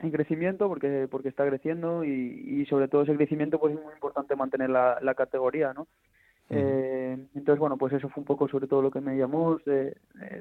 en 0.00 0.10
crecimiento 0.10 0.68
porque 0.68 1.06
porque 1.08 1.28
está 1.28 1.46
creciendo 1.46 2.04
y, 2.04 2.10
y 2.10 2.66
sobre 2.66 2.88
todo 2.88 3.02
ese 3.02 3.14
crecimiento 3.14 3.60
pues 3.60 3.76
es 3.76 3.82
muy 3.82 3.92
importante 3.92 4.34
mantener 4.34 4.70
la, 4.70 4.98
la 5.00 5.14
categoría, 5.14 5.72
¿no? 5.72 5.86
Eh, 6.50 6.83
entonces, 7.34 7.58
bueno, 7.58 7.76
pues 7.76 7.92
eso 7.92 8.08
fue 8.08 8.20
un 8.20 8.26
poco 8.26 8.48
sobre 8.48 8.66
todo 8.66 8.82
lo 8.82 8.90
que 8.90 9.00
me 9.00 9.16
llamó 9.16 9.58
de, 9.66 9.96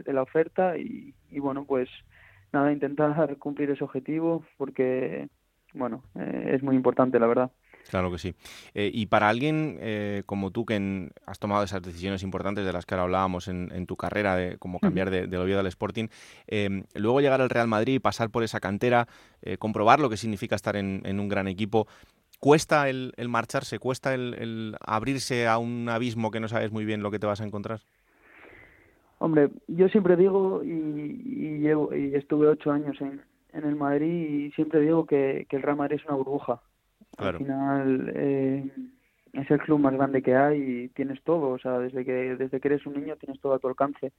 de 0.06 0.14
la 0.14 0.22
oferta 0.22 0.78
y, 0.78 1.14
y, 1.32 1.40
bueno, 1.40 1.66
pues 1.66 1.90
nada, 2.52 2.72
intentar 2.72 3.36
cumplir 3.38 3.70
ese 3.72 3.84
objetivo 3.84 4.44
porque, 4.58 5.28
bueno, 5.74 6.04
eh, 6.16 6.52
es 6.54 6.64
muy 6.64 6.76
importante, 6.76 7.20
la 7.20 7.28
verdad. 7.28 7.52
Claro 7.90 8.10
que 8.12 8.18
sí. 8.18 8.34
Eh, 8.74 8.90
y 8.94 9.08
para 9.08 9.28
alguien 9.28 9.78
eh, 9.82 10.24
como 10.26 10.52
tú 10.52 10.66
que 10.66 10.76
en, 10.76 11.12
has 11.26 11.40
tomado 11.40 11.64
esas 11.64 11.82
decisiones 11.82 12.24
importantes 12.24 12.66
de 12.66 12.72
las 12.72 12.86
que 12.86 12.96
ahora 12.96 13.04
hablábamos 13.04 13.50
en, 13.50 13.72
en 13.74 13.86
tu 13.86 13.98
carrera, 13.98 14.36
de 14.36 14.58
cómo 14.58 14.80
cambiar 14.80 15.10
de, 15.10 15.28
del 15.28 15.42
Oviedo 15.42 15.60
al 15.60 15.68
Sporting, 15.68 16.08
eh, 16.48 16.84
luego 16.96 17.20
llegar 17.20 17.42
al 17.42 17.50
Real 17.50 17.68
Madrid, 17.68 18.00
pasar 18.02 18.30
por 18.30 18.44
esa 18.44 18.62
cantera, 18.62 19.08
eh, 19.42 19.58
comprobar 19.58 20.00
lo 20.00 20.10
que 20.10 20.16
significa 20.16 20.56
estar 20.56 20.78
en, 20.78 21.02
en 21.04 21.20
un 21.20 21.28
gran 21.28 21.48
equipo, 21.48 21.88
¿cuesta 22.44 22.90
el, 22.90 23.14
el 23.16 23.30
marcharse, 23.30 23.80
cuesta 23.80 24.14
el, 24.14 24.34
el, 24.38 24.76
abrirse 24.86 25.48
a 25.48 25.58
un 25.58 25.88
abismo 25.88 26.30
que 26.30 26.42
no 26.42 26.50
sabes 26.50 26.74
muy 26.74 26.84
bien 26.84 27.02
lo 27.02 27.10
que 27.10 27.18
te 27.18 27.26
vas 27.26 27.40
a 27.40 27.46
encontrar? 27.46 27.80
Hombre, 29.20 29.50
yo 29.70 29.88
siempre 29.88 30.18
digo, 30.18 30.62
y, 30.62 30.70
y, 30.70 31.60
llevo, 31.60 31.96
y 31.96 32.14
estuve 32.16 32.50
ocho 32.50 32.70
años 32.70 33.00
en, 33.00 33.22
en 33.54 33.64
el 33.64 33.78
Madrid, 33.78 34.48
y 34.48 34.52
siempre 34.52 34.82
digo 34.82 35.06
que, 35.06 35.46
que 35.48 35.56
el 35.56 35.62
Real 35.62 35.78
Madrid 35.78 36.00
es 36.02 36.06
una 36.06 36.18
burbuja 36.18 36.62
Claro. 37.16 37.38
Al 37.38 37.44
final 37.44 38.12
eh, 38.14 38.72
es 39.34 39.52
el 39.52 39.60
club 39.60 39.80
más 39.80 39.94
grande 39.94 40.22
que 40.22 40.36
hay 40.36 40.62
y 40.62 40.90
tienes 40.90 41.22
todo, 41.24 41.52
o 41.52 41.60
sea, 41.60 41.80
desde 41.80 42.04
que 42.04 42.36
desde 42.36 42.60
que 42.60 42.68
eres 42.68 42.86
un 42.86 42.96
niño 42.96 43.16
tienes 43.18 43.40
todo 43.40 43.54
a 43.54 43.60
tu 43.60 43.68
alcance, 43.68 44.12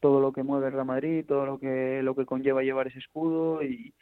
todo 0.00 0.20
lo 0.20 0.32
que 0.32 0.42
mueve 0.42 0.66
el 0.66 0.72
Real 0.72 0.86
Madrid, 0.86 1.24
todo 1.26 1.46
lo 1.46 1.58
que 1.58 2.02
lo 2.02 2.14
que 2.14 2.26
conlleva 2.26 2.62
llevar 2.62 2.88
ese 2.88 2.98
escudo 2.98 3.62
y 3.62 3.94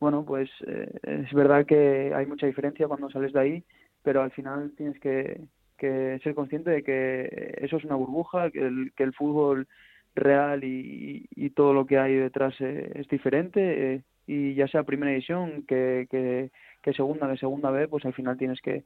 bueno, 0.00 0.24
pues 0.24 0.50
eh, 0.66 0.90
es 1.02 1.32
verdad 1.32 1.66
que 1.66 2.12
hay 2.14 2.26
mucha 2.26 2.46
diferencia 2.46 2.88
cuando 2.88 3.10
sales 3.10 3.32
de 3.32 3.40
ahí, 3.40 3.64
pero 4.02 4.22
al 4.22 4.30
final 4.32 4.72
tienes 4.76 4.98
que, 5.00 5.40
que 5.78 6.20
ser 6.22 6.34
consciente 6.34 6.70
de 6.70 6.82
que 6.82 7.54
eso 7.58 7.76
es 7.76 7.84
una 7.84 7.94
burbuja, 7.94 8.50
que 8.50 8.60
el, 8.60 8.92
que 8.96 9.04
el 9.04 9.14
fútbol 9.14 9.66
real 10.14 10.62
y, 10.64 11.26
y 11.34 11.50
todo 11.50 11.72
lo 11.72 11.86
que 11.86 11.98
hay 11.98 12.14
detrás 12.14 12.54
eh, 12.60 12.92
es 12.94 13.08
diferente 13.08 13.94
eh, 13.94 14.02
y 14.26 14.54
ya 14.54 14.68
sea 14.68 14.84
primera 14.84 15.10
división 15.10 15.64
que, 15.66 16.06
que 16.10 16.50
que 16.84 16.92
segunda 16.92 17.26
de 17.26 17.38
segunda 17.38 17.70
B, 17.70 17.88
pues 17.88 18.04
al 18.04 18.12
final 18.12 18.36
tienes 18.36 18.60
que 18.60 18.84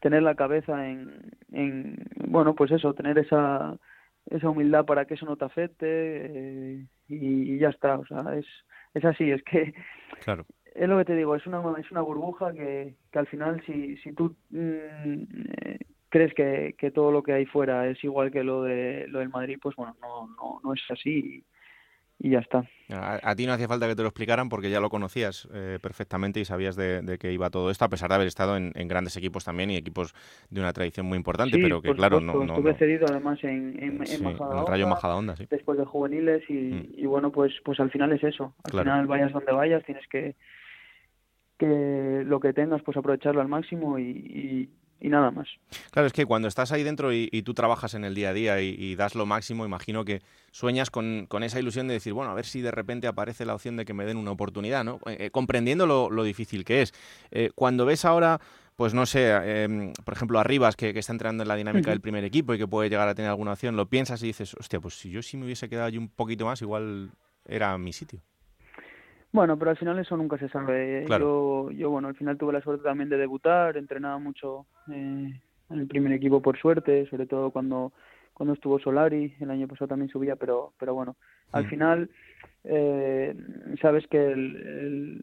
tener 0.00 0.22
la 0.22 0.34
cabeza 0.34 0.88
en, 0.88 1.30
en 1.52 1.96
bueno, 2.26 2.54
pues 2.54 2.70
eso, 2.72 2.94
tener 2.94 3.18
esa 3.18 3.76
esa 4.30 4.48
humildad 4.48 4.86
para 4.86 5.04
que 5.04 5.14
eso 5.14 5.26
no 5.26 5.36
te 5.36 5.44
afecte 5.44 6.88
y, 7.08 7.14
y, 7.54 7.58
ya 7.58 7.68
está, 7.68 7.98
o 7.98 8.06
sea, 8.06 8.24
es, 8.34 8.46
es 8.94 9.04
así, 9.04 9.30
es 9.30 9.42
que 9.42 9.74
claro. 10.24 10.46
es 10.74 10.88
lo 10.88 10.98
que 10.98 11.04
te 11.04 11.16
digo, 11.16 11.34
es 11.34 11.46
una 11.46 11.62
es 11.78 11.90
una 11.90 12.02
burbuja 12.02 12.52
que, 12.52 12.94
que 13.10 13.18
al 13.18 13.26
final 13.26 13.62
si 13.66 13.96
si 13.98 14.12
tú 14.12 14.36
mm, 14.50 15.22
crees 16.08 16.34
que, 16.34 16.74
que 16.78 16.90
todo 16.90 17.10
lo 17.10 17.22
que 17.22 17.32
hay 17.32 17.46
fuera 17.46 17.88
es 17.88 18.02
igual 18.04 18.30
que 18.30 18.44
lo 18.44 18.62
de 18.62 19.06
lo 19.08 19.20
del 19.20 19.30
Madrid, 19.30 19.58
pues 19.60 19.76
bueno, 19.76 19.96
no 20.00 20.28
no 20.28 20.60
no 20.62 20.74
es 20.74 20.82
así 20.90 21.44
y 22.24 22.30
ya 22.30 22.38
está. 22.38 22.64
A, 22.88 23.18
a, 23.30 23.34
ti 23.34 23.46
no 23.46 23.52
hacía 23.52 23.66
falta 23.66 23.88
que 23.88 23.96
te 23.96 24.02
lo 24.02 24.08
explicaran 24.08 24.48
porque 24.48 24.70
ya 24.70 24.78
lo 24.78 24.90
conocías 24.90 25.48
eh, 25.52 25.80
perfectamente 25.82 26.38
y 26.38 26.44
sabías 26.44 26.76
de, 26.76 27.02
de, 27.02 27.18
que 27.18 27.32
iba 27.32 27.50
todo 27.50 27.68
esto, 27.68 27.84
a 27.84 27.88
pesar 27.88 28.10
de 28.10 28.14
haber 28.14 28.28
estado 28.28 28.56
en, 28.56 28.70
en, 28.76 28.86
grandes 28.86 29.16
equipos 29.16 29.44
también 29.44 29.72
y 29.72 29.76
equipos 29.76 30.14
de 30.48 30.60
una 30.60 30.72
tradición 30.72 31.06
muy 31.06 31.16
importante, 31.16 31.56
sí, 31.56 31.62
pero 31.62 31.82
que 31.82 31.92
claro, 31.94 32.20
supuesto, 32.20 32.38
no, 32.38 32.46
no, 32.46 32.54
Estuve 32.54 32.74
cedido 32.74 33.06
además 33.10 33.42
en, 33.42 33.76
en, 33.82 34.06
sí, 34.06 34.16
en 34.16 34.22
Majadahonda, 34.22 34.70
Rayo 34.70 34.86
Majadahonda, 34.86 35.36
sí. 35.36 35.46
después 35.50 35.76
de 35.78 35.84
juveniles 35.84 36.48
y, 36.48 36.52
mm. 36.52 36.92
y, 36.98 37.06
bueno, 37.06 37.32
pues 37.32 37.52
pues 37.64 37.80
al 37.80 37.90
final 37.90 38.12
es 38.12 38.22
eso. 38.22 38.54
Al 38.62 38.70
claro. 38.70 38.84
final 38.84 39.06
vayas 39.08 39.32
donde 39.32 39.52
vayas, 39.52 39.84
tienes 39.84 40.06
que 40.06 40.36
que 41.58 42.22
lo 42.24 42.38
que 42.38 42.52
tengas 42.52 42.82
pues 42.82 42.96
aprovecharlo 42.96 43.40
al 43.40 43.48
máximo 43.48 43.98
y, 43.98 44.04
y 44.04 44.68
y 45.02 45.08
nada 45.08 45.32
más. 45.32 45.48
Claro, 45.90 46.06
es 46.06 46.12
que 46.12 46.24
cuando 46.24 46.46
estás 46.46 46.70
ahí 46.70 46.84
dentro 46.84 47.12
y, 47.12 47.28
y 47.32 47.42
tú 47.42 47.54
trabajas 47.54 47.94
en 47.94 48.04
el 48.04 48.14
día 48.14 48.30
a 48.30 48.32
día 48.32 48.60
y, 48.60 48.76
y, 48.78 48.94
das 48.94 49.16
lo 49.16 49.26
máximo, 49.26 49.66
imagino 49.66 50.04
que 50.04 50.22
sueñas 50.52 50.90
con, 50.90 51.26
con, 51.28 51.42
esa 51.42 51.58
ilusión 51.58 51.88
de 51.88 51.94
decir, 51.94 52.12
bueno, 52.12 52.30
a 52.30 52.34
ver 52.34 52.46
si 52.46 52.60
de 52.60 52.70
repente 52.70 53.08
aparece 53.08 53.44
la 53.44 53.54
opción 53.54 53.76
de 53.76 53.84
que 53.84 53.94
me 53.94 54.04
den 54.04 54.16
una 54.16 54.30
oportunidad, 54.30 54.84
¿no? 54.84 55.00
Eh, 55.06 55.30
comprendiendo 55.30 55.86
lo, 55.86 56.08
lo, 56.08 56.22
difícil 56.22 56.64
que 56.64 56.82
es. 56.82 56.94
Eh, 57.32 57.50
cuando 57.56 57.84
ves 57.84 58.04
ahora 58.04 58.40
pues 58.76 58.94
no 58.94 59.04
sé, 59.04 59.28
eh, 59.30 59.92
por 60.04 60.14
ejemplo, 60.14 60.38
Arribas, 60.40 60.76
que, 60.76 60.94
que, 60.94 61.00
está 61.00 61.12
entrando 61.12 61.42
en 61.42 61.48
la 61.48 61.56
dinámica 61.56 61.88
uh 61.88 61.88
-huh. 61.88 61.92
del 61.92 62.00
primer 62.00 62.24
equipo 62.24 62.54
y 62.54 62.58
que 62.58 62.66
puede 62.66 62.88
llegar 62.88 63.06
a 63.06 63.14
tener 63.14 63.30
alguna 63.30 63.52
opción, 63.52 63.76
lo 63.76 63.86
piensas 63.86 64.22
y 64.22 64.28
dices, 64.28 64.54
hostia, 64.54 64.80
pues 64.80 64.94
si 64.98 65.10
yo 65.10 65.22
sí 65.22 65.36
me 65.36 65.44
hubiese 65.44 65.68
quedado 65.68 65.86
allí 65.86 65.98
un 65.98 66.08
poquito 66.08 66.46
más, 66.46 66.62
igual 66.62 67.10
era 67.44 67.76
mi 67.76 67.92
sitio. 67.92 68.22
Bueno, 69.32 69.58
pero 69.58 69.70
al 69.70 69.78
final 69.78 69.98
eso 69.98 70.16
nunca 70.16 70.38
se 70.38 70.48
sabe. 70.50 71.04
Claro. 71.06 71.70
Yo, 71.70 71.76
yo, 71.76 71.90
bueno, 71.90 72.08
al 72.08 72.14
final 72.14 72.36
tuve 72.36 72.52
la 72.52 72.60
suerte 72.60 72.84
también 72.84 73.08
de 73.08 73.16
debutar, 73.16 73.76
entrenaba 73.76 74.18
mucho 74.18 74.66
eh, 74.90 75.40
en 75.70 75.78
el 75.78 75.86
primer 75.86 76.12
equipo 76.12 76.42
por 76.42 76.58
suerte, 76.58 77.06
sobre 77.08 77.26
todo 77.26 77.50
cuando 77.50 77.92
cuando 78.34 78.54
estuvo 78.54 78.78
Solari, 78.78 79.34
el 79.40 79.50
año 79.50 79.68
pasado 79.68 79.88
también 79.88 80.10
subía, 80.10 80.36
pero 80.36 80.72
pero 80.78 80.94
bueno, 80.94 81.16
al 81.52 81.64
mm. 81.64 81.68
final 81.68 82.10
eh, 82.64 83.34
sabes 83.80 84.06
que 84.08 84.18
el, 84.18 84.56
el, 84.56 85.22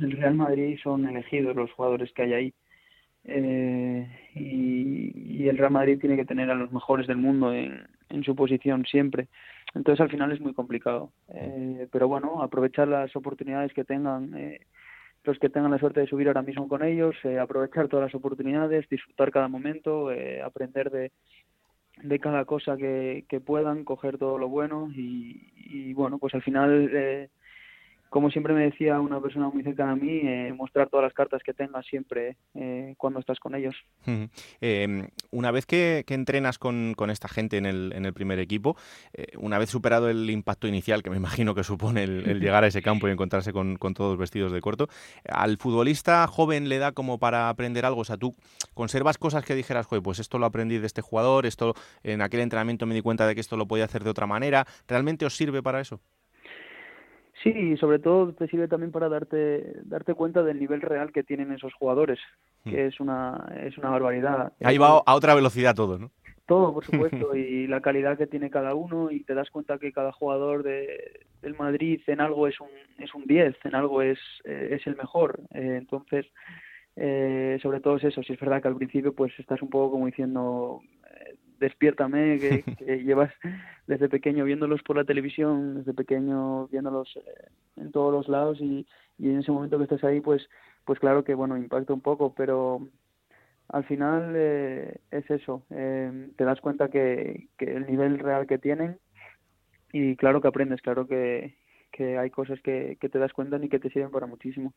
el, 0.00 0.12
Real 0.12 0.34
Madrid 0.34 0.78
son 0.82 1.06
elegidos 1.06 1.54
los 1.54 1.70
jugadores 1.72 2.12
que 2.12 2.22
hay 2.22 2.32
ahí. 2.32 2.54
Eh, 3.24 4.08
y, 4.34 5.42
y 5.42 5.48
el 5.48 5.58
Real 5.58 5.72
Madrid 5.72 5.98
tiene 6.00 6.16
que 6.16 6.24
tener 6.24 6.50
a 6.50 6.54
los 6.54 6.72
mejores 6.72 7.06
del 7.06 7.18
mundo 7.18 7.52
en, 7.52 7.86
en 8.08 8.24
su 8.24 8.34
posición 8.34 8.84
siempre. 8.86 9.28
Entonces 9.74 10.00
al 10.00 10.10
final 10.10 10.32
es 10.32 10.40
muy 10.40 10.54
complicado. 10.54 11.12
Eh, 11.28 11.88
pero 11.92 12.08
bueno, 12.08 12.42
aprovechar 12.42 12.88
las 12.88 13.14
oportunidades 13.14 13.72
que 13.72 13.84
tengan 13.84 14.34
eh, 14.36 14.60
los 15.24 15.38
que 15.38 15.50
tengan 15.50 15.70
la 15.70 15.78
suerte 15.78 16.00
de 16.00 16.06
subir 16.06 16.28
ahora 16.28 16.42
mismo 16.42 16.68
con 16.68 16.82
ellos, 16.82 17.14
eh, 17.24 17.38
aprovechar 17.38 17.88
todas 17.88 18.06
las 18.06 18.14
oportunidades, 18.14 18.88
disfrutar 18.88 19.30
cada 19.30 19.48
momento, 19.48 20.10
eh, 20.10 20.40
aprender 20.40 20.90
de, 20.90 21.12
de 22.02 22.18
cada 22.18 22.44
cosa 22.44 22.76
que, 22.76 23.24
que 23.28 23.40
puedan, 23.40 23.84
coger 23.84 24.16
todo 24.16 24.38
lo 24.38 24.48
bueno 24.48 24.90
y, 24.94 25.52
y 25.56 25.92
bueno, 25.92 26.18
pues 26.18 26.34
al 26.34 26.42
final 26.42 26.90
eh, 26.92 27.28
como 28.10 28.30
siempre 28.30 28.54
me 28.54 28.62
decía 28.62 29.00
una 29.00 29.20
persona 29.20 29.48
muy 29.48 29.62
cercana 29.62 29.92
a 29.92 29.96
mí, 29.96 30.20
eh, 30.22 30.52
mostrar 30.56 30.88
todas 30.88 31.04
las 31.04 31.12
cartas 31.12 31.42
que 31.42 31.54
tengas 31.54 31.86
siempre 31.86 32.36
eh, 32.54 32.94
cuando 32.96 33.20
estás 33.20 33.38
con 33.38 33.54
ellos. 33.54 33.74
Eh, 34.60 35.08
una 35.30 35.50
vez 35.50 35.66
que, 35.66 36.04
entrenas 36.08 36.58
con, 36.58 36.94
esta 37.10 37.28
gente 37.28 37.56
en 37.56 37.66
el, 37.66 37.92
en 37.94 38.04
el 38.04 38.12
primer 38.12 38.38
equipo, 38.38 38.76
eh, 39.12 39.26
una 39.38 39.58
vez 39.58 39.70
superado 39.70 40.08
el 40.08 40.28
impacto 40.30 40.66
inicial, 40.66 41.02
que 41.02 41.10
me 41.10 41.16
imagino 41.28 41.54
que 41.54 41.64
supone 41.64 42.04
el, 42.04 42.40
llegar 42.40 42.64
a 42.64 42.66
ese 42.66 42.82
campo 42.82 43.08
y 43.08 43.12
encontrarse 43.12 43.52
con, 43.52 43.76
con, 43.76 43.94
todos 43.94 44.16
vestidos 44.16 44.52
de 44.52 44.60
corto, 44.60 44.88
¿al 45.28 45.58
futbolista 45.58 46.26
joven 46.26 46.68
le 46.68 46.78
da 46.78 46.92
como 46.92 47.18
para 47.18 47.48
aprender 47.48 47.84
algo? 47.84 48.00
O 48.00 48.04
sea, 48.04 48.16
tú 48.16 48.34
conservas 48.74 49.18
cosas 49.18 49.44
que 49.44 49.54
dijeras, 49.54 49.86
Joder, 49.86 50.02
pues 50.02 50.18
esto 50.18 50.38
lo 50.38 50.46
aprendí 50.46 50.78
de 50.78 50.86
este 50.86 51.02
jugador, 51.02 51.46
esto 51.46 51.74
en 52.02 52.22
aquel 52.22 52.40
entrenamiento 52.40 52.86
me 52.86 52.94
di 52.94 53.02
cuenta 53.02 53.26
de 53.26 53.34
que 53.34 53.40
esto 53.40 53.56
lo 53.56 53.66
podía 53.66 53.84
hacer 53.84 54.04
de 54.04 54.10
otra 54.10 54.26
manera. 54.26 54.66
¿Realmente 54.86 55.26
os 55.26 55.36
sirve 55.36 55.62
para 55.62 55.80
eso? 55.80 56.00
Sí, 57.42 57.50
y 57.50 57.76
sobre 57.76 57.98
todo 57.98 58.32
te 58.32 58.48
sirve 58.48 58.68
también 58.68 58.90
para 58.90 59.08
darte 59.08 59.80
darte 59.84 60.14
cuenta 60.14 60.42
del 60.42 60.58
nivel 60.58 60.80
real 60.80 61.12
que 61.12 61.22
tienen 61.22 61.52
esos 61.52 61.72
jugadores, 61.74 62.18
que 62.64 62.84
mm. 62.84 62.88
es 62.88 63.00
una 63.00 63.52
es 63.64 63.78
una 63.78 63.90
barbaridad. 63.90 64.52
Ahí 64.62 64.78
va 64.78 65.02
a 65.04 65.14
otra 65.14 65.34
velocidad 65.34 65.74
todo, 65.74 65.98
¿no? 65.98 66.10
todo, 66.48 66.72
por 66.72 66.84
supuesto, 66.84 67.36
y 67.36 67.68
la 67.68 67.80
calidad 67.80 68.16
que 68.16 68.26
tiene 68.26 68.50
cada 68.50 68.74
uno 68.74 69.10
y 69.12 69.22
te 69.22 69.34
das 69.34 69.50
cuenta 69.50 69.78
que 69.78 69.92
cada 69.92 70.10
jugador 70.12 70.64
de, 70.64 71.20
del 71.42 71.54
Madrid 71.54 72.00
en 72.06 72.20
algo 72.20 72.48
es 72.48 72.58
un 72.60 72.68
es 72.98 73.14
un 73.14 73.26
10, 73.26 73.54
en 73.64 73.74
algo 73.76 74.02
es, 74.02 74.18
eh, 74.44 74.70
es 74.72 74.86
el 74.88 74.96
mejor. 74.96 75.40
Eh, 75.54 75.76
entonces, 75.78 76.26
eh, 76.96 77.58
sobre 77.62 77.80
todo 77.80 77.96
es 77.96 78.04
eso. 78.04 78.22
Si 78.22 78.32
es 78.32 78.40
verdad 78.40 78.60
que 78.60 78.68
al 78.68 78.76
principio 78.76 79.12
pues 79.12 79.32
estás 79.38 79.62
un 79.62 79.68
poco 79.68 79.92
como 79.92 80.06
diciendo, 80.06 80.80
despiértame, 81.58 82.38
que, 82.78 83.02
llevas 83.04 83.32
desde 83.86 84.08
pequeño 84.08 84.44
viéndolos 84.44 84.82
por 84.82 84.96
la 84.96 85.04
televisión, 85.04 85.76
desde 85.76 85.94
pequeño 85.94 86.68
viéndolos 86.68 87.18
en 87.76 87.92
todos 87.92 88.12
los 88.12 88.28
lados 88.28 88.58
y, 88.60 88.86
y 89.18 89.30
en 89.30 89.38
ese 89.38 89.52
momento 89.52 89.78
que 89.78 89.84
estás 89.84 90.04
ahí, 90.04 90.20
pues, 90.20 90.48
pues 90.84 90.98
claro 90.98 91.24
que 91.24 91.34
bueno, 91.34 91.56
impacta 91.56 91.92
un 91.92 92.00
poco, 92.00 92.34
pero 92.34 92.88
al 93.68 93.84
final 93.84 94.32
eh, 94.34 95.00
es 95.10 95.30
eso, 95.30 95.62
eh, 95.70 96.30
te 96.36 96.44
das 96.44 96.60
cuenta 96.60 96.88
que, 96.88 97.48
que, 97.58 97.66
el 97.76 97.86
nivel 97.86 98.18
real 98.18 98.46
que 98.46 98.58
tienen 98.58 98.98
y 99.92 100.16
claro 100.16 100.40
que 100.40 100.48
aprendes, 100.48 100.80
claro 100.80 101.06
que, 101.06 101.56
que 101.92 102.18
hay 102.18 102.30
cosas 102.30 102.60
que, 102.60 102.96
que, 103.00 103.08
te 103.08 103.18
das 103.18 103.32
cuenta 103.32 103.58
y 103.62 103.68
que 103.68 103.78
te 103.78 103.90
sirven 103.90 104.10
para 104.10 104.26
muchísimo. 104.26 104.72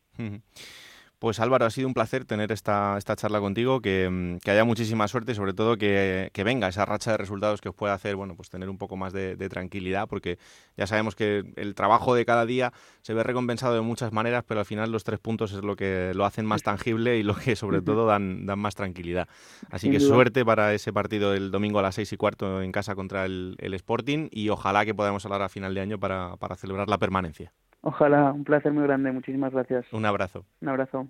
Pues 1.21 1.39
Álvaro, 1.39 1.67
ha 1.67 1.69
sido 1.69 1.87
un 1.87 1.93
placer 1.93 2.25
tener 2.25 2.51
esta, 2.51 2.97
esta 2.97 3.15
charla 3.15 3.39
contigo, 3.39 3.79
que, 3.79 4.09
mm, 4.09 4.39
que 4.39 4.49
haya 4.49 4.63
muchísima 4.63 5.07
suerte 5.07 5.33
y 5.33 5.35
sobre 5.35 5.53
todo 5.53 5.77
que, 5.77 6.31
que, 6.33 6.43
venga 6.43 6.67
esa 6.67 6.83
racha 6.83 7.11
de 7.11 7.17
resultados 7.17 7.61
que 7.61 7.69
os 7.69 7.75
pueda 7.75 7.93
hacer, 7.93 8.15
bueno, 8.15 8.35
pues 8.35 8.49
tener 8.49 8.71
un 8.71 8.79
poco 8.79 8.97
más 8.97 9.13
de, 9.13 9.35
de, 9.35 9.47
tranquilidad, 9.47 10.07
porque 10.07 10.39
ya 10.77 10.87
sabemos 10.87 11.13
que 11.13 11.43
el 11.57 11.75
trabajo 11.75 12.15
de 12.15 12.25
cada 12.25 12.47
día 12.47 12.73
se 13.03 13.13
ve 13.13 13.21
recompensado 13.21 13.75
de 13.75 13.81
muchas 13.81 14.11
maneras, 14.11 14.43
pero 14.47 14.61
al 14.61 14.65
final 14.65 14.91
los 14.91 15.03
tres 15.03 15.19
puntos 15.19 15.51
es 15.51 15.63
lo 15.63 15.75
que 15.75 16.11
lo 16.15 16.25
hacen 16.25 16.47
más 16.47 16.63
tangible 16.63 17.19
y 17.19 17.21
lo 17.21 17.35
que 17.35 17.55
sobre 17.55 17.83
todo 17.83 18.07
dan, 18.07 18.47
dan 18.47 18.57
más 18.57 18.73
tranquilidad. 18.73 19.27
Así 19.69 19.91
que 19.91 19.99
suerte 19.99 20.43
para 20.43 20.73
ese 20.73 20.91
partido 20.91 21.35
el 21.35 21.51
domingo 21.51 21.77
a 21.77 21.83
las 21.83 21.93
seis 21.93 22.11
y 22.13 22.17
cuarto 22.17 22.63
en 22.63 22.71
casa 22.71 22.95
contra 22.95 23.25
el, 23.25 23.57
el 23.59 23.75
Sporting 23.75 24.27
y 24.31 24.49
ojalá 24.49 24.85
que 24.85 24.95
podamos 24.95 25.23
hablar 25.25 25.43
a 25.43 25.49
final 25.49 25.75
de 25.75 25.81
año 25.81 25.99
para, 25.99 26.35
para 26.37 26.55
celebrar 26.55 26.89
la 26.89 26.97
permanencia. 26.97 27.53
Ojalá, 27.81 28.31
un 28.31 28.43
placer 28.43 28.71
muy 28.71 28.83
grande. 28.83 29.11
Muchísimas 29.11 29.51
gracias. 29.51 29.91
Un 29.91 30.05
abrazo. 30.05 30.45
Un 30.61 30.69
abrazo. 30.69 31.07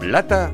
Plata 0.00 0.50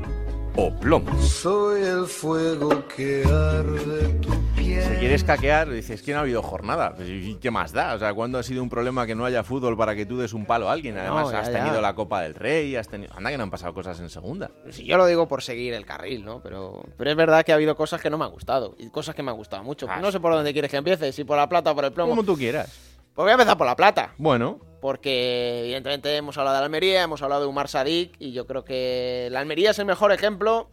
o 0.55 0.77
plomo. 0.79 1.11
Soy 1.19 1.81
el 1.83 2.05
fuego 2.05 2.69
que 2.95 3.23
arde 3.23 4.13
tu. 4.19 4.46
Si 4.67 4.95
quieres 4.99 5.23
caquear, 5.23 5.69
dices 5.69 6.01
que 6.01 6.11
no 6.11 6.17
ha 6.19 6.21
habido 6.21 6.41
jornada. 6.43 6.93
Pues, 6.95 7.07
¿Y 7.09 7.35
qué 7.35 7.51
más 7.51 7.71
da? 7.71 7.93
O 7.95 7.99
sea, 7.99 8.13
¿cuándo 8.13 8.37
ha 8.37 8.43
sido 8.43 8.61
un 8.61 8.69
problema 8.69 9.05
que 9.05 9.15
no 9.15 9.25
haya 9.25 9.43
fútbol 9.43 9.77
para 9.77 9.95
que 9.95 10.05
tú 10.05 10.17
des 10.17 10.33
un 10.33 10.45
palo 10.45 10.69
a 10.69 10.73
alguien? 10.73 10.97
Además, 10.97 11.25
No, 11.27 11.31
ya, 11.31 11.39
has 11.39 11.51
ya. 11.51 11.59
tenido 11.63 11.81
la 11.81 11.95
Copa 11.95 12.21
del 12.21 12.35
Rey, 12.35 12.75
has 12.75 12.87
tenido... 12.87 13.13
Anda 13.15 13.29
que 13.31 13.37
no 13.37 13.43
han 13.43 13.49
pasado 13.51 13.73
cosas 13.73 13.99
en 13.99 14.09
segunda. 14.09 14.51
Sí, 14.69 14.85
yo 14.85 14.97
lo 14.97 15.05
digo 15.05 15.27
por 15.27 15.41
seguir 15.41 15.73
el 15.73 15.85
carril, 15.85 16.25
¿no? 16.25 16.41
Pero, 16.41 16.83
pero 16.97 17.09
es 17.09 17.15
verdad 17.15 17.45
que 17.45 17.51
ha 17.53 17.55
habido 17.55 17.75
cosas 17.75 18.01
que 18.01 18.09
no 18.09 18.17
me 18.17 18.25
han 18.25 18.31
gustado 18.31 18.75
y 18.77 18.89
cosas 18.89 19.15
que 19.15 19.23
me 19.23 19.31
han 19.31 19.37
gustado 19.37 19.63
mucho. 19.63 19.87
Ah, 19.89 19.99
no 20.01 20.11
sé 20.11 20.19
por 20.19 20.33
dónde 20.33 20.51
quieres 20.53 20.69
que 20.69 20.77
empiece, 20.77 21.11
si 21.13 21.23
por 21.23 21.37
la 21.37 21.47
plata 21.47 21.71
o 21.71 21.75
por 21.75 21.85
el 21.85 21.93
plomo. 21.93 22.09
Como 22.11 22.23
tú 22.23 22.35
quieras. 22.37 22.67
Pues 23.15 23.23
voy 23.23 23.31
a 23.31 23.33
empezar 23.33 23.57
por 23.57 23.65
la 23.67 23.75
plata. 23.75 24.13
Bueno, 24.17 24.59
Porque 24.81 25.61
evidentemente 25.63 26.15
hemos 26.15 26.37
hablado 26.37 26.55
de 26.55 26.61
la 26.61 26.65
Almería, 26.65 27.01
hemos 27.03 27.21
hablado 27.23 27.41
de 27.41 27.47
Umar 27.47 27.67
Sadik 27.67 28.13
y 28.19 28.31
yo 28.31 28.45
creo 28.45 28.63
que 28.63 29.27
la 29.31 29.39
Almería 29.39 29.71
es 29.71 29.79
el 29.79 29.85
mejor 29.85 30.11
ejemplo. 30.11 30.69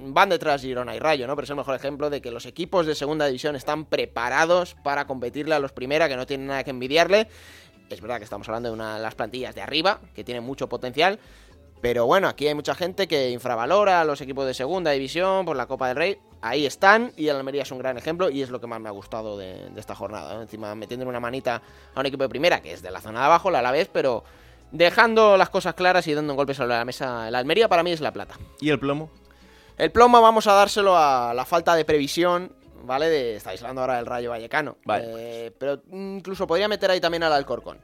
Van 0.00 0.28
detrás 0.28 0.62
Girona 0.62 0.94
y 0.94 0.98
Rayo, 0.98 1.26
¿no? 1.26 1.34
Pero 1.34 1.44
es 1.44 1.50
el 1.50 1.56
mejor 1.56 1.74
ejemplo 1.74 2.10
de 2.10 2.20
que 2.20 2.30
los 2.30 2.46
equipos 2.46 2.86
de 2.86 2.94
segunda 2.94 3.26
división 3.26 3.56
están 3.56 3.84
preparados 3.84 4.76
para 4.82 5.06
competirle 5.06 5.54
a 5.54 5.58
los 5.58 5.72
primera, 5.72 6.08
que 6.08 6.16
no 6.16 6.26
tienen 6.26 6.46
nada 6.46 6.64
que 6.64 6.70
envidiarle. 6.70 7.28
Es 7.90 8.00
verdad 8.00 8.18
que 8.18 8.24
estamos 8.24 8.48
hablando 8.48 8.68
de 8.68 8.74
una 8.74 8.96
de 8.96 9.02
las 9.02 9.14
plantillas 9.14 9.54
de 9.54 9.62
arriba, 9.62 10.00
que 10.14 10.24
tienen 10.24 10.44
mucho 10.44 10.68
potencial. 10.68 11.18
Pero 11.80 12.06
bueno, 12.06 12.28
aquí 12.28 12.48
hay 12.48 12.54
mucha 12.54 12.74
gente 12.74 13.06
que 13.06 13.30
infravalora 13.30 14.00
a 14.00 14.04
los 14.04 14.20
equipos 14.20 14.46
de 14.46 14.54
segunda 14.54 14.90
división 14.90 15.44
por 15.44 15.56
la 15.56 15.66
Copa 15.66 15.88
del 15.88 15.96
Rey. 15.96 16.18
Ahí 16.40 16.66
están 16.66 17.12
y 17.16 17.28
el 17.28 17.36
Almería 17.36 17.62
es 17.62 17.70
un 17.70 17.78
gran 17.78 17.96
ejemplo 17.96 18.30
y 18.30 18.42
es 18.42 18.50
lo 18.50 18.60
que 18.60 18.66
más 18.66 18.80
me 18.80 18.88
ha 18.88 18.92
gustado 18.92 19.38
de, 19.38 19.70
esta 19.76 19.94
jornada. 19.94 20.40
Encima 20.42 20.74
metiendo 20.74 21.06
una 21.08 21.20
manita 21.20 21.62
a 21.94 22.00
un 22.00 22.06
equipo 22.06 22.24
de 22.24 22.28
primera 22.28 22.60
que 22.60 22.72
es 22.72 22.82
de 22.82 22.90
la 22.90 23.00
zona 23.00 23.20
de 23.20 23.26
abajo, 23.26 23.50
la 23.50 23.60
Alavés, 23.60 23.88
pero 23.92 24.24
dejando 24.72 25.36
las 25.36 25.50
cosas 25.50 25.74
claras 25.74 26.06
y 26.08 26.14
dando 26.14 26.34
golpes 26.34 26.56
sobre 26.56 26.70
la 26.70 26.84
mesa. 26.84 27.28
El 27.28 27.34
Almería 27.34 27.68
para 27.68 27.82
mí 27.82 27.92
es 27.92 28.00
la 28.00 28.12
plata. 28.12 28.36
¿y 28.60 28.70
el 28.70 28.80
plomo? 28.80 29.10
El 29.78 29.92
plomo 29.92 30.20
vamos 30.20 30.46
a 30.48 30.52
dárselo 30.54 30.96
a 30.98 31.32
la 31.34 31.44
falta 31.44 31.76
de 31.76 31.84
previsión, 31.84 32.52
¿vale? 32.82 33.08
De, 33.08 33.36
estáis 33.36 33.62
hablando 33.62 33.82
ahora 33.82 33.96
del 33.96 34.06
Rayo 34.06 34.30
Vallecano. 34.30 34.76
Vale. 34.84 35.06
Eh, 35.16 35.52
pero 35.56 35.82
incluso 35.92 36.48
podría 36.48 36.66
meter 36.66 36.90
ahí 36.90 37.00
también 37.00 37.22
al 37.22 37.32
Alcorcón. 37.32 37.78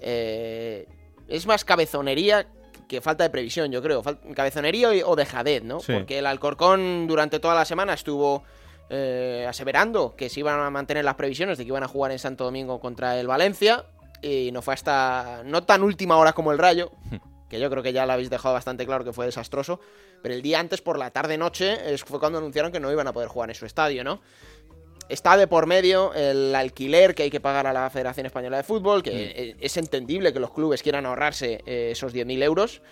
Eh, 0.00 0.88
es 1.28 1.46
más 1.46 1.64
cabezonería 1.64 2.48
que 2.88 3.00
falta 3.00 3.22
de 3.22 3.30
previsión, 3.30 3.70
yo 3.70 3.80
creo. 3.80 4.02
Cabezonería 4.34 4.90
o 5.06 5.14
dejadez, 5.14 5.62
¿no? 5.62 5.78
Sí. 5.78 5.92
Porque 5.92 6.18
el 6.18 6.26
Alcorcón 6.26 7.06
durante 7.06 7.38
toda 7.38 7.54
la 7.54 7.64
semana 7.64 7.94
estuvo 7.94 8.42
eh, 8.90 9.46
aseverando 9.48 10.14
que 10.16 10.28
se 10.28 10.40
iban 10.40 10.58
a 10.58 10.70
mantener 10.70 11.04
las 11.04 11.14
previsiones 11.14 11.58
de 11.58 11.64
que 11.64 11.68
iban 11.68 11.84
a 11.84 11.88
jugar 11.88 12.10
en 12.10 12.18
Santo 12.18 12.44
Domingo 12.44 12.80
contra 12.80 13.18
el 13.20 13.28
Valencia. 13.28 13.84
Y 14.20 14.50
no 14.50 14.62
fue 14.62 14.74
hasta 14.74 15.42
no 15.44 15.62
tan 15.62 15.84
última 15.84 16.16
hora 16.16 16.32
como 16.32 16.50
el 16.50 16.58
Rayo, 16.58 16.90
que 17.48 17.58
yo 17.60 17.70
creo 17.70 17.82
que 17.82 17.92
ya 17.92 18.06
lo 18.06 18.12
habéis 18.12 18.30
dejado 18.30 18.54
bastante 18.54 18.84
claro 18.86 19.04
que 19.04 19.12
fue 19.12 19.26
desastroso. 19.26 19.80
Pero 20.22 20.34
el 20.34 20.42
día 20.42 20.58
antes, 20.60 20.80
por 20.82 20.98
la 20.98 21.10
tarde-noche, 21.10 21.96
fue 21.98 22.18
cuando 22.18 22.38
anunciaron 22.38 22.72
que 22.72 22.80
no 22.80 22.90
iban 22.90 23.06
a 23.06 23.12
poder 23.12 23.28
jugar 23.28 23.50
en 23.50 23.54
su 23.54 23.66
estadio, 23.66 24.02
¿no? 24.04 24.20
Está 25.08 25.36
de 25.36 25.46
por 25.46 25.66
medio 25.66 26.12
el 26.14 26.52
alquiler 26.54 27.14
que 27.14 27.22
hay 27.22 27.30
que 27.30 27.38
pagar 27.38 27.68
a 27.68 27.72
la 27.72 27.88
Federación 27.90 28.26
Española 28.26 28.56
de 28.56 28.62
Fútbol, 28.64 29.04
que 29.04 29.10
eh, 29.36 29.56
es 29.60 29.76
entendible 29.76 30.32
que 30.32 30.40
los 30.40 30.50
clubes 30.52 30.82
quieran 30.82 31.06
ahorrarse 31.06 31.62
eh, 31.64 31.90
esos 31.92 32.12
10.000 32.12 32.42
euros, 32.42 32.82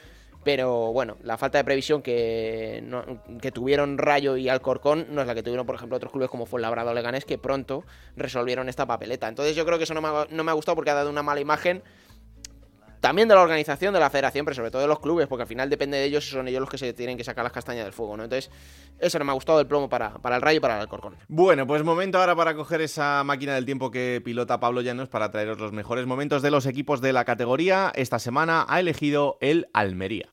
pero 0.44 0.92
bueno, 0.92 1.16
la 1.24 1.36
falta 1.38 1.58
de 1.58 1.64
previsión 1.64 2.02
que, 2.02 2.80
no- 2.84 3.04
que 3.40 3.50
tuvieron 3.50 3.98
Rayo 3.98 4.36
y 4.36 4.48
Alcorcón 4.48 5.06
no 5.10 5.22
es 5.22 5.26
la 5.26 5.34
que 5.34 5.42
tuvieron, 5.42 5.66
por 5.66 5.74
ejemplo, 5.74 5.96
otros 5.96 6.12
clubes 6.12 6.30
como 6.30 6.46
fue 6.46 6.60
Labrado 6.60 6.90
o 6.90 6.94
Leganés, 6.94 7.24
que 7.24 7.36
pronto 7.38 7.82
resolvieron 8.16 8.68
esta 8.68 8.86
papeleta. 8.86 9.26
Entonces 9.26 9.56
yo 9.56 9.64
creo 9.66 9.78
que 9.78 9.84
eso 9.84 9.94
no 9.94 10.00
me, 10.02 10.08
ha, 10.08 10.26
no 10.30 10.44
me 10.44 10.50
ha 10.52 10.54
gustado 10.54 10.76
porque 10.76 10.90
ha 10.90 10.94
dado 10.94 11.10
una 11.10 11.24
mala 11.24 11.40
imagen 11.40 11.82
también 13.04 13.28
de 13.28 13.34
la 13.34 13.42
organización, 13.42 13.92
de 13.92 14.00
la 14.00 14.08
federación, 14.08 14.46
pero 14.46 14.54
sobre 14.54 14.70
todo 14.70 14.80
de 14.80 14.88
los 14.88 14.98
clubes, 14.98 15.26
porque 15.26 15.42
al 15.42 15.46
final 15.46 15.68
depende 15.68 15.98
de 15.98 16.04
ellos 16.04 16.26
y 16.26 16.30
son 16.30 16.48
ellos 16.48 16.60
los 16.60 16.70
que 16.70 16.78
se 16.78 16.94
tienen 16.94 17.18
que 17.18 17.22
sacar 17.22 17.44
las 17.44 17.52
castañas 17.52 17.84
del 17.84 17.92
fuego, 17.92 18.16
¿no? 18.16 18.24
Entonces, 18.24 18.50
eso 18.98 19.18
no 19.18 19.26
me 19.26 19.32
ha 19.32 19.34
gustado 19.34 19.58
del 19.58 19.66
plomo 19.66 19.90
para, 19.90 20.14
para 20.14 20.36
el 20.36 20.40
Rayo 20.40 20.56
y 20.56 20.60
para 20.60 20.76
el 20.76 20.80
Alcorcón. 20.80 21.14
Bueno, 21.28 21.66
pues 21.66 21.84
momento 21.84 22.16
ahora 22.18 22.34
para 22.34 22.54
coger 22.54 22.80
esa 22.80 23.22
máquina 23.22 23.56
del 23.56 23.66
tiempo 23.66 23.90
que 23.90 24.22
pilota 24.24 24.58
Pablo 24.58 24.80
Llanos 24.80 25.10
para 25.10 25.30
traeros 25.30 25.58
los 25.58 25.72
mejores 25.72 26.06
momentos 26.06 26.40
de 26.40 26.50
los 26.50 26.64
equipos 26.64 27.02
de 27.02 27.12
la 27.12 27.26
categoría. 27.26 27.92
Esta 27.94 28.18
semana 28.18 28.64
ha 28.66 28.80
elegido 28.80 29.36
el 29.42 29.68
Almería. 29.74 30.30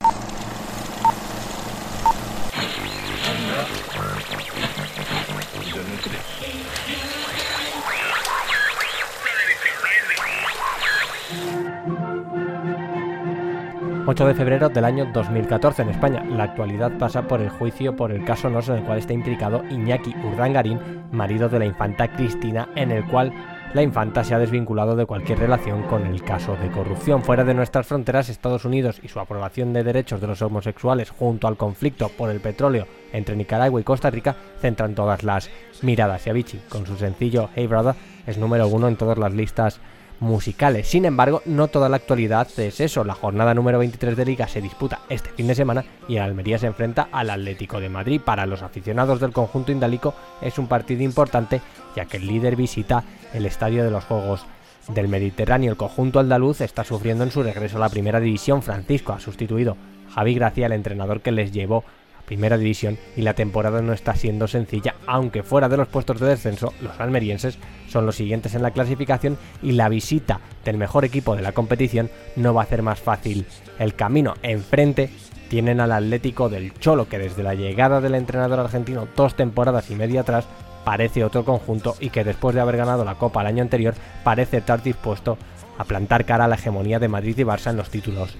8 14.12 14.28
de 14.28 14.36
febrero 14.36 14.68
del 14.68 14.84
año 14.84 15.10
2014 15.14 15.84
en 15.84 15.90
España. 15.90 16.22
La 16.26 16.44
actualidad 16.44 16.92
pasa 16.98 17.30
por 17.30 17.40
el 17.40 17.50
juicio 17.50 17.96
por 17.96 18.12
el 18.12 18.26
caso 18.26 18.50
Nos 18.50 18.68
en 18.68 18.80
el 18.80 18.84
cual 18.84 18.98
está 18.98 19.14
implicado 19.14 19.64
Iñaki 19.70 20.14
Urdangarín, 20.26 20.82
marido 21.14 21.48
de 21.48 21.60
la 21.60 21.66
infanta 21.66 22.10
Cristina, 22.12 22.68
en 22.76 22.92
el 22.92 23.06
cual 23.06 23.32
la 23.74 23.82
infanta 23.82 24.26
se 24.26 24.36
ha 24.36 24.40
desvinculado 24.40 24.98
de 24.98 25.06
cualquier 25.06 25.40
relación 25.40 25.84
con 25.84 26.06
el 26.06 26.24
caso 26.24 26.58
de 26.58 26.70
corrupción. 26.72 27.24
Fuera 27.24 27.46
de 27.46 27.54
nuestras 27.54 27.88
fronteras, 27.88 28.28
Estados 28.28 28.66
Unidos 28.66 29.00
y 29.02 29.08
su 29.08 29.18
aprobación 29.22 29.72
de 29.72 29.86
derechos 29.86 30.20
de 30.20 30.28
los 30.28 30.42
homosexuales 30.42 31.10
junto 31.10 31.48
al 31.48 31.56
conflicto 31.56 32.10
por 32.10 32.32
el 32.32 32.42
petróleo 32.42 32.88
entre 33.14 33.38
Nicaragua 33.38 33.80
y 33.80 33.86
Costa 33.86 34.10
Rica 34.10 34.36
centran 34.60 34.94
todas 34.94 35.24
las 35.24 35.50
miradas. 35.84 36.28
Y 36.28 36.32
Avicii, 36.32 36.64
con 36.68 36.86
su 36.86 36.98
sencillo 36.98 37.50
Hey 37.56 37.68
Brother, 37.68 37.96
es 38.28 38.38
número 38.38 38.68
uno 38.68 38.90
en 38.90 38.98
todas 38.98 39.18
las 39.18 39.32
listas 39.32 39.80
musicales. 40.22 40.88
Sin 40.88 41.04
embargo, 41.04 41.42
no 41.46 41.68
toda 41.68 41.90
la 41.90 41.98
actualidad 41.98 42.48
es 42.58 42.80
eso. 42.80 43.04
La 43.04 43.16
jornada 43.16 43.54
número 43.54 43.80
23 43.80 44.16
de 44.16 44.24
Liga 44.24 44.48
se 44.48 44.62
disputa 44.62 45.02
este 45.10 45.32
fin 45.32 45.48
de 45.48 45.56
semana 45.56 45.84
y 46.08 46.16
el 46.16 46.22
Almería 46.22 46.60
se 46.60 46.68
enfrenta 46.68 47.10
al 47.12 47.32
Atlético 47.32 47.80
de 47.80 47.90
Madrid. 47.90 48.22
Para 48.24 48.46
los 48.46 48.62
aficionados 48.62 49.20
del 49.20 49.34
conjunto 49.34 49.72
indalico 49.72 50.14
es 50.42 50.58
un 50.60 50.68
partido 50.68 51.02
importante 51.02 51.60
ya 51.96 52.06
que 52.06 52.18
el 52.18 52.28
líder 52.28 52.56
visita 52.56 53.04
el 53.34 53.48
estadio 53.48 53.84
de 53.84 53.92
los 53.92 54.06
Juegos 54.06 54.46
del 54.90 55.08
Mediterráneo. 55.08 55.72
El 55.72 55.78
conjunto 55.78 56.20
andaluz 56.20 56.62
está 56.62 56.84
sufriendo 56.84 57.24
en 57.24 57.32
su 57.32 57.42
regreso 57.42 57.78
a 57.78 57.82
la 57.82 57.90
primera 57.90 58.20
división. 58.20 58.62
Francisco 58.62 59.14
ha 59.14 59.20
sustituido 59.20 59.76
Javi 60.14 60.36
Gracia, 60.36 60.68
el 60.68 60.74
entrenador 60.74 61.22
que 61.22 61.32
les 61.32 61.52
llevó 61.52 61.84
primera 62.32 62.58
división 62.58 62.98
y 63.18 63.24
la 63.24 63.34
temporada 63.34 63.82
no 63.82 63.92
está 63.92 64.16
siendo 64.16 64.48
sencilla, 64.48 64.96
aunque 65.06 65.44
fuera 65.44 65.68
de 65.68 65.76
los 65.76 65.90
puestos 65.90 66.18
de 66.22 66.28
descenso, 66.28 66.72
los 66.80 66.98
almerienses 66.98 67.58
son 67.90 68.06
los 68.06 68.16
siguientes 68.16 68.56
en 68.56 68.64
la 68.64 68.72
clasificación 68.72 69.38
y 69.62 69.74
la 69.74 69.90
visita 69.90 70.40
del 70.64 70.78
mejor 70.78 71.04
equipo 71.04 71.36
de 71.36 71.42
la 71.42 71.52
competición 71.52 72.10
no 72.38 72.54
va 72.54 72.62
a 72.62 72.64
hacer 72.64 72.84
más 72.84 73.02
fácil 73.02 73.46
el 73.80 73.96
camino. 73.96 74.36
Enfrente 74.44 75.10
tienen 75.50 75.82
al 75.82 75.92
Atlético 75.92 76.48
del 76.48 76.74
Cholo, 76.76 77.10
que 77.10 77.20
desde 77.20 77.44
la 77.44 77.54
llegada 77.54 78.00
del 78.00 78.16
entrenador 78.16 78.62
argentino 78.62 79.10
dos 79.14 79.36
temporadas 79.36 79.92
y 79.92 79.96
media 79.96 80.22
atrás 80.22 80.46
parece 80.86 81.26
otro 81.26 81.44
conjunto 81.44 81.98
y 82.00 82.12
que 82.12 82.24
después 82.24 82.56
de 82.56 82.62
haber 82.62 82.78
ganado 82.78 83.04
la 83.04 83.16
Copa 83.16 83.42
el 83.42 83.48
año 83.48 83.62
anterior 83.62 83.94
parece 84.24 84.60
estar 84.60 84.82
dispuesto 84.82 85.38
a 85.78 85.84
plantar 85.84 86.24
cara 86.24 86.46
a 86.46 86.48
la 86.48 86.56
hegemonía 86.56 86.98
de 86.98 87.10
Madrid 87.10 87.38
y 87.38 87.44
Barça 87.44 87.72
en 87.72 87.76
los 87.76 87.90
títulos 87.90 88.38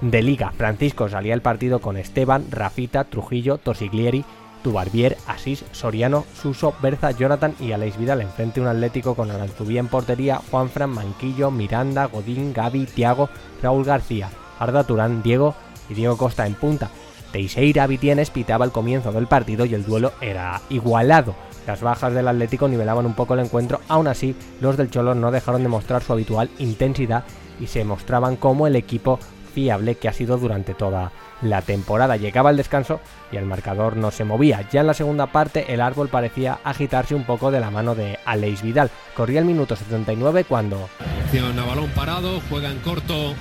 de 0.00 0.22
liga. 0.22 0.52
Francisco 0.56 1.08
salía 1.08 1.34
el 1.34 1.42
partido 1.42 1.80
con 1.80 1.96
Esteban, 1.96 2.46
Rafita, 2.50 3.04
Trujillo, 3.04 3.58
Tosiglieri 3.58 4.24
Dubarbier, 4.64 5.16
Asís, 5.28 5.64
Soriano, 5.70 6.24
Suso, 6.40 6.74
Berza, 6.82 7.12
Jonathan 7.12 7.54
y 7.60 7.72
Aleix 7.72 7.96
Vidal. 7.98 8.22
Enfrente 8.22 8.60
un 8.60 8.66
Atlético 8.66 9.14
con 9.14 9.30
Aranzubía 9.30 9.78
en 9.78 9.88
portería, 9.88 10.40
Juanfran, 10.50 10.90
Manquillo, 10.90 11.52
Miranda, 11.52 12.06
Godín, 12.06 12.52
Gaby, 12.52 12.86
Tiago, 12.86 13.28
Raúl 13.62 13.84
García, 13.84 14.30
Arda 14.58 14.84
Turán, 14.84 15.22
Diego 15.22 15.54
y 15.88 15.94
Diego 15.94 16.16
Costa 16.16 16.46
en 16.46 16.54
punta. 16.54 16.90
Teixeira 17.30 17.86
Vitienes 17.86 18.30
pitaba 18.30 18.64
el 18.64 18.72
comienzo 18.72 19.12
del 19.12 19.26
partido 19.26 19.66
y 19.66 19.74
el 19.74 19.84
duelo 19.84 20.12
era 20.20 20.62
igualado. 20.70 21.34
Las 21.66 21.80
bajas 21.80 22.14
del 22.14 22.28
Atlético 22.28 22.68
nivelaban 22.68 23.06
un 23.06 23.14
poco 23.14 23.34
el 23.34 23.40
encuentro, 23.40 23.80
aún 23.88 24.06
así 24.06 24.34
los 24.60 24.76
del 24.76 24.90
Cholo 24.90 25.14
no 25.14 25.30
dejaron 25.30 25.62
de 25.62 25.68
mostrar 25.68 26.02
su 26.02 26.12
habitual 26.12 26.50
intensidad 26.58 27.24
y 27.60 27.66
se 27.66 27.84
mostraban 27.84 28.36
como 28.36 28.66
el 28.66 28.76
equipo 28.76 29.18
fiable 29.54 29.94
que 29.94 30.08
ha 30.08 30.12
sido 30.12 30.36
durante 30.36 30.74
toda 30.74 31.12
la 31.40 31.62
temporada. 31.62 32.16
Llegaba 32.16 32.50
el 32.50 32.56
descanso 32.56 33.00
y 33.32 33.36
el 33.36 33.46
marcador 33.46 33.96
no 33.96 34.10
se 34.10 34.24
movía. 34.24 34.68
Ya 34.70 34.80
en 34.80 34.86
la 34.86 34.94
segunda 34.94 35.28
parte 35.28 35.72
el 35.72 35.80
árbol 35.80 36.08
parecía 36.08 36.58
agitarse 36.64 37.14
un 37.14 37.24
poco 37.24 37.50
de 37.50 37.60
la 37.60 37.70
mano 37.70 37.94
de 37.94 38.18
Aleix 38.24 38.62
Vidal. 38.62 38.90
Corría 39.14 39.40
el 39.40 39.46
minuto 39.46 39.76
79 39.76 40.44
cuando... 40.44 40.88
A 41.34 41.66
balón 41.66 41.90
parado, 41.90 42.40
juega 42.48 42.70
en 42.70 42.78
corto 42.78 43.34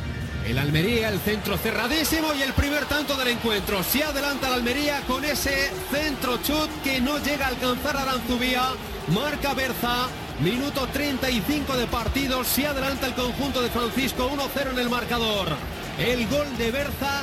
el 0.46 0.58
Almería, 0.58 1.10
el 1.10 1.20
centro 1.20 1.58
cerradísimo 1.58 2.34
y 2.34 2.42
el 2.42 2.54
primer 2.54 2.86
tanto 2.86 3.16
del 3.16 3.30
encuentro. 3.30 3.84
Se 3.84 4.04
adelanta 4.04 4.48
el 4.48 4.56
Almería 4.56 5.02
con 5.08 5.24
ese 5.24 5.72
centro 5.92 6.38
chut 6.38 6.70
que 6.84 7.00
no 7.00 7.18
llega 7.20 7.46
a 7.46 7.50
alcanzar 7.50 7.98
a 7.98 8.02
Aranzubía. 8.04 8.70
Marca 9.08 9.54
Berza. 9.54 10.08
Minuto 10.40 10.88
35 10.92 11.78
de 11.78 11.88
partido. 11.88 12.44
Se 12.44 12.68
adelanta 12.68 13.08
el 13.08 13.14
conjunto 13.14 13.62
de 13.62 13.70
Francisco. 13.70 14.30
1-0 14.30 14.72
en 14.72 14.80
el 14.80 14.90
marcador. 14.90 15.48
El 15.98 16.28
gol 16.28 16.58
de 16.58 16.72
Berza. 16.72 17.22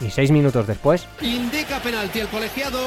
Y 0.00 0.10
seis 0.10 0.30
minutos 0.30 0.66
después. 0.66 1.06
Indica 1.20 1.80
penalti 1.80 2.20
el 2.20 2.28
colegiado 2.28 2.78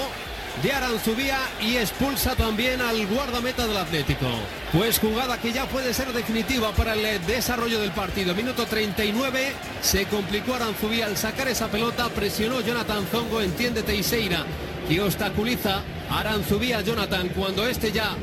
de 0.63 0.71
Aranzubía 0.71 1.39
y 1.59 1.77
expulsa 1.77 2.35
también 2.35 2.81
al 2.81 3.07
guardameta 3.07 3.65
del 3.65 3.77
Atlético. 3.77 4.27
Pues 4.71 4.99
jugada 4.99 5.39
que 5.39 5.51
ya 5.51 5.65
puede 5.65 5.93
ser 5.93 6.13
definitiva 6.13 6.71
para 6.73 6.93
el 6.93 7.25
desarrollo 7.25 7.79
del 7.79 7.91
partido. 7.91 8.35
Minuto 8.35 8.65
39, 8.65 9.53
se 9.81 10.05
complicó 10.05 10.53
Aranzubía 10.53 11.07
al 11.07 11.17
sacar 11.17 11.47
esa 11.47 11.69
pelota, 11.69 12.09
presionó 12.09 12.61
Jonathan 12.61 13.07
Zongo, 13.11 13.41
entiende 13.41 13.81
Teixeira, 13.81 14.45
y 14.89 14.99
obstaculiza 14.99 15.81
Aranzubía 16.09 16.81
Jonathan 16.81 17.29
cuando 17.29 17.67
este 17.67 17.91
ya 17.91 18.15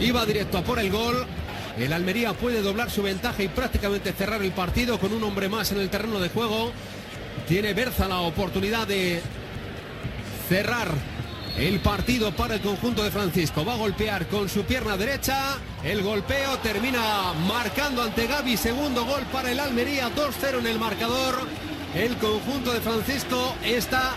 iba 0.00 0.26
directo 0.26 0.58
a 0.58 0.62
por 0.62 0.78
el 0.78 0.90
gol. 0.90 1.26
El 1.78 1.92
Almería 1.92 2.32
puede 2.32 2.62
doblar 2.62 2.90
su 2.90 3.02
ventaja 3.02 3.42
y 3.42 3.48
prácticamente 3.48 4.12
cerrar 4.12 4.42
el 4.42 4.52
partido 4.52 4.98
con 4.98 5.12
un 5.12 5.22
hombre 5.24 5.48
más 5.48 5.72
en 5.72 5.78
el 5.78 5.90
terreno 5.90 6.18
de 6.20 6.28
juego. 6.28 6.72
Tiene 7.48 7.74
Berza 7.74 8.08
la 8.08 8.20
oportunidad 8.20 8.86
de 8.86 9.20
cerrar 10.48 10.88
el 11.58 11.80
partido 11.80 12.32
para 12.32 12.54
el 12.54 12.60
conjunto 12.60 13.02
de 13.02 13.10
Francisco. 13.10 13.64
Va 13.64 13.74
a 13.74 13.78
golpear 13.78 14.26
con 14.28 14.48
su 14.48 14.62
pierna 14.64 14.96
derecha. 14.96 15.58
El 15.82 16.02
golpeo 16.02 16.58
termina 16.58 17.32
marcando 17.48 18.02
ante 18.02 18.26
Gaby. 18.26 18.56
Segundo 18.56 19.04
gol 19.04 19.22
para 19.32 19.50
el 19.50 19.60
Almería. 19.60 20.10
2-0 20.14 20.58
en 20.58 20.66
el 20.66 20.78
marcador. 20.78 21.34
El 21.94 22.16
conjunto 22.16 22.72
de 22.72 22.80
Francisco 22.80 23.54
está 23.64 24.14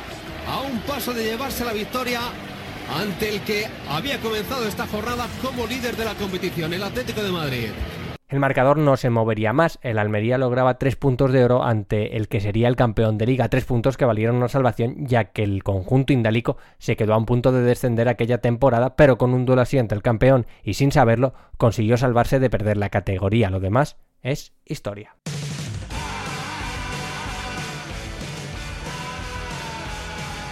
a 0.48 0.62
un 0.62 0.80
paso 0.82 1.14
de 1.14 1.24
llevarse 1.24 1.64
la 1.64 1.74
victoria 1.74 2.22
ante 2.94 3.30
el 3.30 3.42
que 3.42 3.68
había 3.90 4.20
comenzado 4.20 4.68
esta 4.68 4.88
jornada 4.88 5.28
como 5.42 5.68
líder 5.68 5.96
de 5.96 6.06
la 6.06 6.16
competición, 6.16 6.74
el 6.74 6.84
Atlético 6.84 7.22
de 7.22 7.32
Madrid. 7.32 7.70
El 8.30 8.40
marcador 8.40 8.78
no 8.78 8.96
se 8.96 9.10
movería 9.10 9.54
más. 9.54 9.80
El 9.82 9.98
Almería 9.98 10.38
lograba 10.38 10.78
tres 10.78 10.96
puntos 10.96 11.34
de 11.34 11.44
oro 11.44 11.64
ante 11.64 12.16
el 12.16 12.28
que 12.28 12.40
sería 12.40 12.68
el 12.68 12.76
campeón 12.76 13.18
de 13.18 13.26
liga. 13.26 13.50
Tres 13.50 13.66
puntos 13.66 13.98
que 13.98 14.06
valieron 14.06 14.36
una 14.36 14.48
salvación, 14.48 15.08
ya 15.08 15.26
que 15.26 15.42
el 15.42 15.64
conjunto 15.64 16.14
indalico 16.14 16.58
se 16.78 16.96
quedó 16.96 17.16
a 17.16 17.18
un 17.18 17.26
punto 17.26 17.52
de 17.52 17.64
descender 17.64 18.08
aquella 18.08 18.38
temporada, 18.38 18.96
pero 18.96 19.18
con 19.18 19.34
un 19.34 19.46
duelo 19.46 19.64
así 19.64 19.80
ante 19.80 19.96
el 19.96 20.04
campeón 20.04 20.46
y 20.64 20.76
sin 20.76 20.92
saberlo, 20.92 21.34
consiguió 21.58 21.98
salvarse 21.98 22.40
de 22.40 22.52
perder 22.52 22.78
la 22.78 22.90
categoría. 22.90 23.50
Lo 23.50 23.60
demás 23.60 23.98
es 24.22 24.54
historia. 24.64 25.16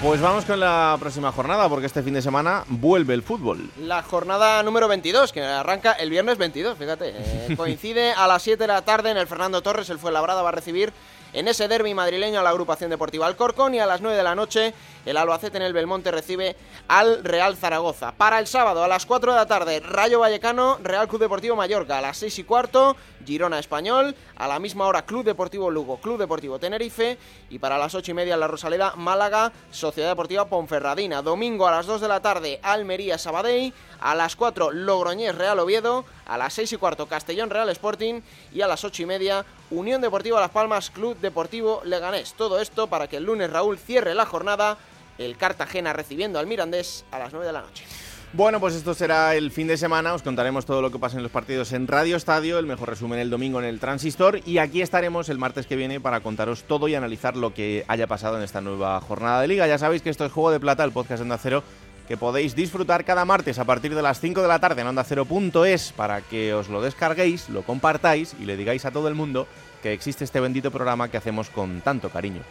Pues 0.02 0.22
vamos 0.22 0.45
con 0.45 0.60
la 0.60 0.95
próxima 1.00 1.32
jornada, 1.32 1.68
porque 1.68 1.88
este 1.88 2.04
fin 2.04 2.14
de 2.14 2.22
semana 2.22 2.64
vuelve 2.68 3.16
el 3.16 3.24
fútbol. 3.24 3.72
La 3.80 4.04
jornada 4.04 4.62
número 4.62 4.88
22, 4.88 5.34
que 5.34 5.41
arranca 5.43 5.93
el 5.93 6.12
viernes 6.12 6.38
22, 6.38 6.78
fíjate. 6.78 7.16
Eh, 7.16 7.54
coincide 7.58 8.12
a 8.12 8.28
las 8.28 8.43
7 8.43 8.62
de 8.62 8.68
la 8.68 8.84
tarde 8.84 9.10
en 9.10 9.18
el 9.18 9.26
Fernando 9.26 9.64
Torres, 9.64 9.89
el 9.89 9.98
Fuenlabrada 9.98 10.43
va 10.43 10.50
a 10.50 10.52
recibir 10.52 10.93
en 11.34 11.48
ese 11.48 11.68
derby 11.68 11.95
madrileño 11.95 12.39
a 12.39 12.43
la 12.43 12.52
agrupación 12.52 12.91
deportiva 12.91 13.26
Alcorcón 13.26 13.74
y 13.74 13.80
a 13.80 13.88
las 13.88 14.02
9 14.02 14.16
de 14.16 14.24
la 14.24 14.36
noche 14.36 14.76
el 15.08 15.16
Albacete 15.16 15.55
en 15.55 15.64
el 15.64 15.72
Belmonte 15.72 16.12
recibe 16.12 16.58
al 16.89 17.24
Real 17.24 17.55
Zaragoza. 17.55 18.12
Para 18.12 18.39
el 18.39 18.47
sábado 18.47 18.84
a 18.84 18.89
las 18.89 19.05
4 19.05 19.32
de 19.32 19.38
la 19.38 19.45
tarde, 19.45 19.80
Rayo 19.80 20.20
Vallecano, 20.20 20.80
Real 20.84 21.08
Club 21.08 21.22
Deportivo 21.22 21.55
Mallorca. 21.55 21.97
A 21.97 22.01
las 22.01 22.18
6 22.18 22.39
y 22.39 22.43
cuarto, 22.43 22.97
Girona 23.26 23.58
Español. 23.58 24.16
A 24.36 24.49
la 24.49 24.60
misma 24.60 24.86
hora, 24.86 25.05
Club 25.05 25.24
Deportivo 25.24 25.72
Lugo, 25.72 26.01
Club 26.01 26.18
Deportivo 26.18 26.60
Tenerife. 26.60 27.18
Y 27.49 27.58
para 27.58 27.78
las 27.78 27.95
8 27.95 28.12
y 28.12 28.14
media, 28.16 28.36
La 28.36 28.49
Rosaleda, 28.49 28.95
Málaga, 28.97 29.53
Sociedad 29.72 30.10
Deportiva 30.10 30.49
Ponferradina. 30.49 31.22
Domingo 31.22 31.70
a 31.70 31.72
las 31.72 31.86
2 31.86 32.01
de 32.01 32.08
la 32.10 32.22
tarde, 32.22 32.60
Almería 32.62 33.18
Sabadell. 33.18 33.74
A 34.01 34.14
las 34.14 34.36
4, 34.36 34.72
Logroñés 34.74 35.36
Real 35.36 35.58
Oviedo. 35.60 36.03
A 36.26 36.38
las 36.38 36.53
6 36.53 36.74
y 36.74 36.76
cuarto, 36.76 37.08
Castellón 37.08 37.49
Real 37.49 37.70
Sporting. 37.70 38.20
Y 38.53 38.60
a 38.60 38.68
las 38.68 38.84
8 38.84 39.03
y 39.03 39.05
media, 39.05 39.45
Unión 39.70 40.01
Deportiva 40.01 40.41
Las 40.41 40.51
Palmas, 40.51 40.89
Club 40.89 41.18
Deportivo 41.22 41.82
Leganés. 41.86 42.34
Todo 42.34 42.60
esto 42.60 42.88
para 42.88 43.08
que 43.08 43.18
el 43.18 43.24
lunes 43.24 43.49
Raúl 43.49 43.78
cierre 43.78 44.14
la 44.14 44.26
jornada 44.26 44.78
el 45.18 45.38
Cartagena 45.38 45.93
recibiendo 45.93 46.39
al 46.39 46.47
Mirandés 46.47 47.05
a 47.11 47.20
las 47.20 47.32
9 47.32 47.45
de 47.45 47.53
la 47.53 47.61
noche. 47.61 47.86
Bueno, 48.34 48.59
pues 48.59 48.76
esto 48.76 48.93
será 48.93 49.36
el 49.36 49.51
fin 49.51 49.68
de 49.68 49.78
semana. 49.78 50.13
Os 50.13 50.22
contaremos 50.22 50.65
todo 50.65 50.82
lo 50.82 50.91
que 50.91 50.99
pasa 50.99 51.15
en 51.15 51.24
los 51.24 51.32
partidos 51.32 51.72
en 51.72 51.88
Radio 51.88 52.18
Estadio, 52.18 52.59
el 52.59 52.65
mejor 52.65 52.89
resumen 52.89 53.20
el 53.20 53.30
domingo 53.30 53.59
en 53.59 53.65
el 53.65 53.80
Transistor. 53.80 54.41
Y 54.45 54.57
aquí 54.57 54.82
estaremos 54.82 55.30
el 55.30 55.38
martes 55.38 55.65
que 55.65 55.78
viene 55.78 56.01
para 56.01 56.20
contaros 56.20 56.63
todo 56.63 56.89
y 56.89 56.95
analizar 56.95 57.38
lo 57.38 57.53
que 57.53 57.86
haya 57.88 58.05
pasado 58.05 58.38
en 58.38 58.43
esta 58.43 58.59
nueva 58.59 58.99
jornada 58.99 59.41
de 59.41 59.47
liga. 59.47 59.65
Ya 59.65 59.78
sabéis 59.78 60.01
que 60.01 60.09
esto 60.09 60.26
es 60.26 60.32
Juego 60.32 60.51
de 60.51 60.59
Plata, 60.59 60.84
el 60.84 60.91
podcast 60.91 61.20
de 61.20 61.24
Onda 61.24 61.38
Cero, 61.38 61.63
que 62.07 62.18
podéis 62.18 62.53
disfrutar 62.53 63.05
cada 63.05 63.24
martes 63.24 63.59
a 63.59 63.65
partir 63.65 63.95
de 63.95 64.01
las 64.01 64.20
5 64.20 64.41
de 64.41 64.47
la 64.47 64.59
tarde 64.59 64.82
en 64.82 64.88
Onda 64.88 65.05
Cero.es 65.05 65.93
para 65.93 66.22
que 66.22 66.53
os 66.53 66.68
lo 66.68 66.82
descarguéis, 66.82 67.49
lo 67.49 67.63
compartáis 67.63 68.36
y 68.39 68.45
le 68.45 68.57
digáis 68.57 68.84
a 68.86 68.91
todo 68.91 69.07
el 69.07 69.15
mundo 69.15 69.47
que 69.82 69.93
existe 69.93 70.26
este 70.26 70.41
bendito 70.41 70.70
programa 70.70 71.09
que 71.09 71.18
hacemos 71.18 71.49
con 71.49 71.80
tanto 71.82 72.09
cariño. 72.09 72.41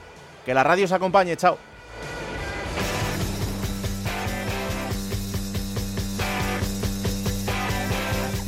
Que 0.47 0.55
la 0.55 0.65
radio 0.65 0.87
os 0.87 0.93
acompañe, 0.93 1.37
chao. 1.37 1.59